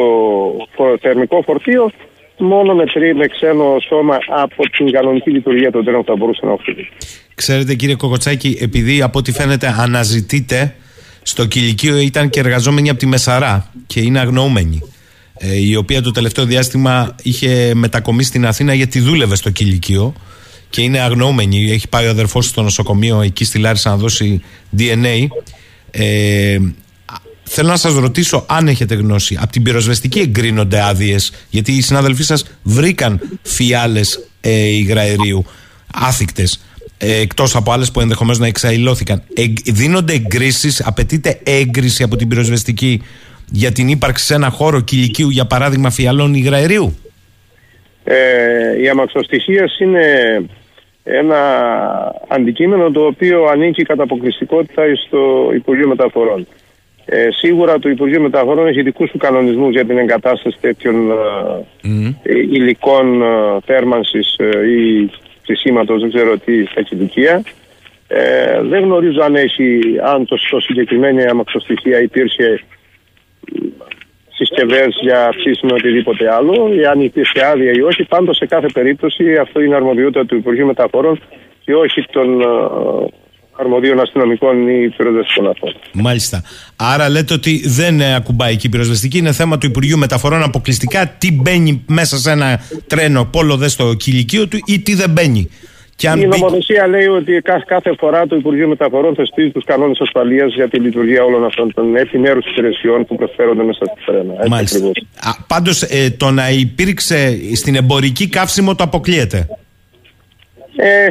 φο- 0.76 0.98
θερμικό 1.02 1.42
φορτίο, 1.42 1.92
μόνο 2.38 2.74
με, 2.74 2.86
τρί, 2.86 3.16
με 3.16 3.28
ξένο 3.28 3.78
σώμα 3.88 4.18
από 4.28 4.70
την 4.70 4.92
κανονική 4.92 5.30
λειτουργία 5.30 5.72
των 5.72 5.84
τρένων 5.84 6.04
θα 6.04 6.16
μπορούσε 6.16 6.46
να 6.46 6.52
οφείλει. 6.52 6.90
Ξέρετε 7.36 7.76
κύριε 7.76 7.96
Κοκοτσάκη, 7.96 8.58
επειδή 8.62 9.02
από 9.02 9.20
ό,τι 9.20 9.32
φαίνεται 9.32 9.76
αναζητείτε, 9.80 10.76
στο 11.22 11.46
κηλικείο 11.46 11.98
ήταν 11.98 12.30
και 12.30 12.40
εργαζόμενοι 12.40 12.90
από 12.90 13.00
τη 13.00 13.06
Μεσαρά 13.06 13.72
και 13.88 14.00
είναι 14.00 14.20
αγνοούμενοι. 14.20 14.93
Ε, 15.38 15.56
η 15.56 15.76
οποία 15.76 16.02
το 16.02 16.12
τελευταίο 16.12 16.46
διάστημα 16.46 17.16
είχε 17.24 17.72
μετακομίσει 17.76 18.28
στην 18.28 18.46
Αθήνα 18.46 18.74
γιατί 18.74 19.00
δούλευε 19.00 19.36
στο 19.36 19.50
κηλικείο 19.50 20.14
και 20.70 20.82
είναι 20.82 21.00
αγνοούμενη. 21.00 21.72
Έχει 21.72 21.88
πάει 21.88 22.08
ο 22.08 22.10
αδερφός 22.10 22.46
στο 22.46 22.62
νοσοκομείο 22.62 23.22
εκεί 23.22 23.46
στη 23.46 23.58
Λάρισα 23.58 23.90
να 23.90 23.98
δώσει 23.98 24.42
DNA. 24.78 25.28
Ε, 25.92 26.58
θέλω 27.44 27.68
να 27.70 27.78
σας 27.78 27.94
ρωτήσω 27.94 28.46
αν 28.48 28.68
έχετε 28.68 28.96
γνώση. 28.96 29.38
Από 29.40 29.52
την 29.52 29.64
πυροσβεστική 29.64 30.20
εγκρίνονται 30.20 30.82
άδειες, 30.82 31.32
γιατί 31.50 31.72
οι 31.72 31.82
συνάδελφοί 31.82 32.24
σας 32.24 32.46
βρήκαν 32.64 33.20
φιάλες 33.42 34.28
ε, 34.42 34.52
υγραερίου 34.52 35.46
άθικτες. 35.94 36.60
Ε, 36.98 37.16
Εκτός 37.16 37.56
από 37.56 37.72
άλλες 37.72 37.92
που 37.92 38.00
ενδεχομένως 38.00 38.40
να 38.40 38.48
εξαϊλώθηκαν. 38.48 39.24
Ε, 39.34 39.44
δίνονται 39.66 40.14
εγκρίσεις, 40.14 40.82
απαιτείται 40.86 41.40
έγκριση 41.44 42.04
από 42.04 42.16
την 42.16 42.28
πυροσβεστική 42.28 43.02
για 43.52 43.72
την 43.72 43.88
ύπαρξη 43.88 44.26
σε 44.26 44.34
ένα 44.34 44.50
χώρο 44.50 44.82
κηλικίου, 44.82 45.30
για 45.30 45.46
παράδειγμα, 45.46 45.90
φιαλών 45.90 46.34
υγραερίου; 46.34 46.98
Ε, 48.04 48.82
οι 48.82 48.90
αμαξοστοιχίες 48.90 49.80
είναι 49.80 50.06
ένα 51.04 51.38
αντικείμενο 52.28 52.92
το 52.92 53.06
οποίο 53.06 53.46
ανήκει 53.46 53.84
κατά 53.84 54.04
αποκλειστικότητα 54.04 54.82
στο 55.08 55.52
Υπουργείο 55.54 55.88
Μεταφορών. 55.88 56.48
Ε, 57.06 57.28
σίγουρα 57.32 57.80
το 57.80 57.90
Υπουργείο 57.90 58.22
Μεταφορών 58.22 58.68
έχει 58.68 58.82
δικούς 58.82 59.12
του 59.12 59.18
κανονισμούς 59.18 59.72
για 59.72 59.86
την 59.86 59.98
εγκατάσταση 59.98 60.58
τέτοιων 60.62 61.12
ε, 61.12 62.38
υλικών 62.40 63.22
ε, 63.22 63.26
θέρμανσης 63.66 64.36
ε, 64.38 64.72
ή 64.72 65.10
ψησίματος, 65.42 66.02
δεν 66.02 66.10
ξέρω 66.10 66.38
τι, 66.38 66.66
στα 66.66 66.82
κηλικεία. 66.82 67.44
Ε, 68.08 68.62
δεν 68.62 68.84
γνωρίζω 68.84 69.22
αν, 69.22 69.36
έχει, 69.36 69.80
αν 70.04 70.26
το, 70.26 70.38
στο 70.38 70.60
συγκεκριμένη 70.60 71.24
αμαξοστοιχεία 71.24 72.02
υπήρχε 72.02 72.64
συσκευές 74.36 74.98
για 75.02 75.30
ψήσιμο 75.38 75.74
οτιδήποτε 75.74 76.34
άλλο, 76.34 76.74
ή 76.74 76.86
αν 76.86 77.02
υπήρχε 77.02 77.46
άδεια 77.46 77.72
ή 77.72 77.82
όχι. 77.82 78.04
Πάντως 78.04 78.38
σε 78.38 78.46
κάθε 78.46 78.68
περίπτωση 78.74 79.36
αυτό 79.38 79.62
είναι 79.62 79.76
αρμοδιότητα 79.76 80.26
του 80.26 80.36
Υπουργείου 80.36 80.66
Μεταφορών 80.66 81.20
και 81.66 81.74
όχι 81.74 82.06
των 82.12 82.42
ε, 82.42 82.46
αρμοδίων 83.60 84.00
αστυνομικών 84.00 84.68
ή 84.68 84.90
πυροσβεστικών 84.98 85.48
αρχών. 85.50 85.74
Μάλιστα. 85.94 86.44
Άρα 86.76 87.10
λέτε 87.10 87.34
ότι 87.34 87.62
δεν 87.66 88.00
ε, 88.00 88.16
ακουμπάει 88.16 88.54
εκεί 88.54 88.68
η 88.68 88.70
πυροσβεστική, 88.70 89.18
είναι 89.18 89.32
θέμα 89.32 89.58
του 89.58 89.66
Υπουργείου 89.66 89.98
Μεταφορών 89.98 90.44
αποκλειστικά 90.44 91.08
τι 91.18 91.32
μπαίνει 91.32 91.84
μέσα 91.88 92.18
σε 92.18 92.32
ένα 92.32 92.60
τρένο 92.88 93.26
πόλο 93.26 93.56
δε 93.58 93.68
στο 93.68 93.94
κηλικείο 93.94 94.48
του 94.48 94.58
ή 94.66 94.80
τι 94.80 94.96
δεν 94.96 95.10
μπαίνει. 95.10 95.50
Και 96.04 96.10
αν 96.10 96.22
Η 96.22 96.26
μπει- 96.28 96.40
νομοθεσία 96.40 96.88
λέει 96.88 97.06
ότι 97.08 97.42
κάθε, 97.44 97.64
κάθε 97.68 97.94
φορά 98.00 98.28
το 98.28 98.36
Υπουργείο 98.36 98.68
Μεταφορών 98.68 99.16
θεσπίζει 99.16 99.50
τους 99.50 99.64
κανόνες 99.66 100.00
ασφαλείας 100.02 100.54
για 100.54 100.70
τη 100.70 100.80
λειτουργία 100.80 101.24
όλων 101.24 101.46
αυτών 101.46 101.74
των 101.74 101.96
επιμέρους 101.96 102.46
υπηρεσιών 102.46 103.06
που 103.06 103.16
προσφέρονται 103.16 103.64
μέσα 103.64 103.86
στη 103.86 104.06
τρένα. 104.06 104.34
Έτσι 104.38 104.50
Μάλιστα. 104.50 104.78
ακριβώς. 104.78 105.06
Α, 105.24 105.46
πάντως 105.48 105.82
ε, 105.82 106.10
το 106.18 106.32
να 106.32 106.50
υπήρξε 106.50 107.38
στην 107.56 107.76
εμπορική 107.76 108.30
καύσιμο 108.30 108.76
το 108.76 108.84
αποκλείεται. 108.84 109.48
Ε, 110.76 111.08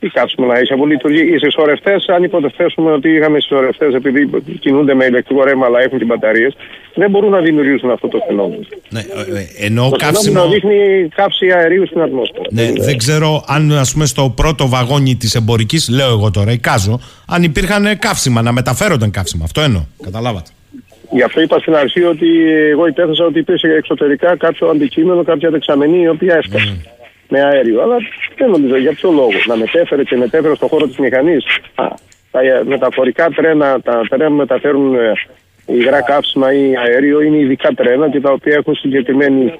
τι 0.00 0.08
κάτσουμε 0.08 0.46
να 0.46 0.58
έχει 0.58 0.72
από 0.72 0.86
λειτουργία. 0.86 1.22
Οι 1.22 1.38
συσσωρευτές, 1.38 2.08
αν 2.08 2.22
υποθέσουμε 2.22 2.92
ότι 2.92 3.08
είχαμε 3.08 3.40
συσσωρευτές 3.40 3.94
επειδή 3.94 4.30
κινούνται 4.60 4.94
με 4.94 5.04
ηλεκτρικό 5.04 5.44
ρεύμα 5.44 5.66
αλλά 5.66 5.80
έχουν 5.80 5.98
και 5.98 6.04
μπαταρίες, 6.04 6.56
δεν 6.94 7.10
μπορούν 7.10 7.30
να 7.30 7.40
δημιουργήσουν 7.40 7.90
αυτό 7.90 8.08
το 8.08 8.18
φαινόμενο. 8.26 8.62
Ναι, 8.88 9.00
ε, 9.00 9.38
ε, 9.38 9.66
εννοώ 9.66 9.88
το 9.90 9.96
καύσιμο. 9.96 10.22
φαινόμενο 10.22 10.52
δείχνει 10.52 11.08
κάψη 11.14 11.50
αερίου 11.50 11.86
στην 11.86 12.00
ατμόσφαιρα. 12.00 12.44
Ναι, 12.50 12.72
δεν 12.72 12.96
ξέρω 12.96 13.44
αν 13.46 13.72
ας 13.72 13.92
πούμε 13.92 14.06
στο 14.06 14.32
πρώτο 14.36 14.68
βαγόνι 14.68 15.16
της 15.16 15.34
εμπορικής, 15.34 15.88
λέω 15.88 16.08
εγώ 16.08 16.30
τώρα, 16.30 16.52
εικάζω, 16.52 17.00
αν 17.26 17.42
υπήρχαν 17.42 17.86
ε, 17.86 17.94
καύσιμα, 17.94 18.42
να 18.42 18.52
μεταφέρονταν 18.52 19.10
καύσιμα. 19.10 19.44
Αυτό 19.44 19.60
εννοώ. 19.60 19.82
Καταλάβατε. 20.02 20.50
Γι' 21.12 21.22
αυτό 21.22 21.40
είπα 21.40 21.58
στην 21.58 21.74
αρχή 21.74 22.02
ότι 22.02 22.26
εγώ 22.70 22.86
υπέθεσα 22.86 23.24
ότι 23.24 23.38
υπήρχε 23.38 23.68
εξωτερικά 23.68 24.36
κάποιο 24.36 24.68
αντικείμενο, 24.68 25.22
κάποια 25.22 25.50
δεξαμενή 25.50 26.02
η 26.02 26.08
οποία 26.08 26.36
έσκασε 26.36 26.80
με 27.30 27.40
αέριο. 27.40 27.82
Αλλά 27.82 27.96
δεν 28.36 28.50
νομίζω 28.50 28.76
για 28.76 28.92
ποιο 28.92 29.10
λόγο. 29.10 29.38
Να 29.46 29.56
μετέφερε 29.56 30.02
και 30.04 30.16
μετέφερε 30.16 30.54
στον 30.54 30.68
χώρο 30.68 30.86
της 30.86 30.98
μηχανής. 30.98 31.44
Τα 32.30 32.40
ε, 32.40 32.62
μεταφορικά 32.64 33.28
τρένα, 33.28 33.80
τα 33.80 34.00
τρένα 34.08 34.30
μεταφέρουν 34.30 34.94
ε, 34.94 35.12
υγρά 35.78 36.00
καύσιμα 36.02 36.52
ή 36.54 36.62
αέριο 36.84 37.20
είναι 37.22 37.36
ειδικά 37.36 37.68
τρένα 37.74 38.10
και 38.10 38.20
τα 38.20 38.30
οποία 38.32 38.54
έχουν 38.60 38.74
συγκεκριμένη, 38.74 39.52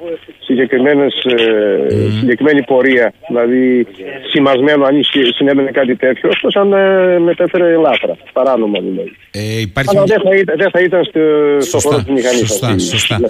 συγκεκριμένες, 0.44 1.12
ε, 1.24 2.10
συγκεκριμένη 2.18 2.62
πορεία. 2.62 3.12
Δηλαδή 3.28 3.86
σημασμένο 4.32 4.84
αν 4.84 4.96
ισχύει- 4.98 5.34
συνέβαινε 5.34 5.70
κάτι 5.70 5.96
τέτοιο, 5.96 6.28
εκτός 6.32 6.56
αν 6.56 6.72
ε, 6.72 7.18
μετέφερε 7.18 7.76
λάθρα, 7.76 8.16
παράνομα 8.32 8.78
δηλαδή. 8.80 9.12
Ε, 9.30 9.60
υπάρχει 9.60 9.90
Αλλά 9.96 10.02
μια- 10.06 10.16
δεν 10.16 10.30
θα 10.30 10.36
ήταν, 10.36 10.54
δεν 10.58 10.70
θα 10.70 10.80
ήταν 10.80 11.04
στο, 11.04 11.20
στο 11.58 11.78
χώρο 11.88 11.96
της 12.02 12.12
μηχανής. 12.14 12.38
Σωστά, 12.38 12.78
σωστά. 12.78 13.20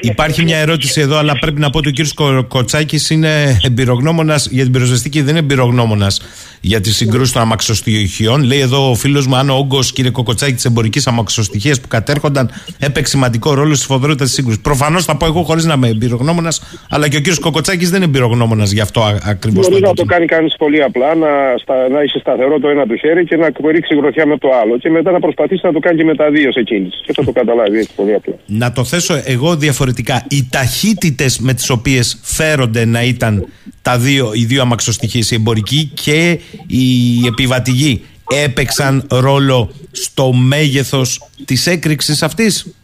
Υπάρχει 0.00 0.42
μια 0.42 0.58
ερώτηση 0.58 1.00
εδώ, 1.00 1.16
αλλά 1.16 1.38
πρέπει 1.40 1.60
να 1.60 1.70
πω 1.70 1.78
ότι 1.78 1.88
ο 1.88 1.90
κύριος 1.90 2.14
Κο- 2.14 2.44
Κοτσάκης 2.48 3.10
είναι 3.10 3.58
εμπειρογνώμονα 3.64 4.34
για 4.50 4.62
την 4.62 4.72
πυροσβεστική, 4.72 5.20
δεν 5.20 5.28
είναι 5.30 5.38
εμπειρογνώμονας 5.38 6.22
για 6.60 6.80
τις 6.80 6.96
συγκρούσεις 6.96 7.32
των 7.32 7.42
αμαξοστοιχειών. 7.42 8.42
Λέει 8.42 8.60
εδώ 8.60 8.90
ο 8.90 8.94
φίλος 8.94 9.26
μου, 9.26 9.36
αν 9.36 9.50
ο 9.50 9.54
όγκος, 9.54 9.92
κύριε 9.92 10.10
Κοκοτσάκη, 10.10 10.52
της 10.54 10.64
εμπορικής 10.64 11.06
αμαξοστοιχίας 11.06 11.80
που 11.80 11.88
κατέρχονταν 12.28 12.50
έπαιξε 12.78 13.10
σημαντικό 13.10 13.54
ρόλο 13.54 13.74
στη 13.74 13.82
σφοδρότητα 13.82 14.24
της 14.24 14.32
σύγκρουσης. 14.32 14.60
Προφανώς 14.60 15.04
θα 15.04 15.16
πω 15.16 15.26
εγώ 15.26 15.42
χωρίς 15.42 15.64
να 15.64 15.74
είμαι 15.74 15.88
εμπειρογνώμονας, 15.88 16.62
αλλά 16.90 17.08
και 17.08 17.16
ο 17.16 17.20
κύριος 17.20 17.38
Κοκοτσάκης 17.38 17.90
δεν 17.90 17.96
είναι 17.96 18.04
εμπειρογνώμονας 18.04 18.70
γι' 18.70 18.80
αυτό 18.80 19.00
ακριβώς. 19.24 19.68
Μπορεί 19.68 19.82
να 19.82 19.92
το 19.92 20.04
κάνει 20.04 20.26
κανείς 20.26 20.54
πολύ 20.58 20.82
απλά, 20.82 21.14
να, 21.14 21.28
στα, 21.62 21.88
να 21.88 22.00
έχει 22.00 22.18
σταθερό 22.18 22.58
το 22.58 22.68
ένα 22.68 22.86
του 22.86 22.96
χέρι 22.96 23.24
και 23.24 23.36
να 23.36 23.50
ρίξει 23.70 23.94
γροθιά 23.94 24.26
με 24.26 24.38
το 24.38 24.48
άλλο. 24.62 24.78
Και 24.78 24.90
μετά 24.90 25.10
να 25.10 25.20
προσπαθήσει 25.20 25.60
να 25.64 25.72
το 25.72 25.78
κάνει 25.78 25.96
και 25.96 26.04
με 26.04 26.14
τα 26.14 26.30
δύο 26.30 26.52
σε 26.52 26.62
κίνηση. 26.62 26.96
Και 27.06 27.12
θα 27.12 27.24
το 27.24 27.32
καταλάβει 27.32 27.78
έτσι 27.78 27.90
πολύ 27.96 28.14
απλά. 28.14 28.34
Να 28.46 28.72
το 28.72 28.84
θέσω 28.84 29.22
εγώ 29.24 29.56
διαφορετικά. 29.56 30.24
Οι 30.28 30.48
ταχύτητες 30.50 31.38
με 31.38 31.54
τις 31.54 31.70
οποίες 31.70 32.18
φέρονται 32.22 32.84
να 32.84 33.02
ήταν 33.02 33.46
τα 33.82 33.98
δύο, 33.98 34.30
οι 34.32 34.44
δύο 34.44 34.62
αμαξοστοιχίε, 34.62 35.22
η 35.30 35.34
εμπορική 35.34 35.90
και 35.94 36.38
η 36.66 36.86
επιβατική, 37.26 38.04
έπαιξαν 38.44 39.06
ρόλο 39.10 39.70
στο 39.90 40.32
μέγεθος 40.32 41.28
της 41.44 41.66
έκρηξης 41.66 42.22
αυτής; 42.22 42.74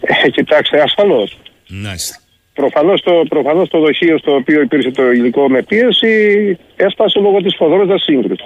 Ε, 0.00 0.30
κοιτάξτε, 0.30 0.80
ασφαλώς. 0.80 1.38
Μάλιστα. 1.68 2.20
Προφανώς 2.54 3.02
το, 3.02 3.12
προφανώς 3.28 3.68
το 3.68 3.78
δοχείο 3.78 4.18
στο 4.18 4.34
οποίο 4.34 4.60
υπήρξε 4.60 4.90
το 4.90 5.10
υλικό 5.10 5.48
με 5.48 5.62
πίεση 5.62 6.58
έσπασε 6.76 7.18
λόγω 7.20 7.42
της 7.42 7.54
φοδρότητα 7.56 7.98
σύγκρουση. 7.98 8.44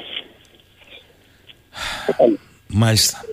Μάλιστα. 2.66 3.24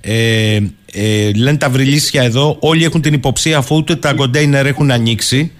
Ε, 0.00 0.58
ε, 0.92 1.30
λένε 1.32 1.56
τα 1.56 1.70
βρυλίσια 1.70 2.22
εδώ, 2.22 2.56
όλοι 2.60 2.84
έχουν 2.84 3.00
την 3.00 3.12
υποψία 3.12 3.58
αφού 3.58 3.76
ούτε 3.76 3.96
τα 3.96 4.14
κοντέινερ 4.14 4.66
έχουν 4.66 4.90
ανοίξει, 4.90 5.52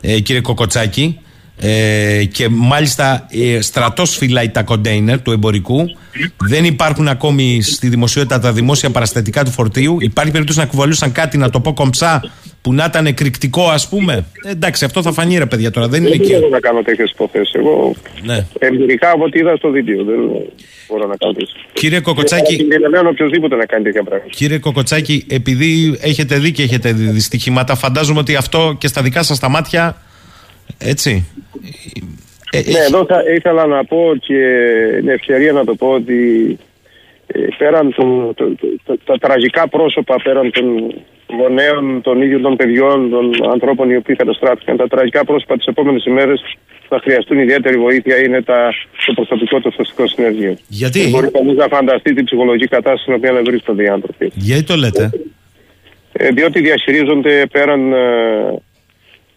ε, 0.00 0.20
κύριε 0.20 0.40
Κοκοτσάκη, 0.40 1.20
ε, 1.60 2.24
και 2.32 2.48
μάλιστα 2.48 3.26
ε, 3.30 3.60
στρατός 3.60 4.16
φυλάει 4.16 4.48
τα 4.48 4.62
κοντέινερ 4.62 5.22
του 5.22 5.30
εμπορικού. 5.32 5.84
Δεν 6.48 6.64
υπάρχουν 6.64 7.08
ακόμη 7.08 7.62
στη 7.62 7.88
δημοσιότητα 7.88 8.38
τα 8.38 8.52
δημόσια 8.52 8.90
παραστατικά 8.90 9.44
του 9.44 9.50
φορτίου. 9.50 9.96
Υπάρχει 10.00 10.30
περίπτωση 10.32 10.58
να 10.58 10.66
κουβαλούσαν 10.66 11.12
κάτι, 11.12 11.38
να 11.38 11.50
το 11.50 11.60
πω 11.60 11.72
κομψά, 11.72 12.30
που 12.60 12.72
να 12.72 12.84
ήταν 12.84 13.06
εκρηκτικό, 13.06 13.68
ας 13.68 13.88
πούμε. 13.88 14.24
Ε, 14.44 14.50
εντάξει, 14.50 14.84
αυτό 14.84 15.02
θα 15.02 15.12
φανεί 15.12 15.38
ρε 15.38 15.46
παιδιά 15.46 15.70
τώρα. 15.70 15.88
Δεν 15.88 16.00
είναι 16.00 16.10
Δεν 16.10 16.20
εκεί. 16.20 16.32
μπορώ 16.32 16.48
να 16.48 16.60
κάνω 16.60 16.82
τέτοιες 16.82 17.10
υποθέσεις. 17.10 17.54
Εγώ 17.54 17.94
Ναι. 18.22 18.46
εμπειρικά 18.58 19.10
από 19.10 19.24
ό,τι 19.24 19.38
είδα 19.38 19.56
στο 19.56 19.70
βίντεο 19.70 20.04
δεν 20.04 20.16
μπορώ 20.88 21.06
να 21.06 21.16
κάνω 21.16 21.32
τέτοιες. 21.32 21.56
Κύριε 21.72 22.00
Κοκοτσάκη, 22.00 22.54
Συμβουλεύω 22.54 23.08
οποιοδήποτε 23.08 23.56
να 23.56 23.64
κάνει 23.66 23.84
τέτοια 23.84 24.02
πράγματα. 24.02 24.30
Κύριε 24.30 24.58
Κοκοτσάκη, 24.58 25.26
επειδή 25.28 25.98
έχετε 26.00 26.38
δει 26.38 26.52
και 26.52 26.62
έχετε 26.62 26.92
δει 26.92 27.06
δυστυχήματα, 27.06 27.74
φαντάζομαι 27.74 28.18
ότι 28.18 28.34
αυτό 28.36 28.74
και 28.78 28.86
στα 28.88 29.02
δικά 29.02 29.22
σας 29.22 29.38
τα 29.38 29.48
μάτια, 29.48 29.96
έτσι. 30.78 31.26
Ε, 32.50 32.58
ναι, 32.70 32.78
εδώ 32.78 33.04
θα 33.04 33.22
ήθελα 33.34 33.66
να 33.66 33.84
πω 33.84 34.12
και 34.20 34.34
είναι 35.00 35.12
ευκαιρία 35.12 35.52
να 35.52 35.64
το 35.64 35.74
πω 35.74 35.88
ότι 35.88 36.58
ε, 37.26 37.38
πέραν 37.58 37.90
του, 37.92 38.32
το- 38.36 38.54
το- 38.60 38.66
το- 38.84 38.98
τα 39.04 39.18
τραγικά 39.18 39.68
πρόσωπα, 39.68 40.16
πέραν 40.22 40.50
των 40.52 40.94
γονέων, 41.40 42.00
των 42.02 42.22
ίδιων 42.22 42.42
των 42.42 42.56
παιδιών, 42.56 43.10
των 43.10 43.50
ανθρώπων 43.52 43.90
οι 43.90 43.96
οποίοι 43.96 44.16
καταστράφηκαν, 44.16 44.76
τα 44.76 44.88
τραγικά 44.88 45.24
πρόσωπα 45.24 45.56
τις 45.56 45.66
επόμενες 45.66 46.04
ημέρες 46.04 46.42
θα 46.88 47.00
χρειαστούν 47.02 47.38
ιδιαίτερη 47.38 47.78
βοήθεια 47.78 48.16
είναι 48.16 48.42
τα, 48.42 48.72
το 49.06 49.12
προσωπικό 49.12 49.60
του 49.60 49.72
σωστικό 49.72 50.08
συνεργείο. 50.08 50.56
Γιατί; 50.68 51.00
Δεν 51.00 51.10
μπορεί 51.10 51.30
κανείς 51.30 51.56
να 51.56 51.66
φανταστεί 51.68 52.14
την 52.14 52.24
ψυχολογική 52.24 52.66
κατάσταση 52.66 53.02
στην 53.02 53.14
οποία 53.14 53.42
βρίσκονται 53.44 53.82
οι 53.82 53.88
άνθρωποι. 53.88 54.32
Γιατί 54.34 54.62
το 54.64 54.76
λέτε; 54.76 55.10
Ε, 56.12 56.28
διότι 56.28 56.60
διαχειρίζονται 56.60 57.46
πέραν 57.52 57.92
ε, 57.92 57.96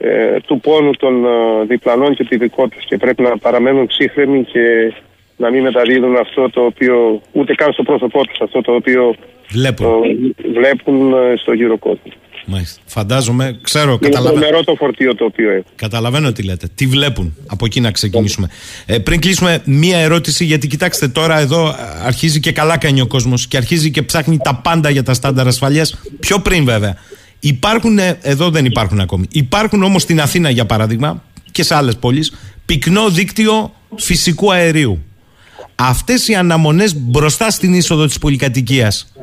ε, 0.02 0.40
του 0.46 0.60
πόνου 0.60 0.92
των 0.92 1.26
ε, 1.26 1.30
διπλανών 1.68 2.16
και 2.16 2.24
τη 2.24 2.38
δικό 2.38 2.68
τους 2.68 2.86
και 2.86 2.98
πρέπει 2.98 3.22
να 3.22 3.38
παραμένουν 3.38 3.88
ψύχρεμοι 3.88 4.44
και 4.44 4.94
να 5.38 5.50
μην 5.52 5.62
μεταδίδουν 5.64 6.16
αυτό 6.18 6.50
το 6.50 6.62
οποίο 6.62 7.22
ούτε 7.32 7.54
καν 7.56 7.74
στο 7.74 7.84
πρόσωπό 7.84 8.26
τους 8.26 8.42
αυτό 8.42 8.62
το 8.62 8.72
οποίο 8.74 9.16
Βλέπουν. 9.50 9.86
ε, 9.88 10.50
βλέπουν 10.60 11.14
ε, 11.14 11.36
στο 11.38 11.54
γύρο 11.54 11.78
κόσμο. 11.78 12.12
Μάλιστα. 12.46 12.82
Φαντάζομαι, 12.86 13.60
ξέρω, 13.62 13.90
Είναι 13.92 14.00
καταλαβαίνω. 14.02 14.40
τρομερό 14.40 14.64
το 14.64 14.76
φορτίο 14.76 15.16
το 15.16 15.26
οποίο 15.26 15.50
έχουν. 15.52 15.66
Καταλαβαίνω 15.76 16.32
τι 16.32 16.44
λέτε. 16.44 16.68
Τι 16.76 16.86
βλέπουν. 16.86 17.36
Από 17.48 17.66
εκεί 17.66 17.80
να 17.82 17.92
ξεκινήσουμε. 17.92 18.50
Ε, 18.86 18.98
πριν 19.00 19.20
κλείσουμε, 19.20 19.62
μία 19.66 19.98
ερώτηση, 19.98 20.46
γιατί 20.46 20.68
κοιτάξτε 20.68 21.08
τώρα 21.08 21.40
εδώ 21.40 21.66
α, 21.66 21.76
αρχίζει 22.06 22.40
και 22.40 22.52
καλά 22.52 22.78
κάνει 22.78 23.02
ο 23.02 23.08
κόσμος 23.08 23.48
και 23.48 23.58
αρχίζει 23.58 23.92
και 23.92 24.02
ψάχνει 24.02 24.38
τα 24.44 24.56
πάντα 24.64 24.90
για 24.90 25.04
τα 25.04 25.14
στάνταρ 25.14 25.48
ασφαλείας. 25.48 26.02
Πιο 26.20 26.40
πριν 26.40 26.66
βέβαια. 26.66 26.96
Υπάρχουν, 27.40 28.00
ε, 28.00 28.18
εδώ 28.22 28.50
δεν 28.50 28.66
υπάρχουν 28.66 29.00
ακόμη. 29.00 29.26
Υπάρχουν 29.32 29.84
όμως 29.84 30.02
στην 30.02 30.22
Αθήνα 30.22 30.50
για 30.50 30.66
παράδειγμα 30.66 31.24
και 31.52 31.64
σε 31.64 31.76
άλλες 31.76 31.98
πόλεις 31.98 32.34
πυκνό 32.66 33.10
δίκτυο 33.10 33.74
φυσικού 33.96 34.54
αερίου. 34.54 35.04
Αυτές 35.76 36.28
οι 36.28 36.36
αναμονές 36.36 36.96
μπροστά 36.96 37.50
στην 37.50 37.74
είσοδο 37.74 38.06
της 38.06 38.18
πολυκατοικίας 38.18 39.14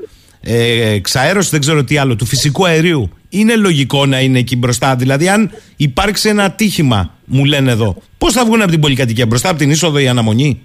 ε, 0.40 0.92
εξαέρωση, 0.92 1.50
δεν 1.50 1.60
ξέρω 1.60 1.84
τι 1.84 1.96
άλλο, 1.96 2.16
του 2.16 2.26
φυσικού 2.26 2.66
αερίου, 2.66 3.10
είναι 3.28 3.56
λογικό 3.56 4.06
να 4.06 4.20
είναι 4.20 4.38
εκεί 4.38 4.56
μπροστά; 4.56 4.96
Δηλαδή, 4.96 5.28
αν 5.28 5.50
υπάρξει 5.76 6.28
ένα 6.28 6.44
ατύχημα, 6.44 7.14
μου 7.24 7.44
λένε 7.44 7.70
εδώ, 7.70 7.96
πώς 8.18 8.32
θα 8.32 8.44
βγουν 8.44 8.62
από 8.62 8.70
την 8.70 8.80
πολυκατοικία, 8.80 9.26
μπροστά 9.26 9.48
από 9.48 9.58
την 9.58 9.70
είσοδο 9.70 9.98
η 9.98 10.08
αναμονή; 10.08 10.60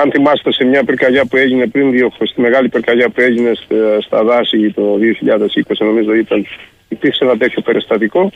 Αν 0.00 0.10
θυμάστε 0.10 0.52
σε 0.52 0.64
μια 0.64 0.84
πυρκαγιά 0.84 1.24
που 1.24 1.36
έγινε 1.36 1.66
πριν 1.66 1.90
δύο 1.90 2.08
χρόνια, 2.08 2.32
στη 2.32 2.40
μεγάλη 2.40 2.68
πυρκαγιά 2.68 3.08
που 3.08 3.20
έγινε 3.20 3.52
στα- 3.54 4.00
στα 4.00 4.24
δάση 4.24 4.70
το 4.74 4.96
2020 4.98 5.84
νομίζω 5.84 6.14
ήταν, 6.14 6.46
υπήρξε 6.88 7.24
ένα 7.24 7.36
τέτοιο 7.36 7.62
περιστατικό. 7.62 8.30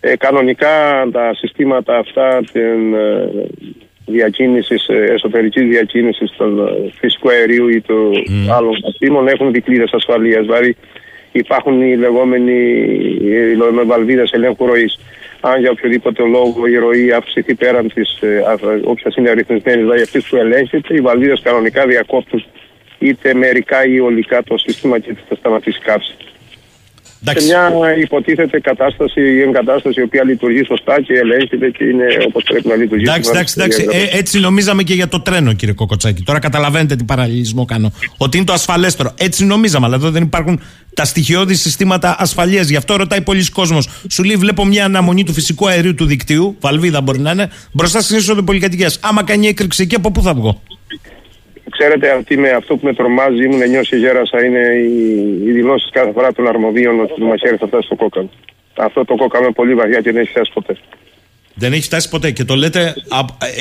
Ε, 0.00 0.16
κανονικά 0.16 1.06
τα 1.12 1.34
συστήματα 1.34 1.98
αυτά 1.98 2.40
την 2.52 2.94
ε, 2.94 3.30
διακίνησης, 4.06 4.88
ε, 4.88 4.94
εσωτερικής 5.12 5.66
διακίνησης 5.68 6.32
των 6.36 6.58
ε, 6.66 6.90
φυσικού 6.98 7.28
αερίου 7.30 7.68
ή 7.68 7.80
των 7.80 8.12
άλλων 8.56 8.80
καυσίμων 8.82 9.28
έχουν 9.28 9.52
δικλείδες 9.52 9.92
ασφαλείας. 9.92 10.44
Δηλαδή 10.46 10.76
υπάρχουν 11.32 11.82
οι 11.82 11.96
λεγόμενοι 11.96 12.52
οι 13.20 13.54
λεγόμενες 13.56 13.86
βαλβίδες 13.86 14.30
ελέγχου 14.32 14.66
ροής. 14.66 14.98
Αν 15.48 15.60
για 15.60 15.70
οποιοδήποτε 15.70 16.22
λόγο 16.22 16.66
η 16.66 16.76
ροή 16.76 17.12
αυξηθεί 17.12 17.54
πέραν 17.54 17.88
της 17.94 18.18
ε, 18.20 18.38
α- 18.38 18.80
όποιας 18.84 19.16
είναι 19.16 19.30
αριθμισμένης, 19.30 19.82
δηλαδή 19.82 20.02
αυτής 20.02 20.28
που 20.28 20.36
ελέγχεται, 20.36 20.94
οι 20.94 21.00
βαλβίδες 21.00 21.40
κανονικά 21.42 21.86
διακόπτουν 21.86 22.44
είτε 22.98 23.34
μερικά 23.34 23.84
ή 23.86 24.00
ολικά 24.00 24.42
το 24.42 24.58
σύστημα 24.58 24.98
και 24.98 25.16
θα 25.28 25.34
σταματήσει 25.34 25.80
καύση. 27.24 27.46
Σε 27.46 27.52
μια 27.52 27.96
υποτίθεται 27.96 28.60
κατάσταση 28.60 29.20
ή 29.20 29.40
εγκατάσταση 29.40 30.00
η 30.00 30.02
οποία 30.02 30.24
λειτουργεί 30.24 30.64
σωστά 30.64 31.00
και 31.00 31.12
ελέγχεται 31.12 31.70
και 31.70 31.84
είναι 31.84 32.04
όπως 32.26 32.42
πρέπει 32.42 32.68
να 32.68 32.74
λειτουργεί. 32.74 33.04
Εντάξει, 33.08 33.30
εντάξει, 33.30 33.54
εντάξει. 33.58 33.86
Ε, 33.90 34.18
έτσι 34.18 34.40
νομίζαμε 34.40 34.82
και 34.82 34.94
για 34.94 35.08
το 35.08 35.20
τρένο, 35.20 35.52
κύριε 35.52 35.74
Κοκοτσάκη. 35.74 36.22
Τώρα 36.22 36.38
καταλαβαίνετε 36.38 36.96
τι 36.96 37.04
παραλληλισμό 37.04 37.64
κάνω. 37.64 37.92
Ότι 38.16 38.36
είναι 38.36 38.46
το 38.46 38.52
ασφαλέστερο. 38.52 39.14
Έτσι 39.18 39.44
νομίζαμε, 39.44 39.86
αλλά 39.86 39.96
εδώ 39.96 40.10
δεν 40.10 40.22
υπάρχουν 40.22 40.60
τα 40.94 41.04
στοιχειώδη 41.04 41.54
συστήματα 41.54 42.16
ασφαλείας. 42.18 42.68
Γι' 42.68 42.76
αυτό 42.76 42.96
ρωτάει 42.96 43.20
πολλοί 43.20 43.50
κόσμος. 43.50 43.88
Σου 44.10 44.22
λέει: 44.22 44.36
Βλέπω 44.36 44.64
μια 44.64 44.84
αναμονή 44.84 45.24
του 45.24 45.32
φυσικού 45.32 45.68
αερίου 45.68 45.94
του 45.94 46.04
δικτύου, 46.04 46.56
βαλβίδα 46.60 47.00
μπορεί 47.00 47.18
να 47.18 47.30
είναι, 47.30 47.50
μπροστά 47.72 48.00
στην 48.00 48.16
είσοδο 48.16 48.42
πολυκατοικίας. 48.42 48.98
Άμα 49.02 49.24
κάνει 49.24 49.46
έκρηξη 49.46 49.82
εκεί, 49.82 49.94
από 49.94 50.10
πού 50.10 50.22
θα 50.22 50.34
βγω; 50.34 50.62
Ξέρετε, 51.70 52.10
αυτή 52.10 52.38
με, 52.38 52.50
αυτό 52.50 52.76
που 52.76 52.86
με 52.86 52.94
τρομάζει, 52.94 53.44
ήμουν 53.44 53.68
νιώσει 53.68 53.90
και 53.90 53.96
γέρασα, 53.96 54.44
είναι 54.44 54.58
οι, 54.58 54.92
οι 55.46 55.52
δηλώσεις 55.52 55.90
κάθε 55.92 56.12
φορά 56.12 56.32
των 56.32 56.48
αρμοδίων 56.48 57.00
ότι 57.00 57.12
το 57.18 57.24
μαχαίρι 57.24 57.56
θα 57.56 57.66
φτάσει 57.66 57.86
στο 57.86 57.94
κόκκαλο. 57.96 58.30
Αυτό 58.74 59.04
το 59.04 59.14
κόκκαλο 59.14 59.44
είναι 59.44 59.52
πολύ 59.52 59.74
βαριά 59.74 60.00
και 60.00 60.12
δεν 60.12 60.20
έχει 60.20 60.30
φτάσει 60.30 60.50
ποτέ. 60.54 60.76
Δεν 61.58 61.72
έχει 61.72 61.82
φτάσει 61.82 62.08
ποτέ 62.08 62.30
και 62.30 62.44
το 62.44 62.54
λέτε 62.54 62.94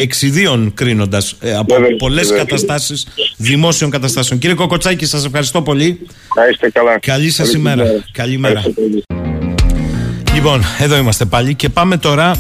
εξιδίων 0.02 0.74
κρίνοντας 0.74 1.38
από 1.60 1.76
πολλές 1.98 2.28
βέβαια. 2.28 2.44
καταστάσεις 2.44 3.08
δημόσιων 3.38 3.90
καταστάσεων. 3.90 4.40
Κύριε 4.40 4.56
Κοκοτσάκη, 4.56 5.06
σας 5.06 5.26
ευχαριστώ 5.26 5.62
πολύ. 5.62 6.08
Να 6.36 6.48
είστε 6.48 6.70
καλά. 6.70 7.00
Καλή 7.00 7.30
σας 7.30 7.48
Καλή 7.48 7.60
ημέρα. 7.60 7.84
ημέρα. 7.84 8.04
Καλημέρα. 8.12 8.64
Λοιπόν, 10.34 10.62
εδώ 10.80 10.98
είμαστε 10.98 11.26
πάλι 11.26 11.56
και 11.56 11.70
πάμε 11.70 11.98
τώρα 11.98 12.36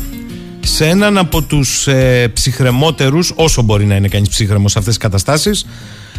σε 0.66 0.88
έναν 0.88 1.18
από 1.18 1.42
τους 1.42 1.88
ε, 1.88 2.28
ψυχρεμότερους, 2.34 3.32
όσο 3.36 3.62
μπορεί 3.62 3.86
να 3.86 3.96
είναι 3.96 4.08
κανείς 4.08 4.30
ψύχρεμος 4.30 4.72
σε 4.72 4.80
αυτές 4.80 4.94
τις 4.94 5.04
καταστάσεις, 5.04 5.66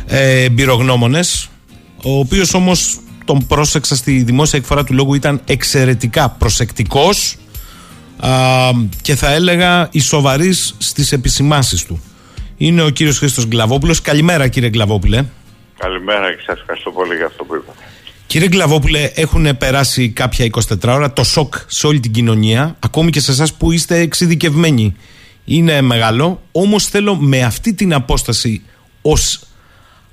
ε, 0.07 0.43
εμπειρογνώμονες, 0.43 1.49
ο 2.05 2.19
οποίος 2.19 2.55
όμως 2.55 2.99
τον 3.25 3.47
πρόσεξα 3.47 3.97
στη 3.97 4.23
δημόσια 4.23 4.59
εκφορά 4.59 4.85
του 4.85 4.95
λόγου 4.95 5.15
ήταν 5.15 5.41
εξαιρετικά 5.47 6.31
προσεκτικός 6.31 7.37
α, 8.21 8.31
και 9.03 9.15
θα 9.15 9.33
έλεγα 9.33 9.89
ισοβαρής 9.91 10.75
στις 10.79 11.13
επισημάσεις 11.13 11.85
του. 11.85 12.03
Είναι 12.57 12.83
ο 12.83 12.91
κύριος 12.91 13.19
Χρήστος 13.19 13.47
Γκλαβόπουλος. 13.47 14.01
Καλημέρα 14.01 14.49
κύριε 14.49 14.69
Γκλαβόπουλε. 14.69 15.25
Καλημέρα 15.79 16.35
και 16.35 16.43
σας 16.47 16.61
ευχαριστώ 16.61 16.91
πολύ 16.91 17.17
για 17.17 17.27
αυτό 17.27 17.45
που 17.45 17.55
είπατε. 17.55 17.86
Κύριε 18.27 18.49
Γκλαβόπουλε, 18.49 19.11
έχουν 19.15 19.57
περάσει 19.59 20.11
κάποια 20.11 20.47
24 20.51 20.77
ώρα. 20.87 21.13
Το 21.13 21.25
σοκ 21.25 21.55
σε 21.67 21.87
όλη 21.87 22.01
την 22.01 22.13
κοινωνία, 22.13 22.77
ακόμη 22.79 23.11
και 23.11 23.21
σε 23.21 23.31
εσάς 23.31 23.55
που 23.55 23.73
είστε 23.73 23.99
εξειδικευμένοι, 23.99 24.97
είναι 25.45 25.81
μεγάλο. 25.81 26.43
Όμως 26.53 26.87
θέλω 26.87 27.17
με 27.17 27.43
αυτή 27.43 27.75
την 27.75 27.95
απόσταση 27.95 28.63
ως 29.03 29.47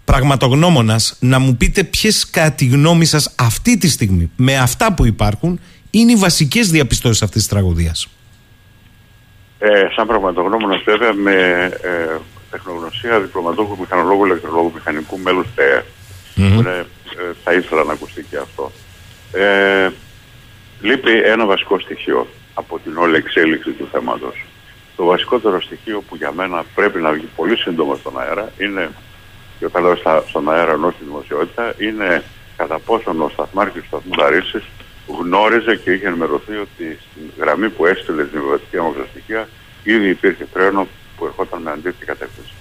πραγματογνώμονας 0.06 1.18
να 1.20 1.40
μου 1.40 1.58
πείτε 1.58 1.84
ποιες, 1.84 2.30
κατά 2.30 2.52
τη 2.52 2.66
γνώμη 2.66 3.06
σας, 3.06 3.36
αυτή 3.40 3.78
τη 3.78 3.90
στιγμή, 3.90 4.32
με 4.36 4.58
αυτά 4.58 4.94
που 4.94 5.06
υπάρχουν, 5.06 5.60
είναι 5.90 6.12
οι 6.12 6.16
βασικές 6.16 6.70
διαπιστώσεις 6.70 7.22
αυτής 7.22 7.42
της 7.42 7.52
τραγωδίας. 7.52 8.08
Ε, 9.60 9.88
σαν 9.96 10.08
πραγματογνώμονας, 10.08 10.82
βέβαια, 10.86 11.14
με 11.14 11.34
ε, 11.82 12.18
τεχνογνωσία 12.52 13.20
διπλωματούχου 13.20 13.78
μηχανολόγου 13.80 14.26
ηλεκτρολόγου 14.26 14.72
μηχανικού 14.74 15.20
μέλους 15.20 15.48
ΤΕΕ, 15.56 15.86
που 16.36 16.42
είναι, 16.42 16.70
ε, 16.70 16.86
θα 17.44 17.54
ήθελα 17.54 17.84
να 17.84 17.94
ακουστεί 17.94 18.24
και 18.24 18.38
αυτό. 18.38 18.72
Ε, 19.32 19.90
λείπει 20.82 21.12
ένα 21.12 21.46
βασικό 21.46 21.80
στοιχείο 21.80 22.28
από 22.54 22.80
την 22.80 22.98
όλη 22.98 23.16
εξέλιξη 23.16 23.72
του 23.72 23.88
θέματος. 23.92 24.46
Το 24.96 25.06
βασικότερο 25.06 25.62
στοιχείο 25.62 26.02
που 26.02 26.16
για 26.16 26.32
μένα 26.32 26.66
πρέπει 26.76 27.02
να 27.02 27.12
βγει 27.12 27.28
πολύ 27.36 27.58
σύντομα 27.58 27.96
στον 27.96 28.20
αέρα 28.20 28.52
είναι, 28.58 28.92
και 29.60 29.66
όταν 29.66 29.84
λέω 29.84 29.96
στα, 29.96 30.24
στον 30.28 30.52
αέρα 30.52 30.72
ενώ 30.72 30.92
στη 30.92 31.04
δημοσιότητα, 31.04 31.74
είναι 31.78 32.24
κατά 32.58 32.80
πόσον 32.80 33.22
ο 33.22 33.30
σταθμάρχης 33.30 33.82
του 33.82 33.88
σταθμού 33.88 34.12
Λαρίσης 34.18 34.64
γνώριζε 35.08 35.76
και 35.76 35.92
είχε 35.92 36.08
ενημερωθεί 36.08 36.56
ότι 36.56 37.00
στην 37.12 37.32
γραμμή 37.38 37.70
που 37.70 37.86
έστειλε 37.86 38.24
την 38.24 38.40
βιβλιοτική 38.40 38.78
αμαξοστοιχεία 38.78 39.50
ήδη 39.84 40.10
υπήρχε 40.10 40.48
τρένο 40.54 40.88
που 41.18 41.26
ερχόταν 41.26 41.62
με 41.62 41.72
αντίθετη 41.72 42.06
κατεύθυνση. 42.06 42.54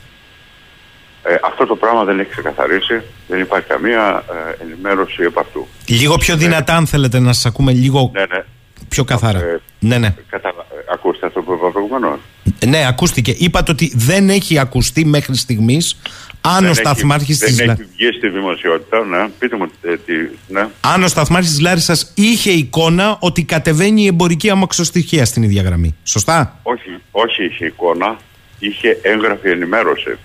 Ε, 1.24 1.34
αυτό 1.44 1.66
το 1.66 1.76
πράγμα 1.76 2.04
δεν 2.04 2.20
έχει 2.20 2.30
ξεκαθαρίσει, 2.30 3.02
δεν 3.28 3.40
υπάρχει 3.40 3.66
καμία 3.66 4.24
ε, 4.60 4.62
ενημέρωση 4.62 5.22
επ' 5.22 5.38
αυτού. 5.38 5.66
Λίγο 5.86 6.16
πιο 6.16 6.36
δυνατά, 6.36 6.76
αν 6.76 6.86
θέλετε 6.86 7.18
να 7.18 7.32
σας 7.32 7.46
ακούμε 7.46 7.72
λίγο 7.72 8.10
Ναι, 8.14 8.20
ναι. 8.20 8.44
πιο 8.88 9.04
καθαρά. 9.04 9.40
ναι, 9.78 9.98
ναι. 9.98 10.14
Κατάλα... 10.30 10.66
ε, 10.70 10.92
Ακούστε 10.92 11.26
αυτό 11.26 11.42
που 11.42 11.52
είπα 11.52 11.70
προηγουμένως. 11.70 12.18
Ναι, 12.66 12.86
ακούστηκε. 12.86 13.34
Είπατε 13.38 13.70
ότι 13.72 13.92
δεν 13.94 14.28
έχει 14.28 14.58
ακουστεί 14.58 15.04
μέχρι 15.04 15.36
στιγμής 15.36 16.00
αν 16.40 16.66
ο 16.66 16.74
σταθμάρχης 16.74 17.38
Δεν 17.38 17.48
της 17.48 17.58
έχει 17.60 17.72
βγει 17.96 18.12
στη 18.16 18.28
δημοσιότητα, 18.28 19.04
ναι. 19.04 19.28
Πείτε 19.38 19.56
μου 19.56 19.70
ε, 19.82 19.96
τι, 19.96 20.12
ναι. 20.48 20.68
Αν 20.80 21.02
ο 21.02 21.08
σταθμάρχης 21.08 21.50
της 21.50 21.60
Λάρισας 21.60 22.12
είχε 22.14 22.50
εικόνα 22.50 23.16
ότι 23.20 23.44
κατεβαίνει 23.44 24.02
η 24.02 24.06
εμπορική 24.06 24.50
αμαξοστοιχεία 24.50 25.24
στην 25.24 25.42
ίδια 25.42 25.62
γραμμή. 25.62 25.94
Σωστά; 26.02 26.58
Όχι, 26.62 26.88
όχι 27.10 27.44
είχε 27.44 27.64
εικόνα, 27.66 28.16
είχε 28.58 28.98
έγγραφη 29.02 29.48
ενημέρωση. 29.50 30.18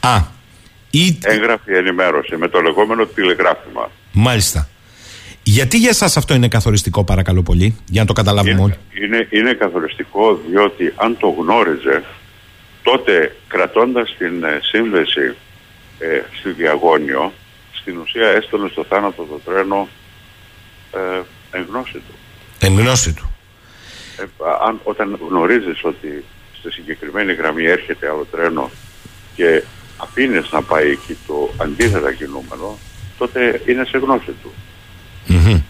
Α. 0.00 0.38
Ή... 0.90 1.18
Έγγραφη 1.22 1.72
ενημέρωση 1.72 2.36
με 2.36 2.48
το 2.48 2.60
λεγόμενο 2.60 3.06
τηλεγράφημα. 3.06 3.90
Μάλιστα. 4.12 4.68
Γιατί 5.42 5.78
για 5.78 5.88
εσάς 5.88 6.16
αυτό 6.16 6.34
είναι 6.34 6.48
καθοριστικό, 6.48 7.04
παρακαλώ 7.04 7.42
πολύ, 7.42 7.76
για 7.88 8.00
να 8.00 8.06
το 8.06 8.12
καταλάβουμε 8.12 8.62
όλοι; 8.62 8.76
Είναι, 9.02 9.26
είναι 9.30 9.52
καθοριστικό 9.52 10.40
διότι 10.48 10.92
αν 10.96 11.16
το 11.16 11.28
γνώριζε, 11.28 12.04
τότε 12.82 13.36
κρατώντας 13.48 14.14
την 14.18 14.44
ε, 14.44 14.58
σύνδεση 14.62 15.36
ε, 15.98 16.20
στη 16.38 16.50
Διαγώνιο, 16.50 17.32
στην 17.72 17.98
ουσία 17.98 18.28
έστελνε 18.28 18.68
στο 18.68 18.84
θάνατο 18.88 19.22
το 19.22 19.40
τρένο 19.44 19.88
ε, 20.92 21.20
εν 21.50 21.66
γνώση 21.68 21.92
του. 21.92 22.14
Εν 22.58 22.78
γνώση 22.78 23.14
του. 23.14 23.34
Ε, 24.18 24.24
αν, 24.66 24.80
όταν 24.82 25.18
γνωρίζεις 25.28 25.84
ότι 25.84 26.24
στη 26.58 26.70
συγκεκριμένη 26.70 27.32
γραμμή 27.32 27.64
έρχεται 27.64 28.08
άλλο 28.08 28.26
τρένο 28.30 28.70
και 29.34 29.62
αφήνεις 30.02 30.50
να 30.50 30.62
πάει 30.62 30.90
εκεί 30.90 31.16
το 31.26 31.54
αντίθετα 31.56 32.12
κινούμενο, 32.12 32.78
τότε 33.18 33.62
είναι 33.66 33.84
σε 33.84 33.98
γνώση 33.98 34.32
του. 34.42 34.52
Μμμ. 35.26 35.60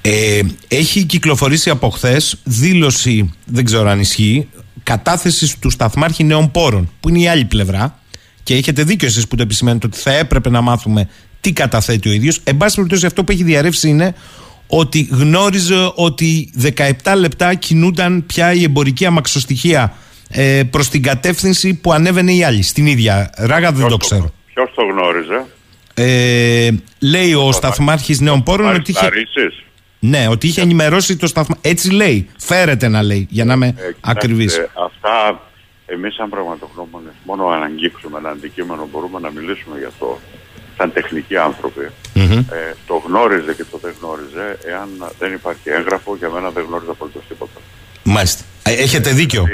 Ε, 0.00 0.40
έχει 0.68 1.04
κυκλοφορήσει 1.04 1.70
από 1.70 1.90
χθες 1.90 2.40
δήλωση, 2.44 3.34
δεν 3.46 3.64
ξέρω 3.64 3.88
αν 3.88 4.00
ισχύει, 4.00 4.48
κατάθεσης 4.82 5.58
του 5.58 5.70
Σταθμάρχη 5.70 6.24
Νέων 6.24 6.50
Πόρων, 6.50 6.90
που 7.00 7.08
είναι 7.08 7.18
η 7.18 7.28
άλλη 7.28 7.44
πλευρά. 7.44 7.98
Και 8.42 8.54
έχετε 8.54 8.82
δίκιο 8.82 9.08
εσείς 9.08 9.28
που 9.28 9.36
το 9.36 9.42
επισημαίνετε 9.42 9.86
ότι 9.86 9.98
θα 9.98 10.12
έπρεπε 10.12 10.50
να 10.50 10.60
μάθουμε 10.60 11.08
τι 11.40 11.52
καταθέτει 11.52 12.08
ο 12.08 12.12
ίδιος. 12.12 12.40
Εν 12.44 12.56
πάση 12.56 12.74
περιπτώσει, 12.74 13.06
αυτό 13.06 13.24
που 13.24 13.32
έχει 13.32 13.42
διαρρεύσει 13.42 13.88
είναι 13.88 14.14
ότι 14.66 15.08
γνώριζε 15.10 15.92
ότι 15.94 16.52
17 17.02 17.14
λεπτά 17.16 17.54
κινούνταν 17.54 18.26
πια 18.26 18.52
η 18.52 18.62
εμπορική 18.62 19.06
αμαξοστοιχεία 19.06 19.96
ε, 20.32 20.62
προς 20.70 20.88
την 20.88 21.02
κατεύθυνση 21.02 21.74
που 21.74 21.92
ανέβαινε 21.92 22.32
η 22.32 22.44
άλλη. 22.44 22.62
Στην 22.62 22.86
ίδια 22.86 23.30
ράγα 23.36 23.72
δεν 23.72 23.88
το 23.88 23.96
ξέρω. 23.96 24.32
Ποιος 24.54 24.72
το 24.74 24.82
γνώριζε, 24.82 25.44
Ε, 25.94 26.70
λέει 26.98 27.34
ο 27.34 27.52
Σταθμάρχης 27.52 28.20
Νέων 28.20 28.42
Πόρων 28.42 28.74
ότι 28.74 28.90
είχε. 28.90 29.02
Λαρίσεις. 29.02 29.62
Ναι, 29.98 30.26
ότι 30.28 30.46
είχε 30.46 30.60
ενημερώσει 30.60 31.16
το 31.16 31.26
σταθμό. 31.26 31.56
Έτσι 31.60 31.90
λέει. 31.90 32.28
Φέρεται 32.38 32.88
να 32.88 33.02
λέει, 33.02 33.26
για 33.30 33.44
να 33.44 33.52
είμαι 33.54 33.66
Ε, 33.66 33.72
ακριβής. 34.00 34.52
κοιτάξτε, 34.52 34.80
αυτά 34.84 35.40
εμείς 35.86 36.14
σαν 36.14 36.28
πραγματογνώμονες 36.28 37.12
μόνο 37.24 37.46
αν 37.46 37.62
αγγίξουμε 37.62 38.18
ένα 38.18 38.28
αντικείμενο 38.28 38.88
μπορούμε 38.92 39.18
να 39.20 39.30
μιλήσουμε 39.30 39.78
γι' 39.78 39.84
αυτό 39.84 40.20
σαν 40.76 40.92
τεχνικοί 40.92 41.36
άνθρωποι. 41.36 41.84
Ε, 42.14 42.74
το 42.86 43.02
γνώριζε 43.06 43.52
και 43.54 43.64
το 43.70 43.78
δεν 43.82 43.94
γνώριζε 44.00 44.58
εάν 44.72 44.88
δεν 45.18 45.32
υπάρχει 45.32 45.68
έγγραφο 45.78 46.16
για 46.16 46.30
μένα 46.30 46.50
δεν 46.50 46.64
γνώριζε 46.68 46.90
απολύτως 46.90 47.22
τίποτα. 47.28 47.58
Μάλιστα. 48.02 48.42
Ε, 48.62 48.72
Έχετε 48.72 49.10
δίκιο. 49.12 49.44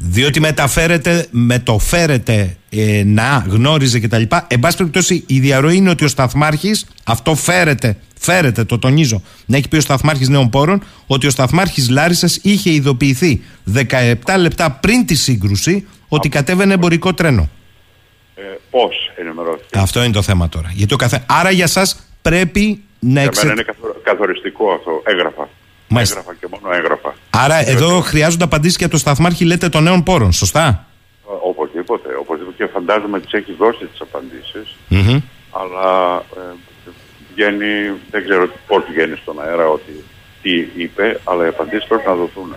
Διότι 0.00 0.40
μεταφέρεται, 0.40 1.26
μετοφέρεται 1.30 2.56
ε, 2.70 3.02
να 3.04 3.44
γνώριζε 3.48 4.00
κτλ. 4.00 4.22
Εν 4.46 4.60
πάση 4.60 4.76
περιπτώσει, 4.76 5.24
η 5.26 5.38
διαρροή 5.40 5.76
είναι 5.76 5.90
ότι 5.90 6.04
ο 6.04 6.08
Σταθμάρχης, 6.08 6.86
αυτό 7.04 7.34
φέρεται, 7.34 7.96
φέρεται, 8.18 8.64
το 8.64 8.78
τονίζω, 8.78 9.22
να 9.46 9.56
έχει 9.56 9.68
πει 9.68 9.76
ο 9.76 9.80
Σταθμάρχης 9.80 10.28
Νέων 10.28 10.50
Πόρων, 10.50 10.82
ότι 11.06 11.26
ο 11.26 11.30
Σταθμάρχης 11.30 11.88
Λάρισας 11.88 12.38
είχε 12.42 12.70
ειδοποιηθεί 12.70 13.42
17 13.74 14.14
λεπτά 14.38 14.70
πριν 14.70 15.06
τη 15.06 15.14
σύγκρουση 15.14 15.86
ότι 16.08 16.28
κατέβαινε 16.28 16.74
εμπορικό 16.74 17.14
τρένο. 17.14 17.48
Ε, 18.34 18.42
πώς 18.70 18.94
ενημερώθηκε. 19.16 19.78
Αυτό 19.78 20.02
είναι 20.02 20.12
το 20.12 20.22
θέμα 20.22 20.48
τώρα. 20.48 20.70
Γιατί 20.74 20.94
ο 20.94 20.96
καθέ... 20.96 21.24
Άρα 21.28 21.50
για 21.50 21.64
εσά 21.64 21.86
πρέπει 22.22 22.82
να 22.98 23.10
Για 23.20 23.22
εξε... 23.22 23.46
μένα 23.46 23.52
είναι 23.52 23.62
καθο- 23.72 24.00
καθοριστικό 24.02 24.70
αυτό. 24.72 25.02
Έγγραφα. 25.04 25.48
Μάλιστα. 25.88 26.18
Έγγραφα 26.18 26.38
και 26.40 26.46
μόνο 26.50 26.74
έγγραφα. 26.74 27.14
Άρα 27.44 27.68
εδώ 27.68 28.00
χρειάζονται 28.00 28.44
απαντήσεις 28.44 28.76
και 28.76 28.84
από 28.84 28.92
το 28.92 28.98
Σταθμάρχη, 28.98 29.44
λέτε, 29.44 29.68
των 29.68 29.82
νέων 29.82 30.02
πόρων. 30.02 30.32
Σωστά; 30.32 30.86
Ε, 31.28 31.32
Οπωσδήποτε, 31.42 32.08
οπωσδήποτε 32.20 32.64
και 32.64 32.70
φαντάζομαι 32.72 33.20
τις 33.20 33.32
έχει 33.32 33.52
δώσει 33.58 33.84
τις 33.84 34.00
απαντήσεις 34.00 34.76
Μμμ. 34.88 35.20
αλλά 35.50 36.16
ε, 36.36 36.40
βγαίνει, 37.34 37.98
δεν 38.10 38.24
ξέρω 38.24 38.48
πώς 38.66 38.84
βγαίνει 38.90 39.16
στον 39.22 39.42
αέρα 39.42 39.68
ότι 39.68 40.04
τι 40.42 40.52
είπε, 40.82 41.20
αλλά 41.24 41.44
οι 41.44 41.48
απαντήσεις 41.48 41.86
πρέπει 41.88 42.06
να 42.06 42.14
δοθούν. 42.14 42.54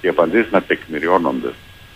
Οι 0.00 0.08
απαντήσεις 0.08 0.50
να 0.52 0.62
τεκμηριώνονται, 0.62 1.52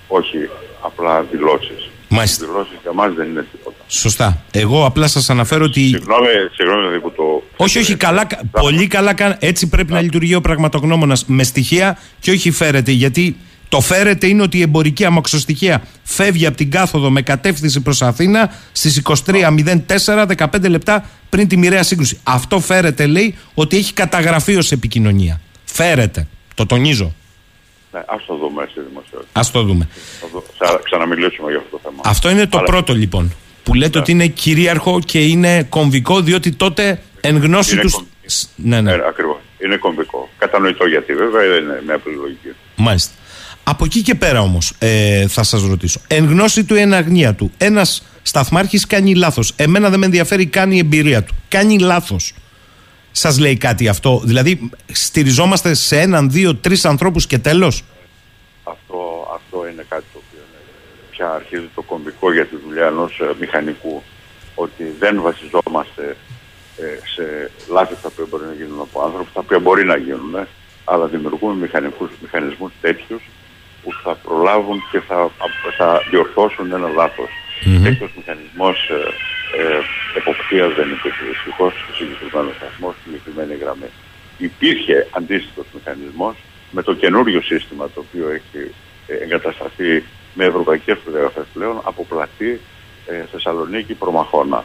όχι 0.09 0.49
απλά 0.83 1.23
δηλώσεις. 1.23 1.91
Μάλιστα. 2.09 2.45
Οι 2.45 2.49
δηλώσεις 2.49 2.79
για 2.83 2.93
μας 2.93 3.13
δεν 3.15 3.29
είναι 3.29 3.47
τίποτα. 3.53 3.77
Σωστά. 3.89 4.43
Εγώ 4.51 4.85
απλά 4.85 5.07
σας 5.09 5.31
αναφέρω 5.31 5.65
ότι. 5.65 5.81
Συγγνώμη, 5.81 6.27
συγγνώμη 6.55 6.81
δηλαδή 6.81 7.01
που 7.01 7.11
το... 7.13 7.43
Όχι, 7.57 7.79
όχι, 7.79 7.97
καλά, 7.97 8.25
κα- 8.25 8.41
πολύ 8.51 8.87
καλά. 8.87 9.15
κα- 9.15 9.37
Έτσι 9.41 9.69
πρέπει 9.69 9.93
να 9.93 10.01
λειτουργεί 10.01 10.35
ο 10.35 10.41
πραγματογνώμονας 10.41 11.25
με 11.27 11.43
στοιχεία 11.43 11.99
και 12.21 12.31
όχι 12.31 12.51
φέρεται. 12.51 12.91
Γιατί 12.93 13.37
το 13.69 13.81
φέρεται 13.81 14.27
είναι 14.27 14.43
ότι 14.43 14.59
η 14.59 14.61
εμπορική 14.61 15.05
αμαξοστοιχεία 15.05 15.83
φεύγει 16.03 16.47
από 16.47 16.57
την 16.57 16.71
κάθοδο 16.71 17.11
με 17.11 17.23
κατεύθυνση 17.23 17.81
προς 17.81 18.03
Αθήνα 18.03 18.53
στις 18.73 19.03
23.04, 19.27 20.27
15 20.37 20.69
λεπτά 20.69 21.05
πριν 21.29 21.49
τη 21.49 21.57
μοιραία 21.57 21.83
σύγκρουση. 21.83 22.19
Αυτό 22.23 22.61
φέρεται, 22.61 23.07
λέει, 23.07 23.35
ότι 23.55 23.77
έχει 23.77 23.93
καταγραφεί 23.93 24.57
ως 24.57 24.73
επικοινωνία. 24.73 25.41
Φέρεται. 25.65 26.27
Το 26.55 26.67
τονίζω. 26.67 27.13
Ναι, 27.93 28.01
ας 28.07 28.25
το 28.27 28.37
δούμε 28.37 28.67
στη 28.71 28.81
δημοσιότητα. 28.89 29.41
Α 29.41 29.43
το 29.53 29.63
δούμε. 29.63 29.89
Θα 30.33 30.33
δω- 30.33 30.45
Θα 30.73 30.81
ξαναμιλήσουμε 30.85 31.51
για 31.51 31.59
αυτό 31.59 31.71
το 31.77 31.81
θέμα. 31.85 32.01
Αυτό 32.05 32.31
είναι 32.31 32.47
το 32.47 32.59
Αλλά- 32.59 32.67
πρώτο 32.67 32.95
λοιπόν. 32.95 33.35
Που 33.63 33.75
λέτε 33.75 33.99
ότι 33.99 34.11
είναι 34.11 34.27
κυρίαρχο 34.27 35.01
και 35.05 35.19
είναι 35.25 35.63
κομβικό, 35.63 36.21
διότι 36.21 36.53
τότε 36.53 37.03
εν 37.21 37.37
γνώση 37.39 37.73
Είναι 37.73 37.83
του. 37.83 37.91
κομ- 37.91 38.07
Ναι, 38.57 38.81
ναι. 38.81 38.93
Ε, 38.93 38.99
ακριβώς. 39.09 39.37
Είναι 39.65 39.77
κομβικό. 39.77 40.29
Κατανοητό 40.39 40.87
γιατί 40.87 41.15
βέβαια 41.15 41.49
δεν 41.49 41.63
είναι 41.63 41.83
μια 41.87 41.95
απλή 41.95 42.15
λογική. 42.15 42.49
Μάλιστα. 42.77 43.13
Από 43.65 43.85
εκεί 43.85 44.03
και 44.03 44.15
πέρα 44.15 44.41
όμως, 44.41 44.73
ε, 44.79 45.27
θα 45.29 45.43
σας 45.43 45.63
ρωτήσω. 45.63 46.01
Εν 46.07 46.25
γνώση 46.25 46.65
του, 46.65 46.75
εν 46.75 46.95
αγνία 46.95 47.35
του, 47.35 47.53
ένας 47.59 48.03
σταθμάρχης 48.23 48.87
κάνει 48.87 49.15
λάθος. 49.15 49.53
Εμένα 49.57 49.91
δεν 49.91 49.99
με 49.99 50.05
ενδιαφέρει 50.05 50.47
καν 50.47 50.71
η 50.73 50.79
εμπειρία 50.79 51.23
του. 51.23 51.35
Κάνει 51.49 51.79
λάθος. 51.79 52.33
Σας 53.13 53.39
λέει 53.39 53.57
κάτι 53.57 53.89
αυτό; 53.89 54.21
Δηλαδή, 54.25 54.71
στηριζόμαστε 54.93 55.75
σε 55.75 56.01
έναν, 56.01 56.31
δύο, 56.31 56.55
τρεις 56.55 56.85
ανθρώπους 56.85 57.27
και 57.27 57.39
τέλος; 57.39 57.83
Αυτό, 58.65 59.28
αυτό 59.59 59.71
είναι 59.71 59.85
κάτι 59.89 60.05
το 60.13 60.19
οποίο 60.25 60.43
είναι, 60.47 60.61
πια 61.11 61.31
αρχίζει 61.31 61.69
το 61.75 61.83
κομβικό 61.83 62.33
για 62.33 62.47
τη 62.47 62.57
δουλειά 62.65 62.87
ενός 62.87 63.21
ε, 63.21 63.35
μηχανικού 63.41 64.03
ότι 64.55 64.85
δεν 64.99 65.23
βασιζόμαστε 65.23 66.17
ε, 66.77 66.99
σε 67.15 67.51
λάθη 67.69 67.95
τα 68.03 68.09
οποία 68.13 68.27
μπορεί 68.29 68.45
να 68.45 68.53
γίνουν 68.53 68.81
από 68.81 69.03
άνθρωπους, 69.03 69.33
τα 69.33 69.41
οποία 69.41 69.59
μπορεί 69.59 69.85
να 69.85 69.97
γίνουν, 69.97 70.35
ε, 70.35 70.47
αλλά 70.85 71.07
δημιουργούμε 71.07 71.55
μηχανικούς, 71.55 72.11
μηχανισμούς 72.23 72.73
τέτοιους 72.81 73.23
που 73.83 73.91
θα 74.03 74.15
προλάβουν 74.15 74.79
και 74.91 75.01
θα, 75.01 75.31
θα 75.77 76.03
διορθώσουν 76.11 76.73
ένα 76.73 76.89
λάθος. 76.89 77.31
Μμμ. 77.65 77.83
Τέτοιος 77.83 78.11
μηχανισμός 78.17 78.91
ε, 78.91 79.01
ε, 79.63 79.81
εποπτείας 80.19 80.75
δεν 80.75 80.89
υπήρχε 80.91 81.25
δυστυχώς 81.33 81.73
στο 81.83 81.93
συγκεκριμένος 81.99 82.55
σταθμός, 82.57 82.95
στη 82.95 83.03
συγκεκριμένη 83.05 83.55
γραμμή. 83.63 83.91
Υπήρχε 84.39 85.07
αντίστοιχος 85.11 85.67
μηχανισμός 85.75 86.37
με 86.71 86.83
το 86.83 86.95
καινούριο 86.95 87.41
σύστημα 87.43 87.85
το 87.95 88.05
οποίο 88.07 88.29
έχει 88.29 88.59
ε, 88.65 88.71
εγκατασταθεί 89.23 90.05
με 90.35 90.45
ευρωπαϊκές 90.45 90.99
προδιαγραφές 90.99 91.45
πλέον 91.53 91.81
από 91.85 92.05
πλατή 92.05 92.61
ε, 93.07 93.25
Θεσσαλονίκη 93.33 93.95
Προμαχώνα. 93.95 94.65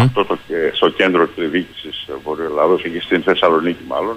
Αυτό 0.00 0.24
το, 0.24 0.38
ε, 0.48 0.70
στο 0.72 0.88
κέντρο 0.88 1.26
της 1.26 1.50
διοίκησης 1.50 2.06
ε, 2.08 2.12
Βορείου 2.24 2.44
Ελλάδος, 2.44 2.82
εκεί 2.82 3.00
στην 3.00 3.22
Θεσσαλονίκη 3.22 3.82
μάλλον, 3.88 4.16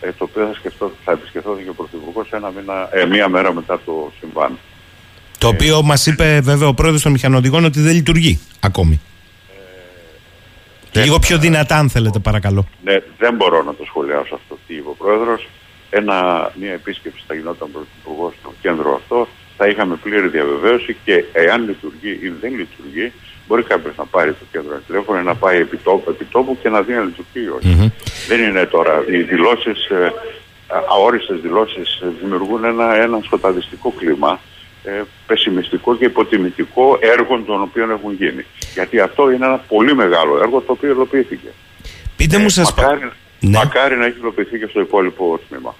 ε, 0.00 0.12
το 0.18 0.24
οποίο 0.24 0.46
θα, 0.46 0.54
σκεφτώ, 0.54 0.92
θα 1.04 1.12
επισκεφθόταν 1.12 1.64
και 1.64 1.68
ο 1.70 1.74
Πρωθυπουργός 1.74 2.32
ένα 2.32 2.52
μήνα, 2.56 2.88
ε, 2.92 3.04
μία 3.04 3.28
μέρα 3.28 3.52
μετά 3.52 3.80
το 3.84 4.12
συμβάν. 4.18 4.58
Το 5.38 5.48
οποίο 5.48 5.82
μας 5.82 6.06
είπε 6.06 6.40
βέβαια 6.42 6.68
ο 6.68 6.74
πρόεδρος 6.74 7.02
των 7.02 7.12
μηχανοδηγών 7.12 7.64
ότι 7.64 7.80
δεν 7.80 7.94
λειτουργεί 7.94 8.40
ακόμη. 8.60 9.00
Λίγο 10.92 11.18
πιο 11.18 11.38
δυνατά, 11.38 11.76
αν 11.76 11.90
θέλετε, 11.90 12.18
παρακαλώ. 12.18 12.66
Ναι, 12.84 12.98
δεν 13.18 13.34
μπορώ 13.34 13.62
να 13.62 13.74
το 13.74 13.84
σχολιάσω 13.84 14.34
αυτό 14.34 14.58
τι 14.66 14.74
είπε 14.74 14.88
ο 14.88 14.94
Πρόεδρος. 14.98 15.48
Ένα, 15.94 16.50
μια 16.60 16.72
επίσκεψη 16.72 17.22
θα 17.26 17.34
γινόταν 17.34 17.68
πρωθυπουργό 17.72 18.32
στο 18.40 18.52
κέντρο 18.62 18.94
αυτό, 18.94 19.28
θα 19.56 19.66
είχαμε 19.66 19.94
πλήρη 20.02 20.28
διαβεβαίωση 20.28 20.96
και 21.04 21.24
εάν 21.32 21.64
λειτουργεί 21.68 22.10
ή 22.22 22.28
δεν 22.40 22.50
λειτουργεί, 22.56 23.12
μπορεί 23.46 23.62
κάποιος 23.62 23.94
να 23.96 24.04
πάρει 24.04 24.30
το 24.32 24.44
κέντρο 24.52 24.72
ένα 24.72 24.82
τηλέφωνο, 24.86 25.22
να 25.22 25.34
πάει 25.34 25.58
επί 25.60 25.76
τόπου, 25.76 26.10
επί 26.10 26.24
τόπου 26.24 26.58
και 26.62 26.68
να 26.68 26.82
δει 26.82 26.92
αν 26.94 27.04
λειτουργεί 27.04 27.46
ή 27.46 27.48
όχι. 27.48 27.92
Δεν 28.28 28.40
είναι 28.42 28.64
τώρα. 28.66 29.04
Οι 29.10 29.22
δηλώσεις, 29.22 29.86
ε, 29.88 30.12
αόριστες 30.88 31.40
δηλώσεις, 31.40 32.02
δημιουργούν 32.20 32.64
ένα, 32.64 32.94
ένα 32.96 33.20
σκοταδιστικό 33.24 33.90
κλίμα, 33.98 34.40
ε, 34.84 35.02
πεσημιστικό 35.26 35.96
και 35.96 36.04
υποτιμητικό 36.04 36.98
έργων 37.00 37.44
των 37.44 37.62
οποίων 37.62 37.90
έχουν 37.90 38.12
γίνει. 38.12 38.44
Γιατί 38.74 39.00
αυτό 39.00 39.30
είναι 39.30 39.46
ένα 39.46 39.58
πολύ 39.58 39.94
μεγάλο 39.94 40.38
έργο 40.42 40.60
το 40.60 40.72
οποίο 40.72 40.90
υλοποιήθηκε. 40.90 41.48
Πείτε 42.16 42.38
μου, 42.38 42.48
σας 42.48 42.74
πα- 42.74 43.12
μακάρι, 43.42 43.66
μακάρι 43.66 43.96
να 43.96 44.06
έχει 44.06 44.18
υλοποιηθεί 44.18 44.58
και 44.58 44.66
στο 44.70 44.80
υπόλοιπο 44.80 45.40
τμήμα. 45.48 45.74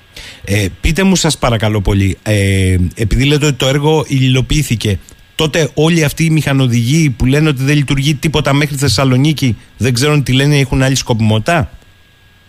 Ε, 0.45 0.67
πείτε 0.81 1.03
μου 1.03 1.17
σας 1.17 1.39
παρακαλώ 1.39 1.81
πολύ, 1.81 2.19
ε, 2.23 2.77
επειδή 2.95 3.25
λέτε 3.25 3.47
ότι 3.47 3.55
το 3.55 3.67
έργο 3.67 4.05
υλοποιήθηκε, 4.09 4.99
τότε 5.35 5.71
όλοι 5.75 6.05
αυτοί 6.05 6.25
οι 6.25 6.31
μηχανοδηγοί 6.31 7.11
που 7.11 7.27
λένε 7.27 7.49
ότι 7.49 7.63
δεν 7.63 7.77
λειτουργεί 7.77 8.15
τίποτα 8.15 8.53
μέχρι 8.53 8.77
Θεσσαλονίκη, 8.77 9.57
δεν 9.77 9.95
ξέρουν 9.95 10.23
τι 10.23 10.33
λένε, 10.33 10.59
έχουν 10.59 10.83
άλλη 10.83 10.95
σκοπιμότητα; 10.95 11.71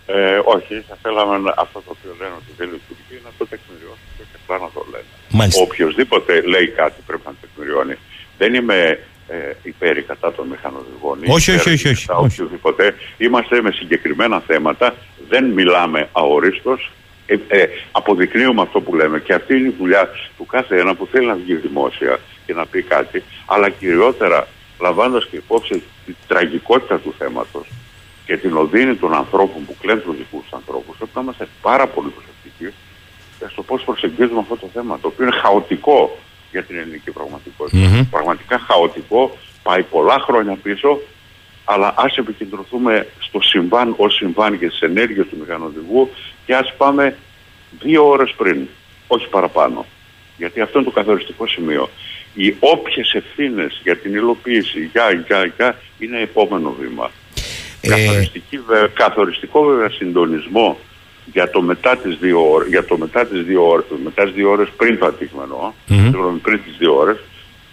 Ε, 0.06 0.38
όχι, 0.44 0.74
θα 0.88 0.96
θέλαμε 1.02 1.38
να- 1.38 1.54
αυτό 1.56 1.78
το 1.86 1.90
οποίο 1.98 2.12
λένε 2.20 2.34
ότι 2.40 2.50
δεν 2.58 2.68
λειτουργεί 2.74 3.16
να 3.24 3.30
το 3.38 3.44
τεκμηριώσουν 3.52 4.08
και 4.16 4.22
απλά 4.42 4.56
να 4.66 4.70
το 4.74 4.86
λένε. 4.92 5.10
Μάλιστα. 5.38 5.62
Οποιοδήποτε 5.62 6.32
λέει 6.52 6.68
κάτι 6.80 6.98
πρέπει 7.06 7.22
να 7.24 7.30
το 7.30 7.36
τεκμηριώνει. 7.44 7.96
Δεν 8.38 8.54
είμαι 8.54 8.78
ε, 9.34 9.56
υπέρ 9.62 9.96
ή 9.96 10.02
κατά 10.02 10.32
των 10.32 10.46
μηχανοδηγών. 10.48 11.18
ή 11.22 11.32
Όχι, 11.32 11.50
υπέρ 11.50 11.60
όχι, 11.60 11.72
όχι, 11.74 11.88
ή 11.88 11.90
όχι, 11.90 12.06
κατά 12.06 12.18
όχι. 12.18 12.40
οποιοδήποτε. 12.40 12.94
Είμαστε 13.16 13.62
με 13.62 13.70
συγκεκριμένα 13.70 14.40
θέματα, 14.40 14.94
δεν 15.28 15.44
μιλάμε 15.44 16.08
αορίστως, 16.12 16.90
ε, 17.26 17.36
ε, 17.48 17.66
αποδεικνύουμε 17.92 18.62
αυτό 18.62 18.80
που 18.80 18.94
λέμε 18.94 19.20
και 19.20 19.34
αυτή 19.34 19.56
είναι 19.56 19.68
η 19.68 19.74
δουλειά 19.78 20.08
του 20.36 20.46
κάθε 20.46 20.78
ένα 20.78 20.94
που 20.94 21.08
θέλει 21.10 21.26
να 21.26 21.34
βγει 21.34 21.54
δημόσια 21.54 22.18
και 22.46 22.54
να 22.54 22.66
πει 22.66 22.82
κάτι, 22.82 23.22
αλλά 23.46 23.68
κυριότερα 23.68 24.48
λαμβάνοντας 24.80 25.26
και 25.26 25.36
υπόψη 25.36 25.82
τη 26.06 26.14
τραγικότητα 26.26 26.98
του 26.98 27.14
θέματος 27.18 27.66
και 28.26 28.36
την 28.36 28.56
οδύνη 28.56 28.94
των 28.94 29.14
ανθρώπων 29.14 29.64
που 29.66 29.76
κλαίνουν 29.80 30.02
τους 30.02 30.16
δικούς 30.16 30.42
τους 30.42 30.52
ανθρώπους, 30.52 30.96
πρέπει 30.96 31.12
να 31.14 31.20
είμαστε 31.20 31.48
πάρα 31.62 31.86
πολύ 31.86 32.08
προσεκτικοί 32.08 32.76
στο 33.50 33.62
πώς 33.62 33.82
προσεγγίζουμε 33.84 34.38
αυτό 34.38 34.56
το 34.56 34.68
θέμα, 34.72 34.98
το 35.00 35.06
οποίο 35.06 35.26
είναι 35.26 35.36
χαοτικό 35.36 36.18
για 36.54 36.62
την 36.62 36.76
ελληνική 36.78 37.10
πραγματικότητα. 37.10 38.06
Πραγματικά 38.10 38.58
χαοτικό, 38.58 39.38
πάει 39.62 39.82
πολλά 39.82 40.18
χρόνια 40.26 40.56
πίσω, 40.62 41.00
αλλά 41.64 41.94
ας 41.96 42.16
επικεντρωθούμε 42.16 43.06
στο 43.18 43.40
συμβάν 43.40 43.94
ως 43.96 44.14
συμβάν 44.14 44.58
και 44.58 44.68
στις 44.68 44.80
ενέργειες 44.80 45.26
του 45.26 45.36
μηχανοδηγού 45.40 46.10
και 46.46 46.54
ας 46.54 46.74
πάμε 46.76 47.16
δύο 47.80 48.08
ώρες 48.08 48.34
πριν, 48.36 48.68
όχι 49.06 49.28
παραπάνω. 49.28 49.86
Γιατί 50.36 50.60
αυτό 50.60 50.78
είναι 50.78 50.88
το 50.88 50.94
καθοριστικό 50.94 51.46
σημείο. 51.46 51.90
Οι 52.34 52.56
όποιες 52.58 53.12
ευθύνες 53.12 53.80
για 53.82 53.96
την 53.96 54.14
υλοποίηση, 54.14 54.90
για, 54.92 55.22
για, 55.26 55.52
για, 55.56 55.78
είναι 55.98 56.20
επόμενο 56.20 56.76
βήμα. 56.80 57.10
Καθοριστική, 57.80 58.58
βε- 58.58 58.92
καθοριστικό 58.92 59.62
βέβαια 59.62 59.90
συντονισμό 59.90 60.78
για 61.32 61.50
το 61.50 61.62
μετά 61.62 61.96
τις 61.96 62.16
δύο 62.18 62.50
ώρες, 62.50 62.68
για 62.68 62.84
το 62.84 62.98
μετά 62.98 63.26
τις 63.26 63.42
δύο 63.44 63.68
ώρες, 63.68 63.84
μετά 64.04 64.24
τις 64.24 64.32
δύο 64.32 64.50
ώρες 64.50 64.68
πριν 64.76 64.98
το 64.98 65.06
ατύχημα 65.06 65.74
συγγνώμη, 65.86 66.38
πριν 66.38 66.60
τις 66.64 66.76
δύο 66.78 66.96
ώρες, 66.96 67.20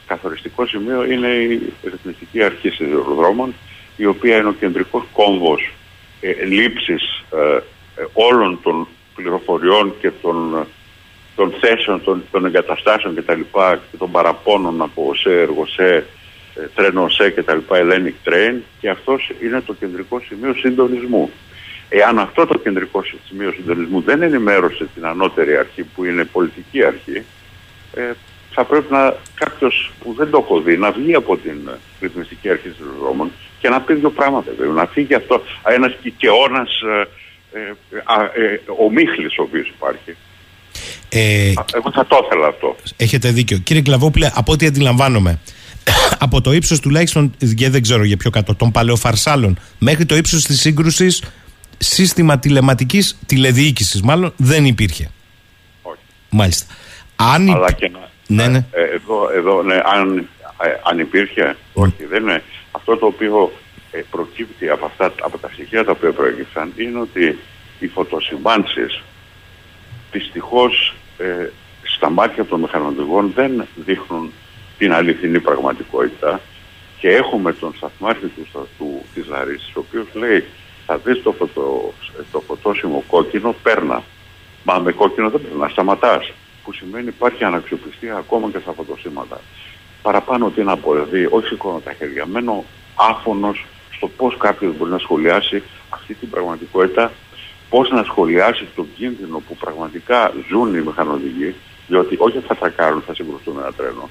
καθοριστικό 0.07 0.65
σημείο 0.65 1.05
είναι 1.05 1.27
η 1.27 1.73
ρυθμιστική 1.83 2.43
αρχή 2.43 2.69
σιδηροδρόμων, 2.69 3.53
η 3.97 4.05
οποία 4.05 4.37
είναι 4.37 4.47
ο 4.47 4.55
κεντρικός 4.59 5.03
κόμβος 5.13 5.71
ε, 6.21 6.45
λήψης 6.45 7.23
ε, 7.31 7.55
ε, 8.01 8.05
όλων 8.13 8.59
των 8.63 8.87
πληροφοριών 9.15 9.93
και 9.99 10.11
των, 10.21 10.65
των 11.35 11.53
θέσεων, 11.59 12.03
των, 12.03 12.23
των 12.31 12.45
εγκαταστάσεων 12.45 13.15
κτλ. 13.15 13.41
και 13.91 13.97
των 13.97 14.11
παραπώνων 14.11 14.81
από 14.81 15.07
ΟΣΕ, 15.09 15.41
εργοσέ, 15.41 16.05
ε, 16.55 16.67
τρένο 16.75 17.03
ΟΣΕ 17.03 17.29
κτλ. 17.29 17.57
Hellenic 17.69 18.29
Train 18.29 18.59
και 18.79 18.89
αυτός 18.89 19.31
είναι 19.43 19.61
το 19.61 19.73
κεντρικό 19.73 20.21
σημείο 20.27 20.53
συντονισμού. 20.53 21.31
Εάν 21.93 22.19
αυτό 22.19 22.45
το 22.45 22.57
κεντρικό 22.57 23.03
σημείο 23.27 23.51
συντονισμού 23.51 24.01
δεν 24.01 24.21
ενημέρωσε 24.21 24.87
την 24.95 25.05
ανώτερη 25.05 25.57
αρχή 25.57 25.83
που 25.83 26.03
είναι 26.05 26.25
πολιτική 26.25 26.83
αρχή, 26.83 27.23
ε, 27.93 28.11
θα 28.53 28.63
πρέπει 28.65 28.91
να 28.93 29.15
κάποιος 29.33 29.91
που 30.03 30.13
δεν 30.17 30.29
το 30.29 30.37
έχω 30.43 30.61
δει 30.61 30.77
να 30.77 30.91
βγει 30.91 31.13
από 31.13 31.37
την 31.37 31.57
ε, 31.67 31.77
ρυθμιστική 32.01 32.49
αρχή 32.49 32.69
των 32.69 32.87
δρόμων 33.01 33.31
και 33.59 33.69
να 33.69 33.81
πει 33.81 33.93
δύο 33.93 34.09
πράγματα. 34.09 34.51
βέβαια. 34.57 34.73
Να 34.73 34.85
φύγει 34.85 35.13
αυτό 35.13 35.41
ένας 35.63 35.95
κικαιώνας 36.01 36.69
ε, 36.81 37.07
ε, 37.53 37.59
α, 38.03 38.23
ε, 38.23 38.61
ομίχλης 38.77 39.37
ο 39.37 39.41
οποίος 39.41 39.67
υπάρχει. 39.67 40.15
Ε, 41.09 41.51
Α, 41.55 41.65
Εγώ 41.73 41.91
θα 41.91 42.05
το 42.05 42.21
ήθελα 42.25 42.47
αυτό. 42.47 42.75
Έχετε 42.97 43.31
δίκιο. 43.31 43.57
Κύριε 43.57 43.81
Κλαβόπουλε, 43.81 44.31
από 44.33 44.51
ό,τι 44.51 44.65
αντιλαμβάνομαι, 44.65 45.39
από 46.25 46.41
το 46.41 46.53
ύψος 46.53 46.79
τουλάχιστον, 46.79 47.33
και 47.55 47.69
δεν 47.69 47.81
ξέρω 47.81 48.03
για 48.03 48.17
ποιο 48.17 48.29
κάτω, 48.29 48.55
των 48.55 48.71
παλαιοφαρσάλων 48.71 49.59
μέχρι 49.79 50.05
το 50.05 50.15
ύψος 50.15 50.43
της 50.43 50.59
σύγκρουσης, 50.59 51.23
σύστημα 51.83 52.39
τηλεματικής 52.39 53.17
τηλεδιοίκησης, 53.25 54.01
μάλλον 54.01 54.33
δεν 54.37 54.65
υπήρχε. 54.65 55.11
Όχι. 55.81 55.97
Μάλιστα. 56.29 56.73
Αν 57.15 57.47
υπ- 57.47 57.55
Αλλά 57.55 57.71
και 57.71 57.89
να, 57.89 58.09
Ναι, 58.27 58.47
ναι. 58.47 58.57
Ε, 58.71 58.81
εδώ, 58.83 59.29
εδώ 59.35 59.63
ναι, 59.63 59.81
αν, 59.85 60.17
ε, 60.61 60.69
αν 60.89 60.99
υπήρχε, 60.99 61.55
όχι, 61.73 62.05
δεν 62.09 62.21
είναι. 62.21 62.43
Αυτό 62.71 62.97
το 62.97 63.05
οποίο 63.05 63.51
ε, 63.91 64.01
προκύπτει 64.11 64.69
από, 64.69 64.85
αυτά, 64.85 65.13
από 65.21 65.37
τα 65.37 65.49
στοιχεία 65.53 65.83
τα 65.85 65.91
οποία 65.91 66.11
προέκυψαν 66.11 66.73
είναι 66.75 66.99
ότι 66.99 67.39
οι 67.79 67.87
φωτοσυμβάνσεις 67.87 69.01
δυστυχώς 70.11 70.95
ε, 71.17 71.49
στα 71.95 72.09
μάτια 72.09 72.45
των 72.45 72.59
μηχανοδηγών 72.59 73.31
δεν 73.35 73.65
δείχνουν 73.85 74.31
την 74.77 74.93
αληθινή 74.93 75.39
πραγματικότητα 75.39 76.41
και 76.99 77.09
έχουμε 77.09 77.53
τον 77.53 77.73
σταθμάρχη 77.77 78.25
του, 78.25 78.47
του, 78.53 78.67
του 78.77 79.05
της 79.13 79.25
Λαρίσης 79.27 79.71
ο 79.75 79.79
οποίος 79.79 80.05
λέει 80.13 80.43
θα 80.91 80.97
δεις 80.97 81.23
το, 81.23 81.31
φωτο, 81.31 81.93
το 82.31 82.39
φωτόσιμο 82.39 83.03
κόκκινο 83.07 83.55
πέρνα. 83.63 84.03
Μα 84.63 84.79
με 84.79 84.91
κόκκινο 84.91 85.29
δεν 85.29 85.41
περνά, 85.41 85.67
σταματάς. 85.67 86.31
Που 86.63 86.73
σημαίνει 86.73 87.07
υπάρχει 87.07 87.43
αναξιοπιστία 87.43 88.15
ακόμα 88.15 88.49
και 88.49 88.59
στα 88.59 88.71
φωτοσύματα. 88.71 89.41
Παραπάνω 90.01 90.49
τι 90.49 90.63
να 90.63 90.77
πω, 90.77 90.93
δηλαδή 90.93 91.27
όχι 91.29 91.47
σηκώνω 91.47 91.79
τα 91.79 91.93
χέρια, 91.93 92.25
μένω 92.25 92.65
άφωνος 92.95 93.65
στο 93.95 94.07
πώς 94.07 94.37
κάποιος 94.37 94.77
μπορεί 94.77 94.91
να 94.91 94.97
σχολιάσει 94.97 95.63
αυτή 95.89 96.13
την 96.13 96.29
πραγματικότητα, 96.29 97.11
πώς 97.69 97.89
να 97.89 98.03
σχολιάσει 98.03 98.67
τον 98.75 98.87
κίνδυνο 98.95 99.41
που 99.47 99.55
πραγματικά 99.55 100.33
ζουν 100.49 100.75
οι 100.75 100.81
μηχανοδηγοί, 100.81 101.55
διότι 101.87 102.15
όχι 102.19 102.39
θα 102.47 102.55
τρακάρουν, 102.55 103.01
θα 103.01 103.13
συγκρουστούν 103.13 103.57
ένα 103.57 103.73
τρένο, 103.73 104.09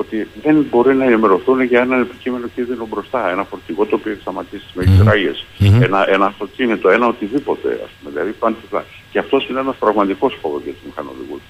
ότι 0.00 0.28
δεν 0.42 0.66
μπορεί 0.70 0.94
να 0.94 1.04
ενημερωθούν 1.04 1.62
για 1.62 1.80
έναν 1.80 2.00
επικείμενο 2.00 2.46
κίνδυνο 2.54 2.86
μπροστά, 2.90 3.30
ένα 3.30 3.44
φορτηγό 3.44 3.84
το 3.86 3.94
οποίο 3.96 4.12
έχει 4.12 4.20
σταματήσει 4.20 4.66
με 4.74 4.84
mm 4.86 5.34
Μμμ. 5.58 5.82
ένα, 5.82 6.10
ένα 6.10 6.26
αυτοκίνητο, 6.26 6.88
ένα 6.88 7.06
οτιδήποτε, 7.06 7.68
ας 7.68 7.90
πούμε, 7.96 8.10
δηλαδή 8.12 8.30
πάνε 8.30 8.56
τυφλά. 8.60 8.84
Και 9.12 9.18
αυτός 9.18 9.48
είναι 9.48 9.60
ένας 9.60 9.76
πραγματικός 9.76 10.38
φόβος 10.40 10.62
για 10.64 10.72
τους 10.72 10.82
μηχανοδηγούς. 10.86 11.40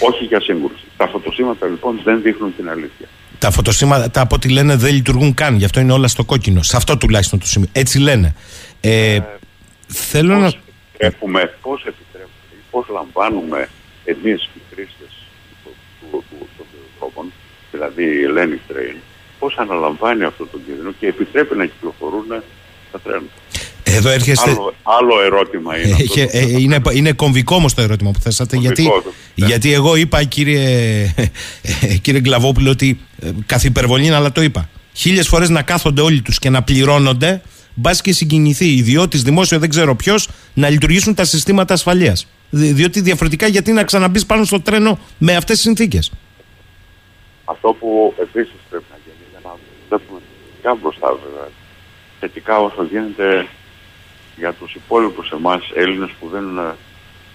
Όχι 0.00 0.24
για 0.24 0.40
σύγκρουση. 0.40 0.84
Τα 0.96 1.06
φωτοσύματα 1.08 1.66
λοιπόν 1.66 2.00
δεν 2.04 2.22
δείχνουν 2.22 2.54
την 2.56 2.70
αλήθεια. 2.70 3.08
τα 3.38 3.50
φωτοσύμματα 3.50 4.20
από 4.20 4.34
ό,τι 4.34 4.48
λένε 4.48 4.76
δεν 4.76 4.94
λειτουργούν 4.94 5.34
καν. 5.34 5.56
Γι' 5.56 5.64
αυτό 5.64 5.80
είναι 5.80 5.92
όλα 5.92 6.08
στο 6.08 6.24
κόκκινο. 6.24 6.62
Σε 6.62 6.76
αυτό 6.76 6.96
τουλάχιστον 6.96 7.38
το 7.38 7.46
σημείο. 7.46 7.68
Έτσι 7.72 7.98
λένε. 7.98 8.34
Ε, 8.80 9.18
θέλω 9.86 10.36
να. 10.36 10.52
Έχουμε 10.96 11.54
πώς 11.62 11.84
επιτρέπουμε 11.84 12.52
ή 12.52 12.62
πώς 12.70 12.86
λαμβάνουμε 12.88 13.68
εμείς 14.04 14.50
οι 14.54 14.60
χρήστες 14.70 15.12
του, 15.64 15.70
του, 16.00 16.24
του, 16.30 16.48
των 16.56 16.66
δρόμων, 16.98 17.32
δηλαδή 17.78 18.02
η 18.02 18.26
Hellenic 18.26 18.72
Train, 18.72 18.96
πώς 19.38 19.54
αναλαμβάνει 19.58 20.24
αυτό 20.24 20.46
το 20.46 20.58
κίνδυνο 20.66 20.92
και 21.00 21.06
επιτρέπει 21.06 21.56
να 21.56 21.66
κυκλοφορούν 21.66 22.24
τα 22.92 23.00
τρένα; 23.00 23.22
Εδώ 23.82 24.08
έρχεστε. 24.08 24.50
Άλλο, 24.50 24.74
άλλο 24.82 25.22
ερώτημα 25.24 25.78
είναι 25.78 25.92
αυτό. 25.92 26.04
Είχε- 26.04 26.28
ε, 26.32 26.60
είναι, 26.60 26.80
είναι 26.92 27.12
κομβικό 27.12 27.54
όμως 27.54 27.74
το 27.74 27.82
ερώτημα 27.82 28.10
που 28.10 28.20
θέσατε. 28.20 28.56
Γιατί, 28.56 28.82
Κομβικό, 28.82 29.12
ναι. 29.34 29.46
γιατί 29.46 29.72
εγώ 29.72 29.96
είπα, 29.96 30.24
κύριε, 30.24 31.14
κύριε 32.02 32.20
Γκλαβόπουλο, 32.20 32.70
ότι 32.70 33.00
ε, 33.22 33.30
καθ' 33.46 33.64
υπερβολή, 33.64 34.10
αλλά 34.10 34.32
το 34.32 34.42
είπα. 34.42 34.68
Χίλιες 34.92 35.28
φορές 35.28 35.48
να 35.48 35.62
κάθονται 35.62 36.00
όλοι 36.00 36.20
τους 36.22 36.38
και 36.38 36.50
να 36.50 36.62
πληρώνονται, 36.62 37.42
μπας 37.74 38.00
και 38.00 38.12
συγκινηθεί 38.12 38.66
ιδιώτης, 38.74 39.22
δημόσιο, 39.22 39.58
δεν 39.58 39.68
ξέρω 39.68 39.94
ποιος, 39.96 40.28
να 40.54 40.68
λειτουργήσουν 40.68 41.14
τα 41.14 41.24
συστήματα 41.24 41.74
ασφαλείας. 41.74 42.26
Διότι 42.50 43.00
διαφορετικά, 43.00 43.46
γιατί 43.46 43.72
να 43.72 43.84
ξαναμπεί 43.84 44.24
πάνω 44.24 44.44
στο 44.44 44.60
τρένο 44.60 44.98
με 45.18 45.36
αυτές 45.36 45.54
τις 45.54 45.64
συνθήκες. 45.64 46.10
Αυτό 47.52 47.72
που 47.72 48.14
επίσης 48.18 48.60
πρέπει 48.70 48.84
να 48.90 48.98
γίνει 49.04 49.22
είναι 49.30 49.40
να 49.44 49.52
βλέπουμε 49.88 50.20
θετικά 50.50 50.74
μπροστά 50.74 51.08
βέβαια. 51.24 51.48
Θετικά 52.20 52.58
όσο 52.58 52.82
γίνεται 52.82 53.46
για 54.36 54.52
τους 54.52 54.74
υπόλοιπους 54.74 55.30
εμάς 55.30 55.70
Έλληνες 55.74 56.10
που 56.20 56.28
δεν 56.28 56.58
ε, 56.58 56.74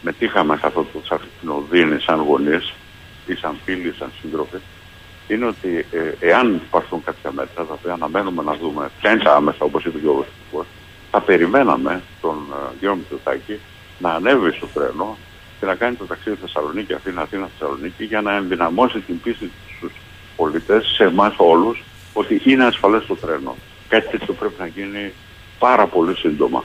μετήχαμε 0.01 0.57
σε 0.57 0.67
αυτό 0.67 0.85
το 0.93 0.99
σε 1.05 1.13
αυτή 1.13 1.27
την 1.39 1.49
οδύνη 1.49 1.99
σαν 1.99 2.19
γονείς 2.19 2.73
ή 3.25 3.35
σαν 3.35 3.55
φίλοι, 3.65 3.87
ή 3.87 3.93
σαν 3.99 4.11
σύντροφοι 4.21 4.57
είναι 5.27 5.45
ότι 5.45 5.85
ε, 5.91 6.27
εάν 6.27 6.61
υπάρξουν 6.67 7.03
κάποια 7.03 7.31
μέτρα 7.31 7.65
τα 7.65 7.73
οποία 7.73 7.93
αναμένουμε 7.93 8.43
να 8.43 8.53
δούμε 8.55 8.89
ποια 8.99 9.11
είναι 9.11 9.23
τα 9.23 9.33
άμεσα 9.35 9.65
όπως 9.65 9.85
είπε 9.85 9.99
και 9.99 10.07
ο 10.07 10.13
Πρωθυπουργός, 10.13 10.65
θα 11.11 11.21
περιμέναμε 11.21 12.01
τον 12.21 12.37
ε, 12.51 12.75
Γιώργο 12.79 12.97
Μητσοτάκη 12.97 13.59
να 13.99 14.13
ανέβει 14.13 14.51
στο 14.51 14.67
τρένο 14.73 15.17
και 15.59 15.65
να 15.65 15.75
κάνει 15.75 15.95
το 15.95 16.05
ταξίδι 16.05 16.35
Θεσσαλονίκη, 16.41 16.93
Αθήνα, 16.93 17.21
Αθήνα, 17.21 17.49
Θεσσαλονίκη 17.57 18.03
για 18.03 18.21
να 18.21 18.35
ενδυναμώσει 18.35 18.99
την 18.99 19.21
πίστη 19.21 19.45
στους 19.45 19.72
πολίτες, 20.35 20.85
σε 20.95 21.03
εμάς 21.03 21.33
όλους, 21.37 21.83
ότι 22.13 22.41
είναι 22.45 22.65
ασφαλές 22.65 23.05
το 23.07 23.15
τρένο. 23.15 23.55
Κάτι 23.87 24.17
τέτοιο 24.17 24.33
πρέπει 24.33 24.55
να 24.59 24.67
γίνει 24.67 25.11
πάρα 25.59 25.87
πολύ 25.87 26.15
σύντομα. 26.15 26.63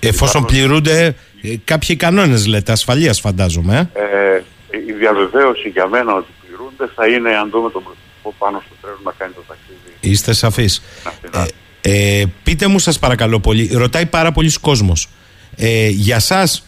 Εφόσον 0.00 0.44
πληρούνται 0.44 1.16
ε, 1.42 1.54
κάποιοι 1.64 1.96
κανόνες, 1.96 2.46
λέτε, 2.46 2.72
ασφαλείας, 2.72 3.20
φαντάζομαι. 3.20 3.90
Ε; 3.94 4.42
Ε, 4.70 4.78
η 4.88 4.92
διαβεβαίωση 4.92 5.68
για 5.68 5.86
μένα 5.86 6.14
ότι 6.14 6.30
πληρούνται 6.46 6.92
θα 6.94 7.06
είναι 7.06 7.36
αν 7.36 7.50
δούμε 7.50 7.70
τον 7.70 7.82
Πρωθυπουργό 7.82 8.34
πάνω 8.38 8.62
στο 8.66 8.74
τρένο 8.80 8.98
να 9.04 9.12
κάνει 9.18 9.32
το 9.32 9.42
ταξίδι. 9.48 9.96
Είστε 10.00 10.32
σαφείς. 10.32 10.82
στην 11.18 11.30
Αθήνα. 11.34 11.48
Ε, 11.80 12.24
πείτε 12.42 12.66
μου 12.66 12.78
σας 12.78 12.98
παρακαλώ 12.98 13.40
πολύ, 13.40 13.70
ρωτάει 13.72 14.06
πάρα 14.06 14.32
πολλοί 14.32 14.52
κόσμος. 14.60 15.08
Ε, 15.56 15.88
για 15.88 16.18
σας 16.18 16.66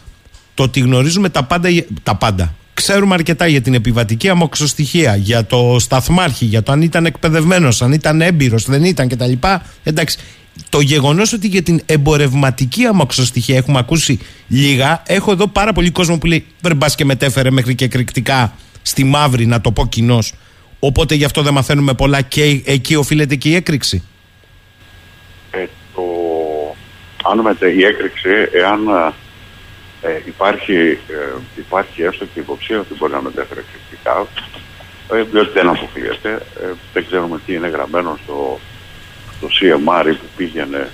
το 0.53 0.63
ότι 0.63 0.79
γνωρίζουμε 0.79 1.29
τα 1.29 1.43
πάντα, 1.43 1.69
τα 2.03 2.15
πάντα. 2.15 2.55
Ξέρουμε 2.81 3.13
αρκετά 3.13 3.47
για 3.47 3.61
την 3.61 3.73
επιβατική 3.73 4.29
αμοξοστοιχεία, 4.29 5.15
για 5.15 5.45
το 5.45 5.75
σταθμάρχη, 5.79 6.45
για 6.45 6.63
το 6.63 6.71
αν 6.71 6.81
ήταν 6.81 7.05
εκπαιδευμένος, 7.05 7.81
αν 7.81 7.91
ήταν 7.91 8.21
έμπειρος, 8.21 8.65
δεν 8.65 8.83
ήταν 8.83 9.07
κτλ. 9.07 9.31
Εντάξει, 9.83 10.17
το 10.69 10.79
γεγονός 10.79 11.33
ότι 11.33 11.47
για 11.47 11.63
την 11.63 11.81
εμπορευματική 11.85 12.85
αμοξοστοιχεία 12.85 13.57
έχουμε 13.57 13.79
ακούσει 13.79 14.19
λίγα, 14.47 15.03
έχω 15.07 15.31
εδώ 15.31 15.47
πάρα 15.47 15.73
πολύ 15.73 15.91
κόσμο 15.91 16.17
που 16.17 16.25
λέει: 16.25 16.45
Βρε 16.61 16.73
μπας 16.73 16.95
και 16.95 17.05
μετέφερε 17.05 17.51
μέχρι 17.51 17.75
και 17.75 17.85
εκρηκτικά 17.85 18.53
στη 18.81 19.03
μαύρη, 19.03 19.45
να 19.45 19.61
το 19.61 19.71
πω 19.71 19.87
κοινώς, 19.87 20.33
Οπότε 20.79 21.15
γι' 21.15 21.25
αυτό 21.25 21.41
δεν 21.41 21.53
μαθαίνουμε 21.53 21.93
πολλά 21.93 22.21
και 22.21 22.61
εκεί 22.65 22.95
οφείλεται 22.95 23.35
και 23.35 23.49
η 23.49 23.55
έκρηξη. 23.55 24.03
Ε, 25.51 25.65
το, 25.95 26.01
αν 27.31 27.39
μετε, 27.39 27.69
η 27.71 27.83
έκρηξη, 27.83 28.29
εάν 28.51 28.79
ε, 30.01 30.19
υπάρχει, 30.25 30.99
ε, 31.07 31.37
υπάρχει 31.57 32.03
έστω 32.03 32.25
και 32.25 32.39
υποψία 32.39 32.79
ότι 32.79 32.93
μπορεί 32.97 33.11
να 33.11 33.21
μετέφερε 33.21 33.59
εκρηκτικά, 33.59 34.27
ε, 35.13 35.23
διότι 35.23 35.51
δεν 35.53 35.69
αποκλείεται, 35.69 36.31
ε, 36.61 36.71
δεν 36.93 37.05
ξέρουμε 37.05 37.39
τι 37.45 37.53
είναι 37.53 37.67
γραμμένο 37.67 38.19
στο, 38.23 38.59
στο 39.37 39.47
CMR 39.47 40.05
που 40.05 40.27
πήγαινε 40.37 40.89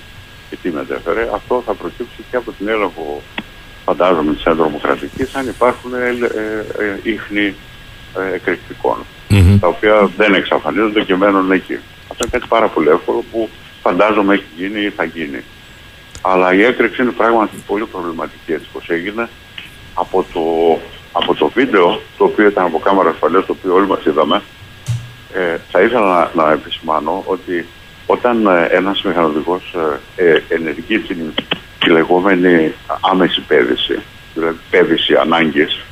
και 0.50 0.56
τι 0.62 0.70
μετέφερε, 0.70 1.30
αυτό 1.34 1.64
θα 1.66 1.74
προκύψει 1.74 2.24
και 2.30 2.36
από 2.36 2.52
την 2.52 2.68
έλεγχο 2.68 3.22
φαντάζομαι 3.86 4.34
της 4.34 4.44
εντρομοκρατικής 4.44 5.36
αν 5.36 5.48
υπάρχουν 5.48 5.94
ε, 5.94 6.08
ε, 6.08 6.84
ε, 6.84 7.00
ίχνη 7.04 7.56
ε, 8.18 8.36
εκρηκτικών 8.36 8.98
τα 9.60 9.68
οποία 9.68 10.12
δεν 10.18 10.34
εξαφανίζονται 10.34 11.02
και 11.04 11.16
μένουν 11.16 11.52
εκεί. 11.52 11.78
Αυτό 12.12 12.24
είναι 12.24 12.32
κάτι 12.32 12.48
πάρα 12.48 12.68
πολύ 12.68 12.90
εύκολο 12.90 13.24
που 13.32 13.50
φαντάζομαι 13.82 14.34
έχει 14.34 14.46
γίνει 14.58 14.82
ή 14.82 14.90
θα 14.90 15.04
γίνει. 15.04 15.44
Αλλά 16.32 16.54
η 16.54 16.64
έκρηξη 16.64 17.02
είναι 17.02 17.12
πράγματι 17.12 17.56
πολύ 17.68 17.86
προβληματική 17.86 18.54
έτσι 18.54 18.68
πως 18.74 18.90
έγινε. 18.90 19.30
Από 19.94 20.26
το, 20.34 20.42
από 21.12 21.36
το 21.36 21.48
βίντεο, 21.48 22.02
το 22.18 22.24
οποίο 22.24 22.48
ήταν 22.48 22.66
από 22.66 22.80
κάμερα 22.80 23.10
ασφαλείας, 23.10 23.46
το 23.46 23.56
οποίο 23.60 23.74
όλοι 23.74 23.88
μας 23.88 24.06
είδαμε, 24.06 24.42
ε, 25.34 25.58
θα 25.72 25.82
ήθελα 25.82 26.32
να, 26.36 26.44
να 26.44 26.52
επισημάνω 26.52 27.24
ότι 27.26 27.66
όταν 28.06 28.46
ε, 28.46 28.68
ένας 28.72 29.04
μηχανοδικός 29.04 29.76
ε, 30.16 30.24
ε, 30.26 30.42
ενεργεί 30.48 31.00
την, 31.00 31.34
τη 31.80 31.90
λεγόμενη 31.90 32.74
άμεση 33.12 33.42
πέδηση, 33.42 34.00
δηλαδή 34.34 34.58
πέδηση 34.70 35.16
ανάγκης, 35.16 35.86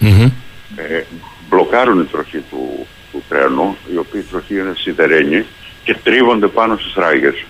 ε, 0.76 1.04
μπλοκάρουν 1.50 2.02
η 2.02 2.06
τροχή 2.06 2.44
του, 2.50 2.88
του 3.12 3.24
τρένου, 3.30 3.78
η 3.94 3.98
οποία 3.98 4.20
η 4.20 4.24
τροχή 4.24 4.54
είναι 4.54 4.74
σιδερένη 4.78 5.46
και 5.84 5.96
τρίβονται 6.04 6.48
πάνω 6.48 6.78
στις 6.78 6.94
ράγες. 6.96 7.46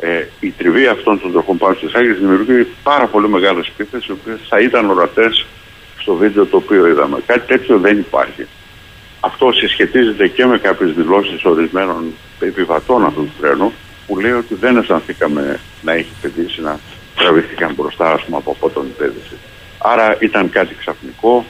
Ε, 0.00 0.26
η 0.40 0.50
τριβή 0.50 0.86
αυτών 0.86 1.20
των 1.20 1.32
τροχών 1.32 1.58
πάνω 1.58 1.74
στις 1.74 1.92
ράγες 1.92 2.18
δημιουργεί 2.18 2.66
πάρα 2.82 3.06
πολύ 3.06 3.28
μεγάλες 3.28 3.66
επίθεσεις, 3.66 4.08
οι 4.08 4.12
οποίες 4.12 4.38
θα 4.48 4.58
ήταν 4.60 4.90
ορατές 4.90 5.46
στο 5.98 6.14
βίντεο 6.14 6.46
το 6.46 6.56
οποίο 6.56 6.86
είδαμε. 6.86 7.18
Κάτι 7.26 7.46
τέτοιο 7.46 7.78
δεν 7.78 7.98
υπάρχει. 7.98 8.46
Αυτό 9.20 9.52
συσχετίζεται 9.52 10.28
και 10.28 10.46
με 10.46 10.58
κάποιες 10.58 10.92
δηλώσεις 10.92 11.44
ορισμένων 11.44 12.12
επιβατών 12.40 13.04
αυτού 13.04 13.22
του 13.22 13.32
τρένου, 13.40 13.72
που 14.06 14.18
λέει 14.20 14.32
ότι 14.32 14.54
δεν 14.54 14.76
αισθανθήκαμε 14.76 15.60
να 15.82 15.92
έχει 15.92 16.12
πεδίσει, 16.22 16.60
να 16.60 16.78
τραβηθήκαν 17.16 17.74
μπροστά 17.74 18.12
ας 18.12 18.24
πούμε, 18.24 18.36
από 18.36 18.50
απότομη 18.50 18.90
πέδηση. 18.98 19.36
Άρα 19.78 20.16
ήταν 20.20 20.50
κάτι 20.50 20.74
ξαφνικό, 20.74 21.44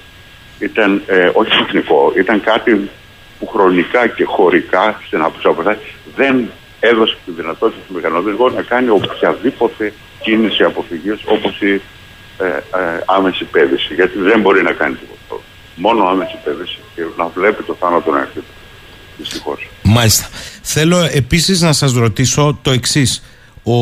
ήταν 0.58 1.02
ε, 1.06 1.30
όχι 1.32 1.50
ξαφνικό, 1.50 2.12
ήταν 2.16 2.40
κάτι 2.40 2.90
που 3.38 3.46
χρονικά 3.46 4.06
και 4.06 4.24
χωρικά 4.24 5.00
στην 5.06 5.22
αποστασία 5.22 5.78
δεν 6.16 6.50
έδωσε 6.80 7.16
τη 7.24 7.30
δυνατότητα 7.30 7.80
του 7.86 7.94
μηχανοδηγούς 7.94 8.54
να 8.54 8.62
κάνει 8.62 8.88
οποιαδήποτε 8.88 9.92
κίνηση 10.22 10.62
αποφυγής 10.62 11.20
όπως 11.24 11.60
η 11.60 11.80
ε, 12.38 12.44
ε, 12.46 13.02
άμεση 13.06 13.44
πέδηση. 13.44 13.94
Γιατί 13.94 14.18
δεν 14.18 14.40
μπορεί 14.40 14.62
να 14.62 14.72
κάνει 14.72 14.94
τίποτα. 14.94 15.42
Μόνο 15.76 16.04
άμεση 16.04 16.38
πέδηση 16.44 16.78
και 16.94 17.02
να 17.16 17.26
βλέπει 17.34 17.62
το 17.62 17.76
θάνατο 17.80 18.10
να 18.10 18.18
έρχεται. 18.18 18.52
Δυστυχώς. 19.18 19.68
Μάλιστα. 19.82 20.28
Θέλω 20.62 21.08
επίσης 21.12 21.60
να 21.60 21.72
σας 21.72 21.92
ρωτήσω 21.92 22.58
το 22.62 22.70
εξής. 22.70 23.22
Ο 23.62 23.78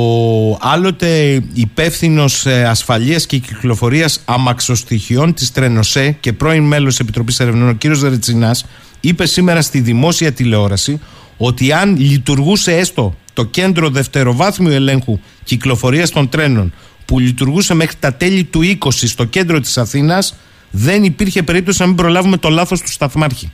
άλλοτε 0.61 1.43
υπεύθυνος 1.53 2.47
ασφαλείας 2.47 3.27
και 3.27 3.39
κυκλοφορίας 3.39 4.23
αμαξοστοιχειών 4.25 5.35
της 5.35 5.53
Τρενοσέ 5.53 6.17
και 6.21 6.33
πρώην 6.33 6.63
μέλος 6.63 6.89
της 6.89 7.01
Επιτροπής 7.01 7.41
Ερευνών, 7.41 7.69
ο 7.69 7.75
κ. 7.79 7.87
Δερετσινάς, 7.87 8.67
είπε 9.01 9.27
σήμερα 9.27 9.63
στη 9.63 9.81
δημόσια 9.81 10.33
τηλεόραση 10.33 11.01
ότι 11.39 11.73
αν 11.73 11.97
λειτουργούσε 11.97 12.77
έστω 12.77 13.15
το 13.33 13.45
κέντρο 13.45 13.89
δευτεροβάθμιου 13.89 14.73
ελέγχου 14.73 15.21
κυκλοφορίας 15.45 16.11
των 16.11 16.29
τρένων 16.29 16.73
που 17.05 17.19
λειτουργούσε 17.19 17.75
μέχρι 17.75 17.97
τα 18.01 18.15
τέλη 18.15 18.45
του 18.45 18.61
20 18.63 18.91
στο 18.91 19.25
κέντρο 19.25 19.61
της 19.61 19.79
Αθήνας 19.79 20.37
δεν 20.71 21.05
υπήρχε 21.05 21.43
περίπτωση 21.43 21.81
να 21.81 21.87
μην 21.87 21.97
προλάβουμε 21.97 22.37
το 22.37 22.49
λάθος 22.49 22.81
του 22.81 22.91
σταθμάρχη. 22.91 23.53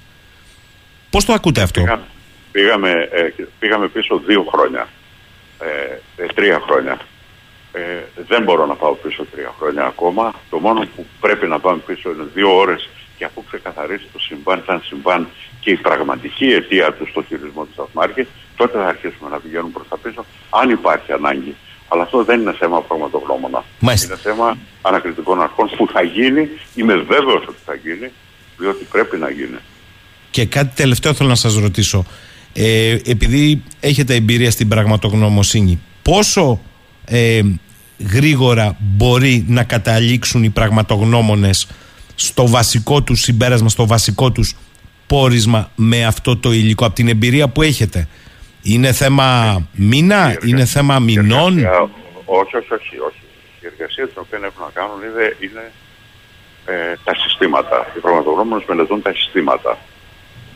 Πώς 1.10 1.24
το 1.24 1.32
ακούτε 1.32 1.62
αυτό; 1.62 1.80
Πήγαμε, 1.80 2.04
πήγαμε, 2.52 2.90
ε, 2.90 3.44
πήγαμε 3.58 3.88
πίσω 3.88 4.22
δύο 4.26 4.46
χρόνια 4.52 4.88
ε, 5.58 6.22
ε, 6.22 6.26
τρία 6.34 6.60
χρόνια. 6.66 6.98
Ε, 7.72 7.82
δεν 8.28 8.42
μπορώ 8.42 8.66
να 8.66 8.74
πάω 8.74 8.94
πίσω 8.94 9.24
τρία 9.32 9.54
χρόνια 9.58 9.84
ακόμα. 9.84 10.34
Το 10.50 10.58
μόνο 10.58 10.86
που 10.96 11.06
πρέπει 11.20 11.46
να 11.46 11.58
πάμε 11.60 11.78
πίσω 11.86 12.10
είναι 12.10 12.26
δύο 12.34 12.56
ώρες 12.56 12.88
και 13.16 13.24
αφού 13.24 13.44
ξεκαθαρίσει 13.44 14.06
το 14.12 14.18
συμβάν 14.18 14.62
σαν 14.66 14.82
συμβάν 14.84 15.28
και 15.64 15.70
η 15.70 15.76
πραγματική 15.76 16.44
αιτία 16.44 16.92
του 16.92 17.06
στο 17.10 17.24
χειρισμό 17.28 17.62
του 17.64 17.72
σταθμάρχη, 17.72 18.26
τότε 18.56 18.78
θα 18.78 18.86
αρχίσουμε 18.86 19.28
να 19.30 19.38
πηγαίνουμε 19.38 19.72
προς 19.72 19.88
τα 19.88 19.96
πίσω, 19.96 20.24
αν 20.50 20.70
υπάρχει 20.70 21.12
ανάγκη. 21.12 21.54
Αλλά 21.88 22.02
αυτό 22.02 22.24
δεν 22.24 22.40
είναι 22.40 22.52
θέμα 22.52 22.82
πραγματογνώμονα. 22.82 23.64
Είναι 23.80 24.16
θέμα 24.22 24.56
ανακριτικών 24.82 25.42
αρχών 25.42 25.70
που 25.76 25.88
θα 25.92 26.02
γίνει, 26.02 26.48
είμαι 26.74 26.94
βέβαιος 26.94 27.42
ότι 27.48 27.60
θα 27.64 27.74
γίνει, 27.74 28.10
διότι 28.58 28.84
πρέπει 28.90 29.16
να 29.16 29.30
γίνει. 29.30 29.58
Και 30.30 30.46
κάτι 30.46 30.74
τελευταίο 30.74 31.14
θέλω 31.14 31.28
να 31.28 31.34
σας 31.34 31.54
ρωτήσω. 31.56 32.04
Ε, 32.52 32.98
επειδή 33.04 33.62
έχετε 33.80 34.14
εμπειρία 34.14 34.50
στην 34.50 34.68
πραγματογνωμοσύνη, 34.68 35.80
πόσο 36.02 36.60
ε, 37.04 37.40
γρήγορα 37.98 38.76
μπορεί 38.78 39.44
να 39.48 39.64
καταλήξουν 39.64 40.44
οι 40.44 40.50
πραγματογνώμονες 40.50 41.68
στο 42.14 42.48
βασικό 42.48 43.02
τους 43.02 43.20
συμπέρασμα, 43.20 43.68
στο 43.68 43.86
βασικό 43.86 44.32
τους 44.32 44.56
πόρισμα 45.06 45.70
με 45.76 46.04
αυτό 46.04 46.36
το 46.36 46.52
υλικό, 46.52 46.84
από 46.86 46.94
την 46.94 47.08
εμπειρία 47.08 47.48
που 47.48 47.62
έχετε. 47.62 48.08
Είναι 48.62 48.92
θέμα 48.92 49.58
μήνα, 49.72 50.38
είναι 50.46 50.64
θέμα 50.64 50.98
μηνών; 50.98 51.58
Όχι, 52.24 52.56
όχι, 52.56 52.72
όχι, 52.72 52.98
όχι. 53.08 53.22
Η 53.60 53.66
εργασία 53.66 54.06
την 54.06 54.16
οποία 54.18 54.38
έχουν 54.42 54.62
να 54.64 54.70
κάνουν 54.74 54.98
είναι, 55.02 55.36
είναι 55.40 55.72
ε, 56.64 56.94
τα 57.04 57.14
συστήματα. 57.14 57.92
Οι 57.96 57.98
πραγματογνώμονες 57.98 58.64
μελετούν 58.68 59.02
τα 59.02 59.12
συστήματα. 59.14 59.78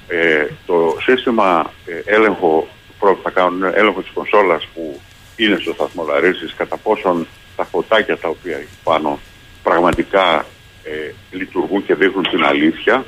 Ε, 0.09 0.47
το 0.67 0.97
σύστημα 1.01 1.73
ε, 1.87 2.15
έλεγχο 2.15 2.69
πρώτα 2.99 3.21
θα 3.23 3.31
κάνουν 3.31 3.63
έλεγχο 3.65 4.01
της 4.01 4.11
κονσόλας 4.15 4.69
που 4.75 5.01
είναι 5.37 5.59
στο 5.61 5.73
σταθμό 5.73 6.05
Λαρίσης 6.05 6.55
κατά 6.55 6.77
πόσον 6.77 7.27
τα 7.57 7.65
φωτάκια 7.65 8.19
τα 8.19 8.29
οποία 8.29 8.57
έχει 8.57 8.77
πάνω 8.85 9.19
πραγματικά 9.63 10.47
ε, 10.83 11.13
λειτουργούν 11.31 11.85
και 11.87 11.95
δείχνουν 11.95 12.29
την 12.31 12.45
αλήθεια 12.45 13.05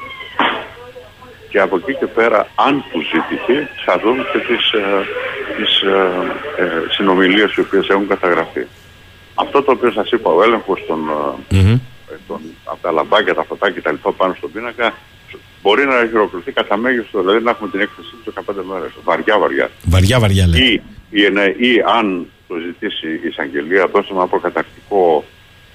και 1.50 1.60
από 1.60 1.76
εκεί 1.76 1.94
και 1.94 2.06
πέρα 2.06 2.48
αν 2.54 2.84
του 2.92 3.00
ζητηθεί 3.00 3.68
θα 3.84 3.98
δουν 4.02 4.16
και 4.16 4.38
τις, 4.38 4.72
ε, 4.72 5.06
τις 5.56 5.80
ε, 5.82 5.96
ε, 6.62 6.82
συνομιλίες 6.90 7.54
οι 7.54 7.60
οποίες 7.60 7.88
έχουν 7.88 8.08
καταγραφεί. 8.08 8.64
Αυτό 9.34 9.62
το 9.62 9.70
οποίο 9.72 9.90
σας 9.90 10.10
είπα 10.10 10.30
ο 10.30 10.42
έλεγχος 10.42 10.84
των, 10.86 11.00
mm-hmm. 11.50 11.78
των, 12.26 12.40
από 12.64 12.78
τα 12.82 12.90
λαμπάκια, 12.92 13.34
τα 13.34 13.44
φωτάκια 13.44 13.82
τα 13.82 13.92
λοιπά 13.92 14.12
πάνω 14.12 14.34
στον 14.34 14.52
πίνακα 14.52 14.94
μπορεί 15.62 15.86
να 15.86 16.06
χειροκληθεί 16.08 16.52
κατά 16.52 16.76
μέγιστο, 16.76 17.20
δηλαδή 17.20 17.44
να 17.44 17.50
έχουμε 17.50 17.70
την 17.70 17.80
έκθεση 17.80 18.10
τους 18.24 18.34
15 18.34 18.54
μέρες. 18.70 18.90
Βαριά, 19.04 19.38
βαριά. 19.38 19.70
Βαριά, 19.84 20.20
βαριά, 20.20 20.46
λέει. 20.46 20.82
Ή, 21.10 21.22
ή, 21.22 21.22
ή 21.70 21.82
αν 21.86 22.26
το 22.48 22.54
ζητήσει 22.66 23.08
η 23.08 23.28
εισαγγελία, 23.28 23.86
δώσουμε 23.86 24.18
ένα 24.18 24.28
προκαταρκτικό, 24.28 25.24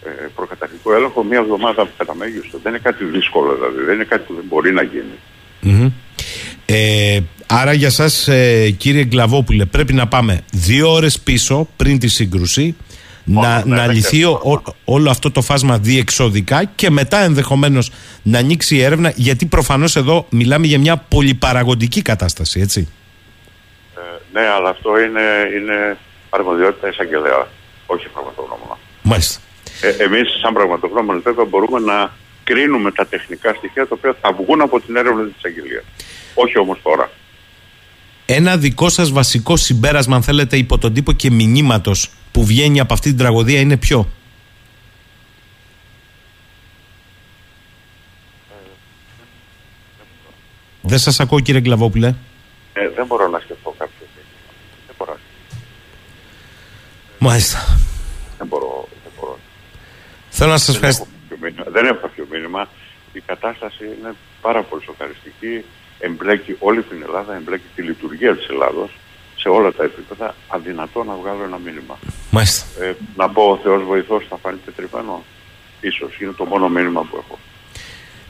ε, 0.05 0.09
προκαταρκτικό 0.35 0.93
έλεγχο 0.93 1.23
μία 1.23 1.39
εβδομάδα 1.39 1.87
κατά 1.97 2.15
μέγιστο. 2.15 2.57
Δεν 2.63 2.71
είναι 2.71 2.81
κάτι 2.81 3.03
δύσκολο, 3.03 3.53
δηλαδή. 3.53 3.83
Δεν 3.83 3.95
είναι 3.95 4.03
κάτι 4.03 4.23
που 4.27 4.33
δεν 4.33 4.43
μπορεί 4.47 4.71
να 4.71 4.81
γίνει. 4.81 5.17
Mm-hmm. 5.65 5.91
Ε, 6.65 7.19
άρα 7.47 7.73
για 7.73 7.89
σας 7.89 8.27
ε, 8.27 8.69
κύριε 8.69 9.03
Γκλαβόπουλε 9.03 9.65
πρέπει 9.65 9.93
να 9.93 10.07
πάμε 10.07 10.41
δύο 10.51 10.91
ώρες 10.91 11.19
πίσω 11.19 11.67
πριν 11.77 11.99
τη 11.99 12.07
σύγκρουση 12.07 12.75
να, 13.23 13.63
ναι, 13.65 13.75
να 13.75 13.85
ναι, 13.87 13.93
λυθεί 13.93 14.17
ναι. 14.17 14.25
ο- 14.25 14.39
ο- 14.65 14.73
όλο 14.85 15.09
αυτό 15.09 15.31
το 15.31 15.41
φάσμα 15.41 15.77
διεξοδικά 15.79 16.63
και 16.75 16.89
μετά 16.89 17.17
ενδεχομένως 17.23 17.91
να 18.23 18.37
ανοίξει 18.39 18.75
η 18.75 18.81
έρευνα 18.81 19.13
γιατί 19.15 19.45
προφανώς 19.45 19.95
εδώ 19.95 20.25
μιλάμε 20.29 20.67
για 20.67 20.79
μια 20.79 20.97
πολυπαραγωγική 20.97 22.01
κατάσταση 22.01 22.59
έτσι. 22.59 22.87
Ε, 23.95 24.39
ναι, 24.39 24.47
αλλά 24.47 24.69
αυτό 24.69 24.89
είναι, 24.99 25.21
είναι 25.57 25.97
αρμοδιότητα 26.29 26.87
εισαγγελέα, 26.89 27.47
όχι 27.85 28.07
πραγματογνώμονα. 28.07 28.77
Μάλιστα. 29.01 29.39
Ε, 29.81 30.03
εμείς 30.03 30.27
σαν 30.41 30.53
πραγματογνώμονες 30.53 31.21
βέβαια 31.23 31.45
μπορούμε 31.45 31.79
να 31.79 32.11
κρίνουμε 32.45 32.91
τα 32.91 33.05
τεχνικά 33.05 33.53
στοιχεία 33.53 33.87
τα 33.87 33.95
οποία 33.97 34.15
θα 34.21 34.33
βγουν 34.33 34.61
από 34.61 34.79
την 34.81 34.95
έρευνα 34.95 35.23
της 35.23 35.33
εισαγγελίας. 35.37 35.83
Όχι 36.33 36.57
όμως 36.57 36.79
τώρα. 36.83 37.11
Ένα 38.25 38.57
δικό 38.57 38.89
σας 38.89 39.11
βασικό 39.11 39.55
συμπέρασμα 39.55 40.15
αν 40.15 40.23
θέλετε 40.23 40.57
υπό 40.57 40.77
τον 40.77 40.93
τύπο 40.93 41.11
και 41.11 41.31
μηνύματος 41.31 42.09
που 42.31 42.45
βγαίνει 42.45 42.79
από 42.79 42.93
αυτή 42.93 43.09
την 43.09 43.17
τραγωδία 43.17 43.59
είναι 43.59 43.77
ποιο; 43.77 44.07
Δεν 50.87 50.99
σας 50.99 51.19
ακούω 51.19 51.39
κύριε 51.39 51.61
Γκλαβόπουλε. 51.61 52.07
Ε, 52.73 52.89
δεν 52.95 53.05
μπορώ 53.05 53.27
να 53.27 53.39
σκεφτώ 53.39 53.75
κάποιο. 53.77 54.05
Δεν 54.87 54.95
μπορώ. 54.97 55.17
Μάλιστα. 57.19 57.59
Δεν 58.37 58.47
μπορώ. 58.47 58.87
Δεν, 59.03 59.11
μπορώ. 59.19 59.39
Θέλω 60.29 60.51
να 60.51 60.57
σας 60.57 60.65
δεν, 60.65 60.75
ευχαριστήσω. 60.75 61.09
έχω 61.09 61.27
κάποιο 61.29 61.37
μήνυμα. 61.41 61.71
δεν 61.71 61.85
έχω 61.85 61.99
κάποιο 62.01 62.14
μήνυμα. 62.35 62.61
Η 63.13 63.21
κατάσταση 63.31 63.83
είναι 63.83 64.11
πάρα 64.41 64.61
πολύ 64.63 64.83
σοκαριστική. 64.83 65.63
εμπλέκει 65.99 66.55
όλη 66.59 66.81
την 66.89 66.99
Ελλάδα, 67.07 67.35
εμπλέκει 67.35 67.67
τη 67.75 67.81
λειτουργία 67.81 68.35
της 68.35 68.47
Ελλάδος 68.47 68.91
σε 69.35 69.47
όλα 69.49 69.71
τα 69.71 69.83
επίπεδα, 69.83 70.35
αδυνατό 70.47 71.03
να 71.03 71.13
βγάλω 71.21 71.43
ένα 71.43 71.57
μήνυμα. 71.57 71.95
Μάλιστα. 72.31 72.83
Ε, 72.83 72.95
να 73.15 73.29
πω 73.29 73.41
ο 73.41 73.57
Θεός 73.63 73.83
βοηθός 73.83 74.25
θα 74.29 74.37
φανεί 74.41 74.57
τετριμένο. 74.65 75.23
Ίσως, 75.81 76.19
είναι 76.19 76.31
το 76.31 76.45
μόνο 76.45 76.69
μήνυμα 76.69 77.01
που 77.01 77.23
έχω. 77.23 77.39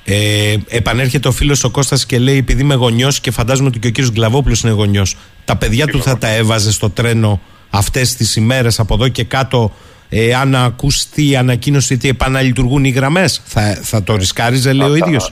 Ε, 0.07 0.55
επανέρχεται 0.67 1.27
ο 1.27 1.31
φίλος 1.31 1.63
ο 1.63 1.69
Κώστας 1.69 2.05
και 2.05 2.19
λέει: 2.19 2.37
Επειδή 2.37 2.61
είμαι 2.61 2.75
γονιός 2.75 3.19
και 3.19 3.31
φαντάζομαι 3.31 3.67
ότι 3.67 3.79
και 3.79 3.87
ο 3.87 3.91
κύριος 3.91 4.13
Γκλαβόπουλος 4.13 4.61
είναι 4.61 4.71
γονιός, 4.71 5.17
τα 5.45 5.55
παιδιά 5.57 5.87
του 5.87 6.01
θα 6.01 6.17
τα 6.17 6.27
έβαζε 6.27 6.71
στο 6.71 6.89
τρένο 6.89 7.41
αυτές 7.69 8.15
τις 8.15 8.35
ημέρες 8.35 8.79
από 8.79 8.93
εδώ 8.93 9.07
και 9.07 9.23
κάτω, 9.23 9.71
ε, 10.09 10.33
αν 10.35 10.55
ακουστεί 10.55 11.29
η 11.29 11.35
ανακοίνωση 11.35 11.93
ότι 11.93 12.07
επαναλειτουργούν 12.09 12.83
οι 12.85 12.89
γραμμές. 12.89 13.41
Θα, 13.45 13.79
θα 13.83 14.03
το 14.03 14.15
ρισκάριζε, 14.15 14.73
λέει 14.73 14.87
ο 14.87 14.91
Θα 14.93 14.99
τα- 14.99 15.05
ίδιος. 15.07 15.31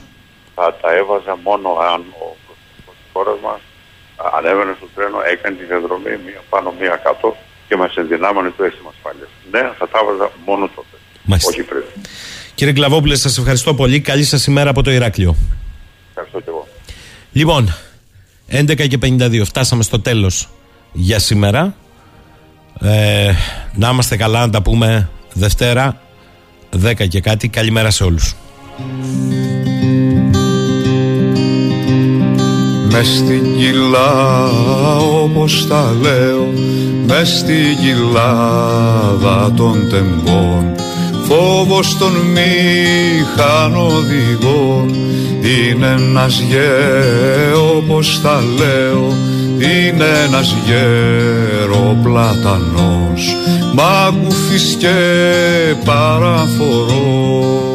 Θα 0.54 0.76
τα 0.82 0.88
έβαζα 1.00 1.38
μόνο 1.42 1.68
αν 1.92 2.00
ο 2.24 2.26
πρωθυπουργός 2.44 2.96
της 3.00 3.08
χώρας 3.12 3.38
μας 3.46 3.60
ανέβαινε 4.38 4.72
στο 4.78 4.88
τρένο, 4.94 5.18
έκανε 5.32 5.54
τη 5.56 5.64
διαδρομή 5.64 6.12
μία 6.26 6.40
πάνω 6.52 6.74
μία 6.80 6.96
κάτω 7.04 7.36
και 7.68 7.76
μας 7.76 7.94
ενδυνάμωνε 7.96 8.50
το 8.56 8.64
αίσθημα 8.64 8.90
ασφάλειας. 8.94 9.28
Ναι, 9.52 9.62
θα 9.78 9.88
τα 9.88 9.98
έβαζα 10.02 10.26
μόνο 10.46 10.64
τότε. 10.76 10.94
Μάλιστα. 11.24 11.50
Όχι 11.52 11.62
πριν. 11.62 11.82
Κύριε 12.54 12.72
Γκλαβόπουλε, 12.72 13.16
σας 13.16 13.38
ευχαριστώ 13.38 13.74
πολύ. 13.74 14.00
Καλή 14.00 14.24
σας 14.24 14.46
ημέρα 14.46 14.70
από 14.70 14.82
το 14.82 14.90
Ηράκλειο. 14.90 15.36
Ευχαριστώ 16.08 16.38
και 16.40 16.48
εγώ. 16.48 16.68
Λοιπόν, 17.32 17.74
11 18.48 18.86
και 18.88 18.98
52. 18.98 19.44
Φτάσαμε 19.44 19.82
στο 19.82 20.00
τέλος 20.00 20.48
για 20.92 21.18
σήμερα. 21.18 21.74
Ε, 22.80 23.32
να 23.72 23.88
είμαστε 23.88 24.16
καλά, 24.16 24.40
να 24.40 24.50
τα 24.50 24.62
πούμε 24.62 25.08
Δευτέρα, 25.32 26.00
10 26.84 27.08
και 27.08 27.20
κάτι. 27.20 27.48
Καλημέρα 27.48 27.90
σε 27.90 28.04
όλους. 28.04 28.34
Μες 32.90 33.06
στην 33.06 33.56
κοιλά 33.56 34.96
όπως 34.98 35.66
τα 35.68 35.96
λέω 36.00 36.52
μες 37.06 37.28
στην 37.28 37.76
κοιλάδα 37.82 39.52
των 39.56 39.88
τεμπών 39.90 40.74
Φόβος 41.28 41.98
των 41.98 42.12
μηχανοδηγών 42.12 44.94
Είναι 45.40 45.86
ένας 45.86 46.40
γέρο 46.40 47.76
όπως 47.76 48.20
τα 48.22 48.42
λέω. 48.58 49.16
Είναι 49.58 50.04
ένας 50.26 50.54
γέρο 50.66 51.96
πλατανός 52.02 53.36
Μάγκουφης 53.74 54.76
και 54.78 54.94
παραφορός 55.84 57.73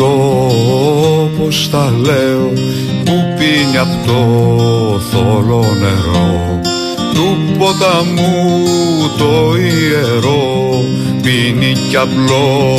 το 0.00 0.06
όπως 1.22 1.70
τα 1.70 1.94
λέω 2.02 2.52
που 3.04 3.34
πίνει 3.38 3.78
απ' 3.78 4.06
το 4.06 4.20
θολό 5.10 5.64
νερό. 5.80 6.60
Του 7.14 7.38
ποταμού 7.58 8.58
το 9.18 9.56
ιερό 9.56 10.84
πίνει 11.22 11.72
κι 11.88 11.96
απλό 11.96 12.74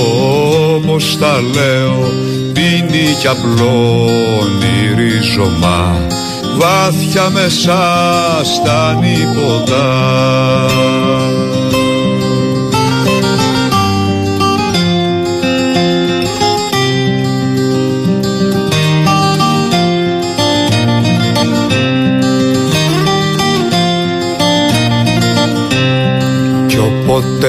όπως 0.76 1.18
τα 1.18 1.42
λέω. 1.54 2.12
Πίνει 2.54 3.16
κι 3.20 3.28
απλό 3.28 4.10
ρίζωμα 4.96 6.08
βάθια 6.58 7.30
μέσα 7.30 7.80
στα 8.44 9.00
νύποτα 9.02 9.86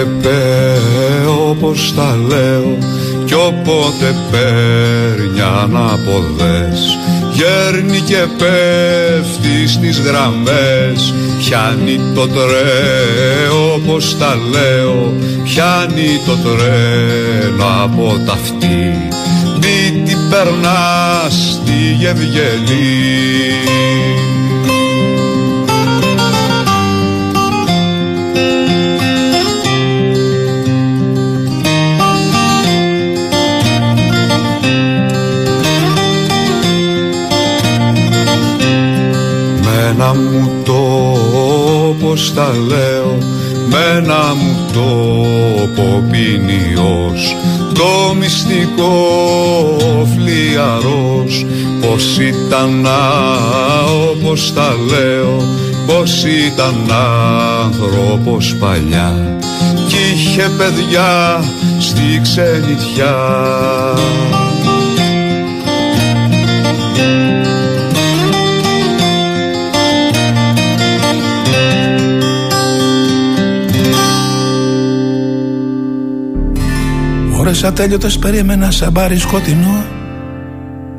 όποτε 0.02 0.28
πέ 0.28 1.28
όπως 1.50 1.94
τα 1.96 2.18
λέω 2.28 2.78
Κι 3.24 3.34
όποτε 3.34 4.14
παίρνει 4.30 5.40
αναποδές 5.40 6.98
Γέρνει 7.32 8.00
και 8.00 8.26
πέφτει 8.38 9.68
στις 9.68 10.00
γραμμές. 10.00 11.14
Πιάνει 11.38 12.00
το 12.14 12.28
τρένο 12.28 13.72
όπως 13.74 14.18
τα 14.18 14.36
λέω 14.50 15.14
Πιάνει 15.44 16.20
το 16.26 16.32
τρένο 16.32 17.64
από 17.82 18.18
τα 18.26 18.32
αυτή 18.32 19.08
Μη 19.60 20.02
την 20.02 20.18
περνάς 20.30 21.34
στη 21.52 21.96
Γευγελή 21.98 23.22
όπως 42.12 42.34
τα 42.34 42.52
λέω 42.68 43.18
Μένα 43.68 44.34
μου 44.34 44.56
το 45.76 46.02
ποινιός 46.10 47.36
Το 47.74 48.14
μυστικό 48.14 48.92
φλιαρός 50.14 51.46
Πως 51.80 52.18
ήταν 52.18 52.86
α, 52.86 53.84
όπως 54.10 54.52
τα 54.52 54.74
λέω 54.88 55.42
Πως 55.86 56.24
ήταν 56.24 56.74
άνθρωπος 57.64 58.56
παλιά. 58.56 59.38
Κι 59.88 59.96
είχε 60.14 60.50
παιδιά 60.58 61.44
στη 61.78 62.20
ξενιτιά 62.22 63.16
Ώρες 77.52 77.64
ατέλειωτες 77.64 78.18
περίμενα 78.18 78.70
σαν 78.70 78.92
μπάρι 78.92 79.18
σκοτεινό. 79.18 79.84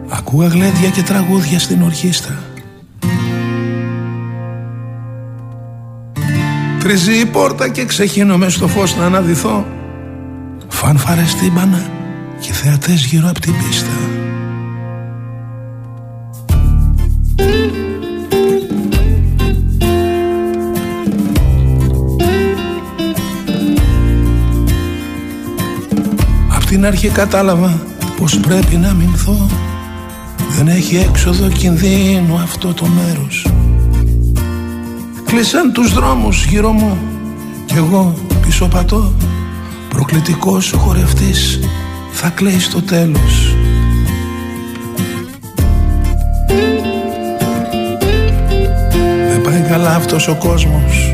Ακούγα 0.09 0.47
γλέντια 0.47 0.89
και 0.89 1.01
τραγούδια 1.01 1.59
στην 1.59 1.81
ορχήστρα. 1.81 2.43
Τρίζει 6.79 7.19
η 7.19 7.25
πόρτα 7.25 7.69
και 7.69 7.85
ξεχύνω 7.85 8.37
μες 8.37 8.53
στο 8.53 8.67
φως 8.67 8.95
να 8.95 9.05
αναδυθώ. 9.05 9.65
Φανφάρες 10.67 11.35
τύμπανα 11.35 11.89
και 12.39 12.53
θεατές 12.53 13.05
γύρω 13.05 13.29
από 13.29 13.39
την 13.39 13.53
πίστα 13.57 13.91
Απ' 26.83 26.89
την 26.89 26.97
αρχή 26.97 27.09
κατάλαβα 27.09 27.81
πως 28.17 28.39
πρέπει 28.39 28.75
να 28.75 28.93
μηνθώ. 28.93 29.47
Δεν 30.57 30.67
έχει 30.67 30.95
έξοδο 30.95 31.49
κινδύνου 31.49 32.35
αυτό 32.35 32.73
το 32.73 32.85
μέρος. 32.85 33.47
Κλείσαν 35.25 35.73
τους 35.73 35.93
δρόμους 35.93 36.45
γύρω 36.45 36.71
μου 36.71 36.97
Κι 37.65 37.73
εγώ 37.75 38.13
πίσω 38.45 38.67
πατώ. 38.67 39.13
Προκλητικός 39.89 40.73
χορευτής 40.77 41.59
θα 42.11 42.29
κλαίει 42.29 42.59
στο 42.59 42.81
τέλος. 42.81 43.55
Δεν 49.29 49.41
πάει 49.41 49.61
καλά 49.69 49.95
αυτός 49.95 50.27
ο 50.27 50.35
κόσμος 50.35 51.13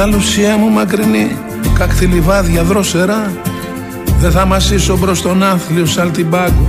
Ανδαλουσία 0.00 0.56
μου 0.56 0.70
μακρινή. 0.70 1.36
Κάκτη 1.78 2.04
λιβάδια 2.04 2.64
δροσερά 2.64 3.32
Δεν 4.20 4.30
θα 4.30 4.44
μασίσω 4.46 4.96
μπρος 4.96 5.22
τον 5.22 5.42
άθλιο 5.42 5.86
σαλτιμπάγκο 5.86 6.68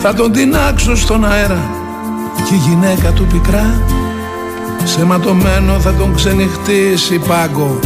Θα 0.00 0.14
τον 0.14 0.32
τεινάξω 0.32 0.96
στον 0.96 1.24
αέρα. 1.24 1.70
Και 2.48 2.54
η 2.54 2.56
γυναίκα 2.56 3.10
του 3.10 3.26
πικρά 3.26 3.82
σε 4.84 5.04
ματωμένο 5.04 5.80
θα 5.80 5.92
τον 5.92 6.14
ξενυχτήσει 6.14 7.18
πάγκο 7.18 7.78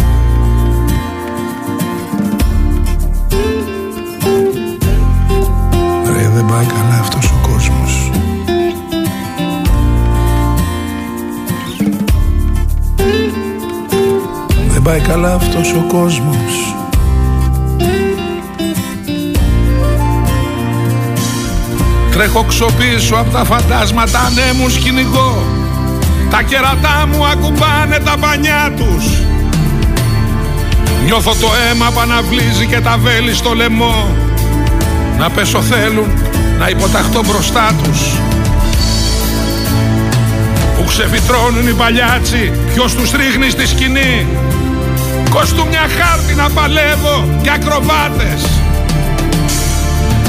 πάει 14.86 15.00
καλά 15.00 15.34
αυτός 15.34 15.72
ο 15.72 15.84
κόσμος. 15.88 16.74
Τρέχω 22.10 22.44
ξοπίσω 22.44 23.14
από 23.14 23.30
τα 23.30 23.44
φαντάσματα 23.44 24.20
ανέμου 24.20 24.68
σκηνικό. 24.68 25.42
Τα 26.30 26.42
κερατά 26.42 27.08
μου 27.12 27.26
ακουμπάνε 27.26 27.98
τα 28.04 28.16
πανιά 28.20 28.72
τους. 28.76 29.04
Νιώθω 31.04 31.30
το 31.30 31.48
αίμα 31.70 31.90
που 31.90 32.00
αναβλύζει 32.00 32.66
και 32.66 32.80
τα 32.80 32.96
βέλη 32.98 33.34
στο 33.34 33.54
λαιμό. 33.54 34.08
Να 35.18 35.30
πέσω 35.30 35.60
θέλουν 35.60 36.08
να 36.58 36.68
υποταχτώ 36.68 37.20
μπροστά 37.24 37.72
τους. 37.82 38.00
Που 40.76 40.84
ξεφυτρώνουν 40.84 41.68
οι 41.68 41.72
παλιάτσι 41.72 42.52
Ποιος 42.74 42.94
τους 42.94 43.10
ρίχνει 43.12 43.50
στη 43.50 43.66
σκηνή 43.66 44.26
Κόστου 45.36 45.66
μια 45.66 45.86
χάρτη 45.98 46.34
να 46.34 46.50
παλεύω 46.50 47.38
και 47.42 47.50
ακροβάτες. 47.50 48.42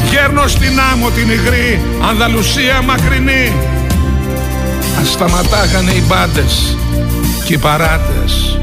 Γέρνω 0.09 0.47
στην 0.47 0.79
άμμο 0.91 1.09
την 1.09 1.29
υγρή 1.29 1.81
Ανδαλουσία 2.09 2.81
μακρινή. 2.81 3.53
Ας 5.01 5.11
σταματάγανε 5.11 5.91
οι 5.91 6.03
μπάντες 6.07 6.77
και 7.45 7.53
οι 7.53 7.57
παράτες. 7.57 8.59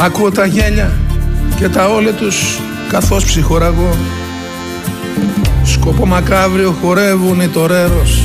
Ακούω 0.00 0.30
τα 0.30 0.46
γέλια 0.46 0.92
και 1.56 1.68
τα 1.68 1.88
όλε 1.88 2.12
τους 2.12 2.58
καθώς 2.88 3.24
ψυχοραγώ 3.24 3.96
Σκοπό 5.88 6.06
μακάβριο 6.06 6.74
χορεύουν 6.82 7.40
οι 7.40 7.48
τορέρος 7.48 8.22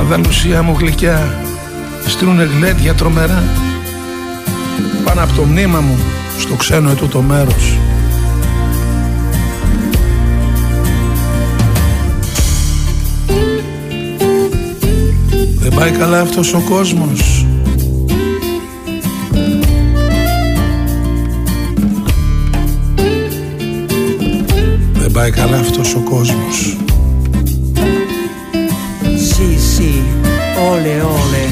Ανδαλουσία 0.00 0.62
μου 0.62 0.76
γλυκιά 0.78 1.44
στείλουνε 2.06 2.44
γλέντια 2.44 2.94
τρομερά. 2.94 3.42
Πάνω 5.04 5.22
από 5.22 5.32
το 5.32 5.42
μνήμα 5.42 5.80
μου 5.80 5.98
στο 6.38 6.54
ξένο 6.54 6.90
ετούτο 6.90 7.20
μέρος. 7.20 7.78
Δεν 15.58 15.74
πάει 15.74 15.90
καλά 15.90 16.20
αυτός 16.20 16.54
ο 16.54 16.60
κόσμος 16.68 17.41
πάει 25.21 25.31
καλά 25.31 25.57
αυτός 25.57 25.95
ο 25.95 25.99
κόσμος 25.99 26.77
Sí, 29.39 29.49
sí, 29.73 29.91
ole, 30.71 30.95
ole. 31.17 31.43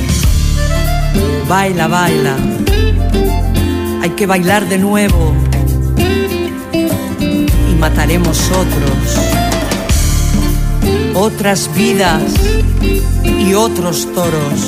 Baila, 1.47 1.87
baila. 1.87 2.35
Hay 4.01 4.11
que 4.17 4.25
bailar 4.25 4.67
de 4.67 4.77
nuevo. 4.79 5.33
Y 7.71 7.73
mataremos 7.75 8.37
otros. 8.63 9.03
Otras 11.13 11.69
vidas 11.75 12.23
y 13.45 13.53
otros 13.53 13.97
toros. 14.15 14.59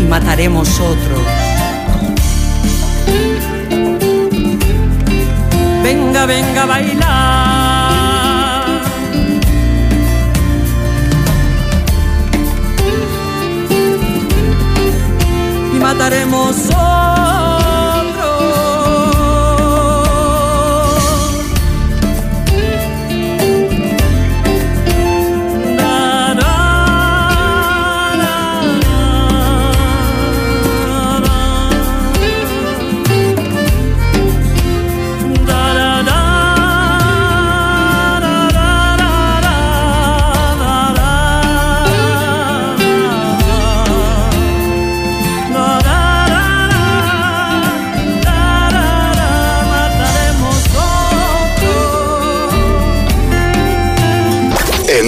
Y 0.00 0.04
mataremos 0.08 0.68
otros. 0.80 1.43
Venga, 5.85 6.25
venga 6.25 6.63
a 6.63 6.65
bailar. 6.65 7.05
y 15.75 15.77
mataremos 15.79 16.57
otro. 16.69 17.44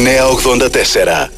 9 0.07 0.37
8 0.39 0.69
84. 0.69 1.29